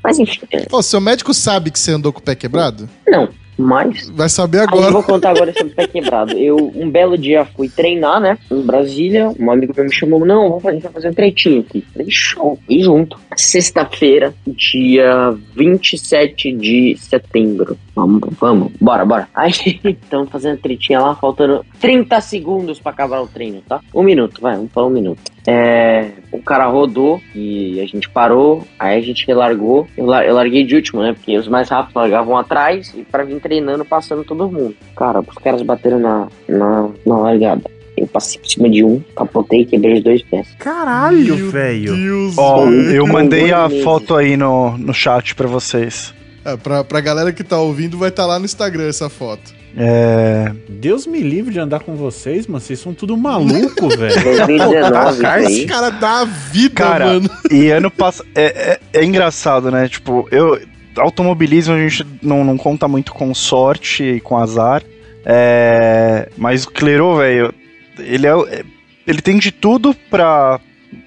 Mas 0.05 0.19
enfim, 0.19 0.41
Ô, 0.71 0.83
seu 0.83 1.01
médico 1.01 1.33
sabe 1.35 1.71
que 1.71 1.79
você 1.79 1.93
andou 1.93 2.13
com 2.13 2.21
o 2.21 2.23
pé 2.23 2.35
quebrado? 2.35 2.89
não. 3.09 3.29
Mas. 3.59 4.09
Vai 4.11 4.29
saber 4.29 4.59
Aí 4.61 4.65
eu 4.65 4.69
agora. 4.69 4.93
vou 4.93 5.03
contar 5.03 5.31
agora 5.31 5.53
sobre 5.53 5.73
o 5.73 5.77
pé 5.77 5.87
quebrado. 5.87 6.33
Eu, 6.33 6.73
um 6.75 6.91
belo 6.91 7.17
dia, 7.17 7.45
fui 7.45 7.69
treinar, 7.69 8.21
né? 8.21 8.39
Em 8.51 8.61
Brasília. 8.63 9.33
Um 9.39 9.51
amigo 9.51 9.73
meu 9.75 9.85
me 9.85 9.93
chamou: 9.93 10.25
Não, 10.25 10.49
vamos 10.49 10.63
fazer, 10.63 10.73
a 10.73 10.75
gente 10.75 10.83
vai 10.85 10.93
fazer 10.93 11.09
um 11.09 11.15
treitinho 11.15 11.61
aqui. 11.61 11.85
Falei: 11.93 12.09
Show. 12.11 12.59
E 12.69 12.83
junto. 12.83 13.19
Sexta-feira, 13.37 14.35
dia 14.47 15.35
27 15.55 16.53
de 16.53 16.97
setembro. 16.99 17.79
Vamos, 17.95 18.21
vamos. 18.39 18.73
Bora, 18.81 19.05
bora. 19.05 19.29
Aí, 19.35 19.51
estamos 19.85 20.31
fazendo 20.31 20.59
treitinha 20.59 21.01
lá, 21.01 21.15
faltando 21.15 21.65
30 21.81 22.21
segundos 22.21 22.79
pra 22.79 22.93
acabar 22.93 23.21
o 23.21 23.27
treino, 23.27 23.63
tá? 23.67 23.81
Um 23.95 24.03
minuto, 24.03 24.41
vai, 24.41 24.57
vamos 24.57 24.73
falar 24.73 24.87
um 24.87 24.91
minuto. 24.91 25.36
É, 25.47 26.09
o 26.33 26.43
cara 26.43 26.67
rodou 26.67 27.21
e 27.35 27.81
a 27.81 27.87
gente 27.87 28.09
parou, 28.11 28.67
aí 28.79 28.99
a 28.99 29.03
gente 29.03 29.27
relargou. 29.27 29.87
Eu, 29.97 30.05
lar- 30.07 30.25
eu 30.27 30.35
larguei 30.35 30.65
de 30.65 30.75
último, 30.75 31.03
né? 31.03 31.13
Porque 31.13 31.37
os 31.39 31.47
mais 31.49 31.69
rápidos 31.69 31.95
largavam 31.95 32.37
atrás 32.37 32.93
e 32.97 33.03
para 33.03 33.25
vir 33.25 33.41
treinando, 33.41 33.85
passando 33.85 34.25
todo 34.25 34.49
mundo. 34.51 34.75
Cara, 34.97 35.21
os 35.21 35.35
caras 35.37 35.63
bateram 35.63 35.99
na, 36.01 36.27
na, 36.49 36.89
na 37.07 37.19
largada. 37.19 37.63
Eu 37.97 38.07
passei 38.07 38.39
por 38.41 38.47
cima 38.49 38.69
de 38.69 38.85
um, 38.85 39.01
capotei 39.17 39.61
e 39.61 39.65
quebrei 39.65 39.95
os 39.95 40.03
dois 40.03 40.21
pés. 40.23 40.49
Caralho, 40.59 41.37
Meu 41.37 41.51
velho. 41.51 41.95
Ó, 42.37 42.67
eu 42.69 43.07
mandei 43.07 43.53
a 43.53 43.71
foto 43.83 44.15
aí 44.17 44.37
no, 44.37 44.77
no 44.77 44.93
chat 44.93 45.35
pra 45.35 45.47
vocês. 45.47 46.13
É, 46.45 46.57
pra, 46.57 46.85
pra 46.85 47.01
galera 47.01 47.33
que 47.33 47.43
tá 47.43 47.59
ouvindo, 47.59 47.97
vai 47.97 48.11
estar 48.11 48.27
lá 48.27 48.39
no 48.39 48.45
Instagram 48.45 48.89
essa 48.89 49.09
foto. 49.09 49.55
É, 49.79 50.53
Deus 50.69 51.07
me 51.07 51.21
livre 51.21 51.53
de 51.53 51.61
andar 51.61 51.81
com 51.81 51.95
vocês, 51.97 52.47
mano. 52.47 52.61
Vocês 52.61 52.79
são 52.79 52.95
tudo 52.95 53.17
maluco, 53.17 53.89
velho. 53.95 54.23
2019 54.23 55.13
isso 55.13 55.21
Kart, 55.21 55.45
aí. 55.45 55.45
Esse 55.45 55.67
cara 55.67 55.91
dá 55.91 56.21
a 56.21 56.25
vida, 56.25 56.75
Cara, 56.75 57.07
mano. 57.07 57.31
E 57.51 57.71
ano 57.71 57.91
passado. 57.91 58.27
É, 58.35 58.79
é, 58.95 59.01
é 59.01 59.05
engraçado, 59.05 59.71
né? 59.71 59.89
Tipo, 59.89 60.27
eu. 60.31 60.59
Automobilismo 60.97 61.75
a 61.75 61.79
gente 61.79 62.07
não, 62.23 62.43
não 62.43 62.57
conta 62.57 62.89
muito 62.89 63.13
com 63.13 63.35
sorte 63.35 64.03
e 64.03 64.21
com 64.21 64.39
azar. 64.39 64.83
É, 65.27 66.31
mas 66.39 66.65
o 66.65 66.71
Clerô, 66.71 67.17
velho, 67.17 67.53
ele, 67.99 68.27
é, 68.27 68.65
ele 69.07 69.21
tem 69.21 69.37
de 69.37 69.53
tudo 69.53 69.95
pra 70.09 70.59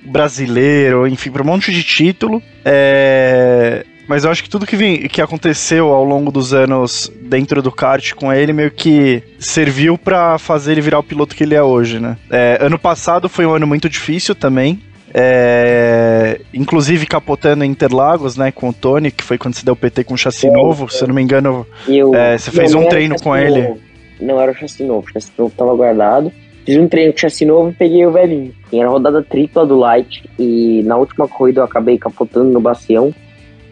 brasileiro, 0.05 1.07
enfim, 1.07 1.31
pra 1.31 1.41
um 1.41 1.45
monte 1.45 1.71
de 1.71 1.83
título. 1.83 2.39
É, 2.63 3.83
mas 4.09 4.23
eu 4.25 4.31
acho 4.31 4.43
que 4.43 4.49
tudo 4.49 4.65
que, 4.65 4.75
vem, 4.75 5.07
que 5.07 5.21
aconteceu 5.21 5.89
ao 5.93 6.03
longo 6.03 6.31
dos 6.31 6.51
anos 6.51 7.11
dentro 7.21 7.61
do 7.61 7.71
kart 7.71 8.15
com 8.15 8.33
ele 8.33 8.51
meio 8.51 8.71
que 8.71 9.21
serviu 9.37 9.99
pra 9.99 10.39
fazer 10.39 10.71
ele 10.71 10.81
virar 10.81 10.97
o 10.97 11.03
piloto 11.03 11.35
que 11.35 11.43
ele 11.43 11.53
é 11.53 11.61
hoje, 11.61 11.99
né? 11.99 12.17
É, 12.31 12.57
ano 12.59 12.79
passado 12.79 13.29
foi 13.29 13.45
um 13.45 13.53
ano 13.53 13.67
muito 13.67 13.87
difícil 13.87 14.33
também. 14.33 14.81
É, 15.13 16.41
inclusive 16.51 17.05
capotando 17.05 17.63
em 17.63 17.69
Interlagos, 17.69 18.35
né, 18.35 18.51
com 18.51 18.69
o 18.69 18.73
Tony, 18.73 19.11
que 19.11 19.23
foi 19.23 19.37
quando 19.37 19.53
você 19.53 19.63
deu 19.63 19.75
PT 19.75 20.03
com 20.03 20.15
um 20.15 20.17
chassi 20.17 20.49
novo, 20.49 20.89
se 20.89 21.03
eu 21.03 21.07
não 21.07 21.13
me 21.13 21.21
engano. 21.21 21.67
Eu, 21.87 22.13
É, 22.15 22.35
você 22.35 22.49
fez 22.49 22.73
um 22.73 22.87
treino 22.87 23.15
com 23.21 23.37
ele? 23.37 23.61
novo. 23.61 23.79
Não 24.19 24.41
era 24.41 24.51
o 24.51 24.55
chassi 24.55 24.83
novo, 24.83 25.05
o 25.07 25.13
chassi 25.13 25.31
novo 25.37 25.53
tava 25.55 25.75
guardado. 25.75 26.31
Fiz 26.65 26.77
um 26.77 26.87
treino 26.87 27.11
com 27.11 27.17
o 27.17 27.21
chassi 27.21 27.45
novo 27.45 27.69
e 27.69 27.73
peguei 27.73 28.05
o 28.07 28.11
velhinho. 28.11 28.53
E 28.71 28.79
era 28.79 28.89
rodada 28.89 29.21
tripla 29.21 29.67
do 29.67 29.77
Light. 29.77 30.23
E 30.37 30.81
na 30.83 30.97
última 30.97 31.27
corrida 31.27 31.61
eu 31.61 31.65
acabei 31.65 31.97
capotando 31.99 32.49
no 32.49 32.59
bacião. 32.59 33.13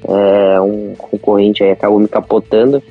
É, 0.03 0.61
um 0.61 0.93
concorrente 0.95 1.63
aí 1.63 1.71
acabou 1.71 1.99
me 1.99 2.07
capotando. 2.07 2.81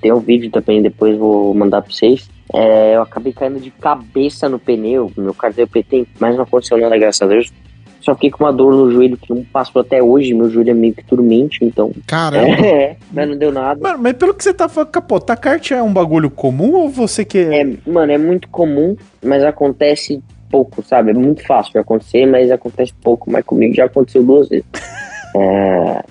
Tem 0.00 0.12
um 0.12 0.20
vídeo 0.20 0.50
também, 0.50 0.80
depois 0.82 1.16
vou 1.16 1.54
mandar 1.54 1.82
pra 1.82 1.92
vocês. 1.92 2.28
É, 2.52 2.96
eu 2.96 3.02
acabei 3.02 3.32
caindo 3.32 3.60
de 3.60 3.70
cabeça 3.70 4.48
no 4.48 4.58
pneu. 4.58 5.12
Meu 5.16 5.34
carro 5.34 5.54
deu 5.54 5.68
PT, 5.68 6.06
mas 6.18 6.36
não 6.36 6.44
aconteceu 6.44 6.78
nada, 6.78 6.96
graças 6.98 7.22
a 7.22 7.26
Deus. 7.26 7.52
Só 8.00 8.14
fiquei 8.14 8.30
com 8.30 8.44
uma 8.44 8.52
dor 8.52 8.72
no 8.72 8.90
joelho 8.90 9.16
que 9.16 9.32
não 9.32 9.44
passou 9.44 9.82
até 9.82 10.02
hoje. 10.02 10.32
Meu 10.32 10.48
joelho 10.48 10.70
é 10.70 10.74
meio 10.74 10.94
que 10.94 11.04
dormente, 11.04 11.58
então. 11.62 11.92
Caramba. 12.06 12.56
É, 12.70 12.96
mas 13.12 13.28
não 13.28 13.36
deu 13.36 13.52
nada. 13.52 13.80
Mano, 13.80 14.02
mas 14.02 14.14
pelo 14.14 14.34
que 14.34 14.42
você 14.42 14.54
tá 14.54 14.68
falando, 14.68 14.90
capotar 14.90 15.38
kart 15.38 15.70
é 15.70 15.82
um 15.82 15.92
bagulho 15.92 16.30
comum 16.30 16.74
ou 16.74 16.88
você 16.88 17.24
que. 17.24 17.38
É, 17.38 17.64
mano, 17.86 18.12
é 18.12 18.18
muito 18.18 18.48
comum, 18.48 18.96
mas 19.22 19.44
acontece 19.44 20.22
pouco, 20.50 20.82
sabe? 20.82 21.10
É 21.10 21.14
muito 21.14 21.46
fácil 21.46 21.72
de 21.72 21.78
acontecer, 21.78 22.26
mas 22.26 22.50
acontece 22.50 22.92
pouco. 23.02 23.30
Mas 23.30 23.44
comigo 23.44 23.74
já 23.74 23.84
aconteceu 23.84 24.22
duas 24.22 24.48
vezes. 24.48 24.66
É, 25.32 26.02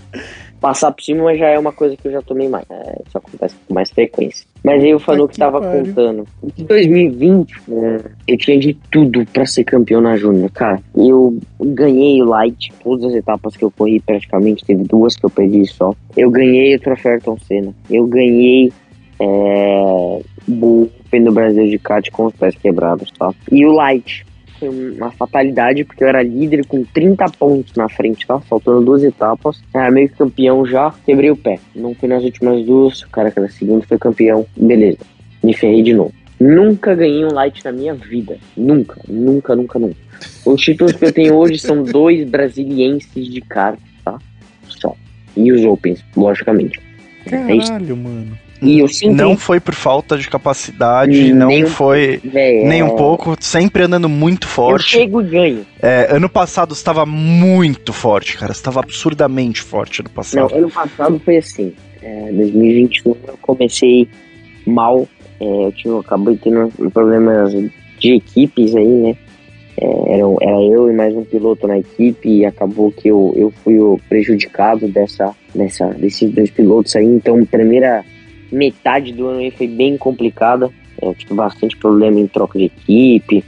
passar 0.60 0.92
por 0.92 1.02
cima 1.04 1.36
já 1.36 1.48
é 1.48 1.58
uma 1.58 1.72
coisa 1.72 1.96
que 1.96 2.08
eu 2.08 2.12
já 2.12 2.22
tomei 2.22 2.50
mais. 2.50 2.66
É, 2.70 3.02
isso 3.08 3.18
acontece 3.18 3.56
com 3.68 3.74
mais 3.74 3.90
frequência. 3.90 4.46
Mas 4.64 4.84
aí 4.84 4.94
o 4.94 5.00
Fanuc 5.00 5.34
que 5.34 5.40
tava 5.40 5.62
pariu. 5.62 5.86
contando. 5.86 6.26
Em 6.58 6.64
2020, 6.64 7.54
é, 7.70 8.12
eu 8.28 8.38
tinha 8.38 8.60
de 8.60 8.74
tudo 8.92 9.26
pra 9.32 9.46
ser 9.46 9.64
campeão 9.64 10.02
na 10.02 10.18
Júnior, 10.18 10.52
cara. 10.52 10.82
Eu 10.96 11.38
ganhei 11.60 12.22
o 12.22 12.26
Light, 12.26 12.72
todas 12.84 13.06
as 13.06 13.14
etapas 13.14 13.56
que 13.56 13.64
eu 13.64 13.72
corri 13.72 14.00
praticamente, 14.00 14.66
teve 14.66 14.84
duas 14.84 15.16
que 15.16 15.26
eu 15.26 15.30
perdi 15.30 15.66
só. 15.66 15.94
Eu 16.16 16.30
ganhei 16.30 16.76
o 16.76 16.80
troféu 16.80 17.14
Ayrton 17.14 17.38
Senna. 17.40 17.74
Eu 17.90 18.06
ganhei 18.08 18.72
é, 19.20 20.22
o 20.48 20.92
do 21.12 21.32
Brasil 21.32 21.68
de 21.68 21.80
kart 21.80 22.10
com 22.12 22.26
os 22.26 22.34
pés 22.34 22.56
quebrados, 22.56 23.12
tá? 23.18 23.34
E 23.52 23.66
o 23.66 23.72
Light 23.72 24.26
foi 24.60 24.70
uma 24.70 25.12
fatalidade, 25.12 25.84
porque 25.84 26.04
eu 26.04 26.08
era 26.08 26.22
líder 26.22 26.66
com 26.66 26.84
30 26.84 27.26
pontos 27.38 27.74
na 27.76 27.88
frente, 27.88 28.28
tá? 28.28 28.40
Faltando 28.42 28.82
duas 28.82 29.04
etapas. 29.04 29.62
Era 29.74 29.90
meio 29.90 30.10
campeão 30.10 30.66
já, 30.66 30.94
quebrei 31.06 31.32
o 31.32 31.38
pé. 31.38 31.60
Não 31.76 31.96
fui 31.96 32.10
nas 32.10 32.24
últimas 32.24 32.66
duas, 32.66 33.02
o 33.02 33.10
cara 33.10 33.32
que 33.32 33.40
era 33.40 33.50
segundo 33.50 33.86
foi 33.88 33.98
campeão, 33.98 34.46
beleza. 34.56 35.00
Me 35.42 35.54
ferrei 35.54 35.82
de 35.82 35.94
novo. 35.94 36.14
Nunca 36.40 36.96
ganhei 36.96 37.26
um 37.26 37.34
light 37.34 37.64
na 37.64 37.72
minha 37.72 37.94
vida. 37.94 38.38
Nunca, 38.56 39.02
nunca, 39.08 39.56
nunca, 39.56 39.80
nunca. 39.80 39.98
Os 40.46 40.62
títulos 40.62 40.94
que 40.94 41.06
eu 41.06 41.14
tenho 41.14 41.36
hoje 41.36 41.58
são 41.58 41.84
dois 41.84 42.28
brasilienses 42.30 43.28
de 43.28 43.42
kart, 43.42 43.80
tá? 44.04 44.18
Só. 44.68 44.96
E 45.36 45.52
os 45.52 45.64
Opens, 45.66 46.04
logicamente. 46.16 46.80
É. 47.26 47.30
Caralho, 47.30 47.98
mano. 47.98 48.49
E 48.62 48.80
eu 48.80 48.88
sempre. 48.88 49.16
Não 49.16 49.38
foi 49.38 49.60
por 49.60 49.74
falta 49.74 50.18
de 50.18 50.28
capacidade, 50.30 51.34
não 51.34 51.48
Nem 51.48 51.64
um 51.64 51.68
foi 51.68 52.20
Véi, 52.24 52.66
nem 52.66 52.82
é, 52.82 52.84
um 52.84 52.96
pouco, 52.96 53.36
sempre 53.40 53.84
andando 53.84 54.10
muito 54.10 54.46
Eu 54.46 54.52
forte. 54.52 54.90
chego 54.90 55.22
e 55.22 55.26
ganho. 55.26 55.66
É, 55.82 56.08
ano 56.10 56.28
passado 56.28 56.74
estava 56.74 57.06
muito 57.06 57.94
forte, 57.94 58.38
cara. 58.38 58.52
Estava 58.52 58.82
absurdamente 58.82 59.62
forte 59.62 60.02
ano 60.02 60.10
Não, 60.10 60.16
passado. 60.16 60.56
ano 60.56 60.70
passado 60.70 61.22
foi 61.24 61.38
assim. 61.38 61.74
É, 62.02 62.32
2021 62.32 63.16
eu 63.28 63.38
comecei 63.42 64.08
mal. 64.66 65.08
É, 65.40 65.46
eu 65.46 65.72
tive, 65.72 65.98
acabei 65.98 66.36
tendo 66.38 66.70
problemas 66.92 67.54
de 68.00 68.14
equipes 68.16 68.76
aí, 68.76 68.88
né? 68.88 69.16
É, 69.82 70.14
era, 70.16 70.24
era 70.42 70.62
eu 70.64 70.92
e 70.92 70.94
mais 70.94 71.16
um 71.16 71.24
piloto 71.24 71.66
na 71.66 71.80
equipe 71.80 72.28
e 72.30 72.46
acabou 72.46 72.92
que 72.92 73.08
eu, 73.08 73.34
eu 73.38 73.54
fui 73.64 73.80
o 73.80 73.98
prejudicado 74.10 74.90
dessa, 74.90 75.34
dessa, 75.56 75.88
desses 75.92 76.30
dois 76.32 76.50
pilotos 76.50 76.94
aí. 76.98 77.06
Então, 77.06 77.46
primeira 77.46 78.04
metade 78.52 79.12
do 79.14 79.28
ano 79.28 79.40
aí 79.40 79.52
foi 79.52 79.68
bem 79.68 79.98
complicada. 79.98 80.70
É, 81.02 81.14
tive 81.14 81.34
bastante 81.34 81.78
problema 81.78 82.20
em 82.20 82.28
troca 82.28 82.58
de 82.60 82.66
equipe. 82.66 83.44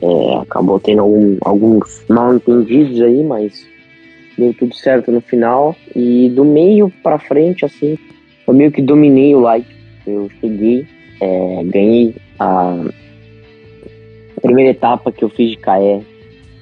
É, 0.00 0.36
acabou 0.36 0.78
tendo 0.78 1.00
algum- 1.02 1.36
alguns 1.40 2.04
mal 2.08 2.34
entendidos 2.34 3.00
aí, 3.00 3.22
mas 3.24 3.66
deu 4.36 4.54
tudo 4.54 4.74
certo 4.74 5.10
no 5.10 5.20
final. 5.20 5.74
E 5.94 6.30
do 6.30 6.44
meio 6.44 6.92
pra 7.02 7.18
frente, 7.18 7.64
assim, 7.64 7.98
eu 8.46 8.54
meio 8.54 8.70
que 8.70 8.82
dominei 8.82 9.34
o 9.34 9.40
light. 9.40 9.66
Eu 10.06 10.30
cheguei, 10.40 10.86
é, 11.20 11.64
ganhei 11.64 12.14
a 12.38 12.84
primeira 14.40 14.70
etapa 14.70 15.10
que 15.10 15.24
eu 15.24 15.28
fiz 15.28 15.50
de 15.50 15.56
KE, 15.56 16.04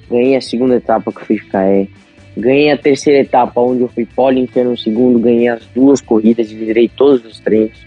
ganhei 0.09 0.35
a 0.35 0.41
segunda 0.41 0.75
etapa 0.75 1.11
que 1.11 1.19
eu 1.19 1.25
fiz 1.25 1.43
de 1.43 1.49
KE, 1.51 1.89
ganhei 2.37 2.71
a 2.71 2.77
terceira 2.77 3.19
etapa 3.19 3.61
onde 3.61 3.81
eu 3.81 3.87
fui 3.87 4.05
pole 4.05 4.39
inteiro 4.39 4.71
no 4.71 4.77
segundo, 4.77 5.19
ganhei 5.19 5.47
as 5.47 5.65
duas 5.67 6.01
corridas 6.01 6.51
e 6.51 6.55
virei 6.55 6.89
todos 6.89 7.25
os 7.25 7.39
treinos. 7.39 7.77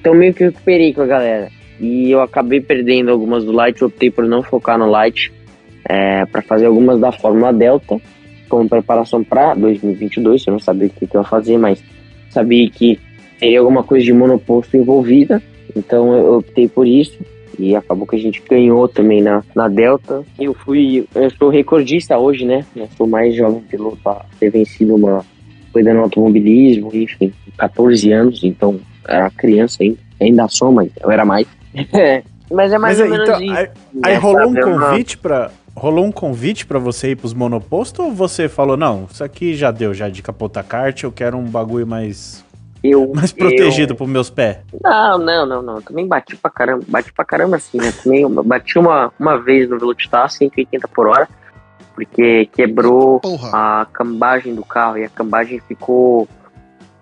Então 0.00 0.14
meio 0.14 0.34
que 0.34 0.44
recuperei 0.44 0.92
com 0.92 1.02
a 1.02 1.06
galera. 1.06 1.48
E 1.78 2.10
eu 2.10 2.22
acabei 2.22 2.60
perdendo 2.60 3.10
algumas 3.10 3.44
do 3.44 3.52
light, 3.52 3.84
optei 3.84 4.10
por 4.10 4.24
não 4.24 4.42
focar 4.42 4.78
no 4.78 4.86
light, 4.86 5.32
é, 5.88 6.24
para 6.26 6.42
fazer 6.42 6.66
algumas 6.66 6.98
da 6.98 7.12
Fórmula 7.12 7.52
Delta 7.52 8.00
como 8.48 8.68
preparação 8.68 9.22
para 9.22 9.54
2022. 9.54 10.46
Eu 10.46 10.52
não 10.52 10.60
sabia 10.60 10.88
o 10.88 10.90
que, 10.90 11.06
que 11.06 11.16
eu 11.16 11.20
ia 11.20 11.26
fazer, 11.26 11.58
mas 11.58 11.82
sabia 12.30 12.68
que 12.70 12.98
teria 13.38 13.60
alguma 13.60 13.82
coisa 13.82 14.04
de 14.04 14.12
monoposto 14.12 14.76
envolvida, 14.76 15.42
então 15.74 16.12
eu 16.16 16.38
optei 16.38 16.68
por 16.68 16.86
isso. 16.86 17.18
E 17.58 17.74
acabou 17.74 18.06
que 18.06 18.16
a 18.16 18.18
gente 18.18 18.42
ganhou 18.48 18.86
também 18.88 19.22
na, 19.22 19.42
na 19.54 19.68
Delta. 19.68 20.22
Eu 20.38 20.54
fui, 20.54 21.06
eu 21.14 21.30
sou 21.30 21.48
recordista 21.48 22.18
hoje, 22.18 22.44
né? 22.44 22.64
Eu 22.74 22.88
sou 22.96 23.06
mais 23.06 23.34
jovem 23.34 23.60
piloto 23.60 24.08
a 24.08 24.24
ter 24.38 24.50
vencido 24.50 24.94
uma 24.94 25.24
corrida 25.72 25.92
no 25.92 26.02
automobilismo, 26.02 26.90
enfim, 26.94 27.32
14 27.58 28.12
anos, 28.12 28.42
então 28.42 28.80
era 29.06 29.30
criança 29.30 29.82
ainda. 29.82 29.98
Ainda 30.20 30.48
sou, 30.48 30.72
mas 30.72 30.90
eu 31.00 31.10
era 31.10 31.24
mais. 31.24 31.46
mas 32.50 32.72
é 32.72 32.78
mais 32.78 32.98
Mas 32.98 33.00
ou 33.00 33.04
aí, 33.04 33.10
menos 33.10 33.28
então, 33.28 33.42
isso. 33.42 33.54
aí, 33.54 33.68
aí 34.02 34.14
né, 34.14 34.18
rolou 34.18 34.50
um? 34.50 34.56
É 34.56 34.62
convite 34.62 35.18
pra. 35.18 35.50
Rolou 35.74 36.06
um 36.06 36.12
convite 36.12 36.64
pra 36.64 36.78
você 36.78 37.10
ir 37.10 37.16
pros 37.16 37.34
monopostos 37.34 38.02
ou 38.02 38.10
você 38.10 38.48
falou, 38.48 38.78
não, 38.78 39.06
isso 39.12 39.22
aqui 39.22 39.54
já 39.54 39.70
deu, 39.70 39.92
já 39.92 40.08
de 40.08 40.22
capota 40.22 40.62
kart, 40.62 41.02
eu 41.02 41.12
quero 41.12 41.36
um 41.36 41.44
bagulho 41.44 41.86
mais, 41.86 42.42
Eu, 42.90 43.12
mais 43.14 43.30
eu- 43.32 43.36
protegido 43.38 43.94
pros 43.94 44.08
meus 44.08 44.30
pés? 44.30 44.58
Não, 44.82 45.18
não, 45.18 45.46
não, 45.46 45.62
não. 45.62 45.82
Também 45.82 46.06
bati 46.06 46.36
pra 46.36 46.50
caramba. 46.50 46.84
Bati 46.88 47.12
pra 47.12 47.24
caramba 47.24 47.56
assim, 47.56 47.78
né? 47.78 47.92
Também 48.02 48.22
eu 48.22 48.28
bati 48.44 48.78
uma, 48.78 49.12
uma 49.18 49.36
vez 49.38 49.68
no 49.68 49.78
Velocitar, 49.78 50.28
180 50.30 50.86
por 50.88 51.06
hora, 51.06 51.28
porque 51.94 52.46
quebrou 52.52 53.20
Porra. 53.20 53.50
a 53.82 53.86
cambagem 53.92 54.54
do 54.54 54.64
carro 54.64 54.98
e 54.98 55.04
a 55.04 55.08
cambagem 55.08 55.60
ficou 55.60 56.28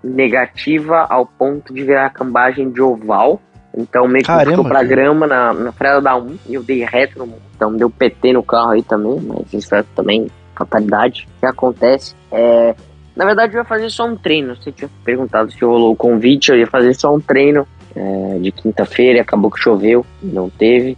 negativa 0.03 1.07
ao 1.09 1.26
ponto 1.26 1.72
de 1.72 1.82
virar 1.82 2.07
a 2.07 2.11
cambagem 2.11 2.70
de 2.70 2.80
oval. 2.82 3.41
Então 3.76 4.07
meio 4.07 4.22
que 4.24 4.28
Caramba, 4.30 4.51
ficou 4.51 4.64
pra 4.64 4.82
grama 4.85 5.26
na, 5.26 5.53
na 5.53 5.72
freada 5.72 6.01
da 6.01 6.16
1 6.16 6.39
e 6.49 6.55
eu 6.55 6.62
dei 6.62 6.85
reto 6.85 7.18
no 7.18 7.26
mundo. 7.26 7.43
Então 7.57 7.74
deu 7.76 7.91
PT 7.91 8.32
no 8.32 8.43
carro 8.43 8.70
aí 8.70 8.82
também, 8.82 9.20
mas 9.20 9.53
isso 9.53 9.74
é 9.74 9.82
também 9.97 10.28
fatalidade 10.55 11.26
que 11.41 11.47
acontece. 11.47 12.14
É, 12.30 12.74
na 13.16 13.24
verdade 13.24 13.54
eu 13.54 13.58
ia 13.58 13.64
fazer 13.64 13.90
só 13.90 14.06
um 14.06 14.16
treino. 14.16 14.56
Você 14.56 14.72
tinha 14.72 14.90
perguntado 15.04 15.50
se 15.52 15.64
rolou 15.64 15.92
o 15.92 15.96
convite, 15.96 16.50
eu 16.50 16.58
ia 16.58 16.66
fazer 16.66 16.94
só 16.94 17.14
um 17.14 17.20
treino 17.20 17.66
é, 17.94 18.38
de 18.40 18.50
quinta-feira, 18.52 19.20
acabou 19.22 19.50
que 19.50 19.58
choveu, 19.60 20.04
não 20.22 20.48
teve. 20.50 20.96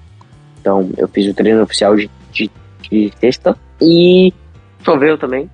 Então 0.60 0.88
eu 0.96 1.06
fiz 1.08 1.26
o 1.30 1.34
treino 1.34 1.62
oficial 1.62 1.94
de, 1.96 2.10
de, 2.32 2.50
de 2.90 3.12
sexta 3.20 3.56
e 3.80 4.32
choveu 4.84 5.16
também. 5.18 5.50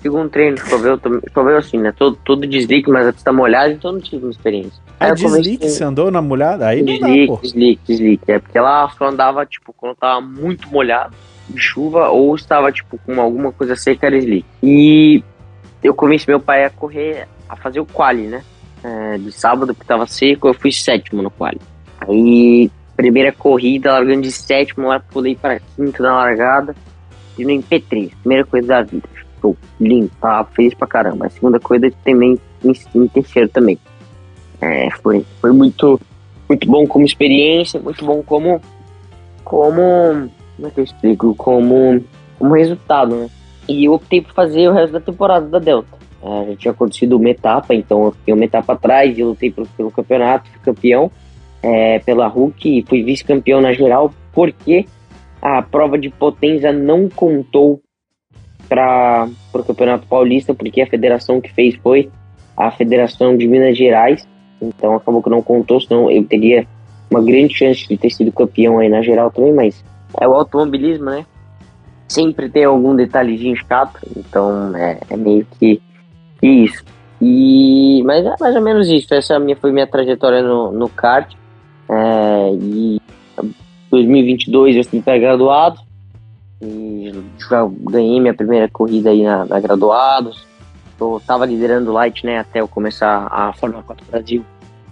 Segundo 0.00 0.28
treino, 0.30 0.56
choveu, 0.58 0.96
também- 0.96 1.20
choveu 1.34 1.56
assim, 1.56 1.78
né? 1.78 1.92
Todo, 1.96 2.16
todo 2.24 2.46
deslique, 2.46 2.88
mas 2.88 3.06
a 3.08 3.12
pista 3.12 3.32
molhada, 3.32 3.72
então 3.72 3.90
não 3.90 4.00
tive 4.00 4.24
uma 4.24 4.30
experiência. 4.30 4.80
Aí 5.00 5.08
É 5.08 5.12
eu 5.12 5.16
comecei- 5.16 5.40
deslique, 5.42 5.68
você 5.68 5.82
andou 5.82 6.08
na 6.10 6.22
molhada? 6.22 6.68
Aí 6.68 6.82
não 6.82 6.98
dá, 7.00 7.06
Deslique, 7.08 7.42
deslique, 7.42 7.80
deslique. 7.88 8.30
É 8.32 8.38
porque 8.38 8.56
ela 8.56 8.88
só 8.90 9.08
andava, 9.08 9.44
tipo, 9.44 9.74
quando 9.76 9.96
tava 9.96 10.20
muito 10.20 10.68
molhado 10.70 11.16
de 11.48 11.58
chuva 11.60 12.10
ou 12.10 12.32
estava, 12.36 12.70
tipo, 12.70 12.96
com 13.04 13.20
alguma 13.20 13.50
coisa 13.50 13.74
seca, 13.74 14.06
era 14.06 14.16
deslique. 14.16 14.46
E 14.62 15.24
eu 15.82 15.94
convenci 15.94 16.28
meu 16.28 16.40
pai 16.40 16.64
a 16.64 16.70
correr, 16.70 17.28
a 17.48 17.56
fazer 17.56 17.80
o 17.80 17.86
quali, 17.86 18.26
né? 18.26 18.42
É, 18.82 19.18
de 19.18 19.32
sábado, 19.32 19.74
que 19.74 19.84
tava 19.84 20.06
seco, 20.06 20.48
eu 20.48 20.54
fui 20.54 20.72
sétimo 20.72 21.22
no 21.22 21.30
quali. 21.30 21.60
Aí, 22.00 22.70
primeira 22.96 23.32
corrida, 23.32 23.92
largando 23.92 24.22
de 24.22 24.32
sétimo, 24.32 24.88
lá 24.88 25.00
pulei 25.00 25.36
para 25.36 25.60
quinto 25.76 26.02
na 26.02 26.12
largada 26.12 26.74
e 27.36 27.44
no 27.44 27.50
MP3, 27.50 28.12
primeira 28.20 28.44
corrida 28.44 28.66
da 28.68 28.82
vida. 28.82 29.08
Lindo, 29.80 30.10
tava 30.20 30.48
feliz 30.50 30.74
pra 30.74 30.88
caramba. 30.88 31.26
A 31.26 31.30
segunda 31.30 31.60
corrida 31.60 31.90
também 32.04 32.38
em, 32.64 32.72
em 32.94 33.08
terceiro 33.08 33.48
também. 33.48 33.78
É, 34.60 34.90
foi, 35.02 35.24
foi 35.40 35.52
muito, 35.52 36.00
muito 36.48 36.68
bom 36.68 36.86
como 36.86 37.04
experiência, 37.04 37.80
muito 37.80 38.04
bom 38.04 38.22
como. 38.22 38.60
Como. 39.44 40.28
Como 40.56 40.66
é 40.66 40.70
que 40.70 40.80
eu 40.80 40.84
explico? 40.84 41.34
Como, 41.36 42.04
como 42.36 42.54
resultado, 42.54 43.14
né? 43.14 43.30
E 43.68 43.84
eu 43.84 43.92
optei 43.92 44.22
por 44.22 44.32
fazer 44.32 44.68
o 44.68 44.72
resto 44.72 44.92
da 44.92 45.00
temporada 45.00 45.46
da 45.46 45.58
Delta. 45.58 45.98
É, 46.22 46.46
já 46.50 46.56
tinha 46.56 46.72
acontecido 46.72 47.16
uma 47.16 47.30
etapa, 47.30 47.74
então 47.74 48.06
eu 48.06 48.12
fiquei 48.12 48.34
uma 48.34 48.44
etapa 48.44 48.72
atrás 48.72 49.16
e 49.16 49.22
lutei 49.22 49.50
pelo, 49.50 49.66
pelo 49.68 49.90
campeonato, 49.90 50.50
fui 50.50 50.60
campeão 50.60 51.10
é, 51.62 51.98
pela 52.00 52.26
Hulk 52.26 52.78
e 52.78 52.82
fui 52.82 53.02
vice-campeão 53.02 53.60
na 53.60 53.72
geral, 53.72 54.12
porque 54.32 54.86
a 55.40 55.62
prova 55.62 55.96
de 55.98 56.08
potência 56.08 56.72
não 56.72 57.08
contou 57.08 57.80
para 58.68 59.28
o 59.52 59.64
Campeonato 59.64 60.06
Paulista, 60.06 60.52
porque 60.52 60.80
a 60.82 60.86
federação 60.86 61.40
que 61.40 61.52
fez 61.52 61.76
foi 61.76 62.10
a 62.56 62.70
Federação 62.70 63.36
de 63.36 63.46
Minas 63.46 63.78
Gerais, 63.78 64.26
então 64.60 64.96
acabou 64.96 65.22
que 65.22 65.30
não 65.30 65.40
contou, 65.40 65.80
senão 65.80 66.10
eu 66.10 66.24
teria 66.24 66.66
uma 67.10 67.22
grande 67.22 67.54
chance 67.54 67.86
de 67.88 67.96
ter 67.96 68.10
sido 68.10 68.32
campeão 68.32 68.78
aí 68.78 68.88
na 68.88 69.00
geral 69.00 69.30
também, 69.30 69.52
mas 69.52 69.82
é 70.20 70.28
o 70.28 70.34
automobilismo, 70.34 71.06
né? 71.06 71.24
Sempre 72.08 72.48
tem 72.48 72.64
algum 72.64 72.96
detalhezinho 72.96 73.54
chato, 73.56 74.00
então 74.16 74.74
é, 74.74 74.98
é 75.10 75.16
meio 75.16 75.46
que, 75.58 75.80
isso. 76.42 76.82
E, 77.20 78.02
mas 78.04 78.24
é 78.24 78.34
mais 78.40 78.56
ou 78.56 78.62
menos 78.62 78.88
isso, 78.88 79.12
essa 79.12 79.38
minha, 79.38 79.56
foi 79.56 79.72
minha 79.72 79.86
trajetória 79.86 80.42
no, 80.42 80.72
no 80.72 80.88
kart. 80.88 81.34
É, 81.90 82.50
e 82.54 83.00
2022 83.90 84.76
eu 84.76 84.84
fui 84.84 85.00
pré-graduado 85.00 85.80
e 86.60 87.12
já 87.48 87.66
ganhei 87.90 88.20
minha 88.20 88.34
primeira 88.34 88.68
corrida 88.68 89.10
aí 89.10 89.22
na, 89.22 89.44
na 89.44 89.60
graduados. 89.60 90.46
Eu 91.00 91.20
tava 91.26 91.46
liderando 91.46 91.90
o 91.90 91.94
Light, 91.94 92.24
né, 92.24 92.38
até 92.38 92.60
eu 92.60 92.68
começar 92.68 93.28
a 93.30 93.52
Fórmula 93.52 93.82
4 93.82 94.04
Brasil 94.10 94.44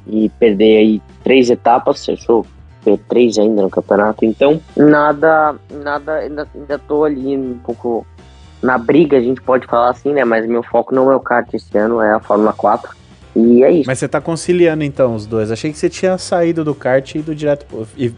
e 0.06 0.28
perder 0.38 0.76
aí 0.78 1.02
três 1.24 1.50
etapas, 1.50 2.06
eu 2.06 2.16
sou 2.16 2.46
P3 2.86 3.42
ainda 3.42 3.62
no 3.62 3.70
campeonato, 3.70 4.24
então 4.24 4.60
nada, 4.76 5.56
nada, 5.70 6.14
ainda, 6.14 6.46
ainda 6.54 6.78
tô 6.78 7.04
ali 7.04 7.36
um 7.36 7.58
pouco 7.64 8.06
na 8.62 8.78
briga, 8.78 9.16
a 9.16 9.20
gente 9.20 9.40
pode 9.42 9.66
falar 9.66 9.90
assim, 9.90 10.12
né, 10.12 10.24
mas 10.24 10.46
meu 10.46 10.62
foco 10.62 10.94
não 10.94 11.10
é 11.10 11.16
o 11.16 11.20
kart 11.20 11.52
esse 11.52 11.76
ano, 11.76 12.00
é 12.00 12.12
a 12.12 12.20
Fórmula 12.20 12.52
4 12.52 12.96
e 13.36 13.62
é 13.62 13.70
isso. 13.70 13.86
Mas 13.86 13.98
você 13.98 14.08
tá 14.08 14.18
conciliando 14.18 14.82
então 14.82 15.14
os 15.14 15.26
dois. 15.26 15.50
Achei 15.50 15.70
que 15.70 15.76
você 15.76 15.90
tinha 15.90 16.16
saído 16.16 16.64
do 16.64 16.74
kart 16.74 17.14
e 17.14 17.18
ido 17.18 17.34
direto 17.34 17.66
pro. 17.66 17.86
E 17.96 18.10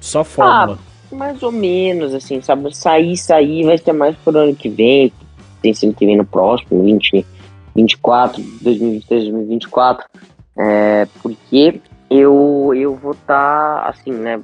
só 0.00 0.22
fórmula. 0.22 0.78
Mais 1.10 1.42
ou 1.42 1.50
menos, 1.50 2.14
assim, 2.14 2.40
sabe? 2.40 2.74
Sair, 2.74 3.16
sair 3.16 3.64
vai 3.64 3.76
ser 3.76 3.92
mais 3.92 4.16
pro 4.16 4.38
ano 4.38 4.54
que 4.54 4.68
vem. 4.68 5.12
Tem 5.60 5.74
ano 5.82 5.94
que 5.94 6.06
vem 6.06 6.16
no 6.16 6.24
próximo, 6.24 6.84
20, 6.84 7.26
24, 7.74 8.40
2023, 8.62 9.24
2024. 9.24 10.06
É, 10.56 11.08
porque 11.20 11.80
eu, 12.16 12.72
eu 12.74 12.94
vou 12.94 13.12
estar, 13.12 13.88
assim, 13.88 14.12
né? 14.12 14.40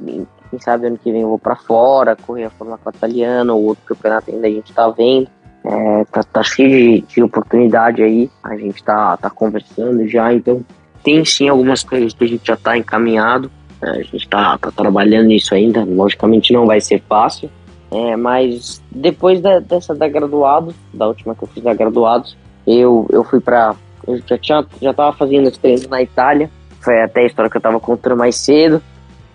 Quem 0.51 0.59
sabe 0.59 0.86
ano 0.86 0.98
que 0.98 1.12
vem 1.12 1.22
eu 1.22 1.28
vou 1.28 1.38
pra 1.38 1.55
fora, 1.55 2.16
correr 2.16 2.44
a 2.44 2.51
Fórmula 2.51 2.78
4 2.78 2.98
italiana, 2.98 3.52
ou 3.52 3.64
outro 3.64 3.84
campeonato 3.84 4.30
ainda 4.30 4.47
a 4.47 4.51
gente 4.51 4.72
tá 4.72 4.88
vendo. 4.88 5.28
É, 5.62 6.05
tá, 6.06 6.22
tá 6.22 6.42
cheio 6.42 7.02
de, 7.02 7.06
de 7.06 7.22
oportunidade 7.22 8.02
aí. 8.02 8.30
A 8.42 8.56
gente 8.56 8.82
tá, 8.82 9.16
tá 9.16 9.30
conversando 9.30 10.09
já, 10.09 10.32
então 10.32 10.64
tem 11.02 11.24
sim 11.24 11.48
algumas 11.48 11.82
coisas 11.82 12.12
que 12.12 12.24
a 12.24 12.28
gente 12.28 12.47
já 12.47 12.56
tá 12.56 12.76
encaminhado. 12.76 13.51
A 13.80 14.02
gente 14.02 14.28
tá, 14.28 14.59
tá 14.59 14.70
trabalhando 14.70 15.28
nisso 15.28 15.55
ainda. 15.55 15.84
Logicamente 15.84 16.52
não 16.52 16.66
vai 16.66 16.80
ser 16.80 17.02
fácil. 17.09 17.51
É, 17.90 18.14
mas 18.16 18.80
depois 18.90 19.40
da, 19.40 19.59
dessa 19.59 19.94
da 19.94 20.06
graduados, 20.09 20.74
da 20.92 21.09
última 21.09 21.34
que 21.34 21.42
eu 21.42 21.48
fiz 21.48 21.62
da 21.62 21.74
graduados, 21.74 22.36
eu, 22.66 23.06
eu 23.10 23.24
fui 23.24 23.40
pra. 23.40 23.74
Eu 24.06 24.20
já, 24.26 24.38
tinha, 24.38 24.66
já 24.80 24.92
tava 24.92 25.16
fazendo 25.16 25.51
treinos 25.51 25.86
na 25.88 26.02
Itália. 26.02 26.51
Foi 26.81 27.02
até 27.02 27.20
a 27.20 27.27
história 27.27 27.51
que 27.51 27.57
eu 27.57 27.61
tava 27.61 27.78
contando 27.78 28.16
mais 28.16 28.36
cedo. 28.36 28.82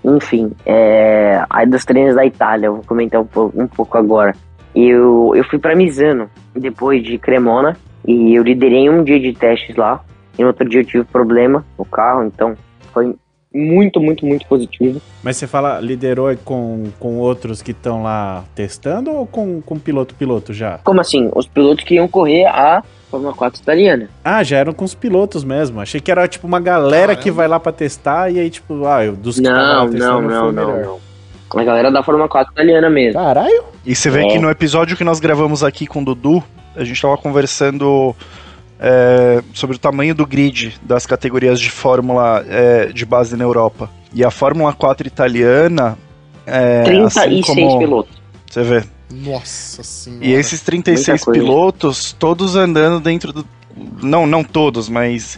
Enfim, 0.03 0.51
é, 0.65 1.43
aí 1.49 1.65
dos 1.65 1.83
treinos 1.83 2.15
da 2.15 2.25
Itália, 2.25 2.67
eu 2.67 2.75
vou 2.75 2.83
comentar 2.83 3.19
um 3.19 3.25
pouco, 3.25 3.61
um 3.61 3.67
pouco 3.67 3.97
agora. 3.97 4.35
Eu, 4.75 5.33
eu 5.35 5.43
fui 5.45 5.57
para 5.57 5.75
Misano 5.75 6.29
depois 6.53 7.03
de 7.03 7.17
Cremona 7.17 7.77
e 8.05 8.35
eu 8.35 8.43
liderei 8.43 8.89
um 8.89 9.03
dia 9.03 9.19
de 9.19 9.33
testes 9.33 9.75
lá. 9.75 10.03
E 10.37 10.41
no 10.41 10.49
outro 10.49 10.67
dia 10.67 10.81
eu 10.81 10.85
tive 10.85 11.03
problema 11.05 11.65
no 11.77 11.85
carro, 11.85 12.23
então 12.23 12.55
foi 12.93 13.15
muito, 13.55 13.99
muito, 14.01 14.25
muito 14.25 14.45
positivo. 14.47 15.01
Mas 15.23 15.37
você 15.37 15.47
fala, 15.47 15.79
liderou 15.79 16.35
com, 16.43 16.85
com 16.99 17.17
outros 17.17 17.61
que 17.61 17.71
estão 17.71 18.03
lá 18.03 18.43
testando 18.53 19.11
ou 19.11 19.25
com, 19.25 19.61
com 19.61 19.79
piloto-piloto 19.79 20.53
já? 20.53 20.79
Como 20.83 20.99
assim? 20.99 21.29
Os 21.33 21.47
pilotos 21.47 21.85
que 21.85 21.95
iam 21.95 22.07
correr 22.07 22.45
a 22.45 22.83
Fórmula 23.09 23.33
4 23.33 23.61
italiana. 23.61 24.09
Ah, 24.23 24.43
já 24.43 24.57
eram 24.57 24.73
com 24.73 24.83
os 24.83 24.93
pilotos 24.93 25.43
mesmo. 25.43 25.79
Achei 25.79 26.01
que 26.01 26.11
era 26.11 26.27
tipo 26.27 26.45
uma 26.45 26.59
galera 26.59 27.07
Caramba. 27.07 27.21
que 27.23 27.31
vai 27.31 27.47
lá 27.47 27.59
pra 27.59 27.71
testar 27.71 28.29
e 28.29 28.39
aí, 28.39 28.49
tipo, 28.49 28.85
ah, 28.85 29.05
eu, 29.05 29.15
dos 29.15 29.35
que 29.37 29.41
Não, 29.43 29.51
lá 29.51 29.75
não, 29.85 29.89
testando, 29.89 30.21
não, 30.27 30.51
não, 30.51 30.65
melhor. 30.73 30.85
não. 30.85 31.05
A 31.57 31.63
galera 31.63 31.89
da 31.89 32.03
Fórmula 32.03 32.27
4 32.27 32.51
italiana 32.51 32.89
mesmo. 32.89 33.13
Caralho! 33.21 33.63
E 33.85 33.95
você 33.95 34.09
vê 34.09 34.25
É. 34.25 34.27
que 34.27 34.39
no 34.39 34.49
episódio 34.49 34.97
que 34.97 35.03
nós 35.05 35.21
gravamos 35.21 35.63
aqui 35.63 35.87
com 35.87 36.01
o 36.01 36.05
Dudu, 36.05 36.43
a 36.75 36.83
gente 36.83 37.01
tava 37.01 37.15
conversando 37.17 38.13
é, 38.79 39.41
sobre 39.53 39.75
o 39.75 39.79
tamanho 39.79 40.13
do 40.15 40.25
grid 40.25 40.75
das 40.81 41.05
categorias 41.05 41.59
de 41.59 41.69
Fórmula 41.69 42.43
é, 42.47 42.87
de 42.87 43.05
base 43.05 43.35
na 43.35 43.43
Europa. 43.43 43.89
E 44.13 44.23
a 44.23 44.31
Fórmula 44.31 44.73
4 44.73 45.07
italiana. 45.07 45.97
É, 46.45 46.83
36 46.83 47.41
assim 47.49 47.55
como, 47.61 47.79
pilotos. 47.79 48.17
Você 48.49 48.63
vê. 48.63 48.83
Nossa 49.11 49.83
senhora. 49.83 50.25
E 50.25 50.31
esses 50.33 50.61
36 50.61 51.07
Muita 51.07 51.25
coisa. 51.25 51.39
pilotos, 51.41 52.13
todos 52.13 52.55
andando 52.55 52.99
dentro 52.99 53.31
do. 53.33 53.45
Não, 54.01 54.25
não 54.25 54.43
todos, 54.43 54.87
mas 54.89 55.37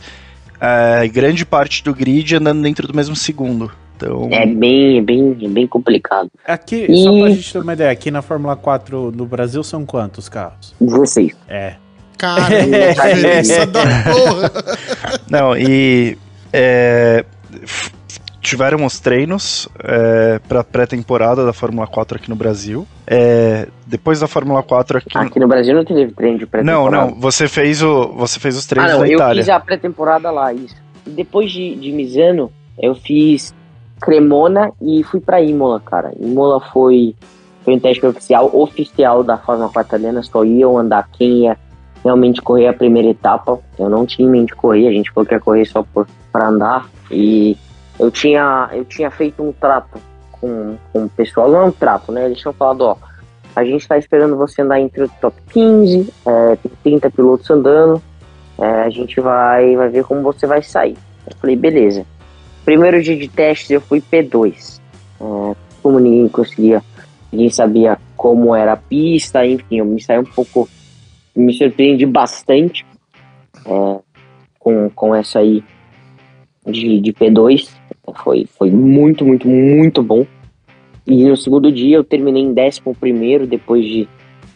é, 0.61 1.07
grande 1.07 1.45
parte 1.45 1.83
do 1.83 1.93
grid 1.93 2.35
andando 2.35 2.61
dentro 2.61 2.87
do 2.87 2.93
mesmo 2.95 3.15
segundo. 3.15 3.71
Então, 3.95 4.29
É 4.31 4.45
bem, 4.45 5.03
bem, 5.03 5.33
bem 5.49 5.65
complicado. 5.65 6.29
Aqui, 6.45 6.85
E- 6.87 7.03
só 7.03 7.17
pra 7.19 7.29
gente 7.31 7.51
ter 7.51 7.59
uma 7.59 7.73
ideia, 7.73 7.89
aqui 7.89 8.11
na 8.11 8.21
Fórmula 8.21 8.55
4 8.55 9.11
no 9.11 9.25
Brasil 9.25 9.63
são 9.63 9.85
quantos 9.87 10.29
carros? 10.29 10.75
16. 10.79 11.35
É. 11.47 11.75
Caramba, 12.17 12.75
É. 12.75 12.93
diferença 12.93 13.65
da 13.67 13.81
porra. 13.81 14.51
Não, 15.29 15.55
e 15.57 16.17
é, 16.51 17.23
tiveram 18.41 18.85
os 18.85 18.99
treinos 18.99 19.67
é, 19.83 20.39
para 20.47 20.63
pré-temporada 20.63 21.45
da 21.45 21.53
Fórmula 21.53 21.85
4 21.87 22.17
aqui 22.17 22.29
no 22.29 22.35
Brasil. 22.35 22.87
É, 23.05 23.67
depois 23.85 24.19
da 24.19 24.27
Fórmula 24.27 24.63
4 24.63 24.97
aqui. 24.99 25.17
Aqui 25.17 25.39
no 25.39 25.47
Brasil 25.47 25.75
não 25.75 25.83
teve 25.85 26.11
treino 26.13 26.37
de 26.39 26.45
não, 26.45 26.49
pré-temporada. 26.49 27.05
não, 27.11 27.19
você 27.19 27.47
fez 27.47 27.81
o 27.83 28.07
você 28.15 28.39
fez 28.39 28.57
os 28.57 28.65
Ah, 28.65 28.69
treinos 28.69 28.91
não, 28.93 28.99
na 29.01 29.07
eu 29.07 29.15
Itália. 29.15 29.43
fiz 29.43 29.49
a 29.49 29.59
pré-temporada 29.59 30.31
lá, 30.31 30.53
isso. 30.53 30.75
E 31.05 31.09
depois 31.09 31.51
de, 31.51 31.75
de 31.75 31.91
Misano, 31.91 32.51
eu 32.79 32.95
fiz 32.95 33.53
Cremona 34.01 34.71
e 34.81 35.03
fui 35.03 35.19
pra 35.19 35.41
Imola, 35.41 35.81
cara. 35.81 36.11
Imola 36.19 36.61
foi, 36.71 37.15
foi 37.65 37.73
um 37.75 37.79
teste 37.79 38.05
oficial, 38.05 38.49
oficial 38.53 39.23
da 39.23 39.37
Fórmula 39.37 39.69
4 39.69 39.89
italiana, 39.97 40.23
só 40.23 40.43
iam 40.45 40.77
andar 40.77 41.07
quem 41.17 41.43
ia 41.45 41.57
realmente 42.07 42.41
correr 42.41 42.67
a 42.67 42.73
primeira 42.73 43.09
etapa. 43.09 43.59
Eu 43.77 43.89
não 43.89 44.05
tinha 44.05 44.27
em 44.27 44.31
mente 44.31 44.55
correr, 44.55 44.87
a 44.87 44.91
gente 44.91 45.11
falou 45.11 45.27
que 45.27 45.33
ia 45.33 45.39
correr 45.39 45.65
só 45.65 45.83
por, 45.83 46.07
pra 46.31 46.47
andar. 46.47 46.89
E 47.11 47.57
eu 47.99 48.09
tinha, 48.09 48.69
eu 48.71 48.85
tinha 48.85 49.11
feito 49.11 49.43
um 49.43 49.51
trato 49.51 49.99
com, 50.31 50.77
com 50.93 51.05
o 51.05 51.09
pessoal, 51.09 51.49
não 51.49 51.59
é 51.59 51.63
um 51.65 51.71
trato, 51.71 52.11
né? 52.11 52.25
Eles 52.25 52.39
tinham 52.39 52.53
falado, 52.53 52.81
ó, 52.81 52.97
a 53.55 53.63
gente 53.65 53.87
tá 53.87 53.97
esperando 53.97 54.37
você 54.37 54.61
andar 54.61 54.79
entre 54.79 55.03
o 55.03 55.09
top 55.19 55.35
15, 55.51 56.13
é, 56.25 56.55
tem 56.55 56.71
30 56.83 57.09
pilotos 57.09 57.49
andando, 57.49 58.01
é, 58.57 58.83
a 58.83 58.89
gente 58.89 59.19
vai, 59.19 59.75
vai 59.75 59.89
ver 59.89 60.03
como 60.05 60.21
você 60.21 60.45
vai 60.47 60.61
sair. 60.61 60.97
Eu 61.29 61.35
falei, 61.37 61.55
beleza. 61.55 62.05
Primeiro 62.63 63.01
dia 63.01 63.17
de 63.17 63.27
testes 63.27 63.71
eu 63.71 63.81
fui 63.81 64.01
P2. 64.01 64.79
É, 65.19 65.55
como 65.81 65.99
ninguém 65.99 66.27
conseguia, 66.27 66.83
ninguém 67.31 67.49
sabia 67.49 67.97
como 68.15 68.55
era 68.55 68.73
a 68.73 68.77
pista, 68.77 69.45
enfim, 69.45 69.77
eu 69.79 69.85
me 69.85 70.01
saí 70.01 70.19
um 70.19 70.23
pouco, 70.23 70.69
me 71.41 71.53
surpreendi 71.53 72.05
bastante 72.05 72.85
é, 73.65 73.99
com, 74.59 74.89
com 74.89 75.15
essa 75.15 75.39
aí 75.39 75.63
de, 76.65 76.99
de 76.99 77.13
P2. 77.13 77.69
Foi, 78.23 78.45
foi 78.57 78.71
muito, 78.71 79.25
muito, 79.25 79.47
muito 79.47 80.01
bom. 80.01 80.25
E 81.05 81.25
no 81.25 81.37
segundo 81.37 81.71
dia 81.71 81.97
eu 81.97 82.03
terminei 82.03 82.43
em 82.43 82.53
décimo 82.53 82.95
primeiro 82.95 83.47
depois 83.47 83.85
de 83.85 84.07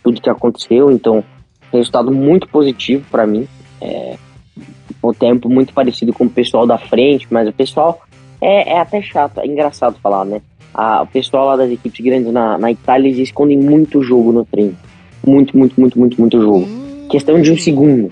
tudo 0.03 0.21
que 0.21 0.29
aconteceu, 0.29 0.91
então 0.91 1.23
resultado 1.71 2.11
muito 2.11 2.47
positivo 2.47 3.05
para 3.09 3.25
mim. 3.25 3.47
É, 3.79 4.17
o 5.01 5.13
tempo 5.13 5.49
muito 5.49 5.73
parecido 5.73 6.13
com 6.13 6.25
o 6.25 6.29
pessoal 6.29 6.67
da 6.67 6.77
frente, 6.77 7.27
mas 7.31 7.47
o 7.47 7.53
pessoal 7.53 8.01
é, 8.39 8.73
é 8.73 8.79
até 8.79 9.01
chato, 9.01 9.39
é 9.39 9.47
engraçado 9.47 9.97
falar, 10.01 10.25
né? 10.25 10.41
A, 10.73 11.01
o 11.01 11.07
pessoal 11.07 11.47
lá 11.47 11.55
das 11.55 11.71
equipes 11.71 12.03
grandes 12.03 12.31
na, 12.31 12.57
na 12.57 12.71
Itália, 12.71 13.07
eles 13.07 13.19
escondem 13.19 13.57
muito 13.57 14.03
jogo 14.03 14.31
no 14.31 14.45
treino. 14.45 14.77
Muito, 15.25 15.57
muito, 15.57 15.79
muito, 15.79 15.99
muito, 15.99 16.19
muito 16.19 16.41
jogo. 16.41 16.65
Hum, 16.65 17.07
Questão 17.09 17.41
de 17.41 17.51
um 17.51 17.57
segundo. 17.57 18.11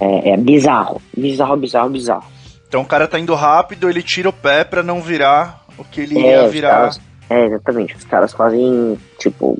É, 0.00 0.30
é 0.30 0.36
bizarro. 0.36 1.00
Bizarro, 1.16 1.56
bizarro, 1.56 1.90
bizarro. 1.90 2.24
Então 2.68 2.80
o 2.82 2.86
cara 2.86 3.06
tá 3.06 3.18
indo 3.18 3.34
rápido, 3.34 3.88
ele 3.90 4.02
tira 4.02 4.28
o 4.28 4.32
pé 4.32 4.64
pra 4.64 4.82
não 4.82 5.00
virar 5.00 5.64
o 5.76 5.84
que 5.84 6.00
ele 6.00 6.18
É, 6.18 6.42
ia 6.42 6.48
virar. 6.48 6.70
caras- 6.70 7.00
é, 7.28 7.46
exatamente. 7.46 7.96
Os 7.96 8.04
caras 8.04 8.32
fazem, 8.32 8.98
tipo, 9.18 9.58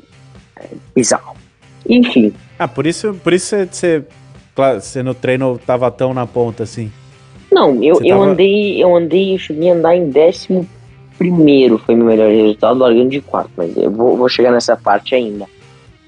é, 0.57 0.67
bizarro. 0.95 1.35
Enfim, 1.89 2.33
Ah, 2.59 2.69
por 2.69 2.87
isso, 2.87 3.13
por 3.25 3.33
isso 3.33 3.57
você, 3.71 4.05
você, 4.55 5.03
no 5.03 5.15
treino 5.15 5.59
tava 5.59 5.91
tão 5.91 6.15
na 6.15 6.27
ponta 6.27 6.63
assim. 6.63 6.91
Não, 7.51 7.83
eu, 7.83 7.97
Você 7.97 8.05
eu 8.07 8.19
tava- 8.19 8.31
andei, 8.31 8.83
eu 8.83 8.97
andei, 8.97 9.35
eu 9.35 9.39
cheguei 9.39 9.71
a 9.71 9.75
andar 9.75 9.97
em 9.97 10.09
décimo 10.09 10.67
primeiro, 11.19 11.77
foi 11.79 11.95
meu 11.97 12.07
melhor 12.07 12.31
resultado, 12.31 12.79
largando 12.79 13.11
de 13.11 13.21
quarto, 13.21 13.51
mas 13.57 13.77
eu 13.77 13.91
vou, 13.91 14.17
vou 14.17 14.29
chegar 14.29 14.51
nessa 14.53 14.77
parte 14.77 15.15
ainda. 15.15 15.47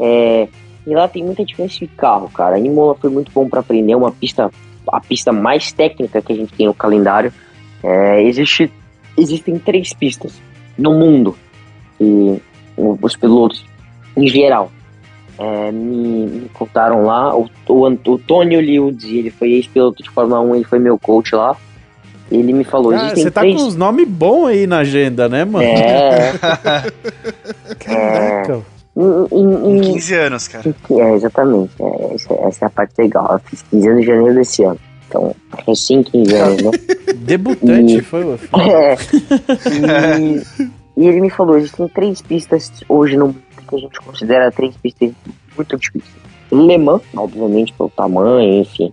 É, 0.00 0.48
e 0.86 0.94
lá 0.94 1.08
tem 1.08 1.24
muita 1.24 1.44
diferença 1.44 1.78
de 1.78 1.86
carro, 1.86 2.28
cara. 2.28 2.56
A 2.56 2.58
Imola 2.58 2.94
foi 2.94 3.10
muito 3.10 3.30
bom 3.32 3.48
para 3.48 3.60
aprender, 3.60 3.94
uma 3.94 4.12
pista, 4.12 4.50
a 4.88 5.00
pista 5.00 5.32
mais 5.32 5.72
técnica 5.72 6.20
que 6.20 6.32
a 6.32 6.36
gente 6.36 6.52
tem 6.52 6.66
no 6.66 6.74
calendário. 6.74 7.32
É, 7.82 8.22
existe, 8.22 8.70
existem 9.16 9.58
três 9.58 9.92
pistas 9.92 10.40
no 10.76 10.92
mundo 10.92 11.36
e 12.00 12.40
os 12.76 13.16
pilotos, 13.16 13.64
em 14.16 14.26
geral, 14.26 14.70
é, 15.38 15.72
me, 15.72 16.26
me 16.26 16.48
contaram 16.50 17.04
lá. 17.04 17.36
O, 17.36 17.48
o, 17.68 17.86
o 17.86 18.18
Tony 18.18 18.60
Liuzzi, 18.60 19.18
ele 19.18 19.30
foi 19.30 19.52
ex-piloto 19.52 20.02
de 20.02 20.10
Fórmula 20.10 20.40
1, 20.40 20.56
ele 20.56 20.64
foi 20.64 20.78
meu 20.78 20.98
coach 20.98 21.34
lá. 21.34 21.56
Ele 22.30 22.52
me 22.52 22.64
falou: 22.64 22.90
Cara, 22.92 23.02
existem 23.02 23.24
você 23.24 23.30
tá 23.30 23.40
três. 23.42 23.56
com 23.56 23.62
uns 23.68 23.76
nomes 23.76 24.08
bons 24.08 24.46
aí 24.46 24.66
na 24.66 24.78
agenda, 24.78 25.28
né, 25.28 25.44
mano? 25.44 25.64
É, 25.64 26.32
Caraca. 27.78 28.54
em, 28.56 28.62
Com 28.62 28.73
em, 28.96 29.78
em, 29.78 29.80
15 29.92 30.14
anos, 30.14 30.48
cara. 30.48 30.74
é, 30.90 31.14
exatamente. 31.14 31.72
É, 31.80 32.14
essa, 32.14 32.34
essa 32.34 32.64
é 32.64 32.66
a 32.66 32.70
parte 32.70 32.94
legal. 32.98 33.28
Eu 33.32 33.38
fiz 33.40 33.62
15 33.62 33.88
anos 33.88 34.02
em 34.02 34.06
janeiro 34.06 34.34
desse 34.34 34.62
ano. 34.64 34.78
Então, 35.08 35.34
recém 35.66 36.02
15 36.02 36.34
anos, 36.34 36.62
né? 36.62 36.70
Debutante, 37.16 37.96
E- 37.98 38.02
foi. 38.02 38.24
É. 38.58 38.96
E, 40.96 41.02
e 41.04 41.06
ele 41.08 41.20
me 41.20 41.30
falou: 41.30 41.56
existem 41.56 41.88
três 41.88 42.20
pistas 42.22 42.70
hoje 42.88 43.16
no 43.16 43.26
mundo 43.26 43.42
que 43.68 43.76
a 43.76 43.78
gente 43.78 43.98
considera 44.00 44.52
três 44.52 44.76
pistas 44.76 45.10
muito 45.56 45.76
difíceis. 45.76 46.14
Le 46.52 46.78
Mans, 46.78 47.02
obviamente, 47.16 47.72
pelo 47.72 47.88
tamanho, 47.90 48.60
enfim. 48.60 48.92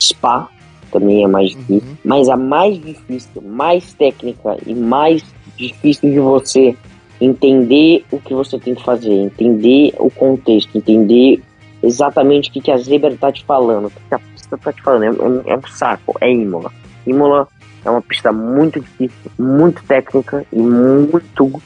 Spa 0.00 0.48
também 0.90 1.24
é 1.24 1.26
mais 1.26 1.50
difícil. 1.50 1.88
uhum. 1.88 1.96
Mas 2.04 2.28
a 2.28 2.36
mais 2.36 2.80
difícil, 2.80 3.42
mais 3.42 3.92
técnica 3.94 4.56
e 4.66 4.74
mais 4.74 5.22
difícil 5.56 6.10
de 6.10 6.18
você 6.20 6.76
entender 7.24 8.04
o 8.10 8.18
que 8.18 8.34
você 8.34 8.58
tem 8.58 8.74
que 8.74 8.84
fazer, 8.84 9.12
entender 9.12 9.94
o 9.98 10.10
contexto, 10.10 10.76
entender 10.76 11.40
exatamente 11.82 12.50
o 12.50 12.52
que, 12.52 12.60
que 12.60 12.70
a 12.70 12.76
zebra 12.76 13.16
tá 13.18 13.30
te 13.32 13.44
falando, 13.44 13.86
o 13.86 13.90
que, 13.90 14.00
que 14.08 14.14
a 14.14 14.18
pista 14.18 14.58
tá 14.58 14.72
te 14.72 14.82
falando. 14.82 15.04
É, 15.04 15.10
um- 15.10 15.42
é 15.46 15.56
um 15.56 15.62
saco, 15.68 16.16
é 16.20 16.32
Imola. 16.32 16.72
Imola 17.06 17.48
é 17.84 17.90
uma 17.90 18.02
pista 18.02 18.32
muito 18.32 18.80
difícil, 18.80 19.30
muito 19.38 19.82
técnica 19.84 20.44
e 20.52 20.58
muito, 20.58 21.62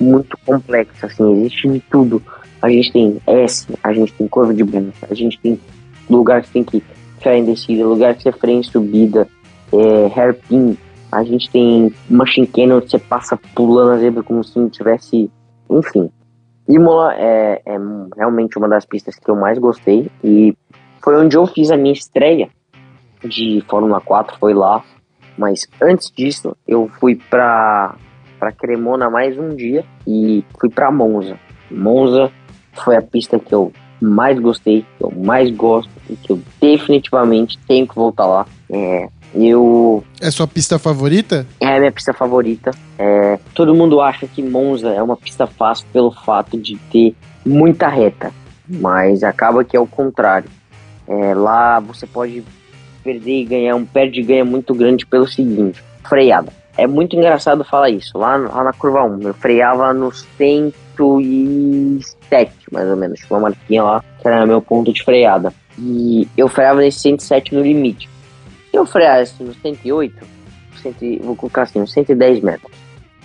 muito 0.00 0.38
complexa. 0.46 1.06
Assim, 1.06 1.40
existe 1.40 1.68
de 1.68 1.80
tudo. 1.90 2.22
A 2.60 2.68
gente 2.68 2.92
tem 2.92 3.16
S, 3.26 3.66
a 3.82 3.92
gente 3.92 4.12
tem 4.14 4.26
curva 4.28 4.52
de 4.52 4.64
branca, 4.64 5.06
a 5.10 5.14
gente 5.14 5.38
tem 5.40 5.58
lugar 6.10 6.42
que 6.42 6.50
tem 6.50 6.64
que 6.64 6.82
frear 7.20 7.36
em 7.36 7.44
descida, 7.44 7.86
lugar 7.86 8.14
que 8.14 8.22
você 8.22 8.32
freia 8.32 8.56
em 8.56 8.62
subida, 8.62 9.28
é, 9.72 10.20
hairpin. 10.20 10.76
A 11.10 11.24
gente 11.24 11.50
tem 11.50 11.92
machine 12.08 12.46
cannon, 12.46 12.80
você 12.80 12.98
passa 12.98 13.38
pulando 13.54 13.92
a 13.92 13.98
zebra 13.98 14.22
como 14.22 14.44
se 14.44 14.58
não 14.58 14.68
tivesse. 14.68 15.30
Enfim. 15.70 16.10
Imola 16.68 17.14
é, 17.14 17.62
é 17.64 17.78
realmente 18.16 18.58
uma 18.58 18.68
das 18.68 18.84
pistas 18.84 19.16
que 19.16 19.30
eu 19.30 19.36
mais 19.36 19.58
gostei 19.58 20.10
e 20.22 20.54
foi 21.02 21.16
onde 21.16 21.36
eu 21.36 21.46
fiz 21.46 21.70
a 21.70 21.76
minha 21.76 21.94
estreia 21.94 22.50
de 23.24 23.64
Fórmula 23.66 24.00
4, 24.00 24.38
foi 24.38 24.52
lá. 24.52 24.84
Mas 25.36 25.66
antes 25.80 26.10
disso, 26.10 26.56
eu 26.66 26.90
fui 27.00 27.14
pra 27.14 27.94
para 28.38 28.52
Cremona 28.52 29.10
mais 29.10 29.36
um 29.36 29.54
dia 29.54 29.84
e 30.06 30.44
fui 30.60 30.68
para 30.68 30.90
Monza. 30.90 31.38
Monza 31.70 32.30
foi 32.72 32.96
a 32.96 33.02
pista 33.02 33.38
que 33.38 33.52
eu 33.52 33.72
mais 34.00 34.38
gostei, 34.38 34.86
que 34.96 35.04
eu 35.04 35.10
mais 35.10 35.50
gosto 35.50 35.90
e 36.08 36.14
que 36.14 36.32
eu 36.32 36.40
definitivamente 36.60 37.58
tenho 37.66 37.86
que 37.86 37.94
voltar 37.94 38.26
lá. 38.26 38.46
É, 38.70 39.08
eu 39.34 40.04
É 40.20 40.30
sua 40.30 40.46
pista 40.46 40.78
favorita? 40.78 41.46
é 41.60 41.76
a 41.76 41.78
minha 41.78 41.92
pista 41.92 42.12
favorita. 42.12 42.70
É, 42.98 43.38
todo 43.54 43.74
mundo 43.74 44.00
acha 44.00 44.26
que 44.26 44.42
Monza 44.42 44.90
é 44.90 45.02
uma 45.02 45.16
pista 45.16 45.46
fácil 45.46 45.86
pelo 45.92 46.10
fato 46.10 46.58
de 46.58 46.76
ter 46.90 47.14
muita 47.44 47.88
reta, 47.88 48.32
mas 48.68 49.22
acaba 49.22 49.64
que 49.64 49.76
é 49.76 49.80
o 49.80 49.86
contrário. 49.86 50.48
É, 51.06 51.34
lá 51.34 51.80
você 51.80 52.06
pode 52.06 52.42
perder 53.02 53.40
e 53.40 53.44
ganhar 53.44 53.76
um 53.76 53.84
perde 53.84 54.20
e 54.20 54.22
ganha 54.22 54.44
muito 54.44 54.74
grande 54.74 55.06
pelo 55.06 55.26
seguinte: 55.26 55.82
freada. 56.06 56.52
É 56.76 56.86
muito 56.86 57.16
engraçado 57.16 57.64
falar 57.64 57.90
isso. 57.90 58.16
Lá, 58.16 58.36
lá 58.36 58.62
na 58.62 58.72
curva 58.72 59.02
1, 59.02 59.22
eu 59.22 59.34
freava 59.34 59.92
no 59.92 60.12
107, 60.12 62.52
mais 62.70 62.88
ou 62.88 62.96
menos. 62.96 63.18
Tinha 63.18 63.30
uma 63.30 63.40
marquinha 63.48 63.82
lá, 63.82 64.04
que 64.20 64.28
era 64.28 64.46
meu 64.46 64.62
ponto 64.62 64.92
de 64.92 65.02
freada. 65.02 65.52
E 65.76 66.28
eu 66.36 66.46
freava 66.48 66.80
nesse 66.80 67.00
107 67.00 67.52
no 67.54 67.62
limite. 67.62 68.08
Se 68.70 68.76
eu 68.76 68.86
freasse 68.86 69.42
no 69.42 69.54
108, 69.54 70.26
100, 70.82 71.18
vou 71.22 71.36
colocar 71.36 71.62
assim, 71.62 71.80
uns 71.80 71.92
110 71.92 72.40
metros. 72.40 72.72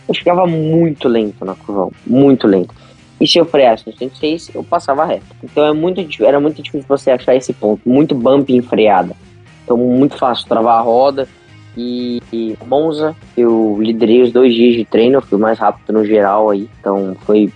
Eu 0.08 0.14
ficava 0.14 0.46
muito 0.46 1.08
lento 1.08 1.46
na 1.46 1.56
curva 1.56 1.86
1, 1.86 1.92
muito 2.06 2.48
lento. 2.48 2.74
E 3.20 3.28
se 3.28 3.38
eu 3.38 3.46
freasse 3.46 3.88
no 3.88 3.96
106, 3.96 4.52
eu 4.54 4.64
passava 4.64 5.06
reto. 5.06 5.26
Então 5.44 5.66
é 5.66 5.74
muito, 5.74 6.02
era 6.24 6.40
muito 6.40 6.62
difícil 6.62 6.86
você 6.88 7.12
achar 7.12 7.36
esse 7.36 7.54
ponto. 7.54 7.88
Muito 7.88 8.14
bump 8.16 8.50
em 8.50 8.62
freada. 8.62 9.16
Então 9.64 9.78
muito 9.78 10.18
fácil 10.18 10.48
travar 10.48 10.80
a 10.80 10.82
roda. 10.82 11.28
E, 11.76 12.22
e 12.32 12.58
Monza, 12.68 13.16
eu 13.36 13.78
liderei 13.80 14.22
os 14.22 14.32
dois 14.32 14.54
dias 14.54 14.76
de 14.76 14.86
treino, 14.86 15.18
eu 15.18 15.22
fui 15.22 15.40
mais 15.40 15.58
rápido 15.58 15.94
no 15.94 16.06
geral 16.06 16.50
aí. 16.50 16.70
Então 16.80 17.16
foi 17.22 17.52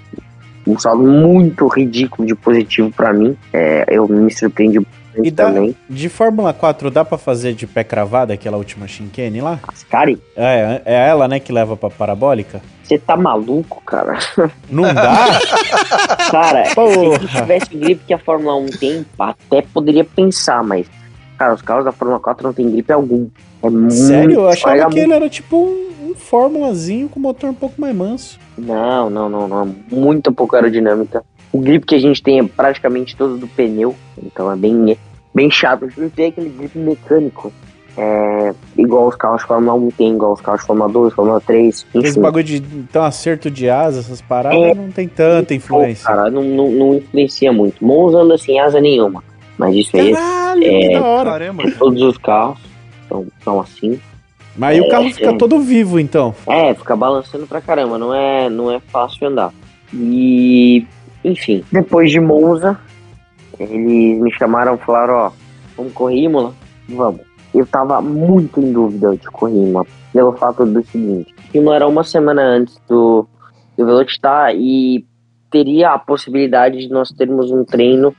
um 0.66 0.78
saldo 0.78 1.04
muito 1.04 1.68
ridículo 1.68 2.28
de 2.28 2.36
positivo 2.36 2.92
pra 2.92 3.14
mim. 3.14 3.38
É, 3.54 3.86
eu 3.90 4.08
me 4.08 4.32
surpreendi 4.32 4.80
E 5.24 5.32
dá- 5.32 5.46
também. 5.46 5.76
De 5.90 6.10
Fórmula 6.10 6.54
4, 6.54 6.90
dá 6.92 7.04
pra 7.06 7.18
fazer 7.18 7.54
de 7.54 7.66
pé 7.68 7.84
cravado 7.84 8.32
aquela 8.34 8.58
última 8.58 8.88
chicane 8.88 9.42
lá? 9.42 9.60
Ascari, 9.68 10.22
É, 10.36 10.82
é 10.86 11.08
ela, 11.10 11.28
né, 11.28 11.40
que 11.40 11.52
leva 11.52 11.76
pra 11.78 11.90
parabólica? 11.90 12.62
você 12.84 12.98
tá 12.98 13.18
maluco, 13.18 13.82
cara? 13.86 14.18
Não 14.72 14.84
dá? 14.94 15.28
Cara, 16.32 16.66
se 16.66 16.76
Porra. 16.76 17.20
tivesse 17.20 17.76
o 17.76 17.80
gripe 17.80 18.04
que 18.08 18.14
a 18.14 18.18
Fórmula 18.20 18.56
1 18.56 18.66
tem, 18.68 19.06
até 19.20 19.62
poderia 19.62 20.04
pensar, 20.06 20.64
mas, 20.64 20.88
cara, 21.38 21.54
os 21.54 21.62
carros 21.62 21.84
da 21.86 21.92
Fórmula 21.92 22.20
4 22.20 22.44
não 22.48 22.54
tem 22.54 22.70
gripe 22.72 22.92
algum. 22.94 23.28
É. 23.62 23.90
Sério? 23.90 24.32
Eu 24.36 24.48
achava 24.48 24.90
que 24.90 25.00
ele 25.00 25.14
era 25.14 25.30
tipo 25.30 25.58
um, 25.58 26.12
um 26.12 26.16
Fórmulazinho 26.16 27.10
com 27.10 27.20
motor 27.20 27.50
um 27.50 27.54
pouco 27.54 27.80
mais 27.80 27.96
manso. 27.96 28.40
Não, 28.58 29.10
não, 29.10 29.28
não, 29.30 29.48
não. 29.48 29.76
Muito 29.92 30.32
pouco 30.32 30.56
aerodinâmica. 30.56 31.24
O 31.52 31.60
grip 31.60 31.86
que 31.86 31.96
a 31.96 32.00
gente 32.00 32.22
tem 32.24 32.40
é 32.40 32.44
praticamente 32.44 33.16
todo 33.16 33.38
do 33.38 33.48
pneu, 33.48 33.96
então 34.24 34.52
é 34.52 34.56
bem, 34.56 34.98
bem 35.38 35.52
chato. 35.52 35.88
Gente 35.90 36.10
tem 36.16 36.28
aquele 36.30 36.50
grip 36.50 36.76
mecânico. 36.78 37.54
É, 38.00 38.54
igual 38.78 39.08
os 39.08 39.16
carros 39.16 39.42
de 39.42 39.48
Fórmula 39.48 39.74
1 39.74 39.90
tem, 39.92 40.14
igual 40.14 40.34
os 40.34 40.42
carros 40.42 40.62
de 40.62 40.68
Fórmula 40.68 40.90
2, 40.90 41.14
Fórmula 41.14 41.42
3, 41.42 41.86
Esse 41.96 42.20
bagulho 42.20 42.44
de 42.44 42.58
então, 42.58 43.04
acerto 43.04 43.50
de 43.50 43.68
asa, 43.68 44.02
essas 44.02 44.22
paradas, 44.22 44.60
É. 44.60 44.74
não 44.76 44.92
tem 44.92 45.08
tanta 45.08 45.56
influência. 45.56 46.06
Cara, 46.06 46.30
não, 46.30 46.44
não, 46.44 46.70
não 46.70 46.96
influencia 46.96 47.52
muito. 47.52 47.84
Monza 47.84 48.20
anda 48.20 48.38
sem 48.38 48.60
asa 48.60 48.80
nenhuma. 48.80 49.24
Mas 49.58 49.74
isso 49.76 49.98
aí, 49.98 50.12
Caralho, 50.14 50.62
que 50.62 50.68
É. 50.94 51.00
da 51.00 51.06
hora. 51.06 51.32
Caramba. 51.32 51.64
todos 51.80 52.02
os 52.04 52.18
carros 52.20 52.60
são, 53.10 53.26
são 53.44 53.60
assim. 53.60 54.00
Mas 54.56 54.76
aí 54.76 54.82
o 54.82 54.90
carro 54.90 55.08
É, 55.08 55.12
fica 55.14 55.30
é. 55.32 55.38
todo 55.38 55.60
vivo, 55.60 56.00
então. 56.00 56.36
É, 56.48 56.74
fica 56.76 56.96
balançando 56.96 57.48
pra 57.48 57.62
caramba, 57.62 57.98
não 57.98 58.14
é, 58.14 58.48
não 58.48 58.72
é 58.72 58.80
fácil 58.80 59.28
andar. 59.28 59.52
E, 59.92 60.86
enfim, 61.26 61.64
depois 61.72 62.12
de 62.12 62.20
Monza, 62.20 62.80
eles 63.60 64.20
me 64.20 64.32
chamaram 64.34 64.76
e 64.76 64.78
falaram, 64.78 65.14
ó, 65.14 65.32
vamos 65.76 65.94
correr 65.94 66.18
Imola? 66.18 66.54
Vamos. 66.90 67.22
Eu 67.54 67.66
tava 67.66 68.02
muito 68.02 68.60
em 68.60 68.72
dúvida 68.72 69.16
de 69.16 69.26
correr 69.28 69.56
Imola, 69.56 69.86
pelo 70.14 70.34
fato 70.34 70.66
do 70.66 70.84
seguinte, 70.84 71.34
Imola 71.54 71.76
era 71.78 71.88
uma 71.88 72.04
semana 72.04 72.42
antes 72.42 72.80
do, 72.88 73.28
do 73.78 73.86
Velocitar 73.86 74.54
e 74.56 75.06
teria 75.50 75.92
a 75.92 76.00
possibilidade 76.00 76.78
de 76.80 76.90
nós 76.90 77.10
termos 77.10 77.52
um 77.52 77.64
treino 77.64 78.14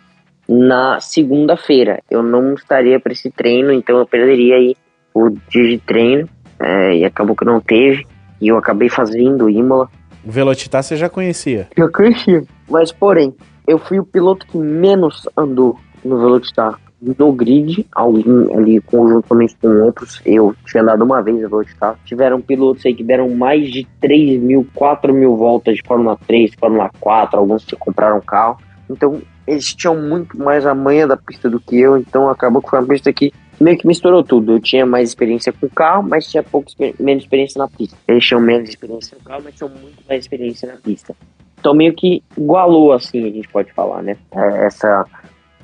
na 0.48 0.98
segunda-feira. 1.00 2.00
Eu 2.10 2.22
não 2.22 2.54
estaria 2.54 2.98
para 2.98 3.12
esse 3.12 3.30
treino, 3.30 3.72
então 3.72 3.98
eu 3.98 4.06
perderia 4.06 4.56
aí 4.56 4.76
o 5.12 5.30
dia 5.30 5.68
de 5.68 5.78
treino 5.78 6.28
é, 6.58 6.96
e 6.96 7.04
acabou 7.04 7.36
que 7.36 7.44
não 7.44 7.60
teve. 7.60 8.06
E 8.40 8.48
eu 8.48 8.56
acabei 8.56 8.88
fazendo 8.88 9.50
Imola. 9.50 9.90
O 10.24 10.30
Velocitar 10.30 10.82
você 10.82 10.96
já 10.96 11.08
conhecia. 11.08 11.68
Eu 11.76 11.90
cresci. 11.90 12.46
Mas, 12.68 12.92
porém, 12.92 13.34
eu 13.68 13.78
fui 13.78 14.00
o 14.00 14.04
piloto 14.04 14.46
que 14.46 14.56
menos 14.56 15.28
andou 15.36 15.78
no 16.02 16.18
Velocitar. 16.18 16.80
No 17.00 17.30
grid, 17.30 17.86
algum 17.94 18.58
ali 18.58 18.80
conjuntamente 18.80 19.56
com 19.60 19.68
outros, 19.82 20.20
eu 20.24 20.52
tinha 20.66 20.82
andado 20.82 21.04
uma 21.04 21.22
vez 21.22 21.40
no 21.40 21.48
Velocitar. 21.48 21.96
Tiveram 22.04 22.40
pilotos 22.40 22.84
aí 22.86 22.94
que 22.94 23.04
deram 23.04 23.28
mais 23.28 23.70
de 23.70 23.86
3 24.00 24.42
mil, 24.42 24.66
4 24.74 25.12
mil 25.12 25.36
voltas 25.36 25.76
de 25.76 25.82
Fórmula 25.86 26.18
3, 26.26 26.54
Fórmula 26.58 26.90
4, 26.98 27.38
alguns 27.38 27.64
que 27.64 27.76
compraram 27.76 28.20
carro. 28.22 28.58
Então, 28.90 29.20
eles 29.46 29.72
tinham 29.74 29.94
muito 29.94 30.36
mais 30.36 30.66
a 30.66 30.74
manha 30.74 31.06
da 31.06 31.16
pista 31.16 31.48
do 31.48 31.60
que 31.60 31.78
eu, 31.78 31.98
então 31.98 32.28
acabou 32.28 32.62
que 32.62 32.70
foi 32.70 32.80
uma 32.80 32.88
pista 32.88 33.12
que 33.12 33.32
meio 33.60 33.78
que 33.78 33.86
misturou 33.86 34.24
tudo. 34.24 34.52
Eu 34.52 34.60
tinha 34.60 34.86
mais 34.86 35.10
experiência 35.10 35.52
com 35.52 35.66
o 35.66 35.70
carro, 35.70 36.02
mas 36.02 36.26
tinha 36.26 36.42
pouco 36.42 36.72
menos 36.98 37.22
experiência 37.22 37.58
na 37.58 37.68
pista. 37.68 37.96
Eles 38.08 38.24
tinham 38.24 38.40
menos 38.40 38.68
experiência 38.68 39.16
no 39.16 39.24
carro, 39.24 39.42
mas 39.44 39.54
tinham 39.54 39.70
muito 39.70 40.02
mais 40.08 40.24
experiência 40.24 40.66
na 40.66 40.78
pista. 40.78 41.14
Então 41.58 41.74
meio 41.74 41.94
que 41.94 42.22
igualou, 42.36 42.92
assim, 42.92 43.26
a 43.26 43.30
gente 43.30 43.48
pode 43.48 43.72
falar, 43.72 44.02
né? 44.02 44.16
É, 44.32 44.66
Essa 44.66 45.04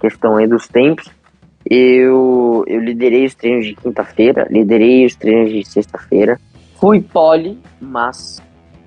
questão 0.01 0.37
aí 0.37 0.47
dos 0.47 0.67
tempos. 0.69 1.11
Eu, 1.69 2.63
eu 2.67 2.81
liderei 2.81 3.25
os 3.25 3.35
treinos 3.35 3.65
de 3.65 3.75
quinta-feira, 3.75 4.47
liderei 4.51 5.07
os 5.07 5.17
treinos 5.17 5.51
de 5.51 5.65
sexta-feira. 5.65 6.39
Fui 6.79 7.01
pole, 7.01 7.59
mas 7.81 8.43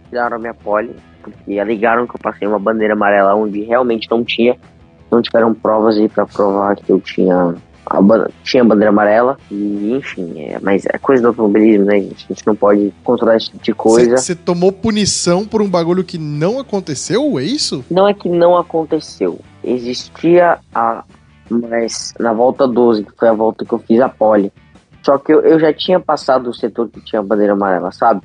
tiraram 0.10 0.38
a 0.38 0.40
minha 0.40 0.54
pole, 0.54 0.96
porque 1.24 1.60
alegaram 1.60 2.06
que 2.06 2.16
eu 2.16 2.20
passei 2.20 2.48
uma 2.48 2.60
bandeira 2.60 2.94
amarela 2.94 3.34
onde 3.34 3.64
realmente 3.64 4.08
não 4.12 4.24
tinha. 4.24 4.56
Não 5.10 5.22
tiveram 5.22 5.54
provas 5.54 5.98
aí 5.98 6.08
pra 6.08 6.26
provar 6.26 6.76
que 6.76 6.92
eu 6.92 7.00
tinha 7.00 7.56
a, 7.90 8.30
tinha 8.44 8.64
bandeira 8.64 8.90
amarela. 8.90 9.38
E 9.50 9.94
enfim, 9.94 10.34
é, 10.42 10.60
mas 10.62 10.86
é 10.86 10.98
coisa 10.98 11.22
do 11.22 11.30
automobilismo, 11.30 11.86
né, 11.86 12.00
gente? 12.00 12.26
A 12.30 12.34
gente 12.34 12.48
não 12.48 12.56
pode 12.56 12.94
controlar 13.04 13.38
esse 13.38 13.48
tipo 13.48 13.64
de 13.64 13.74
coisa. 13.74 14.18
Você 14.18 14.36
tomou 14.36 14.72
punição 14.72 15.46
por 15.46 15.62
um 15.62 15.70
bagulho 15.70 16.04
que 16.04 16.18
não 16.18 16.60
aconteceu, 16.60 17.40
é 17.40 17.44
isso? 17.44 17.84
Não 17.90 18.08
é 18.08 18.14
que 18.14 18.30
não 18.30 18.58
aconteceu. 18.58 19.40
Existia 19.64 20.60
a. 20.74 21.04
Mas 21.50 22.14
na 22.20 22.34
volta 22.34 22.68
12, 22.68 23.06
que 23.06 23.12
foi 23.18 23.30
a 23.30 23.34
volta 23.34 23.64
que 23.64 23.74
eu 23.74 23.80
fiz 23.80 24.02
a 24.02 24.10
pole. 24.10 24.52
Só 25.02 25.18
que 25.18 25.34
eu, 25.34 25.40
eu 25.42 25.58
já 25.58 25.74
tinha 25.74 26.00
passado 26.00 26.50
o 26.50 26.54
setor 26.54 26.90
que 26.90 27.00
tinha 27.00 27.22
a 27.22 27.24
bandeira 27.24 27.54
amarela, 27.54 27.92
sabe? 27.94 28.22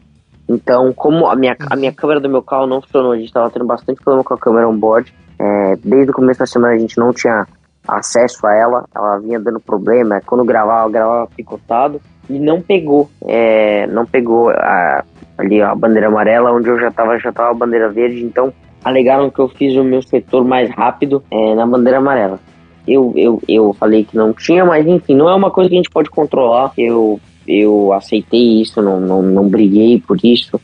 Então, 0.49 0.93
como 0.93 1.27
a 1.29 1.37
minha, 1.37 1.57
a 1.71 1.77
minha 1.77 1.93
câmera 1.93 2.21
do 2.21 2.29
meu 2.29 2.43
carro 2.43 2.67
não 2.67 2.83
funcionou, 2.83 3.13
a 3.13 3.17
gente 3.17 3.33
tava 3.33 3.49
tendo 3.51 3.65
bastante 3.65 4.03
problema 4.03 4.25
com 4.25 4.35
a 4.35 4.39
câmera 4.39 4.69
on-board. 4.69 5.15
É, 5.39 5.77
desde 5.77 6.11
o 6.11 6.15
começo 6.15 6.41
da 6.41 6.47
semana 6.47 6.75
a 6.75 6.79
gente 6.79 6.99
não 6.99 7.13
tinha 7.13 7.47
acesso 7.87 8.47
a 8.47 8.55
ela, 8.55 8.85
ela 8.95 9.19
vinha 9.19 9.39
dando 9.41 9.61
problema. 9.61 10.21
Quando 10.25 10.45
gravava, 10.45 10.89
gravava 10.91 11.29
picotado 11.37 12.01
e 12.31 12.39
não 12.39 12.61
pegou. 12.61 13.11
é, 13.27 13.87
não 13.89 14.07
pegou 14.07 14.51
a- 14.51 15.05
ali 15.39 15.61
a 15.63 15.75
bandeira 15.75 16.07
amarela, 16.09 16.53
onde 16.53 16.69
eu 16.69 16.79
já 16.79 16.91
tava, 16.91 17.19
já 17.19 17.33
tava 17.33 17.51
a 17.51 17.55
bandeira 17.55 17.89
verde. 17.89 18.23
Então, 18.25 18.53
alegaram 18.85 19.31
que 19.31 19.39
eu 19.41 19.49
fiz 19.49 19.77
o 19.77 19.83
meu 19.85 20.03
setor 20.03 20.45
mais 20.45 20.71
rápido 20.71 21.23
é, 21.31 21.55
na 21.55 21.67
bandeira 21.67 21.99
amarela. 21.99 22.39
Eu, 22.87 23.13
eu, 23.17 23.41
eu 23.49 23.73
falei 23.79 24.05
que 24.05 24.17
não 24.17 24.33
tinha, 24.33 24.65
mas 24.65 24.87
enfim, 24.87 25.15
não 25.15 25.29
é 25.29 25.35
uma 25.35 25.51
coisa 25.51 25.69
que 25.71 25.77
a 25.77 25.79
gente 25.79 25.91
pode 25.91 26.11
controlar. 26.11 26.73
Eu, 26.77 27.19
eu 27.47 27.93
aceitei 27.93 28.61
isso, 28.61 28.83
não, 28.83 29.01
não, 29.01 29.23
não 29.23 29.49
briguei 29.49 30.01
por 30.01 30.17
isso. 30.23 30.61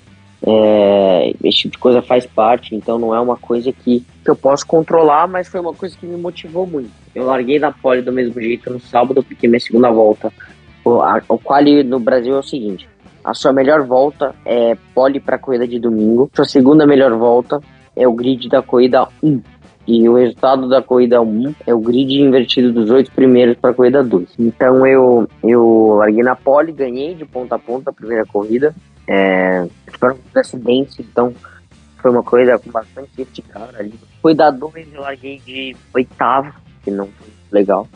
É, 0.47 1.35
esse 1.43 1.59
tipo 1.59 1.73
de 1.73 1.79
coisa 1.79 2.01
faz 2.01 2.25
parte, 2.25 2.75
então 2.75 2.99
não 2.99 3.15
é 3.15 3.21
uma 3.21 3.37
coisa 3.37 3.73
que, 3.73 4.05
que 4.25 4.31
eu 4.31 4.37
posso 4.37 4.67
controlar, 4.67 5.27
mas 5.27 5.49
foi 5.49 5.61
uma 5.61 5.75
coisa 5.75 5.97
que 5.97 6.07
me 6.07 6.17
motivou 6.17 6.67
muito. 6.67 6.91
Eu 7.15 7.27
larguei 7.27 7.59
da 7.59 7.73
pole 7.73 8.03
do 8.03 8.13
mesmo 8.13 8.41
jeito 8.41 8.71
no 8.71 8.81
sábado, 8.81 9.23
porque 9.23 9.49
minha 9.49 9.61
segunda 9.61 9.91
volta, 9.91 10.33
o, 10.85 11.01
a, 11.01 11.21
o 11.29 11.39
quali 11.39 11.83
no 11.83 11.99
Brasil 11.99 12.37
é 12.37 12.39
o 12.39 12.43
seguinte: 12.43 12.89
a 13.25 13.35
sua 13.35 13.53
melhor 13.53 13.83
volta 13.83 14.35
é 14.45 14.77
pole 14.95 15.19
para 15.19 15.39
corrida 15.39 15.67
de 15.67 15.79
domingo, 15.79 16.31
sua 16.35 16.45
segunda 16.45 16.87
melhor 16.87 17.13
volta 17.15 17.61
é 17.97 18.07
o 18.07 18.13
grid 18.13 18.49
da 18.49 18.63
corrida 18.63 19.09
1. 19.23 19.41
E 19.89 20.07
o 20.07 20.17
resultado 20.17 20.69
da 20.69 20.83
corrida 20.83 21.21
1 21.21 21.55
é 21.67 21.75
o 21.75 21.81
grid 21.81 22.21
invertido 22.21 22.73
dos 22.73 22.91
oito 22.91 23.11
primeiros 23.11 23.57
para 23.57 23.71
a 23.71 23.75
corrida 23.75 24.05
2. 24.05 24.35
Então 24.39 24.87
eu, 24.87 25.27
eu 25.43 25.97
larguei 25.99 26.23
na 26.23 26.37
pole, 26.37 26.73
ganhei 26.73 27.15
de 27.15 27.25
ponta 27.25 27.55
a 27.57 27.59
ponta 27.59 27.91
a 27.91 27.93
primeira 27.93 28.25
corrida. 28.27 28.75
É, 29.09 29.67
tiveram 29.91 30.17
muitos 30.17 30.37
acidentes, 30.37 30.99
então 31.01 31.35
foi 31.97 32.11
uma 32.11 32.23
corrida 32.23 32.59
com 32.59 32.71
bastante 32.71 33.09
safety 33.17 33.43
car 33.43 33.71
ali. 33.79 33.95
Foi 34.21 34.35
da 34.35 34.51
2, 34.51 34.93
eu 34.93 35.01
larguei 35.01 35.41
de 35.45 35.75
oitavo, 35.95 36.53
que 36.85 36.91
não 36.91 37.07
foi 37.07 37.29
legal. 37.51 37.89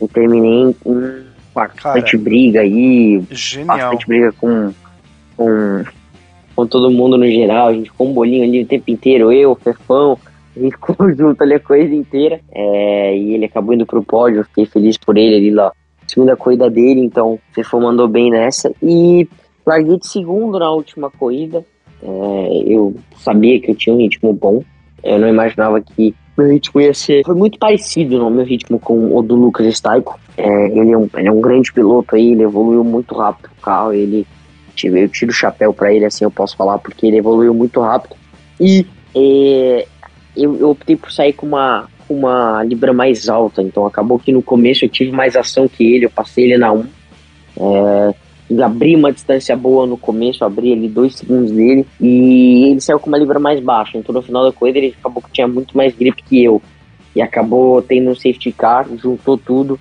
E 0.00 0.08
terminei 0.08 0.62
em 0.62 0.72
quarto. 1.52 1.82
Cara. 1.82 2.00
Bastante 2.00 2.16
briga 2.16 2.60
aí, 2.60 3.22
Genial. 3.30 3.76
bastante 3.76 4.06
briga 4.06 4.32
com, 4.32 4.72
com 5.36 5.84
com 6.60 6.66
todo 6.66 6.90
mundo 6.90 7.16
no 7.16 7.26
geral, 7.26 7.68
a 7.68 7.72
gente 7.72 7.90
ficou 7.90 8.08
um 8.08 8.12
bolinho 8.12 8.44
ali 8.44 8.62
o 8.62 8.66
tempo 8.66 8.90
inteiro, 8.90 9.32
eu, 9.32 9.52
o 9.52 9.54
Fefão, 9.54 10.18
a 10.54 10.60
gente 10.60 10.72
ficou 10.86 11.10
junto 11.14 11.42
ali 11.42 11.54
a 11.54 11.60
corrida 11.60 11.94
inteira. 11.94 12.40
É, 12.52 13.16
e 13.16 13.34
ele 13.34 13.46
acabou 13.46 13.74
indo 13.74 13.86
pro 13.86 14.02
pódio, 14.02 14.40
eu 14.40 14.44
fiquei 14.44 14.66
feliz 14.66 14.98
por 14.98 15.16
ele 15.16 15.36
ali 15.36 15.50
lá. 15.50 15.72
Segunda 16.06 16.36
corrida 16.36 16.68
dele, 16.68 17.00
então 17.00 17.34
o 17.34 17.40
Fefão 17.52 17.80
mandou 17.80 18.08
bem 18.08 18.30
nessa. 18.30 18.70
E 18.82 19.28
larguei 19.70 19.98
de 19.98 20.06
segundo 20.06 20.58
na 20.58 20.70
última 20.70 21.10
corrida. 21.10 21.64
É, 22.02 22.62
eu 22.66 22.94
sabia 23.16 23.60
que 23.60 23.70
eu 23.70 23.74
tinha 23.74 23.94
um 23.94 23.98
ritmo 23.98 24.32
bom. 24.32 24.62
Eu 25.02 25.18
não 25.18 25.28
imaginava 25.28 25.80
que 25.80 26.14
meu 26.36 26.48
ritmo 26.48 26.80
ia 26.80 26.92
ser. 26.92 27.24
Foi 27.24 27.34
muito 27.34 27.58
parecido 27.58 28.18
no 28.18 28.30
meu 28.30 28.44
ritmo 28.44 28.78
com 28.78 29.16
o 29.16 29.22
do 29.22 29.34
Lucas 29.34 29.66
Staico. 29.74 30.18
É, 30.36 30.66
ele, 30.68 30.92
é 30.92 30.98
um, 30.98 31.08
ele 31.16 31.28
é 31.28 31.32
um 31.32 31.40
grande 31.40 31.72
piloto 31.72 32.16
aí, 32.16 32.32
ele 32.32 32.42
evoluiu 32.42 32.82
muito 32.82 33.14
rápido 33.14 33.50
o 33.56 33.62
carro. 33.62 33.92
Ele, 33.92 34.26
eu 34.82 35.08
tiro 35.08 35.30
o 35.30 35.34
chapéu 35.34 35.72
para 35.72 35.92
ele, 35.92 36.04
assim 36.04 36.24
eu 36.24 36.30
posso 36.30 36.56
falar, 36.56 36.78
porque 36.78 37.06
ele 37.06 37.18
evoluiu 37.18 37.54
muito 37.54 37.80
rápido. 37.80 38.16
E 38.58 38.86
é, 39.14 39.86
eu, 40.36 40.56
eu, 40.56 40.70
optei 40.70 40.96
por 40.96 41.12
sair 41.12 41.32
com 41.32 41.46
uma, 41.46 41.88
uma 42.08 42.62
libra 42.64 42.92
mais 42.92 43.28
alta, 43.28 43.62
então 43.62 43.86
acabou 43.86 44.18
que 44.18 44.32
no 44.32 44.42
começo 44.42 44.84
eu 44.84 44.88
tive 44.88 45.12
mais 45.12 45.36
ação 45.36 45.68
que 45.68 45.84
ele, 45.94 46.06
eu 46.06 46.10
passei 46.10 46.44
ele 46.44 46.58
na 46.58 46.72
1. 46.72 46.86
É, 47.58 48.14
abri 48.58 48.96
uma 48.96 49.12
distância 49.12 49.56
boa 49.56 49.86
no 49.86 49.96
começo, 49.96 50.44
abri 50.44 50.72
ali 50.72 50.88
dois 50.88 51.14
segundos 51.16 51.52
dele 51.52 51.86
e 52.00 52.70
ele 52.70 52.80
saiu 52.80 52.98
com 52.98 53.08
uma 53.08 53.18
libra 53.18 53.38
mais 53.38 53.60
baixa. 53.60 53.96
Então 53.96 54.14
no 54.14 54.22
final 54.22 54.44
da 54.44 54.52
corrida 54.52 54.78
ele 54.78 54.94
acabou 54.98 55.22
que 55.22 55.30
tinha 55.30 55.46
muito 55.46 55.76
mais 55.76 55.94
grip 55.94 56.22
que 56.22 56.42
eu 56.42 56.60
e 57.14 57.22
acabou 57.22 57.80
tendo 57.82 58.10
um 58.10 58.14
safety 58.14 58.52
car, 58.52 58.86
juntou 58.96 59.36
tudo, 59.36 59.78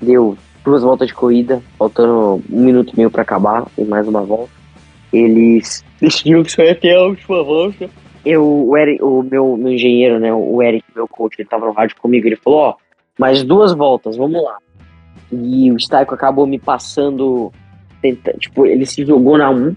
deu 0.00 0.36
duas 0.64 0.82
voltas 0.82 1.08
de 1.08 1.14
corrida, 1.14 1.62
faltando 1.78 2.42
um 2.50 2.60
minuto 2.60 2.92
e 2.92 2.96
meio 2.96 3.10
para 3.10 3.22
acabar 3.22 3.66
e 3.76 3.84
mais 3.84 4.06
uma 4.06 4.22
volta. 4.22 4.50
Eles 5.12 5.84
decidiram 6.00 6.42
que 6.42 6.52
só 6.52 6.62
ia 6.62 6.74
ter 6.74 6.94
a 6.94 7.04
última 7.04 7.42
volta. 7.42 7.90
Eu, 8.24 8.68
o, 8.68 8.76
Eric, 8.76 9.02
o 9.02 9.22
meu, 9.22 9.56
meu 9.56 9.72
engenheiro, 9.72 10.20
né, 10.20 10.32
o 10.32 10.62
Eric, 10.62 10.84
meu 10.94 11.08
coach, 11.08 11.34
ele 11.38 11.48
tava 11.48 11.66
no 11.66 11.72
rádio 11.72 11.96
comigo, 12.00 12.26
ele 12.26 12.36
falou, 12.36 12.60
ó, 12.60 12.70
oh, 12.70 12.74
mais 13.18 13.42
duas 13.42 13.74
voltas, 13.74 14.16
vamos 14.16 14.40
lá. 14.42 14.58
E 15.32 15.72
o 15.72 15.76
Staico 15.76 16.14
acabou 16.14 16.46
me 16.46 16.58
passando 16.58 17.52
tenta, 18.02 18.34
tipo, 18.38 18.66
ele 18.66 18.84
se 18.84 19.06
jogou 19.06 19.38
na 19.38 19.48
1 19.50 19.76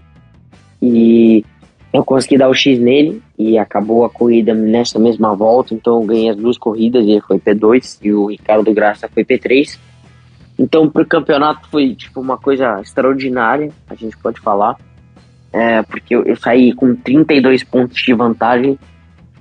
e 0.82 1.44
eu 1.92 2.04
consegui 2.04 2.36
dar 2.36 2.48
o 2.48 2.54
X 2.54 2.78
nele 2.78 3.22
e 3.38 3.56
acabou 3.56 4.04
a 4.04 4.10
corrida 4.10 4.52
nessa 4.52 4.98
mesma 4.98 5.34
volta, 5.34 5.72
então 5.72 6.00
eu 6.00 6.06
ganhei 6.06 6.30
as 6.30 6.36
duas 6.36 6.58
corridas 6.58 7.06
e 7.06 7.12
ele 7.12 7.20
foi 7.22 7.38
P2 7.38 7.98
e 8.02 8.12
o 8.12 8.26
Ricardo 8.26 8.74
Graça 8.74 9.08
foi 9.08 9.24
P3. 9.24 9.78
Então 10.58 10.90
pro 10.90 11.06
campeonato 11.06 11.68
foi 11.68 11.94
tipo 11.94 12.20
uma 12.20 12.36
coisa 12.36 12.80
extraordinária, 12.80 13.70
a 13.88 13.94
gente 13.94 14.16
pode 14.18 14.40
falar, 14.40 14.76
é, 15.52 15.82
porque 15.82 16.14
eu, 16.14 16.24
eu 16.24 16.36
saí 16.36 16.72
com 16.74 16.94
32 16.94 17.62
pontos 17.64 18.02
de 18.02 18.12
vantagem 18.12 18.78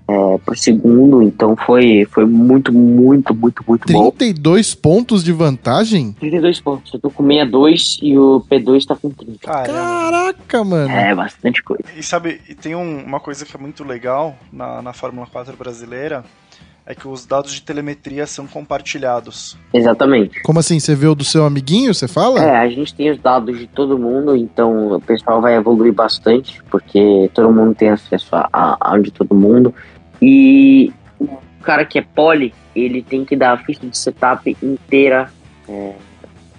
é, 0.07 0.37
por 0.37 0.55
segundo, 0.55 1.21
então 1.23 1.55
foi, 1.55 2.05
foi 2.11 2.25
muito, 2.25 2.71
muito, 2.71 3.33
muito, 3.33 3.63
muito 3.67 3.87
32 3.87 4.73
bom. 4.73 4.81
pontos 4.81 5.23
de 5.23 5.31
vantagem? 5.31 6.13
32 6.13 6.59
pontos. 6.59 6.93
Eu 6.93 6.99
tô 6.99 7.09
com 7.09 7.23
62 7.23 7.99
e 8.03 8.17
o 8.17 8.43
P2 8.49 8.85
tá 8.85 8.95
com 8.95 9.09
30. 9.09 9.39
Caramba. 9.39 9.73
Caraca, 9.73 10.63
mano. 10.63 10.91
É, 10.91 11.15
bastante 11.15 11.63
coisa. 11.63 11.83
E 11.97 12.03
sabe, 12.03 12.39
e 12.47 12.53
tem 12.53 12.75
um, 12.75 13.03
uma 13.03 13.19
coisa 13.19 13.45
que 13.45 13.55
é 13.55 13.59
muito 13.59 13.83
legal 13.83 14.35
na, 14.53 14.81
na 14.81 14.93
Fórmula 14.93 15.25
4 15.25 15.57
brasileira, 15.57 16.23
é 16.85 16.93
que 16.93 17.07
os 17.07 17.25
dados 17.25 17.51
de 17.51 17.63
telemetria 17.63 18.27
são 18.27 18.45
compartilhados. 18.45 19.57
Exatamente. 19.73 20.41
Como 20.43 20.59
assim? 20.59 20.79
Você 20.79 20.93
vê 20.93 21.07
o 21.07 21.15
do 21.15 21.23
seu 21.23 21.43
amiguinho, 21.43 21.93
você 21.93 22.07
fala? 22.07 22.39
É, 22.43 22.57
a 22.57 22.69
gente 22.69 22.93
tem 22.93 23.09
os 23.09 23.17
dados 23.17 23.57
de 23.57 23.65
todo 23.65 23.97
mundo, 23.97 24.35
então 24.35 24.93
o 24.93 25.01
pessoal 25.01 25.41
vai 25.41 25.55
evoluir 25.55 25.91
bastante, 25.91 26.61
porque 26.69 27.29
todo 27.33 27.51
mundo 27.51 27.73
tem 27.73 27.89
acesso 27.89 28.35
a, 28.35 28.47
a, 28.53 28.93
a 28.93 28.99
de 28.99 29.09
todo 29.09 29.33
mundo. 29.33 29.73
E 30.21 30.91
o 31.19 31.27
cara 31.63 31.85
que 31.85 31.99
é 31.99 32.01
pole, 32.01 32.53
ele 32.75 33.01
tem 33.01 33.25
que 33.25 33.35
dar 33.35 33.53
a 33.53 33.57
ficha 33.57 33.85
de 33.85 33.97
setup 33.97 34.55
inteira 34.61 35.31
é, 35.67 35.93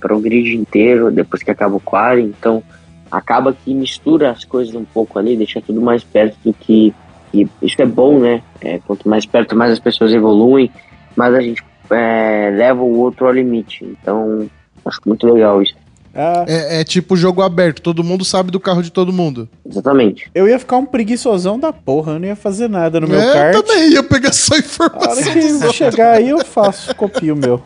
para 0.01 0.17
o 0.17 0.21
grid 0.21 0.57
inteiro 0.57 1.11
depois 1.11 1.43
que 1.43 1.51
acaba 1.51 1.77
o 1.77 1.81
quali. 1.81 2.23
Então 2.23 2.63
acaba 3.11 3.53
que 3.53 3.73
mistura 3.75 4.31
as 4.31 4.45
coisas 4.45 4.75
um 4.75 4.85
pouco 4.85 5.19
ali, 5.19 5.37
deixa 5.37 5.61
tudo 5.61 5.81
mais 5.81 6.03
perto 6.05 6.37
do 6.45 6.53
que. 6.53 6.95
que 7.31 7.49
isso 7.63 7.81
é 7.81 7.87
bom, 7.87 8.19
né? 8.19 8.43
É, 8.61 8.79
quanto 8.81 9.09
mais 9.09 9.27
perto, 9.27 9.57
mais 9.57 9.73
as 9.73 9.81
pessoas 9.81 10.13
evoluem, 10.13 10.71
mais 11.15 11.35
a 11.35 11.41
gente 11.41 11.63
é, 11.91 12.51
leva 12.55 12.83
o 12.83 12.99
outro 12.99 13.27
ao 13.27 13.33
limite. 13.33 13.85
Então 13.85 14.49
acho 14.85 15.01
muito 15.07 15.27
legal 15.27 15.63
isso. 15.63 15.75
Ah. 16.17 16.45
É, 16.49 16.81
é, 16.81 16.85
tipo 16.85 17.17
jogo 17.17 17.43
aberto, 17.43 17.83
todo 17.83 18.03
mundo 18.03 18.25
sabe 18.25 18.51
do 18.51 18.59
carro 18.59 18.83
de 18.83 18.91
todo 18.91 19.13
mundo. 19.13 19.49
Exatamente. 19.69 20.31
Eu 20.35 20.49
ia 20.49 20.59
ficar 20.59 20.79
um 20.79 20.87
preguiçosão 20.87 21.59
da 21.59 21.73
porra, 21.73 22.13
eu 22.13 22.19
não 22.19 22.27
ia 22.27 22.37
fazer 22.37 22.69
nada 22.69 22.99
no 23.01 23.07
meu 23.07 23.21
é, 23.21 23.33
kart. 23.33 23.55
Eu 23.55 23.63
também 23.63 23.91
ia 23.91 24.03
pegar 24.03 24.33
só 24.33 24.57
informação. 24.57 25.11
A 25.11 25.15
hora 25.15 25.33
que 25.33 25.73
chegar 25.73 26.13
aí 26.13 26.31
eu 26.31 26.45
faço, 26.45 26.95
copio 26.95 27.35
o 27.35 27.37
meu. 27.37 27.63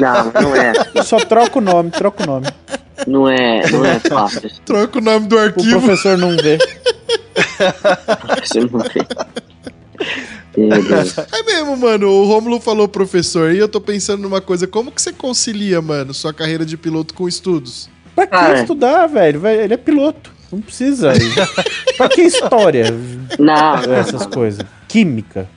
Não, 0.00 0.42
não 0.42 0.56
é. 0.56 0.72
Eu 0.94 1.02
só 1.02 1.18
troco 1.18 1.58
o 1.58 1.62
nome, 1.62 1.90
troco 1.90 2.22
o 2.22 2.26
nome. 2.26 2.46
Não 3.06 3.28
é, 3.28 3.68
não 3.70 3.84
é 3.84 3.98
fácil. 3.98 4.50
Troca 4.64 4.98
o 4.98 5.02
nome 5.02 5.26
do 5.26 5.38
arquivo. 5.38 5.78
O 5.78 5.80
professor 5.80 6.16
não 6.16 6.36
vê. 6.36 6.58
Você 8.42 8.60
não 8.60 8.78
vê. 8.78 9.06
É 11.32 11.42
mesmo, 11.42 11.76
mano. 11.76 12.08
O 12.08 12.24
Romulo 12.24 12.60
falou 12.60 12.88
professor 12.88 13.52
e 13.52 13.58
eu 13.58 13.68
tô 13.68 13.80
pensando 13.80 14.22
numa 14.22 14.40
coisa. 14.40 14.66
Como 14.66 14.90
que 14.90 15.00
você 15.00 15.12
concilia, 15.12 15.80
mano, 15.80 16.12
sua 16.12 16.32
carreira 16.32 16.64
de 16.64 16.76
piloto 16.76 17.14
com 17.14 17.28
estudos? 17.28 17.88
Pra 18.14 18.26
que 18.26 18.34
ah, 18.34 18.54
estudar, 18.54 19.06
velho? 19.06 19.46
Ele 19.46 19.74
é 19.74 19.76
piloto. 19.76 20.32
Não 20.50 20.60
precisa. 20.60 21.12
pra 21.96 22.08
que 22.08 22.22
história? 22.22 22.86
Não. 23.38 23.76
Essas 23.94 24.26
coisas. 24.26 24.64
Química. 24.88 25.48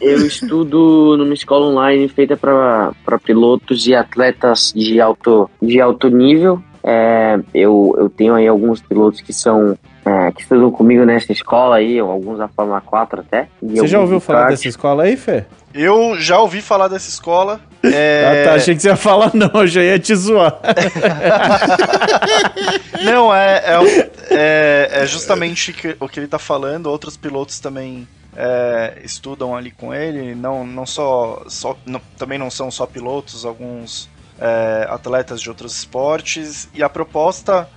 Eu 0.00 0.26
estudo 0.26 1.16
numa 1.18 1.34
escola 1.34 1.66
online 1.66 2.08
feita 2.08 2.36
para 2.36 3.18
pilotos 3.24 3.86
e 3.86 3.94
atletas 3.94 4.72
de 4.74 5.00
alto, 5.00 5.50
de 5.60 5.80
alto 5.80 6.08
nível. 6.08 6.62
É, 6.82 7.38
eu, 7.52 7.94
eu 7.98 8.08
tenho 8.08 8.34
aí 8.34 8.48
alguns 8.48 8.80
pilotos 8.80 9.20
que 9.20 9.32
são 9.32 9.76
é, 10.04 10.32
que 10.32 10.42
estudam 10.42 10.70
comigo 10.70 11.04
nessa 11.04 11.32
escola 11.32 11.76
aí, 11.76 11.98
alguns 11.98 12.38
da 12.38 12.48
Fórmula 12.48 12.80
4 12.80 13.20
até. 13.20 13.48
Você 13.62 13.86
já 13.86 14.00
ouviu 14.00 14.20
falar 14.20 14.48
dessa 14.48 14.68
escola 14.68 15.04
aí, 15.04 15.16
Fê? 15.16 15.44
Eu 15.74 16.18
já 16.18 16.38
ouvi 16.38 16.60
falar 16.60 16.88
dessa 16.88 17.08
escola. 17.08 17.60
É... 17.82 18.20
Ah, 18.30 18.44
tá. 18.44 18.54
Achei 18.54 18.74
que 18.74 18.82
você 18.82 18.88
ia 18.88 18.96
falar, 18.96 19.30
não. 19.34 19.50
Eu 19.54 19.66
já 19.66 19.82
ia 19.82 19.98
te 19.98 20.14
zoar. 20.14 20.58
não, 23.04 23.34
é, 23.34 23.62
é, 23.64 24.10
é, 24.30 24.90
é 25.02 25.06
justamente 25.06 25.74
o 25.98 26.08
que 26.08 26.20
ele 26.20 26.26
tá 26.26 26.38
falando. 26.38 26.86
Outros 26.86 27.16
pilotos 27.16 27.60
também 27.60 28.06
é, 28.36 28.98
estudam 29.04 29.56
ali 29.56 29.70
com 29.70 29.94
ele. 29.94 30.34
Não, 30.34 30.66
não 30.66 30.86
só. 30.86 31.42
só 31.48 31.76
não, 31.86 32.00
também 32.16 32.38
não 32.38 32.50
são 32.50 32.70
só 32.70 32.86
pilotos, 32.86 33.44
alguns 33.44 34.08
é, 34.40 34.86
atletas 34.90 35.40
de 35.40 35.48
outros 35.48 35.78
esportes. 35.78 36.68
E 36.74 36.82
a 36.82 36.88
proposta 36.88 37.68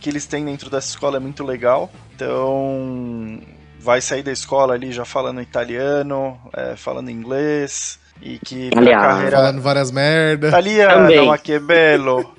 que 0.00 0.10
eles 0.10 0.26
têm 0.26 0.44
dentro 0.44 0.70
dessa 0.70 0.88
escola 0.88 1.16
é 1.16 1.20
muito 1.20 1.44
legal. 1.44 1.90
Então, 2.14 3.40
vai 3.80 4.00
sair 4.00 4.22
da 4.22 4.32
escola 4.32 4.74
ali 4.74 4.92
já 4.92 5.04
falando 5.04 5.40
italiano, 5.40 6.38
é, 6.52 6.76
falando 6.76 7.10
inglês. 7.10 7.98
E 8.22 8.38
que 8.38 8.70
Aliás, 8.76 9.02
carreira. 9.02 9.36
Falando 9.36 9.60
várias 9.60 9.90
merdas. 9.90 10.50
Italiano, 10.50 11.26
ma 11.26 11.36
que 11.36 11.58
belo. 11.58 12.34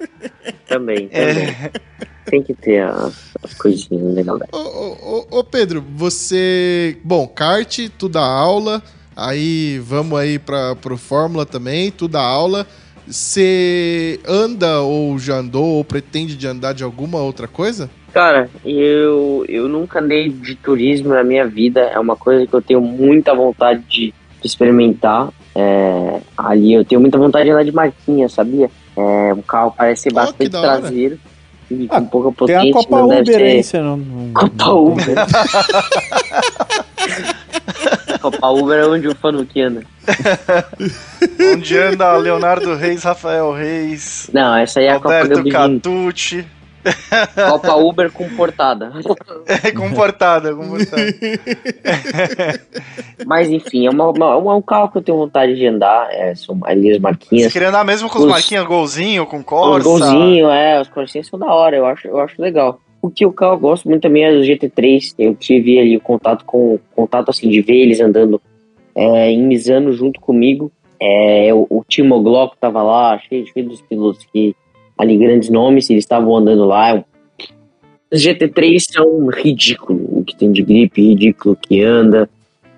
também, 0.67 1.09
também. 1.09 1.09
É... 1.11 1.71
Tem 2.25 2.41
que 2.41 2.53
ter 2.55 2.83
as, 2.83 3.13
as 3.43 3.53
coisinhas 3.53 4.15
legais. 4.15 4.39
Ô, 4.51 4.57
ô, 4.57 5.27
ô, 5.39 5.43
Pedro, 5.43 5.83
você. 5.95 6.97
Bom, 7.03 7.27
kart, 7.27 7.77
tu 7.97 8.09
dá 8.09 8.23
aula. 8.23 8.81
Aí 9.15 9.79
vamos 9.79 10.19
aí 10.19 10.39
pra, 10.39 10.75
pro 10.75 10.97
Fórmula 10.97 11.45
também, 11.45 11.91
tu 11.91 12.07
dá 12.07 12.21
aula. 12.21 12.67
Você 13.07 14.19
anda 14.27 14.81
ou 14.81 15.17
já 15.19 15.35
andou 15.35 15.75
ou 15.75 15.83
pretende 15.83 16.35
de 16.35 16.47
andar 16.47 16.73
de 16.73 16.83
alguma 16.83 17.19
outra 17.19 17.47
coisa? 17.47 17.89
Cara, 18.13 18.49
eu, 18.63 19.45
eu 19.47 19.67
nunca 19.67 19.99
andei 19.99 20.29
de 20.29 20.55
turismo 20.55 21.09
na 21.09 21.23
minha 21.23 21.45
vida. 21.45 21.81
É 21.81 21.99
uma 21.99 22.15
coisa 22.15 22.47
que 22.47 22.53
eu 22.53 22.61
tenho 22.61 22.81
muita 22.81 23.35
vontade 23.35 23.83
de, 23.89 24.13
de 24.41 24.47
experimentar. 24.47 25.29
É, 25.53 26.21
ali 26.37 26.73
eu 26.73 26.83
tenho 26.83 26.99
muita 26.99 27.17
vontade 27.17 27.45
de 27.45 27.51
andar 27.51 27.63
de 27.63 27.71
marquinha, 27.71 28.27
sabia? 28.27 28.71
É, 28.95 29.33
o 29.33 29.43
carro 29.43 29.73
parece 29.77 30.03
ser 30.03 30.09
oh, 30.11 30.15
bastante 30.15 30.49
traseiro. 30.49 31.19
E 31.69 31.87
ah, 31.89 31.99
com 31.99 32.07
pouca 32.07 32.31
potência. 32.31 32.61
Tem 32.61 32.71
a 32.71 32.73
Copa 32.73 32.99
não 32.99 33.19
Uber 33.19 33.41
aí, 33.41 33.63
você 33.63 33.79
não, 33.79 33.97
não, 33.97 34.33
Copa 34.33 34.73
Uber. 34.73 35.15
Copa 38.31 38.49
Uber 38.49 38.79
é 38.79 38.87
onde 38.87 39.07
o 39.07 39.15
Fanuque 39.15 39.61
anda. 39.61 39.83
onde 41.53 41.77
anda 41.77 42.17
Leonardo 42.17 42.73
Reis, 42.73 43.03
Rafael 43.03 43.51
Reis. 43.51 44.29
Não, 44.33 44.55
essa 44.55 44.79
aí 44.79 44.87
é 44.87 44.93
a 44.93 44.99
Copa 44.99 45.19
Alberto 45.19 45.49
Catucci. 45.49 46.45
Copa 47.49 47.75
Uber 47.75 48.11
com 48.11 48.27
portada. 48.29 48.91
É, 49.47 49.71
com 49.71 49.93
portada, 49.93 50.55
com 50.55 50.69
portada. 50.69 51.05
Mas 53.27 53.47
enfim, 53.47 53.85
é, 53.85 53.91
uma, 53.91 54.09
uma, 54.09 54.55
um 54.55 54.61
carro 54.61 54.89
que 54.89 54.97
eu 54.97 55.03
tenho 55.03 55.19
vontade 55.19 55.55
de 55.55 55.67
andar. 55.67 56.11
É, 56.11 56.33
são 56.33 56.59
ali 56.63 56.91
as 56.91 56.99
marquinhas. 56.99 57.43
Você 57.43 57.51
queria 57.51 57.69
andar 57.69 57.85
mesmo 57.85 58.09
com 58.09 58.17
os, 58.17 58.25
os 58.25 58.31
marquinhas 58.31 58.65
golzinho, 58.65 59.27
com 59.27 59.43
Corsa? 59.43 59.83
Golzinho, 59.83 60.49
é, 60.49 60.81
os 60.81 60.87
corsinhos 60.87 61.27
são 61.27 61.37
da 61.37 61.45
hora, 61.45 61.75
eu 61.75 61.85
acho, 61.85 62.07
eu 62.07 62.19
acho 62.19 62.41
legal. 62.41 62.81
O 63.05 63.11
que 63.11 63.23
o 63.23 63.31
carro 63.31 63.53
eu 63.53 63.59
gosto 63.59 63.87
muito 63.87 64.01
também 64.01 64.23
é 64.23 64.33
do 64.33 64.41
GT3. 64.41 65.13
Eu 65.19 65.35
tive 65.35 65.79
ali 65.79 65.95
o 65.95 66.01
contato 66.01 66.43
com 66.43 66.79
contato 66.95 67.29
assim 67.29 67.47
de 67.47 67.61
ver 67.61 67.75
eles 67.75 68.01
andando 68.01 68.41
é, 68.95 69.29
em 69.29 69.45
Misano 69.45 69.93
junto 69.93 70.19
comigo. 70.19 70.71
É, 70.99 71.53
o, 71.53 71.67
o 71.69 71.85
Timo 71.87 72.19
Glock 72.23 72.57
tava 72.57 72.81
lá, 72.81 73.19
cheio, 73.19 73.45
cheio 73.45 73.69
dos 73.69 73.79
pilotos 73.79 74.25
que 74.33 74.55
ali 74.97 75.17
grandes 75.17 75.51
nomes, 75.51 75.87
eles 75.87 76.03
estavam 76.03 76.35
andando 76.35 76.65
lá. 76.65 77.05
Os 78.11 78.25
GT3 78.25 78.79
são 78.79 79.27
ridículo, 79.27 80.19
o 80.19 80.23
que 80.23 80.35
tem 80.35 80.51
de 80.51 80.63
gripe, 80.63 81.09
ridículo 81.09 81.55
que 81.55 81.83
anda. 81.83 82.27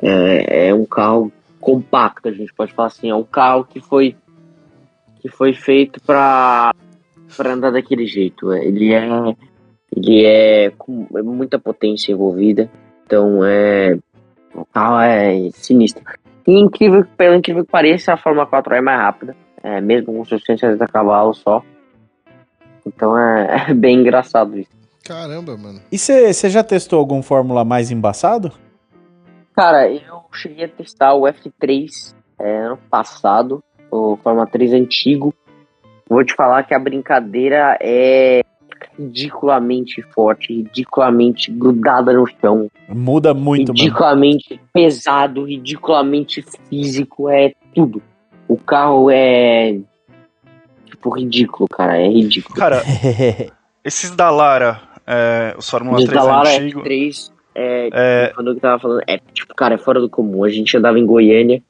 É, 0.02 0.68
é 0.68 0.74
um 0.74 0.84
carro 0.84 1.32
compacto, 1.62 2.28
a 2.28 2.34
gente 2.34 2.54
pode 2.54 2.74
falar 2.74 2.90
assim, 2.90 3.10
é 3.10 3.16
um 3.16 3.24
carro 3.24 3.64
que 3.64 3.80
foi 3.80 4.14
que 5.22 5.30
foi 5.30 5.54
feito 5.54 6.02
para 6.02 6.76
para 7.38 7.54
andar 7.54 7.72
daquele 7.72 8.06
jeito. 8.06 8.52
Ele 8.52 8.92
é 8.92 9.08
ele 9.98 10.26
é 10.26 10.72
com 10.78 11.08
muita 11.24 11.58
potência 11.58 12.12
envolvida, 12.12 12.70
então 13.06 13.44
é 13.44 13.98
o 14.54 14.66
carro 14.66 15.00
é 15.00 15.50
sinistro. 15.54 16.04
E 16.48 16.52
incrível, 16.52 17.06
pelo 17.18 17.36
incrível 17.36 17.66
que 17.66 17.72
pareça, 17.72 18.14
a 18.14 18.18
Fórmula 18.18 18.46
4 18.46 18.76
é 18.76 18.82
mais 18.82 19.00
rápida, 19.00 19.36
é, 19.64 19.82
mesmo 19.82 20.14
com 20.14 20.24
660 20.24 20.88
cavalos 20.88 21.40
só. 21.40 21.64
Então 22.86 23.18
é, 23.18 23.68
é, 23.70 23.74
bem 23.74 24.00
engraçado 24.00 24.58
isso. 24.58 24.72
Caramba, 25.04 25.58
mano. 25.58 25.82
E 25.92 25.98
você 25.98 26.50
já 26.50 26.64
testou 26.64 27.00
algum 27.00 27.22
Fórmula 27.22 27.66
mais 27.66 27.92
embaçado? 27.92 28.52
Cara, 29.56 29.90
eu 29.90 30.22
cheguei 30.32 30.66
a 30.66 30.70
testar 30.70 31.14
o 31.16 31.24
F3 31.24 32.14
é, 32.40 32.58
ano 32.60 32.78
passado, 32.90 33.64
o 33.90 34.18
Fórmula 34.18 34.46
3 34.46 34.74
antigo. 34.74 35.34
Vou 36.08 36.24
te 36.24 36.36
falar 36.36 36.64
que 36.64 36.74
a 36.74 36.80
brincadeira 36.80 37.78
é 37.82 38.44
ridiculamente 38.98 40.02
forte, 40.14 40.54
ridiculamente 40.54 41.52
grudada 41.52 42.14
no 42.14 42.26
chão. 42.42 42.70
Muda 42.90 43.34
muito, 43.34 43.72
ridiculamente 43.72 44.56
mano. 44.56 44.62
pesado, 44.74 45.44
ridiculamente 45.44 46.44
físico, 46.70 47.30
é 47.30 47.54
tudo. 47.74 48.02
O 48.48 48.58
carro 48.58 49.10
é 49.12 49.78
tipo 50.86 51.10
ridículo, 51.10 51.68
cara, 51.70 52.00
é 52.00 52.08
ridículo. 52.08 52.56
Cara, 52.56 52.82
esses 53.84 54.12
da 54.12 54.30
Lara, 54.30 54.82
é, 55.06 55.54
os 55.58 55.70
Fórmula 55.70 55.98
3 55.98 56.12
da 56.12 56.24
Lara 56.24 56.50
antigo, 56.50 56.82
F3, 56.82 57.32
é, 57.56 57.90
é... 57.92 58.32
quando 58.34 58.52
eu 58.52 58.60
tava 58.60 58.80
falando, 58.80 59.02
é 59.08 59.20
tipo, 59.34 59.54
cara, 59.56 59.76
é 59.76 59.78
fora 59.78 60.00
do 60.00 60.10
comum. 60.10 60.44
A 60.44 60.50
gente 60.50 60.76
andava 60.78 61.00
em 61.00 61.06
Goiânia, 61.06 61.62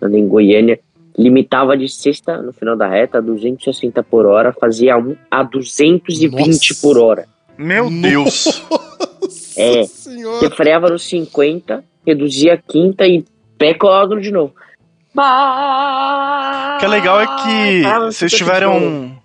andava 0.00 0.18
em 0.18 0.28
Goiânia, 0.28 0.78
limitava 1.18 1.76
de 1.76 1.88
sexta 1.88 2.40
no 2.40 2.52
final 2.52 2.76
da 2.76 2.88
reta 2.88 3.18
a 3.18 3.20
260 3.20 4.02
por 4.02 4.26
hora, 4.26 4.52
fazia 4.52 4.96
um 4.96 5.16
a 5.30 5.42
220 5.42 6.70
Nossa. 6.70 6.80
por 6.80 6.98
hora. 6.98 7.26
Meu 7.58 7.90
Deus! 7.90 8.62
é, 9.56 9.84
senhora. 9.84 10.44
eu 10.44 10.50
freava 10.50 10.88
no 10.88 10.98
50, 10.98 11.84
reduzia 12.06 12.54
a 12.54 12.56
quinta 12.56 13.06
e 13.06 13.24
pé 13.58 13.74
colado 13.74 14.20
de 14.20 14.30
novo. 14.30 14.54
O 15.12 16.78
que 16.78 16.84
é 16.84 16.88
legal 16.88 17.20
é 17.20 17.26
que 17.26 17.84
ah, 17.84 17.98
vocês 18.00 18.32
tiveram. 18.32 19.18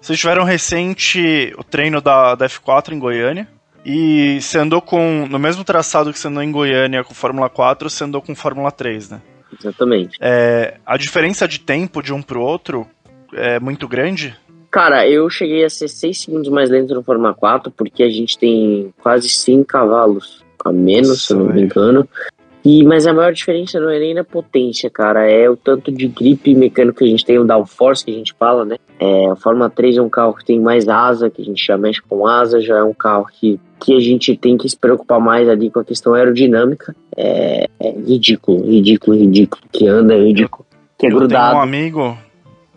Vocês 0.00 0.18
tiveram 0.18 0.44
recente 0.44 1.52
o 1.58 1.64
treino 1.64 2.00
da, 2.00 2.34
da 2.34 2.46
F4 2.46 2.92
em 2.92 2.98
Goiânia. 2.98 3.48
E 3.84 4.38
você 4.40 4.58
andou 4.58 4.80
com. 4.80 5.26
No 5.28 5.38
mesmo 5.38 5.64
traçado 5.64 6.12
que 6.12 6.18
você 6.18 6.28
andou 6.28 6.42
em 6.42 6.52
Goiânia 6.52 7.02
com 7.02 7.12
Fórmula 7.12 7.50
4, 7.50 7.90
você 7.90 8.04
andou 8.04 8.22
com 8.22 8.34
Fórmula 8.34 8.70
3, 8.70 9.10
né? 9.10 9.20
Exatamente. 9.58 10.18
É, 10.20 10.74
a 10.84 10.96
diferença 10.96 11.46
de 11.46 11.60
tempo 11.60 12.02
de 12.02 12.12
um 12.12 12.22
pro 12.22 12.40
outro 12.40 12.86
é 13.32 13.58
muito 13.58 13.86
grande? 13.88 14.36
Cara, 14.70 15.08
eu 15.08 15.30
cheguei 15.30 15.64
a 15.64 15.70
ser 15.70 15.88
6 15.88 16.22
segundos 16.22 16.48
mais 16.48 16.68
lento 16.68 16.94
no 16.94 17.02
Fórmula 17.02 17.32
4, 17.32 17.70
porque 17.70 18.02
a 18.02 18.10
gente 18.10 18.36
tem 18.36 18.92
quase 19.00 19.28
100 19.28 19.64
cavalos 19.64 20.44
a 20.64 20.72
menos, 20.72 21.08
Nossa, 21.08 21.20
se 21.20 21.32
eu 21.32 21.38
não 21.38 21.54
me 21.54 21.62
engano. 21.62 22.08
E, 22.64 22.82
mas 22.82 23.06
a 23.06 23.12
maior 23.12 23.30
diferença 23.32 23.78
não 23.78 23.90
é 23.90 23.98
nem 23.98 24.14
na 24.14 24.24
potência, 24.24 24.88
cara, 24.88 25.30
é 25.30 25.50
o 25.50 25.56
tanto 25.56 25.92
de 25.92 26.08
grip 26.08 26.54
mecânico 26.54 26.98
que 26.98 27.04
a 27.04 27.08
gente 27.08 27.24
tem, 27.24 27.38
o 27.38 27.44
downforce 27.44 28.02
que 28.02 28.10
a 28.10 28.14
gente 28.14 28.32
fala, 28.38 28.64
né? 28.64 28.76
É, 28.98 29.30
a 29.30 29.36
Fórmula 29.36 29.68
3 29.68 29.98
é 29.98 30.02
um 30.02 30.08
carro 30.08 30.32
que 30.32 30.46
tem 30.46 30.58
mais 30.58 30.88
asa, 30.88 31.28
que 31.28 31.42
a 31.42 31.44
gente 31.44 31.62
já 31.62 31.76
mexe 31.76 32.00
com 32.00 32.26
asa, 32.26 32.62
já 32.62 32.78
é 32.78 32.82
um 32.82 32.94
carro 32.94 33.26
que, 33.30 33.60
que 33.78 33.94
a 33.94 34.00
gente 34.00 34.34
tem 34.34 34.56
que 34.56 34.66
se 34.66 34.78
preocupar 34.78 35.20
mais 35.20 35.46
ali 35.46 35.70
com 35.70 35.78
a 35.78 35.84
questão 35.84 36.14
aerodinâmica. 36.14 36.96
É, 37.14 37.68
é 37.78 37.90
ridículo, 37.90 38.64
ridículo, 38.64 39.14
ridículo. 39.14 39.62
Que 39.70 39.86
anda, 39.86 40.14
é 40.14 40.24
ridículo. 40.24 40.64
Que 40.96 41.06
é 41.06 41.10
eu 41.10 41.16
grudado. 41.16 41.50
Tenho 41.50 41.58
um 41.58 41.62
amigo, 41.62 42.18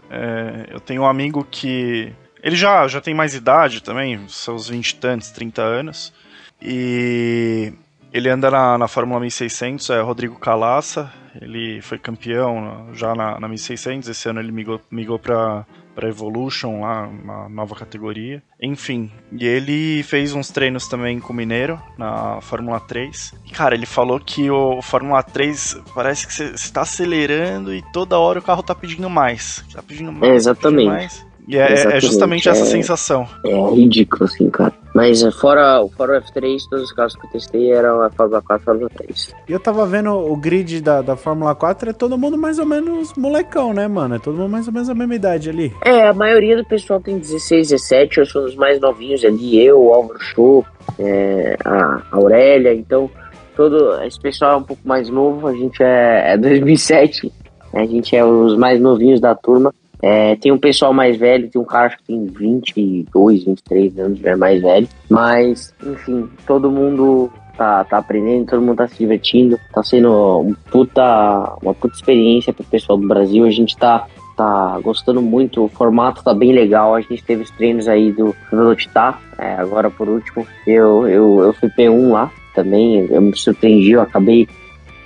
é, 0.09 0.65
eu 0.69 0.81
tenho 0.81 1.03
um 1.03 1.07
amigo 1.07 1.47
que. 1.49 2.11
Ele 2.43 2.57
já, 2.57 2.85
já 2.89 2.99
tem 2.99 3.13
mais 3.13 3.33
idade 3.33 3.81
também, 3.81 4.19
seus 4.27 4.67
20 4.67 4.89
e 4.89 4.95
tantos, 4.95 5.31
30 5.31 5.61
anos. 5.61 6.13
E 6.61 7.71
ele 8.17 8.29
anda 8.29 8.49
na, 8.49 8.77
na 8.77 8.87
Fórmula 8.87 9.19
1600, 9.19 9.89
é 9.91 10.01
Rodrigo 10.01 10.39
Calaça. 10.39 11.11
Ele 11.39 11.81
foi 11.81 11.99
campeão 11.99 12.87
já 12.93 13.13
na, 13.13 13.39
na 13.39 13.47
1600. 13.47 14.09
Esse 14.09 14.27
ano 14.27 14.39
ele 14.39 14.51
migrou, 14.51 14.81
migrou 14.89 15.19
para 15.19 15.65
para 15.97 16.09
Evolution 16.09 16.81
lá, 16.81 17.07
uma 17.07 17.49
nova 17.49 17.73
categoria. 17.73 18.43
Enfim, 18.61 19.11
e 19.31 19.47
ele 19.47 20.03
fez 20.03 20.31
uns 20.31 20.51
treinos 20.51 20.87
também 20.87 21.19
com 21.19 21.33
o 21.33 21.35
Mineiro 21.35 21.81
na 21.97 22.39
Fórmula 22.39 22.79
3. 22.79 23.33
E 23.47 23.49
cara, 23.49 23.73
ele 23.73 23.87
falou 23.87 24.19
que 24.19 24.47
o 24.51 24.79
Fórmula 24.79 25.23
3 25.23 25.81
parece 25.95 26.27
que 26.27 26.33
você 26.35 26.43
está 26.53 26.81
acelerando 26.81 27.73
e 27.73 27.81
toda 27.91 28.19
hora 28.19 28.37
o 28.37 28.43
carro 28.43 28.61
tá 28.61 28.75
pedindo 28.75 29.09
mais. 29.09 29.65
Tá 29.73 29.81
pedindo 29.81 30.11
mais. 30.11 30.31
É, 30.31 30.35
exatamente. 30.35 30.85
Tá 30.85 30.93
mais. 30.93 31.26
E 31.47 31.57
é, 31.57 31.95
é 31.95 31.99
justamente 32.01 32.49
essa 32.49 32.63
é, 32.63 32.65
sensação. 32.65 33.25
É 33.45 33.69
ridículo, 33.73 34.25
assim, 34.25 34.49
cara. 34.49 34.73
Mas 34.93 35.23
é, 35.23 35.31
fora, 35.31 35.81
fora 35.95 36.17
o 36.17 36.21
F3, 36.21 36.57
todos 36.69 36.85
os 36.85 36.91
carros 36.91 37.15
que 37.15 37.25
eu 37.25 37.31
testei 37.31 37.71
eram 37.71 38.01
a 38.01 38.09
Fórmula 38.09 38.41
4 38.41 38.55
e 38.55 38.55
a 38.55 38.65
Fórmula 38.65 38.89
3. 38.89 39.35
E 39.47 39.51
eu 39.53 39.59
tava 39.59 39.85
vendo 39.85 40.11
o 40.11 40.35
grid 40.35 40.81
da, 40.81 41.01
da 41.01 41.15
Fórmula 41.15 41.55
4, 41.55 41.91
é 41.91 41.93
todo 41.93 42.17
mundo 42.17 42.37
mais 42.37 42.59
ou 42.59 42.65
menos 42.65 43.13
molecão, 43.15 43.73
né, 43.73 43.87
mano? 43.87 44.15
É 44.15 44.19
todo 44.19 44.37
mundo 44.37 44.49
mais 44.49 44.67
ou 44.67 44.73
menos 44.73 44.89
a 44.89 44.95
mesma 44.95 45.15
idade 45.15 45.49
ali. 45.49 45.73
É, 45.85 46.07
a 46.07 46.13
maioria 46.13 46.57
do 46.57 46.65
pessoal 46.65 46.99
tem 46.99 47.17
16, 47.17 47.69
17, 47.69 48.17
eu 48.17 48.25
sou 48.25 48.43
os 48.43 48.55
mais 48.55 48.79
novinhos 48.81 49.23
ali, 49.23 49.63
eu, 49.63 49.81
o 49.81 49.93
Álvaro 49.93 50.19
Show, 50.19 50.65
é, 50.99 51.55
a 51.63 52.01
Aurélia, 52.11 52.73
então 52.73 53.09
todo 53.55 54.01
esse 54.03 54.19
pessoal 54.19 54.53
é 54.53 54.57
um 54.57 54.63
pouco 54.63 54.85
mais 54.85 55.09
novo, 55.09 55.47
a 55.47 55.53
gente 55.53 55.81
é, 55.81 56.33
é 56.33 56.37
2007, 56.37 57.31
a 57.73 57.85
gente 57.85 58.15
é 58.15 58.25
os 58.25 58.57
mais 58.57 58.81
novinhos 58.81 59.21
da 59.21 59.33
turma. 59.33 59.73
É, 60.01 60.35
tem 60.35 60.51
um 60.51 60.59
pessoal 60.59 60.93
mais 60.93 61.17
velho, 61.17 61.49
tem 61.49 61.61
um 61.61 61.65
cara 61.65 61.89
que 61.89 62.03
tem 62.03 62.25
22, 62.25 63.45
23 63.45 63.99
anos, 63.99 64.23
é 64.23 64.35
mais 64.35 64.61
velho. 64.61 64.87
Mas, 65.09 65.73
enfim, 65.83 66.29
todo 66.45 66.71
mundo 66.71 67.31
tá, 67.57 67.83
tá 67.83 67.97
aprendendo, 67.97 68.45
todo 68.45 68.61
mundo 68.61 68.77
tá 68.77 68.87
se 68.87 68.97
divertindo. 68.97 69.59
Tá 69.73 69.83
sendo 69.83 70.41
um 70.41 70.53
puta, 70.71 71.57
uma 71.61 71.73
puta 71.73 71.95
experiência 71.95 72.53
pro 72.53 72.63
pessoal 72.63 72.97
do 72.97 73.07
Brasil. 73.07 73.43
A 73.43 73.49
gente 73.49 73.75
tá, 73.75 74.07
tá 74.35 74.79
gostando 74.81 75.21
muito, 75.21 75.65
o 75.65 75.67
formato 75.67 76.23
tá 76.23 76.33
bem 76.33 76.53
legal. 76.53 76.93
A 76.93 77.01
gente 77.01 77.23
teve 77.23 77.41
os 77.43 77.51
treinos 77.51 77.87
aí 77.87 78.11
do 78.11 78.35
Velocitar, 78.51 79.19
é, 79.37 79.55
agora 79.55 79.89
por 79.89 80.07
último. 80.07 80.45
Eu, 80.65 81.07
eu, 81.07 81.41
eu 81.41 81.53
fui 81.53 81.69
P1 81.69 82.11
lá 82.11 82.31
também, 82.53 83.07
eu 83.09 83.21
me 83.21 83.35
surpreendi, 83.35 83.91
eu 83.91 84.01
acabei 84.01 84.47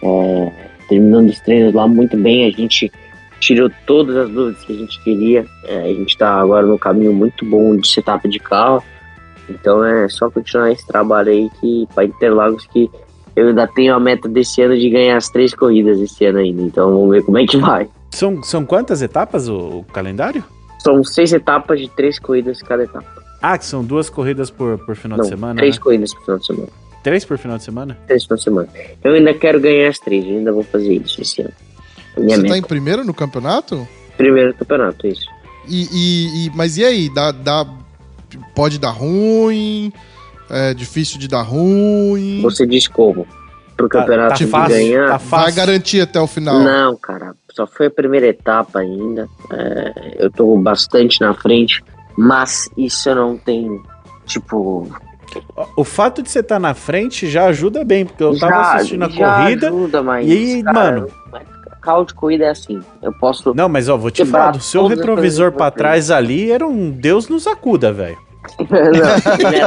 é, 0.03 0.51
terminando 0.87 1.29
os 1.29 1.39
treinos 1.39 1.73
lá 1.73 1.87
muito 1.87 2.17
bem. 2.17 2.45
A 2.45 2.51
gente 2.51 2.91
tirou 3.41 3.69
todas 3.85 4.15
as 4.15 4.29
dúvidas 4.29 4.63
que 4.63 4.71
a 4.71 4.77
gente 4.77 5.03
queria. 5.03 5.45
É, 5.65 5.79
a 5.79 5.87
gente 5.87 6.09
está 6.09 6.39
agora 6.39 6.65
no 6.65 6.79
caminho 6.79 7.11
muito 7.11 7.43
bom 7.43 7.75
de 7.75 7.87
setup 7.87 8.29
de 8.29 8.39
carro. 8.39 8.81
Então 9.49 9.83
é 9.83 10.07
só 10.07 10.29
continuar 10.29 10.71
esse 10.71 10.87
trabalho 10.87 11.31
aí 11.31 11.49
que 11.59 11.87
para 11.93 12.05
Interlagos 12.05 12.65
que 12.67 12.89
eu 13.35 13.49
ainda 13.49 13.67
tenho 13.67 13.93
a 13.93 13.99
meta 13.99 14.29
desse 14.29 14.61
ano 14.61 14.77
de 14.77 14.89
ganhar 14.89 15.17
as 15.17 15.29
três 15.29 15.53
corridas 15.53 15.99
esse 15.99 16.23
ano 16.25 16.37
ainda. 16.37 16.61
Então 16.61 16.91
vamos 16.91 17.09
ver 17.09 17.23
como 17.23 17.37
é 17.37 17.45
que 17.45 17.57
vai. 17.57 17.89
São, 18.11 18.43
são 18.43 18.65
quantas 18.65 19.01
etapas 19.01 19.49
o, 19.49 19.79
o 19.79 19.83
calendário? 19.85 20.43
São 20.79 21.03
seis 21.03 21.33
etapas 21.33 21.79
de 21.79 21.89
três 21.89 22.19
corridas 22.19 22.61
cada 22.61 22.83
etapa. 22.83 23.21
Ah, 23.41 23.57
que 23.57 23.65
são 23.65 23.83
duas 23.83 24.09
corridas 24.09 24.51
por, 24.51 24.77
por 24.85 24.95
final 24.95 25.17
Não, 25.17 25.23
de 25.23 25.29
semana? 25.29 25.55
Três 25.55 25.75
né? 25.77 25.81
corridas 25.81 26.13
por 26.13 26.23
final 26.23 26.37
de 26.37 26.45
semana. 26.45 26.67
Três 27.03 27.25
por 27.25 27.37
final 27.37 27.57
de 27.57 27.63
semana? 27.63 27.97
Três 28.05 28.27
por 28.27 28.39
semana. 28.39 28.69
Eu 29.03 29.13
ainda 29.13 29.33
quero 29.33 29.59
ganhar 29.59 29.89
as 29.89 29.97
três, 29.97 30.23
ainda 30.23 30.51
vou 30.51 30.63
fazer 30.63 30.93
isso 30.93 31.21
esse 31.21 31.41
ano. 31.41 31.53
Você 32.15 32.47
tá 32.47 32.57
em 32.57 32.61
primeiro 32.61 33.03
no 33.03 33.13
campeonato? 33.13 33.87
Primeiro 34.17 34.49
no 34.49 34.55
campeonato, 34.55 35.07
isso. 35.07 35.25
E, 35.67 35.87
e, 35.91 36.45
e, 36.45 36.51
mas 36.55 36.77
e 36.77 36.83
aí? 36.83 37.13
Dá, 37.13 37.31
dá, 37.31 37.65
pode 38.55 38.79
dar 38.79 38.91
ruim? 38.91 39.91
É 40.49 40.73
difícil 40.73 41.17
de 41.17 41.27
dar 41.27 41.43
ruim? 41.43 42.41
Você 42.41 42.65
diz 42.65 42.87
como? 42.87 43.27
Pro 43.77 43.87
tá, 43.87 43.99
campeonato 44.01 44.45
tá, 44.47 44.59
tá 44.59 44.67
de 44.67 44.73
ganhar. 44.73 45.09
Tá 45.09 45.17
Vai 45.17 45.51
garantir 45.51 46.01
até 46.01 46.19
o 46.19 46.27
final? 46.27 46.59
Não, 46.59 46.97
cara. 46.97 47.33
Só 47.53 47.65
foi 47.65 47.87
a 47.87 47.91
primeira 47.91 48.27
etapa 48.27 48.79
ainda. 48.79 49.27
É, 49.51 50.25
eu 50.25 50.31
tô 50.31 50.57
bastante 50.57 51.21
na 51.21 51.33
frente. 51.33 51.83
Mas 52.17 52.69
isso 52.75 53.15
não 53.15 53.37
tem, 53.37 53.81
tipo, 54.25 54.85
o 55.77 55.83
fato 55.83 56.21
de 56.21 56.29
você 56.29 56.39
estar 56.39 56.55
tá 56.55 56.59
na 56.59 56.73
frente 56.73 57.29
já 57.29 57.45
ajuda 57.45 57.85
bem, 57.85 58.05
porque 58.05 58.23
eu 58.23 58.35
já, 58.35 58.49
tava 58.49 58.75
assistindo 58.75 59.03
a 59.03 59.09
corrida. 59.09 59.67
Ajuda, 59.67 60.03
mas, 60.03 60.29
e, 60.29 60.61
cara, 60.63 60.91
mano. 60.91 61.07
Carro 61.81 62.05
de 62.05 62.13
corrida 62.13 62.45
é 62.45 62.49
assim. 62.49 62.79
Eu 63.01 63.11
posso. 63.11 63.53
Não, 63.55 63.67
mas 63.67 63.89
ó, 63.89 63.97
vou 63.97 64.11
te 64.11 64.23
falar, 64.23 64.51
do 64.51 64.59
seu 64.59 64.85
retrovisor 64.85 65.51
para 65.51 65.71
trás 65.71 66.11
ali 66.11 66.51
era 66.51 66.65
um 66.65 66.91
Deus 66.91 67.27
nos 67.27 67.47
acuda, 67.47 67.91
velho. 67.91 68.17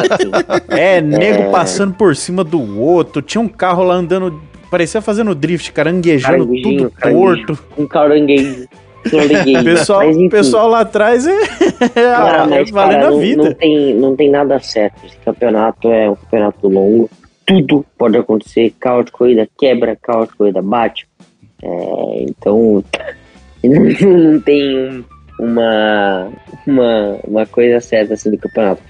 assim. 0.08 0.30
É, 0.68 1.00
nego 1.00 1.50
passando 1.50 1.94
por 1.94 2.14
cima 2.14 2.44
do 2.44 2.80
outro. 2.80 3.20
Tinha 3.20 3.40
um 3.42 3.48
carro 3.48 3.82
lá 3.82 3.94
andando. 3.94 4.40
Parecia 4.70 5.00
fazendo 5.00 5.34
drift, 5.34 5.72
caranguejando 5.72 6.46
tudo 6.46 6.92
torto. 7.00 7.58
Um 7.76 7.86
caranguejo. 7.86 8.68
O 9.06 9.10
pessoal, 9.64 10.06
Mas, 10.06 10.16
o 10.16 10.28
pessoal 10.30 10.68
lá 10.68 10.80
atrás 10.80 11.26
é, 11.26 11.38
Cara, 11.94 12.44
é 12.44 12.46
mas, 12.46 12.70
valendo 12.70 13.00
cara, 13.00 13.06
a 13.06 13.10
não, 13.10 13.18
vida. 13.18 13.42
não 13.44 13.54
tem, 13.54 13.94
não 13.94 14.16
tem 14.16 14.30
nada 14.30 14.58
certo. 14.60 15.04
Esse 15.04 15.16
campeonato 15.18 15.88
é 15.88 16.08
um 16.08 16.16
campeonato 16.16 16.68
longo. 16.68 17.10
Tudo 17.46 17.84
pode 17.98 18.16
acontecer. 18.16 18.72
Carro 18.80 19.02
de 19.02 19.12
corrida 19.12 19.46
quebra, 19.58 19.96
carro 20.00 20.26
de 20.26 20.34
corrida 20.34 20.62
bate. 20.62 21.06
É, 21.62 22.22
então, 22.28 22.84
não 23.64 24.40
tem 24.40 24.76
um- 24.78 25.04
uma, 25.40 26.30
uma, 26.66 27.18
uma 27.26 27.46
coisa 27.46 27.80
certa 27.80 28.14
assim 28.14 28.30
do 28.30 28.38
campeonato. 28.38 28.82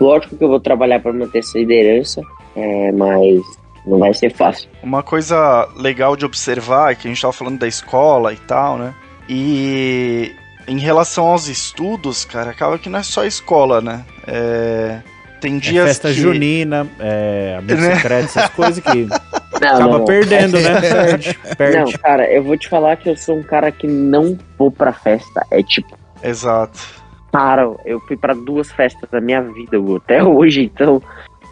Lógico 0.00 0.36
que 0.36 0.42
eu 0.44 0.48
vou 0.48 0.58
trabalhar 0.60 0.98
para 1.00 1.12
manter 1.12 1.38
essa 1.40 1.56
liderança, 1.58 2.20
é, 2.56 2.90
mas 2.92 3.40
não 3.86 3.98
vai 3.98 4.12
ser 4.12 4.32
fácil. 4.34 4.68
Uma 4.82 5.02
coisa 5.02 5.68
legal 5.76 6.16
de 6.16 6.24
observar 6.24 6.90
é 6.92 6.94
que 6.96 7.06
a 7.06 7.10
gente 7.10 7.20
tava 7.22 7.32
falando 7.32 7.58
da 7.60 7.68
escola 7.68 8.32
e 8.32 8.36
tal, 8.36 8.78
né? 8.78 8.94
E 9.28 10.32
em 10.66 10.78
relação 10.78 11.26
aos 11.26 11.46
estudos, 11.48 12.24
cara, 12.24 12.50
acaba 12.50 12.78
que 12.78 12.88
não 12.88 12.98
é 12.98 13.02
só 13.02 13.22
a 13.22 13.26
escola, 13.26 13.80
né? 13.80 14.04
É, 14.26 14.98
tem 15.40 15.56
É 15.56 15.60
dias 15.60 15.86
festa 15.86 16.08
que... 16.08 16.14
junina, 16.14 16.86
é, 16.98 17.56
amigo 17.58 17.80
Né? 17.80 17.94
secreto, 17.96 18.24
essas 18.24 18.48
coisas 18.50 18.82
que 18.82 19.06
Não, 19.60 19.68
acaba 19.68 19.80
não, 19.90 19.98
não. 19.98 20.04
perdendo, 20.04 20.58
né? 20.60 20.80
Perde, 20.80 21.38
Não, 21.48 21.56
perde. 21.56 21.98
cara, 21.98 22.30
eu 22.32 22.42
vou 22.42 22.56
te 22.56 22.68
falar 22.68 22.96
que 22.96 23.08
eu 23.10 23.16
sou 23.16 23.36
um 23.38 23.42
cara 23.42 23.70
que 23.70 23.86
não 23.86 24.38
vou 24.58 24.70
pra 24.70 24.92
festa. 24.92 25.44
É 25.50 25.62
tipo, 25.62 25.96
Exato. 26.22 26.78
Cara, 27.32 27.70
eu 27.84 27.98
fui 28.00 28.16
pra 28.16 28.34
duas 28.34 28.70
festas 28.72 29.08
da 29.10 29.20
minha 29.20 29.40
vida, 29.42 29.76
até 29.96 30.22
hoje, 30.22 30.70
então 30.74 31.02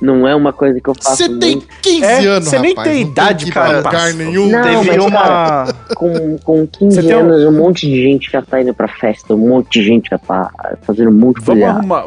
não 0.01 0.27
é 0.27 0.35
uma 0.35 0.53
coisa 0.53 0.81
que 0.81 0.89
eu 0.89 0.95
faço 0.95 1.17
Você 1.17 1.29
tem 1.39 1.57
muito. 1.57 1.67
15 1.83 2.05
É, 2.05 2.27
anos, 2.27 2.49
você 2.49 2.59
nem 2.59 2.71
rapaz. 2.75 2.89
tem 2.89 3.05
não 3.05 3.11
idade 3.13 3.53
pra 3.53 3.77
lugar 3.79 4.15
nenhum. 4.15 4.49
Não, 4.51 4.63
Teve 4.63 4.97
mas, 4.97 5.05
uma. 5.07 5.65
Com, 5.95 6.39
com 6.39 6.67
15 6.67 6.95
Você 6.97 7.07
tem 7.07 7.17
um- 7.17 7.21
anos, 7.21 7.45
um 7.45 7.53
monte 7.59 7.87
de 7.87 8.03
gente 8.03 8.31
já 8.31 8.41
tá 8.43 8.61
indo 8.63 8.73
pra 8.75 8.89
festa, 8.89 9.35
um 9.35 9.49
monte 9.49 9.79
de 9.81 9.87
gente 9.87 10.09
já 10.11 10.19
tá 10.19 10.51
fazendo 10.83 11.11
um 11.11 11.15
monte 11.15 11.41
de 11.41 11.45
Vamos 11.47 11.65
arrumar, 11.65 12.07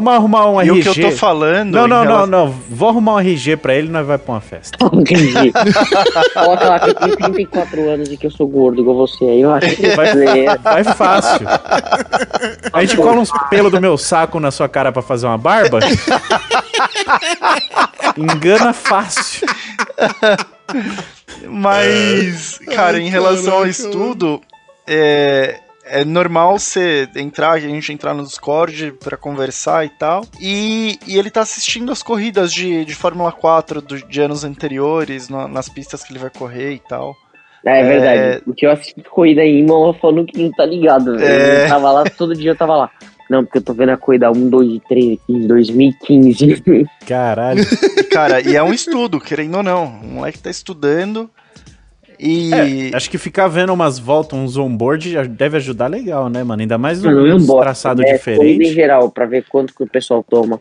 vamos 0.00 0.14
arrumar 0.14 0.48
um 0.50 0.62
E 0.62 0.68
RG. 0.70 0.88
o 0.90 0.94
que 0.94 1.00
eu 1.02 1.10
tô 1.10 1.16
falando. 1.16 1.72
Não, 1.72 1.86
não, 1.86 1.98
não, 2.04 2.04
relação- 2.04 2.26
não. 2.26 2.54
Vou 2.70 2.88
arrumar 2.88 3.14
um 3.16 3.20
RG 3.20 3.56
pra 3.56 3.74
ele 3.74 3.88
e 3.88 3.90
nós 3.90 4.06
vai 4.06 4.16
pra 4.18 4.32
uma 4.34 4.40
festa. 4.40 4.78
Entendi. 4.92 5.52
Coloca 6.34 6.68
lá 6.68 6.80
que 6.80 6.90
eu 6.90 6.94
tenho 6.94 7.16
34 7.16 7.90
anos 7.90 8.08
e 8.10 8.16
que 8.16 8.26
eu 8.26 8.30
sou 8.30 8.46
gordo 8.48 8.80
igual 8.80 8.96
você. 8.96 9.24
Aí 9.24 9.40
eu 9.42 9.52
acho 9.52 9.76
que 9.76 9.88
Vai- 9.90 10.14
vai. 10.14 10.58
Vai 10.58 10.84
fácil. 10.84 11.46
A 12.72 12.80
gente 12.80 12.96
cola 12.96 13.18
uns 13.20 13.30
pelos 13.50 13.70
do 13.70 13.80
meu 13.80 13.96
saco 13.98 14.40
na 14.40 14.50
sua 14.50 14.68
cara 14.68 14.90
pra 14.90 15.02
fazer 15.02 15.26
uma 15.26 15.36
barba. 15.38 15.78
Engana 18.16 18.72
fácil. 18.72 19.46
Mas, 21.48 22.58
cara, 22.74 22.98
em 22.98 23.08
relação 23.08 23.54
ao 23.58 23.66
estudo, 23.66 24.40
é, 24.86 25.58
é 25.84 26.04
normal 26.04 26.58
você 26.58 27.08
entrar, 27.16 27.52
a 27.52 27.58
gente 27.60 27.92
entrar 27.92 28.14
no 28.14 28.24
Discord 28.24 28.92
pra 29.02 29.16
conversar 29.16 29.84
e 29.84 29.88
tal. 29.90 30.24
E, 30.40 30.98
e 31.06 31.18
ele 31.18 31.30
tá 31.30 31.40
assistindo 31.42 31.90
as 31.92 32.02
corridas 32.02 32.52
de, 32.52 32.84
de 32.84 32.94
Fórmula 32.94 33.32
4 33.32 33.80
do- 33.80 34.06
de 34.06 34.20
anos 34.20 34.44
anteriores, 34.44 35.28
na- 35.28 35.48
nas 35.48 35.68
pistas 35.68 36.02
que 36.04 36.12
ele 36.12 36.18
vai 36.20 36.30
correr 36.30 36.74
e 36.74 36.78
tal. 36.78 37.14
É, 37.64 37.80
É. 37.80 37.82
verdade. 37.84 38.42
O 38.46 38.52
que 38.54 38.66
eu 38.66 38.72
assisti 38.72 38.96
de 39.00 39.08
corrida 39.08 39.42
em 39.42 39.60
Imola 39.60 39.94
falando 39.94 40.26
que 40.26 40.42
não 40.42 40.50
tá 40.50 40.64
ligado. 40.66 41.16
velho. 41.16 41.24
É. 41.24 41.64
Eu 41.64 41.68
tava 41.68 41.92
lá, 41.92 42.04
todo 42.04 42.34
dia 42.34 42.50
eu 42.52 42.56
tava 42.56 42.76
lá. 42.76 42.90
Não, 43.30 43.44
porque 43.44 43.58
eu 43.58 43.62
tô 43.62 43.72
vendo 43.72 43.90
a 43.90 43.96
corrida 43.96 44.30
1, 44.30 44.50
2 44.50 44.68
e 44.74 44.80
3 44.88 45.12
aqui 45.14 45.32
em 45.32 45.46
2015. 45.46 46.62
Caralho. 47.06 47.64
Cara, 48.10 48.40
e 48.40 48.56
é 48.56 48.62
um 48.62 48.72
estudo, 48.74 49.20
querendo 49.20 49.56
ou 49.56 49.62
não. 49.62 49.86
O 49.86 50.06
moleque 50.06 50.38
tá 50.38 50.50
estudando. 50.50 51.30
E. 52.22 52.54
É, 52.92 52.96
acho 52.96 53.10
que 53.10 53.18
ficar 53.18 53.48
vendo 53.48 53.72
umas 53.72 53.98
voltas, 53.98 54.38
uns 54.38 54.56
on-board 54.56 55.10
já 55.10 55.24
deve 55.24 55.56
ajudar 55.56 55.88
legal, 55.88 56.28
né, 56.28 56.44
mano? 56.44 56.62
Ainda 56.62 56.78
mais 56.78 57.02
boto, 57.02 57.60
traçado 57.60 58.02
é, 58.02 58.16
Corrida 58.18 58.40
em 58.42 58.42
diferente. 58.58 58.74
geral, 58.74 59.10
pra 59.10 59.26
ver 59.26 59.44
quanto 59.48 59.74
que 59.74 59.82
o 59.82 59.86
pessoal 59.88 60.22
toma. 60.22 60.60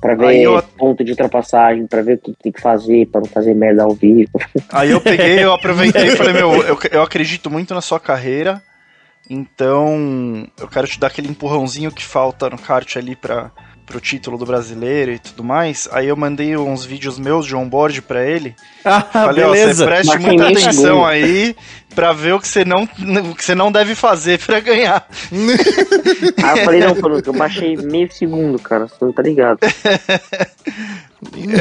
Pra 0.00 0.14
ver 0.16 0.40
eu- 0.40 0.60
ponto 0.76 1.04
de 1.04 1.10
ultrapassagem, 1.12 1.86
pra 1.86 2.02
ver 2.02 2.14
o 2.14 2.18
que 2.18 2.34
tem 2.42 2.50
que 2.50 2.60
fazer, 2.60 3.06
pra 3.06 3.20
não 3.20 3.28
fazer 3.28 3.54
merda 3.54 3.84
ao 3.84 3.92
vivo. 3.94 4.30
Aí 4.72 4.90
eu 4.90 5.00
peguei, 5.00 5.44
eu 5.44 5.52
aproveitei 5.52 6.06
e 6.08 6.16
falei, 6.16 6.32
meu, 6.32 6.54
eu, 6.62 6.78
eu 6.90 7.02
acredito 7.02 7.48
muito 7.50 7.72
na 7.74 7.80
sua 7.80 8.00
carreira, 8.00 8.60
então 9.30 10.44
eu 10.60 10.66
quero 10.66 10.86
te 10.88 10.98
dar 10.98 11.06
aquele 11.08 11.28
empurrãozinho 11.28 11.92
que 11.92 12.02
falta 12.04 12.50
no 12.50 12.58
kart 12.58 12.96
ali 12.96 13.14
para 13.14 13.50
pro 13.92 14.00
título 14.00 14.38
do 14.38 14.46
brasileiro 14.46 15.12
e 15.12 15.18
tudo 15.18 15.44
mais. 15.44 15.86
Aí 15.92 16.08
eu 16.08 16.16
mandei 16.16 16.56
uns 16.56 16.82
vídeos 16.82 17.18
meus 17.18 17.46
de 17.46 17.54
onboard 17.54 18.00
pra 18.02 18.24
ele. 18.24 18.56
Ah, 18.84 19.00
Falei, 19.00 19.44
ó, 19.44 19.50
você 19.50 19.60
beleza. 19.60 19.84
preste 19.86 20.18
muita 20.18 20.48
atenção 20.48 21.06
aí 21.06 21.54
pra 21.94 22.12
ver 22.12 22.32
o 22.32 22.40
que 22.40 22.48
você 22.48 22.64
não, 22.64 22.82
o 22.82 23.34
que 23.36 23.44
você 23.44 23.54
não 23.54 23.70
deve 23.70 23.94
fazer 23.94 24.40
pra 24.40 24.58
ganhar. 24.58 25.06
Aí 26.42 26.58
eu 26.58 26.64
falei, 26.64 26.80
não, 26.80 26.96
eu 27.24 27.32
baixei 27.32 27.76
meio 27.76 28.12
segundo, 28.12 28.58
cara, 28.58 28.88
você 28.88 28.96
não 29.04 29.12
tá 29.12 29.22
ligado. 29.22 29.60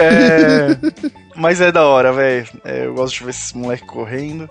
É, 0.01 0.75
mas 1.35 1.61
é 1.61 1.71
da 1.71 1.85
hora, 1.85 2.11
velho. 2.11 2.47
É, 2.65 2.87
eu 2.87 2.95
gosto 2.95 3.19
de 3.19 3.23
ver 3.25 3.29
esses 3.29 3.53
moleques 3.53 3.87
correndo. 3.87 4.49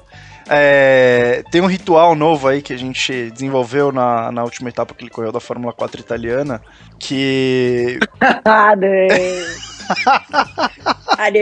É, 0.53 1.45
tem 1.53 1.61
um 1.61 1.67
ritual 1.67 2.17
novo 2.17 2.49
aí 2.49 2.61
que 2.61 2.73
a 2.73 2.77
gente 2.77 3.31
desenvolveu 3.31 3.93
na, 3.93 4.33
na 4.33 4.43
última 4.43 4.69
etapa 4.69 4.93
que 4.95 5.05
ele 5.05 5.11
correu 5.11 5.31
da 5.31 5.39
Fórmula 5.39 5.73
4 5.73 6.01
italiana. 6.01 6.61
Que. 6.99 8.01
Ah! 8.21 8.75
Ah, 11.19 11.31
não! 11.31 11.41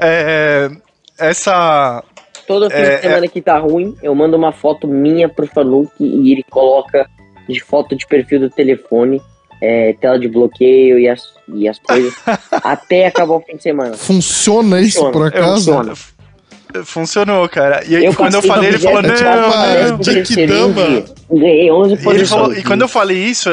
É, 0.00 0.70
essa. 1.18 2.02
Todo 2.46 2.70
fim 2.70 2.76
É, 2.76 2.96
de 2.96 3.02
semana 3.02 3.28
que 3.28 3.40
tá 3.40 3.58
ruim, 3.58 3.96
eu 4.02 4.14
mando 4.14 4.36
uma 4.36 4.52
foto 4.52 4.88
minha 4.88 5.28
pro 5.28 5.46
Fanuc 5.46 5.90
e 6.00 6.32
ele 6.32 6.44
coloca 6.50 7.08
de 7.48 7.60
foto 7.60 7.94
de 7.94 8.06
perfil 8.06 8.40
do 8.40 8.50
telefone, 8.50 9.22
é, 9.60 9.92
tela 9.94 10.18
de 10.18 10.28
bloqueio 10.28 10.98
e 10.98 11.08
as, 11.08 11.22
e 11.48 11.68
as 11.68 11.78
coisas, 11.78 12.14
até 12.62 13.06
acabar 13.06 13.34
o 13.34 13.40
fim 13.40 13.56
de 13.56 13.62
semana. 13.62 13.94
Funciona 13.96 14.80
isso, 14.80 15.00
Funciona, 15.00 15.12
por 15.12 15.26
acaso? 15.28 15.72
funciona. 15.72 15.92
Funcionou, 16.84 17.48
cara. 17.48 17.82
E 17.86 17.96
aí, 17.96 18.14
quando 18.14 18.34
eu 18.34 18.42
falei, 18.42 18.70
ele 18.70 18.78
falou: 18.78 19.02
24 19.02 19.40
não, 19.40 19.50
pra 19.50 19.58
não, 19.66 19.72
10 19.74 19.90
não. 19.90 19.96
pro 19.98 20.04
Jack 20.04 20.16
terceirinho 20.26 20.72
Dama. 20.72 21.04
Ganhei 21.30 21.70
11 21.70 21.90
E, 21.90 21.94
ele 21.94 22.02
posições. 22.04 22.28
falou, 22.30 22.54
e 22.54 22.62
quando 22.62 22.82
eu 22.82 22.88
falei 22.88 23.18
isso, 23.18 23.48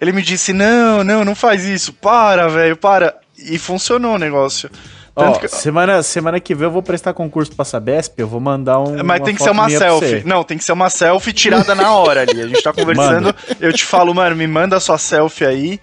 ele 0.00 0.12
me 0.12 0.22
disse: 0.22 0.52
Não, 0.52 1.02
não, 1.04 1.24
não 1.24 1.34
faz 1.34 1.64
isso, 1.64 1.92
para, 1.92 2.48
velho, 2.48 2.76
para. 2.76 3.14
E 3.38 3.58
funcionou 3.58 4.14
o 4.14 4.18
negócio. 4.18 4.70
Ó, 5.16 5.32
que- 5.32 5.48
semana, 5.48 6.02
semana 6.02 6.38
que 6.38 6.54
vem 6.54 6.64
eu 6.66 6.70
vou 6.70 6.82
prestar 6.82 7.12
concurso 7.12 7.52
pra 7.54 7.64
Sabesp, 7.64 8.14
eu 8.18 8.28
vou 8.28 8.38
mandar 8.40 8.78
um. 8.78 9.02
Mas 9.02 9.20
tem 9.22 9.34
que 9.34 9.42
ser 9.42 9.50
uma 9.50 9.68
selfie. 9.68 10.22
Não, 10.24 10.44
tem 10.44 10.56
que 10.56 10.64
ser 10.64 10.72
uma 10.72 10.88
selfie 10.88 11.32
tirada 11.32 11.74
na 11.74 11.92
hora 11.94 12.22
ali. 12.22 12.40
A 12.40 12.46
gente 12.46 12.62
tá 12.62 12.72
conversando, 12.74 13.34
eu 13.60 13.72
te 13.72 13.84
falo, 13.84 14.14
mano, 14.14 14.36
me 14.36 14.46
manda 14.46 14.76
a 14.76 14.80
sua 14.80 14.98
selfie 14.98 15.44
aí. 15.44 15.80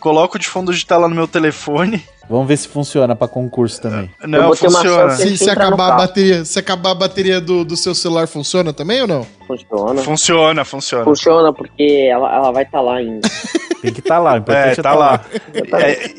Coloco 0.00 0.38
de 0.38 0.48
fundo 0.48 0.72
de 0.72 0.84
tela 0.84 1.08
no 1.08 1.14
meu 1.14 1.28
telefone. 1.28 2.02
Vamos 2.28 2.46
ver 2.46 2.56
se 2.56 2.68
funciona 2.68 3.14
pra 3.14 3.26
concurso 3.26 3.82
também. 3.82 4.10
Não, 4.22 4.54
funciona. 4.54 5.10
Se, 5.10 5.36
se 5.36 5.50
acabar 5.50 5.92
a 5.92 5.96
bateria, 5.96 6.44
se 6.44 6.58
acabar 6.58 6.90
a 6.92 6.94
bateria 6.94 7.40
do, 7.40 7.64
do 7.64 7.76
seu 7.76 7.94
celular, 7.94 8.28
funciona 8.28 8.72
também 8.72 9.02
ou 9.02 9.08
não? 9.08 9.26
Funciona. 9.46 10.02
Funciona, 10.02 10.64
funciona. 10.64 11.04
Funciona 11.04 11.52
porque 11.52 12.08
ela, 12.10 12.32
ela 12.32 12.52
vai 12.52 12.62
estar 12.62 12.78
tá 12.78 12.84
lá 12.84 12.94
ainda. 12.96 13.28
Tem 13.82 13.92
que 13.92 14.00
estar 14.00 14.16
tá 14.16 14.20
lá, 14.20 14.34
o 14.34 14.36
importante 14.38 14.80
É, 14.80 14.82
tá 14.82 14.94
lá. 14.94 15.18
Tá 15.18 15.80
É, 15.80 16.14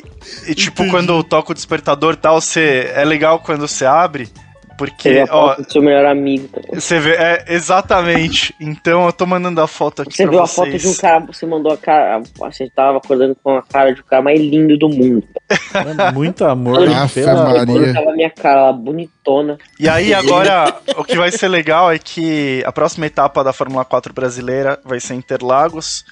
e 0.48 0.54
tipo, 0.54 0.88
quando 0.90 1.24
toca 1.24 1.52
o 1.52 1.56
despertador 1.56 2.14
e 2.14 2.18
tal, 2.18 2.42
você, 2.42 2.92
é 2.94 3.06
legal 3.06 3.40
quando 3.40 3.68
você 3.68 3.86
abre, 3.86 4.30
Porque, 4.78 5.26
a 5.30 5.36
ó, 5.36 5.56
do 5.56 5.72
seu 5.72 5.82
melhor 5.82 6.06
amigo. 6.06 6.48
tá 6.48 6.60
ligado? 6.62 6.80
você 6.82 7.00
vê, 7.00 7.12
é, 7.12 7.46
exatamente. 7.50 8.56
Então 8.60 9.06
eu 9.06 9.14
tô 9.14 9.26
mandando 9.26 9.62
a 9.62 9.68
foto 9.68 10.02
aqui 10.02 10.16
Você 10.16 10.24
pra 10.24 10.32
viu 10.32 10.40
a 10.42 10.46
vocês. 10.48 10.56
foto 10.56 10.78
de 10.78 10.88
um 10.88 10.96
cara, 10.96 11.20
você 11.26 11.46
mandou 11.46 11.72
a 11.72 11.78
cara. 11.78 12.22
Você 12.38 12.70
tava 12.70 12.98
acordando 12.98 13.36
com 13.44 13.58
a 13.58 13.62
cara 13.62 13.94
de 13.94 14.02
um 14.02 14.04
cara 14.06 14.22
mais 14.22 14.40
lindo 14.40 14.78
do 14.78 14.90
mundo. 14.90 15.24
É 15.50 16.12
Muito 16.12 16.46
amor, 16.46 16.88
Aff, 16.90 17.14
pelo 17.14 17.44
Maria. 17.44 17.94
Tava 17.94 18.10
a 18.10 18.14
minha 18.14 18.30
cara 18.30 18.66
lá 18.68 18.74
bonitona. 18.74 19.58
E 19.80 19.88
aí 19.88 20.14
agora, 20.14 20.74
o 20.98 21.04
que 21.04 21.18
vai 21.18 21.32
ser 21.32 21.48
legal 21.48 21.92
é 21.92 22.00
que 22.00 22.64
a 22.66 22.72
próxima 22.72 23.06
etapa 23.06 23.44
da 23.44 23.54
Fórmula 23.54 23.86
4 23.86 24.14
brasileira 24.14 24.80
vai 24.84 25.00
ser 25.00 25.14
Interlagos. 25.14 26.04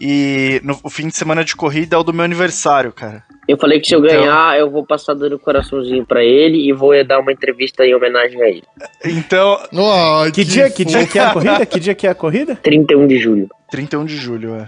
E 0.00 0.60
no, 0.64 0.78
o 0.82 0.90
fim 0.90 1.08
de 1.08 1.16
semana 1.16 1.44
de 1.44 1.54
corrida 1.56 1.96
é 1.96 1.98
o 1.98 2.02
do 2.02 2.12
meu 2.12 2.24
aniversário, 2.24 2.92
cara. 2.92 3.22
Eu 3.48 3.56
falei 3.56 3.80
que 3.80 3.88
se 3.88 3.94
eu 3.94 4.04
Então- 4.04 4.20
ganhar, 4.20 4.58
eu 4.58 4.70
vou 4.70 4.84
passar 4.84 5.14
dando 5.14 5.38
coraçãozinho 5.38 6.04
pra 6.04 6.22
ele 6.22 6.68
e 6.68 6.72
vou 6.72 6.92
dar 7.04 7.18
uma 7.18 7.32
entrevista 7.32 7.84
em 7.86 7.94
homenagem 7.94 8.42
a 8.42 8.48
ele. 8.48 8.62
Então, 9.06 9.58
Ai, 10.22 10.30
Que, 10.30 10.44
dia, 10.44 10.68
que 10.70 10.84
dia 10.84 11.06
que 11.06 11.18
é 11.18 11.24
a 11.24 11.32
corrida? 11.32 11.66
Que 11.66 11.80
dia 11.80 11.94
que 11.94 12.06
é 12.06 12.10
a 12.10 12.14
corrida? 12.14 12.54
31 12.62 13.06
de 13.06 13.18
julho. 13.18 13.48
31 13.70 14.04
de 14.04 14.16
julho, 14.16 14.54
é. 14.54 14.66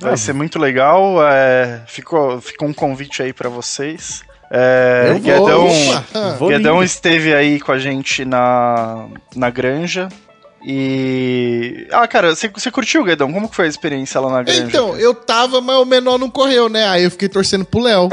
Vai 0.00 0.14
Ah, 0.14 0.16
ser 0.16 0.32
muito 0.32 0.58
legal. 0.58 1.16
É, 1.26 1.82
ficou, 1.86 2.40
ficou 2.40 2.66
um 2.68 2.72
convite 2.72 3.22
aí 3.22 3.32
pra 3.32 3.48
vocês. 3.50 4.24
É, 4.50 5.08
Eu. 5.10 5.18
Guedão. 5.18 5.68
Vou 6.38 6.48
Guedão 6.48 6.82
esteve 6.82 7.34
aí 7.34 7.60
com 7.60 7.72
a 7.72 7.78
gente 7.78 8.24
na, 8.24 9.06
na 9.36 9.50
granja. 9.50 10.08
E. 10.70 11.86
Ah, 11.90 12.06
cara, 12.06 12.36
você, 12.36 12.46
você 12.46 12.70
curtiu, 12.70 13.02
Guedão? 13.02 13.32
Como 13.32 13.48
que 13.48 13.56
foi 13.56 13.64
a 13.64 13.68
experiência 13.68 14.20
lá 14.20 14.30
na 14.30 14.42
granja? 14.42 14.64
Então, 14.64 14.94
eu 14.98 15.14
tava, 15.14 15.62
mas 15.62 15.76
o 15.76 15.86
menor 15.86 16.18
não 16.18 16.28
correu, 16.28 16.68
né? 16.68 16.86
Aí 16.88 17.04
eu 17.04 17.10
fiquei 17.10 17.26
torcendo 17.26 17.64
pro 17.64 17.80
Léo. 17.80 18.10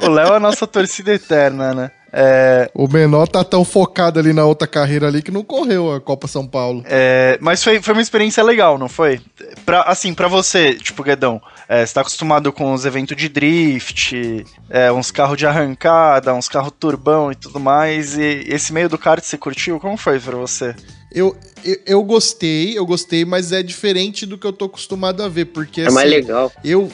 o 0.00 0.08
Léo 0.08 0.34
é 0.34 0.36
a 0.36 0.40
nossa 0.40 0.68
torcida 0.68 1.12
eterna, 1.12 1.74
né? 1.74 1.90
É, 2.16 2.70
O 2.72 2.86
menor 2.86 3.26
tá 3.26 3.42
tão 3.42 3.64
focado 3.64 4.20
ali 4.20 4.32
na 4.32 4.44
outra 4.44 4.68
carreira 4.68 5.08
ali 5.08 5.20
que 5.20 5.32
não 5.32 5.42
correu 5.42 5.92
a 5.92 6.00
Copa 6.00 6.28
São 6.28 6.46
Paulo. 6.46 6.84
é, 6.86 7.36
mas 7.40 7.64
foi, 7.64 7.82
foi 7.82 7.92
uma 7.92 8.02
experiência 8.02 8.40
legal, 8.44 8.78
não 8.78 8.88
foi? 8.88 9.20
Pra, 9.66 9.82
assim, 9.82 10.14
pra 10.14 10.28
você, 10.28 10.74
tipo, 10.74 11.02
Guedão, 11.02 11.42
é, 11.68 11.84
você 11.84 11.94
tá 11.94 12.00
acostumado 12.00 12.52
com 12.52 12.72
os 12.72 12.84
eventos 12.84 13.16
de 13.16 13.28
drift, 13.28 14.44
é, 14.70 14.92
uns 14.92 15.10
carros 15.10 15.36
de 15.36 15.46
arrancada, 15.46 16.34
uns 16.34 16.48
carros 16.48 16.72
turbão 16.78 17.32
e 17.32 17.34
tudo 17.34 17.58
mais, 17.60 18.16
e 18.16 18.44
esse 18.48 18.72
meio 18.72 18.88
do 18.88 18.98
kart 18.98 19.22
você 19.22 19.38
curtiu? 19.38 19.80
Como 19.80 19.96
foi 19.96 20.18
pra 20.20 20.36
você? 20.36 20.74
Eu, 21.14 21.36
eu, 21.64 21.76
eu 21.86 22.02
gostei, 22.02 22.76
eu 22.76 22.84
gostei, 22.84 23.24
mas 23.24 23.52
é 23.52 23.62
diferente 23.62 24.26
do 24.26 24.36
que 24.36 24.44
eu 24.44 24.52
tô 24.52 24.64
acostumado 24.64 25.22
a 25.22 25.28
ver, 25.28 25.44
porque 25.46 25.82
É 25.82 25.90
mais 25.90 26.08
assim, 26.08 26.16
legal. 26.16 26.52
Eu. 26.64 26.90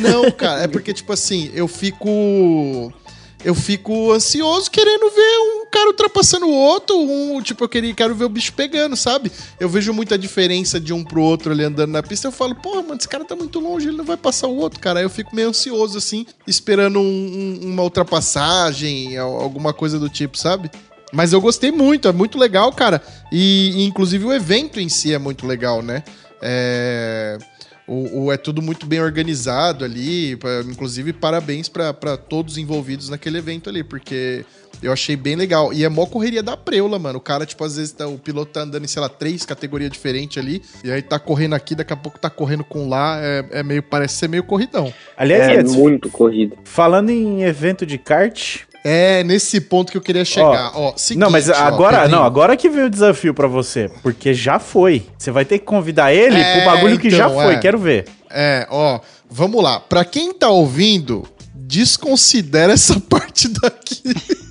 Não, 0.00 0.30
cara, 0.30 0.64
é 0.64 0.68
porque, 0.68 0.92
tipo 0.92 1.10
assim, 1.12 1.50
eu 1.54 1.66
fico. 1.66 2.92
Eu 3.44 3.54
fico 3.54 4.10
ansioso 4.12 4.70
querendo 4.70 5.10
ver 5.10 5.38
um 5.38 5.66
cara 5.70 5.88
ultrapassando 5.88 6.46
o 6.46 6.50
outro. 6.52 6.96
Um, 6.98 7.42
tipo, 7.42 7.62
eu 7.62 7.68
queria, 7.68 7.92
quero 7.94 8.14
ver 8.14 8.24
o 8.24 8.28
bicho 8.28 8.54
pegando, 8.54 8.96
sabe? 8.96 9.30
Eu 9.60 9.68
vejo 9.68 9.92
muita 9.92 10.16
diferença 10.16 10.80
de 10.80 10.94
um 10.94 11.04
pro 11.04 11.20
outro 11.20 11.52
ali 11.52 11.62
andando 11.62 11.90
na 11.90 12.02
pista. 12.02 12.26
Eu 12.28 12.32
falo, 12.32 12.54
porra, 12.54 12.80
mano, 12.82 12.96
esse 12.98 13.08
cara 13.08 13.24
tá 13.24 13.36
muito 13.36 13.60
longe, 13.60 13.88
ele 13.88 13.96
não 13.98 14.04
vai 14.04 14.16
passar 14.16 14.46
o 14.48 14.56
outro, 14.56 14.80
cara. 14.80 15.00
Aí 15.00 15.04
eu 15.04 15.10
fico 15.10 15.36
meio 15.36 15.50
ansioso, 15.50 15.98
assim, 15.98 16.24
esperando 16.46 16.98
um- 16.98 17.02
um- 17.62 17.68
uma 17.72 17.82
ultrapassagem, 17.82 19.16
al- 19.18 19.40
alguma 19.40 19.72
coisa 19.74 19.98
do 19.98 20.08
tipo, 20.08 20.38
sabe? 20.38 20.70
Mas 21.12 21.32
eu 21.32 21.40
gostei 21.40 21.70
muito, 21.70 22.08
é 22.08 22.12
muito 22.12 22.38
legal, 22.38 22.72
cara. 22.72 23.02
E, 23.30 23.72
e, 23.76 23.84
inclusive 23.84 24.24
o 24.24 24.32
evento 24.32 24.80
em 24.80 24.88
si 24.88 25.12
é 25.12 25.18
muito 25.18 25.46
legal, 25.46 25.82
né? 25.82 26.02
É, 26.42 27.38
o, 27.86 28.24
o- 28.24 28.32
é 28.32 28.36
tudo 28.36 28.62
muito 28.62 28.86
bem 28.86 29.00
organizado 29.00 29.84
ali. 29.84 30.36
pa- 30.36 30.62
inclusive, 30.68 31.12
parabéns 31.12 31.68
pra 31.68 31.92
pra 31.92 32.16
todos 32.16 32.56
envolvidos 32.58 33.08
naquele 33.08 33.38
evento 33.38 33.68
ali, 33.68 33.82
porque 33.84 34.44
eu 34.82 34.92
achei 34.92 35.16
bem 35.16 35.36
legal. 35.36 35.72
E 35.72 35.84
é 35.84 35.88
mó 35.88 36.04
correria 36.06 36.42
da 36.42 36.56
preula, 36.56 36.98
mano. 36.98 37.18
O 37.18 37.20
cara, 37.22 37.46
tipo, 37.46 37.62
às 37.64 37.76
vezes 37.76 37.92
tá- 37.92 38.06
o 38.06 38.18
piloto 38.18 38.52
tá 38.52 38.60
andando 38.62 38.84
em, 38.84 38.88
sei 38.88 39.00
lá, 39.00 39.08
três 39.08 39.44
categorias 39.46 39.90
diferentes 39.90 40.36
ali. 40.42 40.62
E 40.82 40.90
aí 40.90 41.00
tá 41.02 41.18
correndo 41.18 41.54
aqui, 41.54 41.74
daqui 41.74 41.92
a 41.92 41.96
pouco 41.96 42.18
tá 42.18 42.28
correndo 42.30 42.64
com 42.64 42.88
lá. 42.88 43.18
É, 43.20 43.44
é 43.52 43.62
meio, 43.62 43.82
parece 43.82 44.16
ser 44.16 44.28
meio 44.28 44.44
corridão. 44.44 44.92
Aliás, 45.16 45.48
É 45.48 45.60
Edson, 45.60 45.74
muito 45.78 46.08
corrido. 46.10 46.56
falando 46.64 47.10
em 47.10 47.42
evento 47.44 47.84
de 47.86 47.98
kart. 47.98 48.62
É 48.86 49.24
nesse 49.24 49.62
ponto 49.62 49.90
que 49.90 49.96
eu 49.96 50.02
queria 50.02 50.26
chegar. 50.26 50.72
Ó, 50.74 50.92
seguinte, 50.94 51.20
não, 51.20 51.30
mas 51.30 51.48
ó, 51.48 51.54
agora, 51.54 52.00
Pedrinho. 52.00 52.18
não, 52.18 52.24
agora 52.26 52.54
que 52.54 52.68
vem 52.68 52.84
o 52.84 52.90
desafio 52.90 53.32
pra 53.32 53.48
você, 53.48 53.90
porque 54.02 54.34
já 54.34 54.58
foi. 54.58 55.06
Você 55.18 55.30
vai 55.30 55.44
ter 55.46 55.58
que 55.58 55.64
convidar 55.64 56.12
ele 56.12 56.38
É, 56.38 56.56
pro 56.60 56.70
bagulho 56.70 56.98
que 56.98 57.08
já 57.08 57.24
então, 57.26 57.34
foi, 57.42 57.54
é. 57.54 57.58
quero 57.58 57.78
ver. 57.78 58.04
É, 58.30 58.66
ó, 58.70 59.00
vamos 59.30 59.62
lá. 59.62 59.80
Pra 59.80 60.04
quem 60.04 60.34
tá 60.34 60.50
ouvindo, 60.50 61.26
desconsidera 61.54 62.74
essa 62.74 63.00
parte 63.08 63.48
daqui 63.48 64.02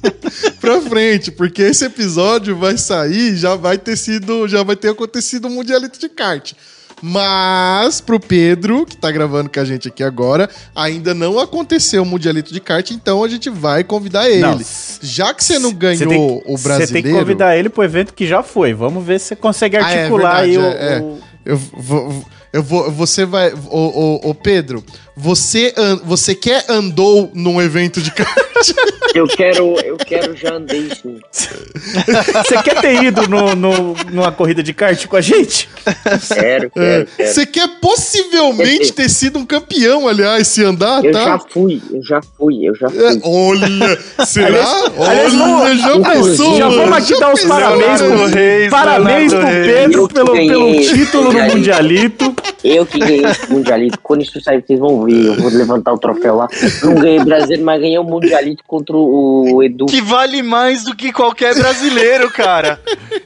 pra 0.59 0.81
frente, 0.81 1.31
porque 1.31 1.61
esse 1.61 1.85
episódio 1.85 2.55
vai 2.57 2.75
sair, 2.77 3.35
já 3.35 3.55
vai 3.55 3.77
ter 3.77 3.95
sido, 3.95 4.47
já 4.47 4.63
vai 4.63 4.75
ter 4.75 4.89
acontecido 4.89 5.45
o 5.45 5.51
Mundialito 5.51 5.99
de 5.99 6.09
kart. 6.09 6.53
Mas 7.01 7.99
pro 8.01 8.19
Pedro, 8.19 8.85
que 8.85 8.95
tá 8.95 9.11
gravando 9.11 9.49
com 9.49 9.59
a 9.59 9.65
gente 9.65 9.87
aqui 9.87 10.03
agora, 10.03 10.49
ainda 10.75 11.13
não 11.13 11.39
aconteceu 11.39 12.03
o 12.03 12.05
Mundialito 12.05 12.53
de 12.53 12.59
kart, 12.59 12.89
então 12.91 13.23
a 13.23 13.27
gente 13.27 13.49
vai 13.49 13.83
convidar 13.83 14.29
ele. 14.29 14.41
Não, 14.41 14.59
Já 15.01 15.33
que 15.33 15.43
você 15.43 15.59
não 15.59 15.73
ganhou 15.73 16.07
tem- 16.09 16.19
o 16.19 16.27
Você 16.27 16.45
tem 16.45 16.55
que 16.57 16.63
brasileiro, 16.63 17.17
convidar 17.19 17.57
ele 17.57 17.69
pro 17.69 17.83
evento 17.83 18.13
que 18.13 18.25
já 18.27 18.41
foi. 18.43 18.73
Vamos 18.73 19.03
ver 19.05 19.19
se 19.19 19.27
você 19.27 19.35
consegue 19.35 19.77
Ah, 19.77 19.91
é 19.91 19.97
articular 19.99 20.35
aí 20.37 20.57
verdade, 20.57 20.75
o, 20.75 20.79
é, 20.79 20.97
é. 20.97 21.01
o- 21.01 21.19
Eu 21.45 21.57
vou, 21.57 22.25
eu 22.53 22.63
vou, 22.63 22.89
você 22.91 23.25
vai, 23.25 23.51
ô, 23.69 24.19
ô, 24.23 24.29
ô, 24.29 24.33
Pedro, 24.33 24.81
você, 25.13 25.73
an- 25.75 25.99
você 26.05 26.33
quer 26.33 26.63
andou 26.69 27.29
num 27.33 27.61
evento 27.61 28.01
de 28.01 28.09
kart? 28.11 28.29
Eu 29.13 29.27
quero, 29.27 29.75
eu 29.81 29.95
quero 29.97 30.35
já 30.35 30.55
andei 30.55 30.89
sim. 31.01 31.19
Você 31.31 32.61
quer 32.63 32.81
ter 32.81 33.03
ido 33.03 33.27
no, 33.27 33.55
no- 33.55 33.93
numa 34.11 34.31
corrida 34.31 34.63
de 34.63 34.73
kart 34.73 35.05
com 35.05 35.15
a 35.15 35.21
gente? 35.21 35.69
Quero, 36.33 36.69
quero, 36.71 37.07
quero. 37.15 37.29
Você 37.29 37.45
quer 37.45 37.67
possivelmente 37.79 38.91
ter 38.91 39.09
sido 39.09 39.37
um 39.37 39.45
campeão, 39.45 40.07
aliás, 40.07 40.47
se 40.47 40.63
andar, 40.63 41.03
Eu 41.05 41.13
já 41.13 41.23
tá? 41.37 41.45
fui, 41.51 41.81
eu 41.91 42.03
já 42.03 42.21
fui, 42.37 42.67
eu 42.67 42.75
já 42.75 42.87
É, 42.87 43.11
fui. 43.11 43.21
olha, 43.23 43.99
será? 44.25 44.65
aliás, 44.97 45.39
olha, 45.39 45.75
já 45.75 45.89
vamos- 45.89 46.07
pensou? 46.09 46.57
já 46.57 46.69
vamos 46.69 46.97
aqui 46.97 47.13
Já 47.13 47.19
dar 47.19 47.33
os 47.33 47.43
parabéns 47.45 48.01
pro- 48.01 48.25
Reis, 48.27 48.69
Parabéns 48.69 49.33
pro. 49.33 49.41
Pedro 49.45 50.01
Eu 50.01 50.07
pelo, 50.07 50.33
ganhei 50.33 50.49
pelo 50.49 50.71
título 50.81 51.23
no 51.25 51.31
Mundialito. 51.33 52.25
Mundialito. 52.25 52.35
Eu 52.63 52.85
que 52.85 52.97
ganhei 52.99 53.25
esse 53.25 53.51
Mundialito. 53.51 53.99
Quando 54.01 54.21
isso 54.23 54.41
sair, 54.41 54.63
vocês 54.65 54.79
vão 54.79 55.03
ver. 55.03 55.25
Eu 55.27 55.35
vou 55.35 55.49
levantar 55.51 55.93
o 55.93 55.97
troféu 55.97 56.35
lá. 56.35 56.47
Não 56.83 56.95
ganhei 56.95 57.19
brasileiro, 57.23 57.63
mas 57.63 57.79
ganhei 57.81 57.97
o 57.99 58.03
Mundialito 58.03 58.52
contra 58.65 58.95
o 58.95 59.61
Edu. 59.63 59.85
Que 59.85 60.01
vale 60.01 60.41
mais 60.43 60.83
do 60.83 60.95
que 60.95 61.11
qualquer 61.11 61.55
brasileiro, 61.55 62.29
cara. 62.31 62.79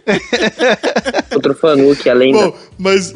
Contra 1.33 1.51
o 1.51 1.55
Fanuc, 1.55 2.09
a 2.09 2.13
lenda. 2.13 2.47
Bom, 2.47 2.55
mas, 2.77 3.13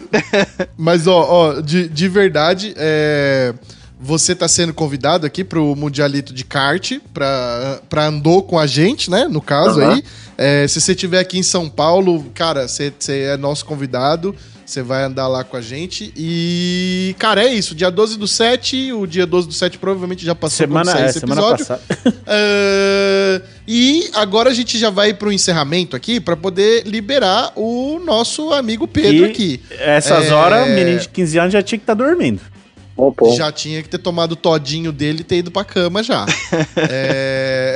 mas 0.78 1.08
ó, 1.08 1.26
ó 1.30 1.62
de, 1.62 1.88
de 1.88 2.08
verdade, 2.08 2.74
é, 2.78 3.54
você 4.00 4.36
tá 4.36 4.48
sendo 4.48 4.74
convidado 4.74 5.26
aqui 5.26 5.44
pro 5.44 5.76
Mundialito 5.76 6.34
de 6.34 6.44
kart, 6.44 7.00
pra, 7.14 7.80
pra 7.90 8.08
andou 8.08 8.44
com 8.44 8.58
a 8.58 8.66
gente, 8.66 9.10
né? 9.10 9.28
No 9.30 9.42
caso 9.42 9.80
aí. 9.80 10.04
É, 10.38 10.68
se 10.68 10.82
você 10.82 10.94
estiver 10.94 11.20
aqui 11.20 11.38
em 11.38 11.44
São 11.44 11.70
Paulo, 11.70 12.26
cara, 12.34 12.68
você, 12.68 12.92
você 12.98 13.22
é 13.22 13.38
nosso 13.38 13.64
convidado. 13.64 14.36
Você 14.72 14.82
vai 14.82 15.04
andar 15.04 15.28
lá 15.28 15.44
com 15.44 15.58
a 15.58 15.62
gente. 15.62 16.14
E, 16.16 17.14
cara, 17.20 17.44
é 17.44 17.54
isso. 17.54 17.76
Dia 17.76 17.92
12 17.92 18.18
do 18.18 18.26
7. 18.26 18.94
O 18.94 19.06
dia 19.06 19.26
12 19.26 19.50
do 19.50 19.54
7 19.54 19.78
provavelmente 19.78 20.26
já 20.26 20.34
passou 20.34 20.60
Semana, 20.66 20.98
é, 20.98 21.10
esse 21.10 21.20
semana 21.20 21.42
episódio. 21.42 21.66
passada. 21.66 21.82
Ah, 22.26 23.42
e 23.68 24.10
agora 24.14 24.50
a 24.50 24.54
gente 24.54 24.78
já 24.80 24.90
vai 24.90 25.14
pro 25.14 25.32
encerramento 25.32 25.96
aqui 25.96 26.20
pra 26.22 26.38
poder 26.38 26.84
liberar 26.88 27.52
o 27.58 28.00
nosso 28.00 28.54
amigo 28.54 28.88
Pedro 28.88 29.26
E 29.26 29.30
aqui. 29.30 29.62
Essas 29.72 30.28
É. 30.28 30.34
horas, 30.34 30.66
o 30.66 30.70
menino 30.72 31.00
de 31.00 31.10
15 31.10 31.38
anos 31.38 31.52
já 31.54 31.62
tinha 31.62 31.78
que 31.78 31.84
estar 31.84 31.94
dormindo. 31.94 32.40
Bom, 32.96 33.12
pô. 33.12 33.34
Já 33.36 33.52
tinha 33.52 33.84
que 33.84 33.90
ter 33.90 33.98
tomado 33.98 34.32
o 34.34 34.36
todinho 34.38 34.94
dele 34.94 35.20
e 35.20 35.24
ter 35.26 35.38
ido 35.40 35.52
pra 35.52 35.66
cama 35.66 36.02
já. 36.02 36.26
É, 36.78 37.76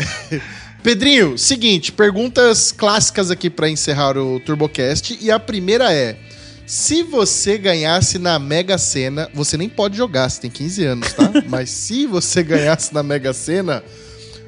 Pedrinho, 0.82 1.38
seguinte, 1.38 1.92
perguntas 1.92 2.72
clássicas 2.72 3.30
aqui 3.32 3.50
pra 3.50 3.68
encerrar 3.70 4.18
o 4.18 4.40
TurboCast. 4.40 5.18
E 5.20 5.30
a 5.32 5.40
primeira 5.40 5.92
é: 5.92 6.16
se 6.66 7.04
você 7.04 7.58
ganhasse 7.58 8.18
na 8.18 8.40
Mega 8.40 8.78
Sena, 8.78 9.30
você 9.34 9.58
nem 9.58 9.70
pode 9.70 9.96
jogar, 9.96 10.30
você 10.30 10.42
tem 10.42 10.50
15 10.50 10.84
anos, 10.84 11.14
tá? 11.14 11.32
Mas 11.48 11.70
se 11.70 12.08
você 12.08 12.42
ganhasse 12.42 12.94
na 12.94 13.04
Mega 13.04 13.34
Sena, 13.34 13.84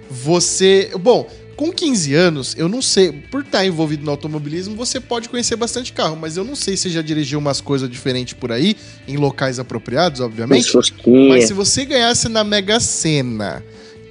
você. 0.10 0.92
Bom. 1.00 1.30
Com 1.56 1.72
15 1.72 2.14
anos, 2.14 2.56
eu 2.56 2.70
não 2.70 2.84
sei, 2.84 3.12
por 3.12 3.42
estar 3.42 3.66
envolvido 3.66 4.06
no 4.06 4.12
automobilismo, 4.12 4.76
você 4.76 5.00
pode 5.00 5.28
conhecer 5.28 5.56
bastante 5.56 5.92
carro, 5.92 6.16
mas 6.16 6.38
eu 6.38 6.44
não 6.44 6.56
sei 6.56 6.78
se 6.78 6.88
já 6.88 7.02
dirigiu 7.02 7.40
umas 7.40 7.60
coisas 7.60 7.90
diferentes 7.90 8.36
por 8.36 8.52
aí, 8.52 8.78
em 9.08 9.18
locais 9.18 9.58
apropriados, 9.58 10.22
obviamente. 10.22 10.72
Mas 11.28 11.48
se 11.48 11.54
você 11.54 11.84
ganhasse 11.84 12.30
na 12.30 12.44
Mega 12.44 12.80
Sena, 12.80 13.64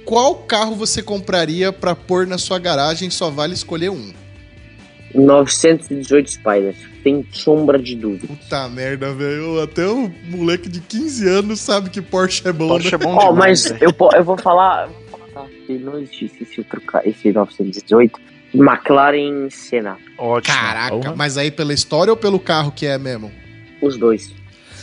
qual 0.03 0.35
carro 0.35 0.75
você 0.75 1.01
compraria 1.01 1.71
pra 1.71 1.95
pôr 1.95 2.27
na 2.27 2.37
sua 2.37 2.59
garagem? 2.59 3.09
Só 3.09 3.29
vale 3.29 3.53
escolher 3.53 3.91
um. 3.91 4.11
918 5.13 6.31
Spiders. 6.31 6.77
Sem 7.03 7.25
sombra 7.31 7.79
de 7.79 7.95
dúvida. 7.95 8.27
Puta 8.27 8.67
merda, 8.69 9.13
velho. 9.13 9.61
Até 9.61 9.87
o 9.87 10.11
moleque 10.29 10.67
de 10.69 10.79
15 10.81 11.27
anos 11.27 11.59
sabe 11.59 11.89
que 11.89 12.01
Porsche 12.01 12.47
é 12.47 12.51
bom, 12.51 12.67
Porsche 12.67 12.91
né? 12.91 12.95
é 12.95 12.97
bom 12.97 13.15
Ó, 13.15 13.31
demais, 13.31 13.35
mas 13.37 13.79
velho. 13.79 13.95
eu, 13.99 14.09
eu 14.13 14.23
vou 14.23 14.37
falar. 14.37 14.89
Se 15.65 15.73
não 15.73 15.99
existisse 15.99 16.43
esse, 16.43 16.59
outro, 16.59 16.81
esse 17.05 17.31
918, 17.31 18.19
McLaren 18.53 19.49
Senna. 19.51 19.97
Ótimo. 20.17 20.55
Caraca, 20.55 20.95
Porra. 20.95 21.15
mas 21.15 21.37
aí 21.37 21.51
pela 21.51 21.73
história 21.73 22.11
ou 22.11 22.17
pelo 22.17 22.39
carro 22.39 22.71
que 22.71 22.85
é 22.87 22.97
mesmo? 22.97 23.31
Os 23.81 23.97
dois. 23.97 24.31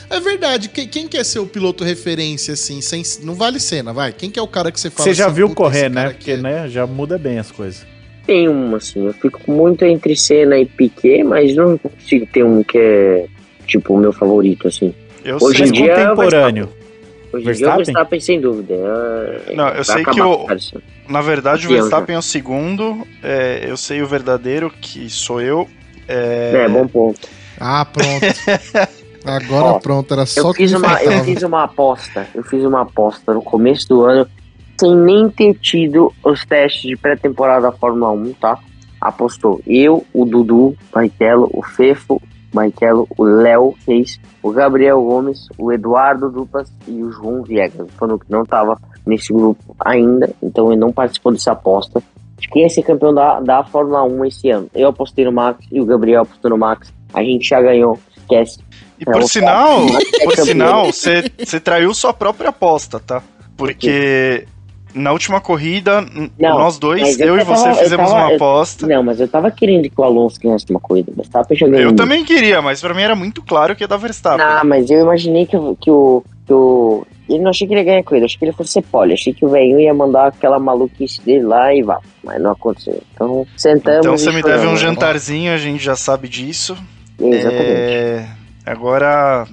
É 0.08 0.20
verdade. 0.20 0.68
Quem, 0.68 0.86
quem 0.86 1.08
quer 1.08 1.24
ser 1.24 1.40
o 1.40 1.46
piloto 1.46 1.82
referência, 1.82 2.54
assim, 2.54 2.80
sem, 2.80 3.02
não 3.22 3.34
vale 3.34 3.58
cena, 3.58 3.92
vai? 3.92 4.12
Quem 4.12 4.30
que 4.30 4.38
é 4.38 4.42
o 4.42 4.46
cara 4.46 4.70
que 4.70 4.78
você 4.78 4.90
fala 4.90 5.08
Você 5.08 5.14
já 5.14 5.26
assim, 5.26 5.34
viu 5.34 5.48
"Puta, 5.48 5.62
correr, 5.62 5.88
né? 5.88 6.10
Porque, 6.10 6.32
é-" 6.32 6.36
né, 6.36 6.68
já 6.68 6.86
muda 6.86 7.18
bem 7.18 7.38
as 7.38 7.50
coisas. 7.50 7.84
Tem 8.26 8.48
um, 8.48 8.74
assim, 8.74 9.06
eu 9.06 9.12
fico 9.12 9.50
muito 9.50 9.84
entre 9.84 10.16
Senna 10.16 10.58
e 10.58 10.64
Piquet, 10.66 11.22
mas 11.24 11.54
não 11.54 11.76
consigo 11.76 12.26
ter 12.26 12.42
um 12.44 12.62
que 12.62 12.78
é, 12.78 13.26
tipo, 13.66 13.94
o 13.94 13.98
meu 13.98 14.12
favorito, 14.12 14.66
assim. 14.68 14.94
Eu 15.24 15.36
Hoje 15.40 15.58
sei. 15.58 15.68
em 15.68 15.72
dia, 15.72 15.94
contemporâneo. 16.08 16.68
Hoje 17.32 17.50
em 17.50 17.52
dia 17.52 17.66
o 17.66 17.76
Verstappen? 17.76 17.84
Verstappen, 17.84 18.20
sem 18.20 18.40
dúvida. 18.40 18.74
É, 18.74 19.54
Não, 19.54 19.68
eu 19.68 19.84
sei 19.84 20.04
que 20.04 20.20
o-. 20.20 20.46
Na 21.08 21.20
verdade, 21.20 21.66
o 21.66 21.70
Verstappen 21.70 22.14
é 22.16 22.18
o 22.18 22.22
segundo. 22.22 23.06
é, 23.22 23.64
eu 23.68 23.76
sei 23.76 24.00
o 24.02 24.06
verdadeiro, 24.06 24.72
que 24.80 25.10
sou 25.10 25.40
eu. 25.40 25.68
É, 26.08 26.64
É, 26.64 26.68
bom 26.68 26.86
ponto. 26.86 27.28
Ah, 27.60 27.84
pronto. 27.84 28.24
Agora 29.24 29.64
Ó, 29.64 29.78
pronto, 29.78 30.12
era 30.12 30.26
só 30.26 30.40
Eu 30.40 30.46
o 30.48 30.52
que 30.52 30.62
fiz, 30.62 30.72
me 30.72 30.78
uma, 30.78 31.02
eu 31.02 31.24
fiz 31.24 31.42
uma 31.42 31.64
aposta. 31.64 32.26
Eu 32.34 32.42
fiz 32.44 32.62
uma 32.62 32.82
aposta 32.82 33.32
no 33.32 33.40
começo 33.42 33.88
do 33.88 34.02
ano, 34.04 34.28
sem 34.78 34.96
nem 34.96 35.28
ter 35.28 35.54
tido 35.54 36.12
os 36.24 36.44
testes 36.44 36.82
de 36.82 36.96
pré-temporada 36.96 37.62
da 37.62 37.72
Fórmula 37.72 38.10
1, 38.10 38.32
tá? 38.34 38.58
apostou 39.04 39.60
eu, 39.66 40.04
o 40.14 40.24
Dudu, 40.24 40.74
Barrichello, 40.90 41.50
o 41.52 41.62
Fefo, 41.62 42.20
Barrichello, 42.52 43.06
o 43.18 43.22
Léo 43.22 43.74
Reis, 43.86 44.18
o 44.42 44.50
Gabriel 44.50 45.02
Gomes, 45.02 45.46
o 45.58 45.70
Eduardo 45.70 46.30
Dupas 46.30 46.72
e 46.88 47.02
o 47.02 47.12
João 47.12 47.42
Viegas. 47.42 47.86
Falou 47.98 48.18
que 48.18 48.30
não 48.30 48.42
estava 48.42 48.80
nesse 49.06 49.32
grupo 49.32 49.76
ainda, 49.78 50.30
então 50.42 50.72
ele 50.72 50.80
não 50.80 50.90
participou 50.90 51.32
dessa 51.32 51.52
aposta. 51.52 52.02
De 52.38 52.48
quem 52.48 52.62
ia 52.62 52.68
ser 52.68 52.82
campeão 52.82 53.12
da, 53.12 53.40
da 53.40 53.62
Fórmula 53.64 54.02
1 54.04 54.24
esse 54.24 54.50
ano? 54.50 54.70
Eu 54.74 54.88
apostei 54.88 55.24
no 55.24 55.32
Max 55.32 55.66
e 55.70 55.80
o 55.80 55.84
Gabriel 55.84 56.22
apostou 56.22 56.50
no 56.50 56.58
Max. 56.58 56.92
A 57.12 57.22
gente 57.22 57.46
já 57.46 57.60
ganhou, 57.60 57.98
esquece. 58.16 58.60
E 58.98 59.04
por 59.04 59.16
Então, 59.16 59.28
sinal, 59.28 59.82
é 60.20 60.24
por 60.24 60.36
sinal, 60.36 60.86
você 60.86 61.30
você 61.38 61.60
traiu 61.60 61.92
sua 61.92 62.12
própria 62.12 62.48
aposta, 62.48 62.98
tá? 62.98 63.22
Porque 63.56 64.46
na 64.94 65.12
última 65.12 65.40
corrida, 65.40 66.00
Não, 66.38 66.58
nós 66.58 66.78
dois, 66.78 67.18
eu, 67.18 67.28
eu 67.28 67.38
e 67.38 67.44
você 67.44 67.64
tava- 67.64 67.68
eu 67.76 67.82
fizemos 67.82 68.08
tava- 68.10 68.20
uma 68.22 68.30
eu- 68.30 68.36
aposta. 68.36 68.86
Não, 68.86 69.02
mas 69.02 69.20
eu 69.20 69.26
tava 69.28 69.50
querendo 69.50 69.90
que 69.90 70.00
o 70.00 70.04
Alonso 70.04 70.38
ganhasse 70.40 70.64
uma 70.70 70.80
corrida. 70.80 71.12
Eu 71.78 71.94
também 71.94 72.24
queria, 72.24 72.62
mas 72.62 72.80
pra 72.80 72.94
mim 72.94 73.02
era 73.02 73.16
muito 73.16 73.42
claro 73.42 73.74
que 73.74 73.82
ia 73.82 73.88
dar 73.88 73.96
Verstappen. 73.96 74.44
Ah, 74.44 74.62
mas 74.64 74.88
eu 74.90 75.00
imaginei 75.00 75.44
que, 75.46 75.56
o- 75.56 75.76
que 75.80 75.90
o. 75.90 76.22
Que 76.46 76.52
o 76.52 77.06
ele 77.26 77.38
não 77.42 77.48
achei 77.50 77.66
que 77.66 77.72
ele 77.72 77.80
ia 77.80 77.84
ganhar 77.86 78.02
corrida, 78.04 78.26
achei 78.26 78.38
que 78.38 78.44
ele 78.44 78.52
fosse 78.52 78.72
ser 78.72 78.82
pole. 78.82 79.14
Achei 79.14 79.32
que 79.32 79.46
o 79.46 79.48
velhinho 79.48 79.80
ia 79.80 79.94
mandar 79.94 80.26
aquela 80.26 80.58
maluquice 80.58 81.22
dele 81.22 81.42
lá 81.44 81.74
e 81.74 81.82
vá. 81.82 81.98
Mas 82.22 82.38
não 82.40 82.50
aconteceu. 82.50 83.02
Então, 83.14 83.46
sentamos. 83.56 84.00
então 84.04 84.18
você 84.18 84.30
me 84.30 84.42
deve 84.42 84.66
um 84.66 84.76
jantarzinho, 84.76 85.50
a 85.52 85.56
gente 85.56 85.82
já 85.82 85.96
sabe 85.96 86.28
disso. 86.28 86.76
Exatamente. 87.18 87.64
É, 87.70 88.26
agora, 88.66 89.46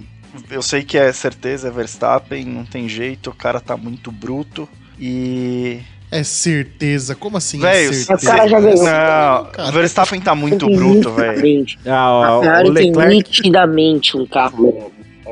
eu 0.50 0.62
sei 0.62 0.84
que 0.84 0.98
é 0.98 1.12
certeza, 1.14 1.70
é 1.70 1.72
Verstappen, 1.72 2.44
não 2.44 2.66
tem 2.66 2.90
jeito, 2.90 3.30
o 3.30 3.34
cara 3.36 3.60
tá 3.62 3.78
muito 3.78 4.12
bruto. 4.12 4.68
E. 5.02 5.80
É 6.14 6.24
certeza. 6.24 7.16
Como 7.16 7.38
assim 7.38 7.58
Velho, 7.60 7.88
é 7.88 7.90
O 7.90 7.94
certeza? 7.94 8.32
cara 8.36 8.48
já 8.50 8.60
ganhou. 8.60 8.78
Não, 8.84 8.84
cara. 8.86 9.70
o 9.70 9.72
Verstappen 9.72 10.20
tá 10.20 10.36
muito 10.36 10.66
bruto, 10.70 11.10
velho. 11.12 11.42
nitidamente- 11.42 11.80
Ah, 11.86 12.38
o 12.38 12.42
Ferrari 12.42 12.74
tem 12.74 12.88
Leclerc. 12.92 13.16
nitidamente 13.16 14.18
um 14.18 14.26
carro. 14.26 14.92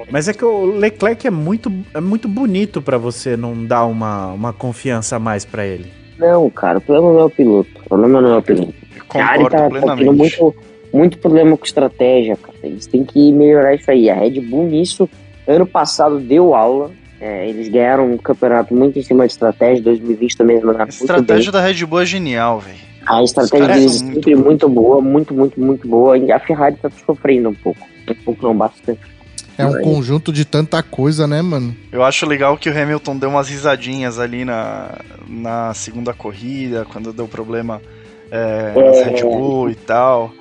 Mas 0.10 0.30
é 0.30 0.34
que 0.34 0.46
o 0.46 0.66
Leclerc 0.78 1.28
é 1.28 1.30
muito, 1.30 1.70
é 1.94 2.00
muito 2.00 2.30
bonito 2.30 2.82
pra 2.82 2.98
você 2.98 3.36
não 3.36 3.66
dar 3.66 3.86
uma, 3.86 4.28
uma 4.32 4.54
confiança 4.54 5.18
a 5.18 5.20
mais 5.20 5.44
pra 5.44 5.66
ele. 5.66 5.92
Não, 6.18 6.50
cara, 6.50 6.78
o 6.78 6.82
problema 6.82 7.12
não 7.12 7.20
é 7.20 7.26
o 7.26 7.30
piloto. 7.30 7.70
O 7.86 7.90
problema 7.90 8.22
não 8.22 8.34
é 8.36 8.38
o 8.38 8.42
piloto. 8.42 8.74
Ferrari 9.12 9.44
Concordo 9.44 9.80
tá, 9.82 9.86
tá 9.88 9.96
tendo 9.98 10.14
muito, 10.14 10.56
muito 10.94 11.18
problema 11.18 11.58
com 11.58 11.66
estratégia, 11.66 12.38
cara. 12.38 12.58
Eles 12.64 12.88
têm 12.88 13.04
que 13.04 13.34
melhorar 13.34 13.76
isso 13.76 13.92
aí. 13.92 14.10
A 14.10 14.14
Red 14.16 14.40
Bull 14.40 14.66
nisso, 14.68 15.10
ano 15.46 15.66
passado 15.68 16.20
deu 16.22 16.56
aula. 16.56 16.90
É, 17.22 17.50
eles 17.50 17.68
ganharam 17.68 18.12
um 18.12 18.18
campeonato 18.18 18.74
muito 18.74 18.98
em 18.98 19.02
cima 19.04 19.26
de 19.26 19.34
estratégia. 19.34 19.84
2020 19.84 20.38
também 20.38 20.56
eles 20.56 20.66
mandaram 20.66 20.86
A 20.86 20.88
muito 20.88 20.98
bem. 21.00 21.16
estratégia 21.18 21.52
da 21.52 21.62
Red 21.62 21.86
Bull 21.86 22.02
é 22.02 22.06
genial, 22.06 22.60
velho. 22.60 22.78
A 23.06 23.24
estratégia 23.24 23.68
deles 23.68 24.02
é 24.02 24.06
muito 24.06 24.16
sempre 24.16 24.36
muito 24.36 24.70
boa, 24.70 25.02
muito, 25.02 25.34
muito, 25.34 25.60
muito 25.60 25.88
boa. 25.88 26.18
E 26.18 26.32
a 26.32 26.40
Ferrari 26.40 26.76
tá 26.76 26.90
sofrendo 27.06 27.50
um 27.50 27.54
pouco. 27.54 27.80
Um 28.10 28.14
pouco 28.24 28.44
não, 28.48 28.56
bastante. 28.56 29.00
É 29.58 29.66
um 29.66 29.82
conjunto 29.82 30.32
de 30.32 30.46
tanta 30.46 30.82
coisa, 30.82 31.28
né, 31.28 31.42
mano? 31.42 31.76
Eu 31.92 32.02
acho 32.02 32.26
legal 32.26 32.58
que 32.58 32.70
o 32.70 32.82
Hamilton 32.82 33.18
deu 33.18 33.30
umas 33.30 33.50
risadinhas 33.50 34.18
ali 34.18 34.46
na, 34.46 35.00
na 35.28 35.74
segunda 35.74 36.14
corrida, 36.14 36.86
quando 36.90 37.12
deu 37.12 37.28
problema 37.28 37.82
é, 38.32 38.74
nas 38.74 38.98
É. 38.98 39.04
Red 39.04 39.22
Bull 39.24 39.70
e 39.70 39.76
tal. 39.76 40.32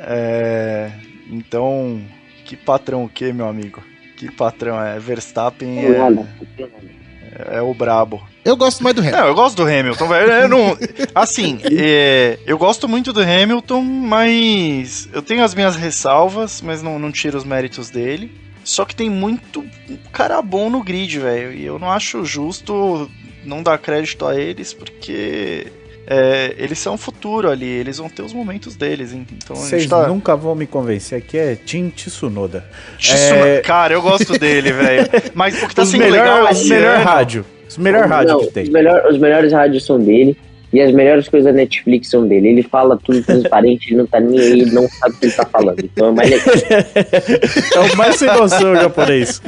É, 0.00 0.90
então, 1.30 2.02
que 2.44 2.56
patrão 2.56 3.04
o 3.04 3.08
que, 3.08 3.32
meu 3.32 3.48
amigo? 3.48 3.82
Que 4.18 4.30
patrão 4.32 4.82
é? 4.82 4.98
Verstappen 4.98 5.90
nada. 5.90 6.28
é, 7.48 7.58
é 7.58 7.62
o 7.62 7.72
brabo. 7.72 8.20
Eu 8.44 8.56
gosto 8.56 8.82
mais 8.82 8.96
do 8.96 9.00
Hamilton. 9.00 9.20
Não, 9.20 9.28
eu 9.28 9.34
gosto 9.34 9.56
do 9.56 9.62
Hamilton, 9.62 10.08
velho. 10.08 10.32
Eu 10.32 10.48
não, 10.48 10.78
assim, 11.14 11.60
é, 11.70 12.38
eu 12.44 12.58
gosto 12.58 12.88
muito 12.88 13.12
do 13.12 13.20
Hamilton, 13.20 13.80
mas 13.82 15.08
eu 15.12 15.22
tenho 15.22 15.44
as 15.44 15.54
minhas 15.54 15.76
ressalvas, 15.76 16.60
mas 16.60 16.82
não, 16.82 16.98
não 16.98 17.12
tiro 17.12 17.38
os 17.38 17.44
méritos 17.44 17.90
dele. 17.90 18.32
Só 18.64 18.84
que 18.84 18.96
tem 18.96 19.08
muito 19.08 19.64
cara 20.12 20.42
bom 20.42 20.68
no 20.68 20.82
grid, 20.82 21.20
velho. 21.20 21.52
E 21.52 21.64
eu 21.64 21.78
não 21.78 21.90
acho 21.90 22.24
justo 22.24 23.08
não 23.44 23.62
dar 23.62 23.78
crédito 23.78 24.26
a 24.26 24.38
eles, 24.38 24.74
porque 24.74 25.72
é, 26.10 26.54
eles 26.58 26.78
são 26.78 26.94
o 26.94 26.98
futuro 26.98 27.50
ali, 27.50 27.66
eles 27.66 27.98
vão 27.98 28.08
ter 28.08 28.22
os 28.22 28.32
momentos 28.32 28.74
deles. 28.76 29.12
hein? 29.12 29.26
Então 29.32 29.54
Vocês 29.54 29.86
tá. 29.86 30.06
nunca 30.08 30.34
vão 30.36 30.54
me 30.54 30.66
convencer. 30.66 31.18
Aqui 31.18 31.36
é 31.36 31.54
Tim 31.54 31.90
Tsunoda. 31.90 32.64
Tsuno- 32.98 33.44
É. 33.46 33.60
Cara, 33.60 33.92
eu 33.94 34.00
gosto 34.02 34.36
dele, 34.40 34.72
velho. 34.72 35.06
Mas 35.34 35.62
o 35.62 35.68
que 35.68 35.74
tá 35.74 35.82
os 35.82 35.90
sendo 35.90 36.00
melhor, 36.00 36.24
legal 36.24 36.44
os 36.52 36.60
esse 36.60 36.68
melhor 36.70 36.94
ano- 36.96 37.04
rádio. 37.04 37.44
Os 37.68 37.76
melhor 37.76 38.06
rádio 38.06 38.32
Não, 38.32 38.40
que 38.40 38.46
tem. 38.52 38.62
Os, 38.64 38.68
melhor- 38.70 39.06
os 39.10 39.18
melhores 39.18 39.52
rádios 39.52 39.84
são 39.84 39.98
dele. 40.00 40.36
E 40.70 40.82
as 40.82 40.92
melhores 40.92 41.26
coisas 41.30 41.50
da 41.50 41.56
Netflix 41.56 42.10
são 42.10 42.28
dele. 42.28 42.48
Ele 42.48 42.62
fala 42.62 42.98
tudo 43.02 43.22
transparente, 43.22 43.88
ele 43.92 43.96
não 43.96 44.06
tá 44.06 44.20
nem 44.20 44.38
aí, 44.38 44.60
ele 44.60 44.70
não 44.70 44.86
sabe 44.86 45.14
o 45.14 45.18
que 45.18 45.24
ele 45.26 45.32
tá 45.32 45.46
falando. 45.46 45.80
Então 45.82 46.08
é 46.08 46.12
mais 46.12 46.28
legal. 46.30 46.54
É 47.74 47.80
o 47.80 47.96
mais 47.96 48.16
sem 48.16 48.28
noção 48.28 48.74
japonês. 48.76 49.40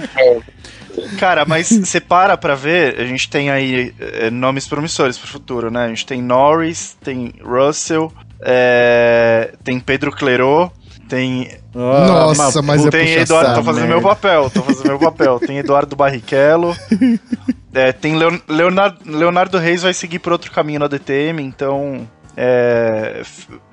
Cara, 1.18 1.44
mas 1.44 1.68
você 1.86 2.00
para 2.00 2.36
pra 2.36 2.54
ver, 2.54 2.98
a 3.00 3.04
gente 3.04 3.28
tem 3.28 3.50
aí 3.50 3.94
é, 3.98 4.30
nomes 4.30 4.66
promissores 4.66 5.16
pro 5.18 5.28
futuro, 5.28 5.70
né? 5.70 5.84
A 5.84 5.88
gente 5.88 6.06
tem 6.06 6.22
Norris, 6.22 6.96
tem 7.02 7.32
Russell, 7.42 8.12
é, 8.40 9.52
tem 9.64 9.78
Pedro 9.80 10.10
Clerot, 10.12 10.72
tem, 11.08 11.48
Ah, 11.74 12.06
Nossa, 12.34 12.62
mas 12.62 12.86
é 12.86 12.90
tem 12.90 13.06
puxa 13.06 13.20
Eduardo. 13.20 13.54
Tô 13.56 13.62
fazendo 13.64 13.82
merda. 13.86 13.94
meu 14.00 14.02
papel, 14.02 14.50
tô 14.50 14.62
fazendo 14.62 14.86
meu 14.88 14.98
papel. 14.98 15.40
Tem 15.40 15.58
Eduardo 15.58 15.96
Barrichello, 15.96 16.76
é, 17.74 17.90
tem 17.92 18.16
Leon- 18.16 18.40
Leonardo, 18.48 18.98
Leonardo 19.04 19.58
Reis 19.58 19.82
vai 19.82 19.92
seguir 19.94 20.18
por 20.20 20.32
outro 20.32 20.50
caminho 20.52 20.80
na 20.80 20.86
DTM, 20.88 21.42
então. 21.42 22.08
É, 22.36 23.22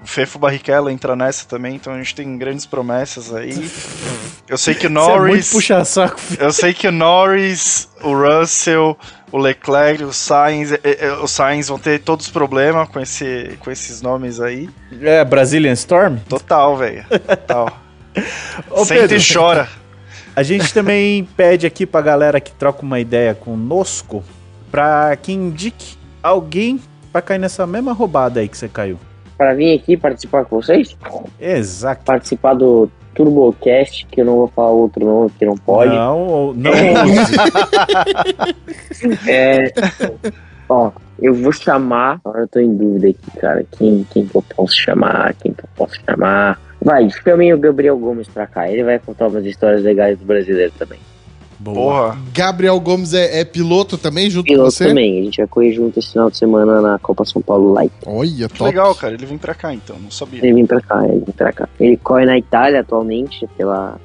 Fefo 0.03 0.39
Barrichello 0.39 0.89
entra 0.89 1.15
nessa 1.15 1.47
também, 1.47 1.75
então 1.75 1.93
a 1.93 1.97
gente 1.97 2.15
tem 2.15 2.37
grandes 2.37 2.65
promessas 2.65 3.33
aí. 3.33 3.69
Eu 4.47 4.57
sei 4.57 4.73
que 4.73 4.87
o 4.87 4.87
é 4.87 4.89
muito 4.89 5.07
Norris. 5.07 5.51
puxa-saco, 5.51 6.19
filho. 6.19 6.41
Eu 6.41 6.51
sei 6.51 6.73
que 6.73 6.87
o 6.87 6.91
Norris, 6.91 7.87
o 8.01 8.13
Russell, 8.13 8.97
o 9.31 9.37
Leclerc, 9.37 10.03
o 10.03 10.13
Sainz, 10.13 10.71
eh, 10.71 10.79
eh, 10.83 11.11
o 11.21 11.27
Sainz 11.27 11.67
vão 11.67 11.77
ter 11.77 11.99
todos 11.99 12.29
problemas 12.29 12.89
com, 12.89 12.99
esse, 12.99 13.57
com 13.59 13.69
esses 13.69 14.01
nomes 14.01 14.39
aí. 14.39 14.69
É, 15.01 15.23
Brazilian 15.23 15.73
Storm? 15.73 16.17
Total, 16.27 16.75
velho. 16.75 17.05
Total. 17.07 17.79
Ô, 18.71 18.83
Senta 18.85 19.01
Pedro, 19.01 19.17
e 19.17 19.33
chora. 19.33 19.69
A 20.35 20.43
gente 20.43 20.73
também 20.73 21.27
pede 21.35 21.65
aqui 21.65 21.85
pra 21.85 22.01
galera 22.01 22.39
que 22.39 22.51
troca 22.51 22.83
uma 22.83 22.99
ideia 22.99 23.33
conosco 23.33 24.23
pra 24.69 25.15
que 25.15 25.31
indique 25.31 25.97
alguém 26.21 26.79
pra 27.17 27.21
cair 27.21 27.39
nessa 27.39 27.65
mesma 27.65 27.93
roubada 27.93 28.39
aí 28.39 28.47
que 28.47 28.57
você 28.57 28.67
caiu. 28.67 28.99
Para 29.37 29.53
vir 29.53 29.75
aqui 29.75 29.97
participar 29.97 30.45
com 30.45 30.61
vocês, 30.61 30.95
Exato. 31.39 32.03
participar 32.03 32.53
do 32.53 32.89
TurboCast, 33.13 34.05
que 34.07 34.21
eu 34.21 34.25
não 34.25 34.35
vou 34.35 34.47
falar 34.47 34.71
outro 34.71 35.05
nome, 35.05 35.31
que 35.37 35.45
não 35.45 35.57
pode. 35.57 35.93
Não, 35.93 36.53
não 36.53 36.71
É, 39.27 39.71
ó, 40.69 40.91
eu 41.19 41.33
vou 41.33 41.51
chamar. 41.51 42.19
Agora 42.23 42.43
eu 42.43 42.47
tô 42.47 42.59
em 42.59 42.75
dúvida 42.75 43.09
aqui, 43.09 43.39
cara. 43.39 43.65
Quem, 43.77 44.05
quem 44.11 44.27
que 44.27 44.35
eu 44.35 44.43
posso 44.55 44.75
chamar? 44.75 45.33
Quem 45.35 45.53
que 45.53 45.63
eu 45.63 45.69
posso 45.75 45.99
chamar? 46.05 46.59
Vai, 46.81 47.09
chamem 47.09 47.53
o 47.53 47.59
Gabriel 47.59 47.97
Gomes 47.97 48.27
pra 48.27 48.47
cá. 48.47 48.69
Ele 48.69 48.83
vai 48.83 48.99
contar 48.99 49.27
umas 49.27 49.45
histórias 49.45 49.83
legais 49.83 50.17
do 50.19 50.25
brasileiro 50.25 50.71
também. 50.77 50.99
Boa. 51.59 51.75
Porra. 52.11 52.17
Gabriel 52.33 52.79
Gomes 52.79 53.13
é, 53.13 53.39
é 53.39 53.45
piloto 53.45 53.97
também, 53.97 54.29
junto 54.29 54.45
com 54.47 54.53
Piloto 54.53 54.71
você? 54.71 54.87
também. 54.87 55.19
A 55.19 55.23
gente 55.23 55.37
vai 55.37 55.47
correr 55.47 55.73
junto 55.73 55.97
esse 55.99 56.11
final 56.11 56.29
de 56.29 56.37
semana 56.37 56.79
na 56.81 56.99
Copa 56.99 57.25
São 57.25 57.41
Paulo 57.41 57.73
Light. 57.73 57.91
Olha, 58.05 58.47
Que 58.47 58.57
top. 58.57 58.63
legal, 58.63 58.93
cara. 58.95 59.13
Ele 59.15 59.25
vem 59.25 59.37
pra 59.37 59.53
cá 59.55 59.73
então, 59.73 59.97
não 59.99 60.11
sabia. 60.11 60.39
Ele 60.43 60.53
vem 60.53 60.65
pra 60.65 60.79
cá, 60.81 61.03
ele 61.05 61.19
vem 61.25 61.33
pra 61.35 61.51
cá. 61.51 61.67
Ele 61.79 61.97
corre 61.97 62.25
na 62.25 62.37
Itália 62.37 62.81
atualmente, 62.81 63.47
pela 63.57 63.99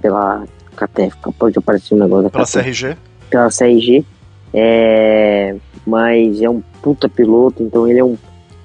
pela 0.00 0.44
Catef, 0.76 1.14
pode 1.38 1.58
aparecer 1.58 1.94
um 1.94 1.98
negócio 1.98 2.24
da 2.24 2.30
Pela 2.30 2.44
Catef. 2.44 2.64
CRG. 2.64 2.96
pela 3.30 3.48
CRG. 3.50 4.04
É, 4.52 5.56
mas 5.86 6.40
é 6.40 6.48
um 6.48 6.62
puta 6.82 7.08
piloto, 7.08 7.62
então 7.62 7.86
ele 7.88 7.98
é 7.98 8.04
um, 8.04 8.16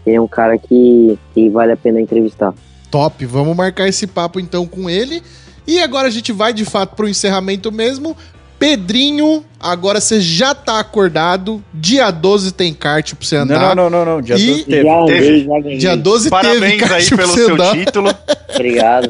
ele 0.05 0.15
é 0.15 0.21
um 0.21 0.27
cara 0.27 0.57
que, 0.57 1.17
que 1.33 1.49
vale 1.49 1.71
a 1.73 1.77
pena 1.77 1.99
entrevistar. 1.99 2.53
Top, 2.91 3.23
vamos 3.25 3.55
marcar 3.55 3.87
esse 3.87 4.07
papo 4.07 4.39
então 4.39 4.65
com 4.65 4.89
ele. 4.89 5.21
E 5.69 5.79
agora 5.79 6.07
a 6.07 6.11
gente 6.11 6.31
vai 6.31 6.51
de 6.51 6.65
fato 6.65 6.95
pro 6.95 7.07
encerramento 7.07 7.71
mesmo. 7.71 8.17
Pedrinho, 8.57 9.45
agora 9.59 10.01
você 10.01 10.19
já 10.19 10.53
tá 10.53 10.79
acordado. 10.79 11.63
Dia 11.73 12.11
12 12.11 12.51
tem 12.53 12.73
kart 12.73 13.13
pra 13.15 13.25
você 13.25 13.35
andar. 13.37 13.75
não, 13.75 13.89
não, 13.89 14.03
não, 14.03 14.15
não. 14.15 14.21
Dia 14.21 14.35
E- 14.35 14.47
12 14.47 14.63
teve. 14.65 14.83
já 14.83 15.05
teve. 15.05 15.27
andei, 15.27 15.43
já 15.45 15.59
ganhei. 15.61 15.77
Dia 15.77 15.95
12 15.95 16.29
teve 16.29 16.41
Parabéns 16.41 16.81
kart 16.81 16.91
aí 17.11 17.17
pelo 17.17 17.33
seu 17.33 17.53
andar. 17.53 17.77
título. 17.77 18.09
Obrigado. 18.53 19.09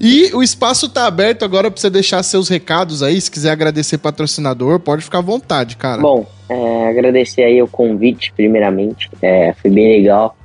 E 0.00 0.30
o 0.34 0.42
espaço 0.42 0.88
tá 0.88 1.06
aberto 1.06 1.44
agora 1.44 1.70
pra 1.70 1.80
você 1.80 1.90
deixar 1.90 2.22
seus 2.22 2.48
recados 2.48 3.02
aí. 3.02 3.20
Se 3.20 3.30
quiser 3.30 3.50
agradecer 3.50 3.98
patrocinador, 3.98 4.78
pode 4.80 5.02
ficar 5.02 5.18
à 5.18 5.22
vontade, 5.22 5.76
cara. 5.76 6.00
Bom, 6.00 6.26
é, 6.48 6.88
agradecer 6.88 7.42
aí 7.42 7.60
o 7.62 7.68
convite, 7.68 8.32
primeiramente. 8.34 9.10
É, 9.20 9.54
foi 9.60 9.70
bem 9.70 9.98
legal. 10.00 10.36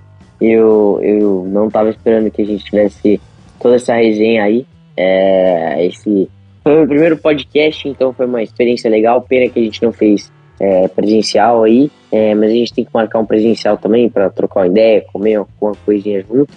Eu, 0.42 1.00
eu 1.02 1.48
não 1.50 1.70
tava 1.70 1.90
esperando 1.90 2.30
que 2.30 2.42
a 2.42 2.46
gente 2.46 2.64
tivesse 2.66 3.22
toda 3.60 3.76
essa 3.76 3.96
resenha 3.96 4.44
aí. 4.44 4.66
É, 4.96 5.86
esse 5.86 6.30
foi 6.64 6.74
o 6.74 6.78
meu 6.80 6.88
primeiro 6.88 7.18
podcast, 7.18 7.88
então 7.88 8.14
foi 8.14 8.26
uma 8.26 8.42
experiência 8.44 8.90
legal. 8.90 9.22
Pena 9.22 9.50
que 9.52 9.60
a 9.60 9.64
gente 9.64 9.82
não 9.84 9.92
fez 9.92 10.32
é, 10.60 10.88
presencial 10.88 11.64
aí, 11.64 11.92
é, 12.12 12.34
mas 12.36 12.50
a 12.52 12.54
gente 12.54 12.74
tem 12.74 12.86
que 12.86 12.92
marcar 12.94 13.20
um 13.20 13.26
presencial 13.26 13.78
também 13.78 14.10
para 14.10 14.30
trocar 14.30 14.62
uma 14.62 14.68
ideia, 14.68 15.04
comer 15.12 15.36
alguma 15.36 15.74
coisinha 15.86 16.24
junto. 16.28 16.54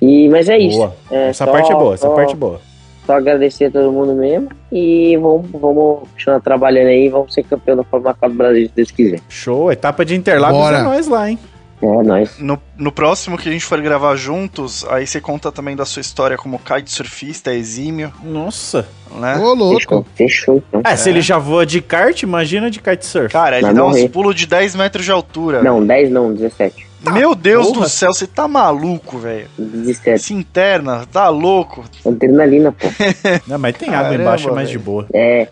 E, 0.00 0.28
mas 0.28 0.48
é 0.48 0.58
isso. 0.58 0.90
É, 1.10 1.28
essa 1.28 1.44
só- 1.44 1.52
parte 1.52 1.70
é 1.72 1.74
boa, 1.74 1.94
essa 1.94 2.06
só- 2.08 2.14
parte 2.14 2.32
é 2.32 2.36
boa. 2.36 2.60
Só 3.06 3.12
agradecer 3.12 3.66
a 3.66 3.70
todo 3.70 3.92
mundo 3.92 4.14
mesmo 4.14 4.48
e 4.72 5.16
vamos, 5.16 5.48
vamos 5.52 6.08
continuar 6.10 6.40
trabalhando 6.40 6.88
aí, 6.88 7.08
vamos 7.08 7.32
ser 7.32 7.44
campeão 7.44 7.76
da 7.76 7.84
Fórmula 7.84 8.12
4 8.14 8.34
do 8.34 8.38
Brasil, 8.38 8.66
se 8.66 8.72
Deus 8.74 8.90
quiser. 8.90 9.20
Show, 9.28 9.70
etapa 9.70 10.04
de 10.04 10.16
Interlagos 10.16 10.58
Bora. 10.58 10.78
é 10.78 10.82
nós 10.82 11.06
lá, 11.06 11.30
hein? 11.30 11.38
É, 11.82 12.02
nóis. 12.02 12.38
No, 12.38 12.60
no 12.76 12.90
próximo 12.90 13.36
que 13.36 13.48
a 13.48 13.52
gente 13.52 13.64
for 13.64 13.80
gravar 13.80 14.16
juntos, 14.16 14.84
aí 14.88 15.06
você 15.06 15.20
conta 15.20 15.52
também 15.52 15.76
da 15.76 15.84
sua 15.84 16.00
história 16.00 16.36
como 16.36 16.58
kitesurfista 16.58 17.52
exímio, 17.52 18.12
Nossa. 18.24 18.88
né? 19.14 19.36
Ô, 19.36 19.52
louco. 19.54 19.76
Fechou, 19.78 20.06
fechou 20.14 20.62
então. 20.68 20.80
É, 20.84 20.96
se 20.96 21.10
ele 21.10 21.20
já 21.20 21.38
voa 21.38 21.66
de 21.66 21.80
kart, 21.80 22.22
imagina 22.22 22.70
de 22.70 22.80
kitesurf. 22.80 23.32
Cara, 23.32 23.56
ele 23.56 23.66
Vai 23.66 23.74
dá 23.74 23.84
uns 23.84 23.96
morrer. 23.96 24.08
pulos 24.08 24.34
de 24.34 24.46
10 24.46 24.74
metros 24.74 25.04
de 25.04 25.12
altura. 25.12 25.62
Não, 25.62 25.84
10 25.84 26.10
não, 26.10 26.32
17. 26.32 26.86
Meu 27.12 27.34
Deus 27.36 27.68
porra. 27.68 27.80
do 27.82 27.88
céu, 27.88 28.12
você 28.12 28.26
tá 28.26 28.48
maluco, 28.48 29.18
velho. 29.18 29.46
17. 29.56 30.18
Se 30.18 30.34
interna, 30.34 31.06
tá 31.12 31.28
louco. 31.28 31.84
Adrenalina, 32.04 32.72
pô. 32.72 32.88
Não, 33.46 33.58
mas 33.58 33.76
tem 33.76 33.90
água 33.90 34.02
Caramba, 34.04 34.22
embaixo, 34.22 34.48
é 34.48 34.52
mais 34.52 34.68
de 34.68 34.78
boa. 34.78 35.06
É. 35.12 35.46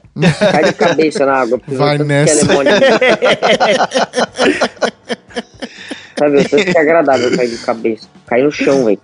Cai 0.50 0.64
de 0.64 0.72
cabeça 0.72 1.24
na 1.24 1.34
água. 1.34 1.60
Vai 1.68 1.98
nessa. 1.98 2.44
Sabe, 6.16 6.36
eu 6.38 6.48
sei 6.48 6.64
que 6.64 6.78
é 6.78 6.80
agradável 6.80 7.36
cair 7.36 7.50
de 7.50 7.58
cabeça. 7.58 8.08
Cai 8.26 8.42
no 8.42 8.50
chão, 8.50 8.84
velho. 8.84 8.98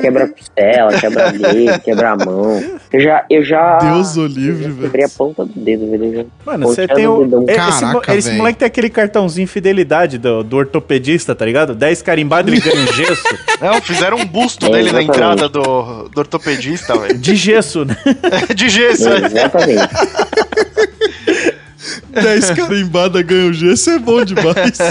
Quebra 0.00 0.24
a 0.24 0.28
costela, 0.28 0.98
quebra 1.00 1.32
dedo, 1.32 1.80
quebra 1.80 2.10
a 2.10 2.16
mão. 2.16 2.62
Eu 2.92 3.00
já. 3.00 3.24
Eu 3.30 3.44
já 3.44 3.78
Deus 3.78 4.16
o 4.16 4.22
eu 4.22 4.26
livre, 4.26 4.64
já 4.64 4.68
velho. 4.70 4.82
Quebrei 4.82 5.04
a 5.04 5.08
ponta 5.08 5.44
do 5.44 5.52
dedo, 5.54 5.90
velho. 5.90 6.30
Mano, 6.44 6.66
você 6.66 6.86
tem 6.86 7.06
o. 7.06 7.24
dedão. 7.24 7.46
Caraca, 7.46 8.14
esse 8.14 8.32
moleque 8.32 8.58
tem 8.58 8.66
aquele 8.66 8.90
cartãozinho 8.90 9.46
fidelidade 9.48 10.18
do, 10.18 10.42
do 10.42 10.56
ortopedista, 10.56 11.34
tá 11.34 11.44
ligado? 11.46 11.74
10 11.74 12.02
carimbados, 12.02 12.52
ele 12.52 12.60
ganha 12.60 12.82
um 12.82 12.92
gesso. 12.92 13.22
Não, 13.60 13.80
fizeram 13.80 14.18
um 14.18 14.26
busto 14.26 14.66
É, 14.66 14.70
dele 14.70 14.92
na 14.92 15.02
entrada 15.02 15.48
do, 15.48 16.08
do 16.08 16.18
ortopedista, 16.18 16.96
velho. 16.98 17.16
De 17.18 17.34
gesso, 17.36 17.84
né? 17.84 17.96
De 18.54 18.68
gesso, 18.68 19.08
É, 19.08 19.20
né? 19.20 19.26
exatamente. 19.28 19.88
10 22.10 22.50
carimbada 22.56 23.22
ganha 23.22 23.50
o 23.50 23.52
G, 23.52 23.72
isso 23.72 23.90
é 23.90 23.98
bom 23.98 24.24
demais. 24.24 24.78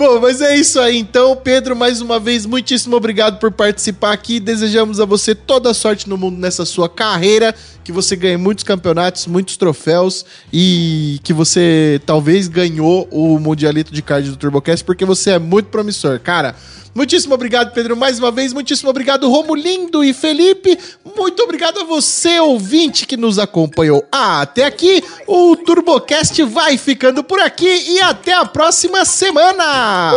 Bom, 0.00 0.18
mas 0.18 0.40
é 0.40 0.56
isso 0.56 0.80
aí 0.80 0.96
então, 0.96 1.36
Pedro, 1.36 1.76
mais 1.76 2.00
uma 2.00 2.18
vez, 2.18 2.46
muitíssimo 2.46 2.96
obrigado 2.96 3.38
por 3.38 3.52
participar 3.52 4.12
aqui. 4.12 4.40
Desejamos 4.40 4.98
a 4.98 5.04
você 5.04 5.34
toda 5.34 5.70
a 5.70 5.74
sorte 5.74 6.08
no 6.08 6.16
mundo 6.16 6.38
nessa 6.38 6.64
sua 6.64 6.88
carreira, 6.88 7.54
que 7.90 7.94
você 7.94 8.14
ganhe 8.14 8.36
muitos 8.36 8.64
campeonatos, 8.64 9.26
muitos 9.26 9.56
troféus 9.56 10.24
e 10.52 11.18
que 11.22 11.32
você 11.32 12.00
talvez 12.06 12.46
ganhou 12.48 13.08
o 13.10 13.38
Mundialito 13.38 13.92
de 13.92 14.00
Card 14.00 14.30
do 14.30 14.36
TurboCast 14.36 14.84
porque 14.84 15.04
você 15.04 15.32
é 15.32 15.38
muito 15.38 15.66
promissor, 15.66 16.20
cara. 16.20 16.54
Muitíssimo 16.94 17.34
obrigado, 17.34 17.72
Pedro, 17.72 17.96
mais 17.96 18.18
uma 18.18 18.30
vez. 18.32 18.52
Muitíssimo 18.52 18.90
obrigado, 18.90 19.28
Romulindo 19.28 20.02
e 20.02 20.12
Felipe. 20.12 20.76
Muito 21.16 21.42
obrigado 21.42 21.80
a 21.80 21.84
você, 21.84 22.40
ouvinte, 22.40 23.06
que 23.06 23.16
nos 23.16 23.38
acompanhou 23.38 24.04
até 24.10 24.64
aqui. 24.64 25.02
O 25.26 25.56
TurboCast 25.56 26.42
vai 26.44 26.76
ficando 26.76 27.22
por 27.22 27.40
aqui 27.40 27.68
e 27.68 28.00
até 28.00 28.34
a 28.34 28.44
próxima 28.44 29.04
semana. 29.04 30.12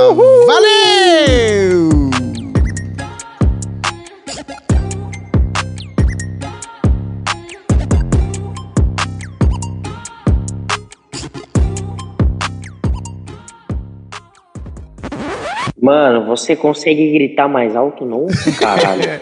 Valeu! 0.47 2.22
Mano, 15.84 16.26
você 16.26 16.55
consegue 16.55 17.11
gritar 17.11 17.49
mais 17.49 17.76
alto 17.76 18.05
não, 18.05 18.26
caralho? 18.57 19.03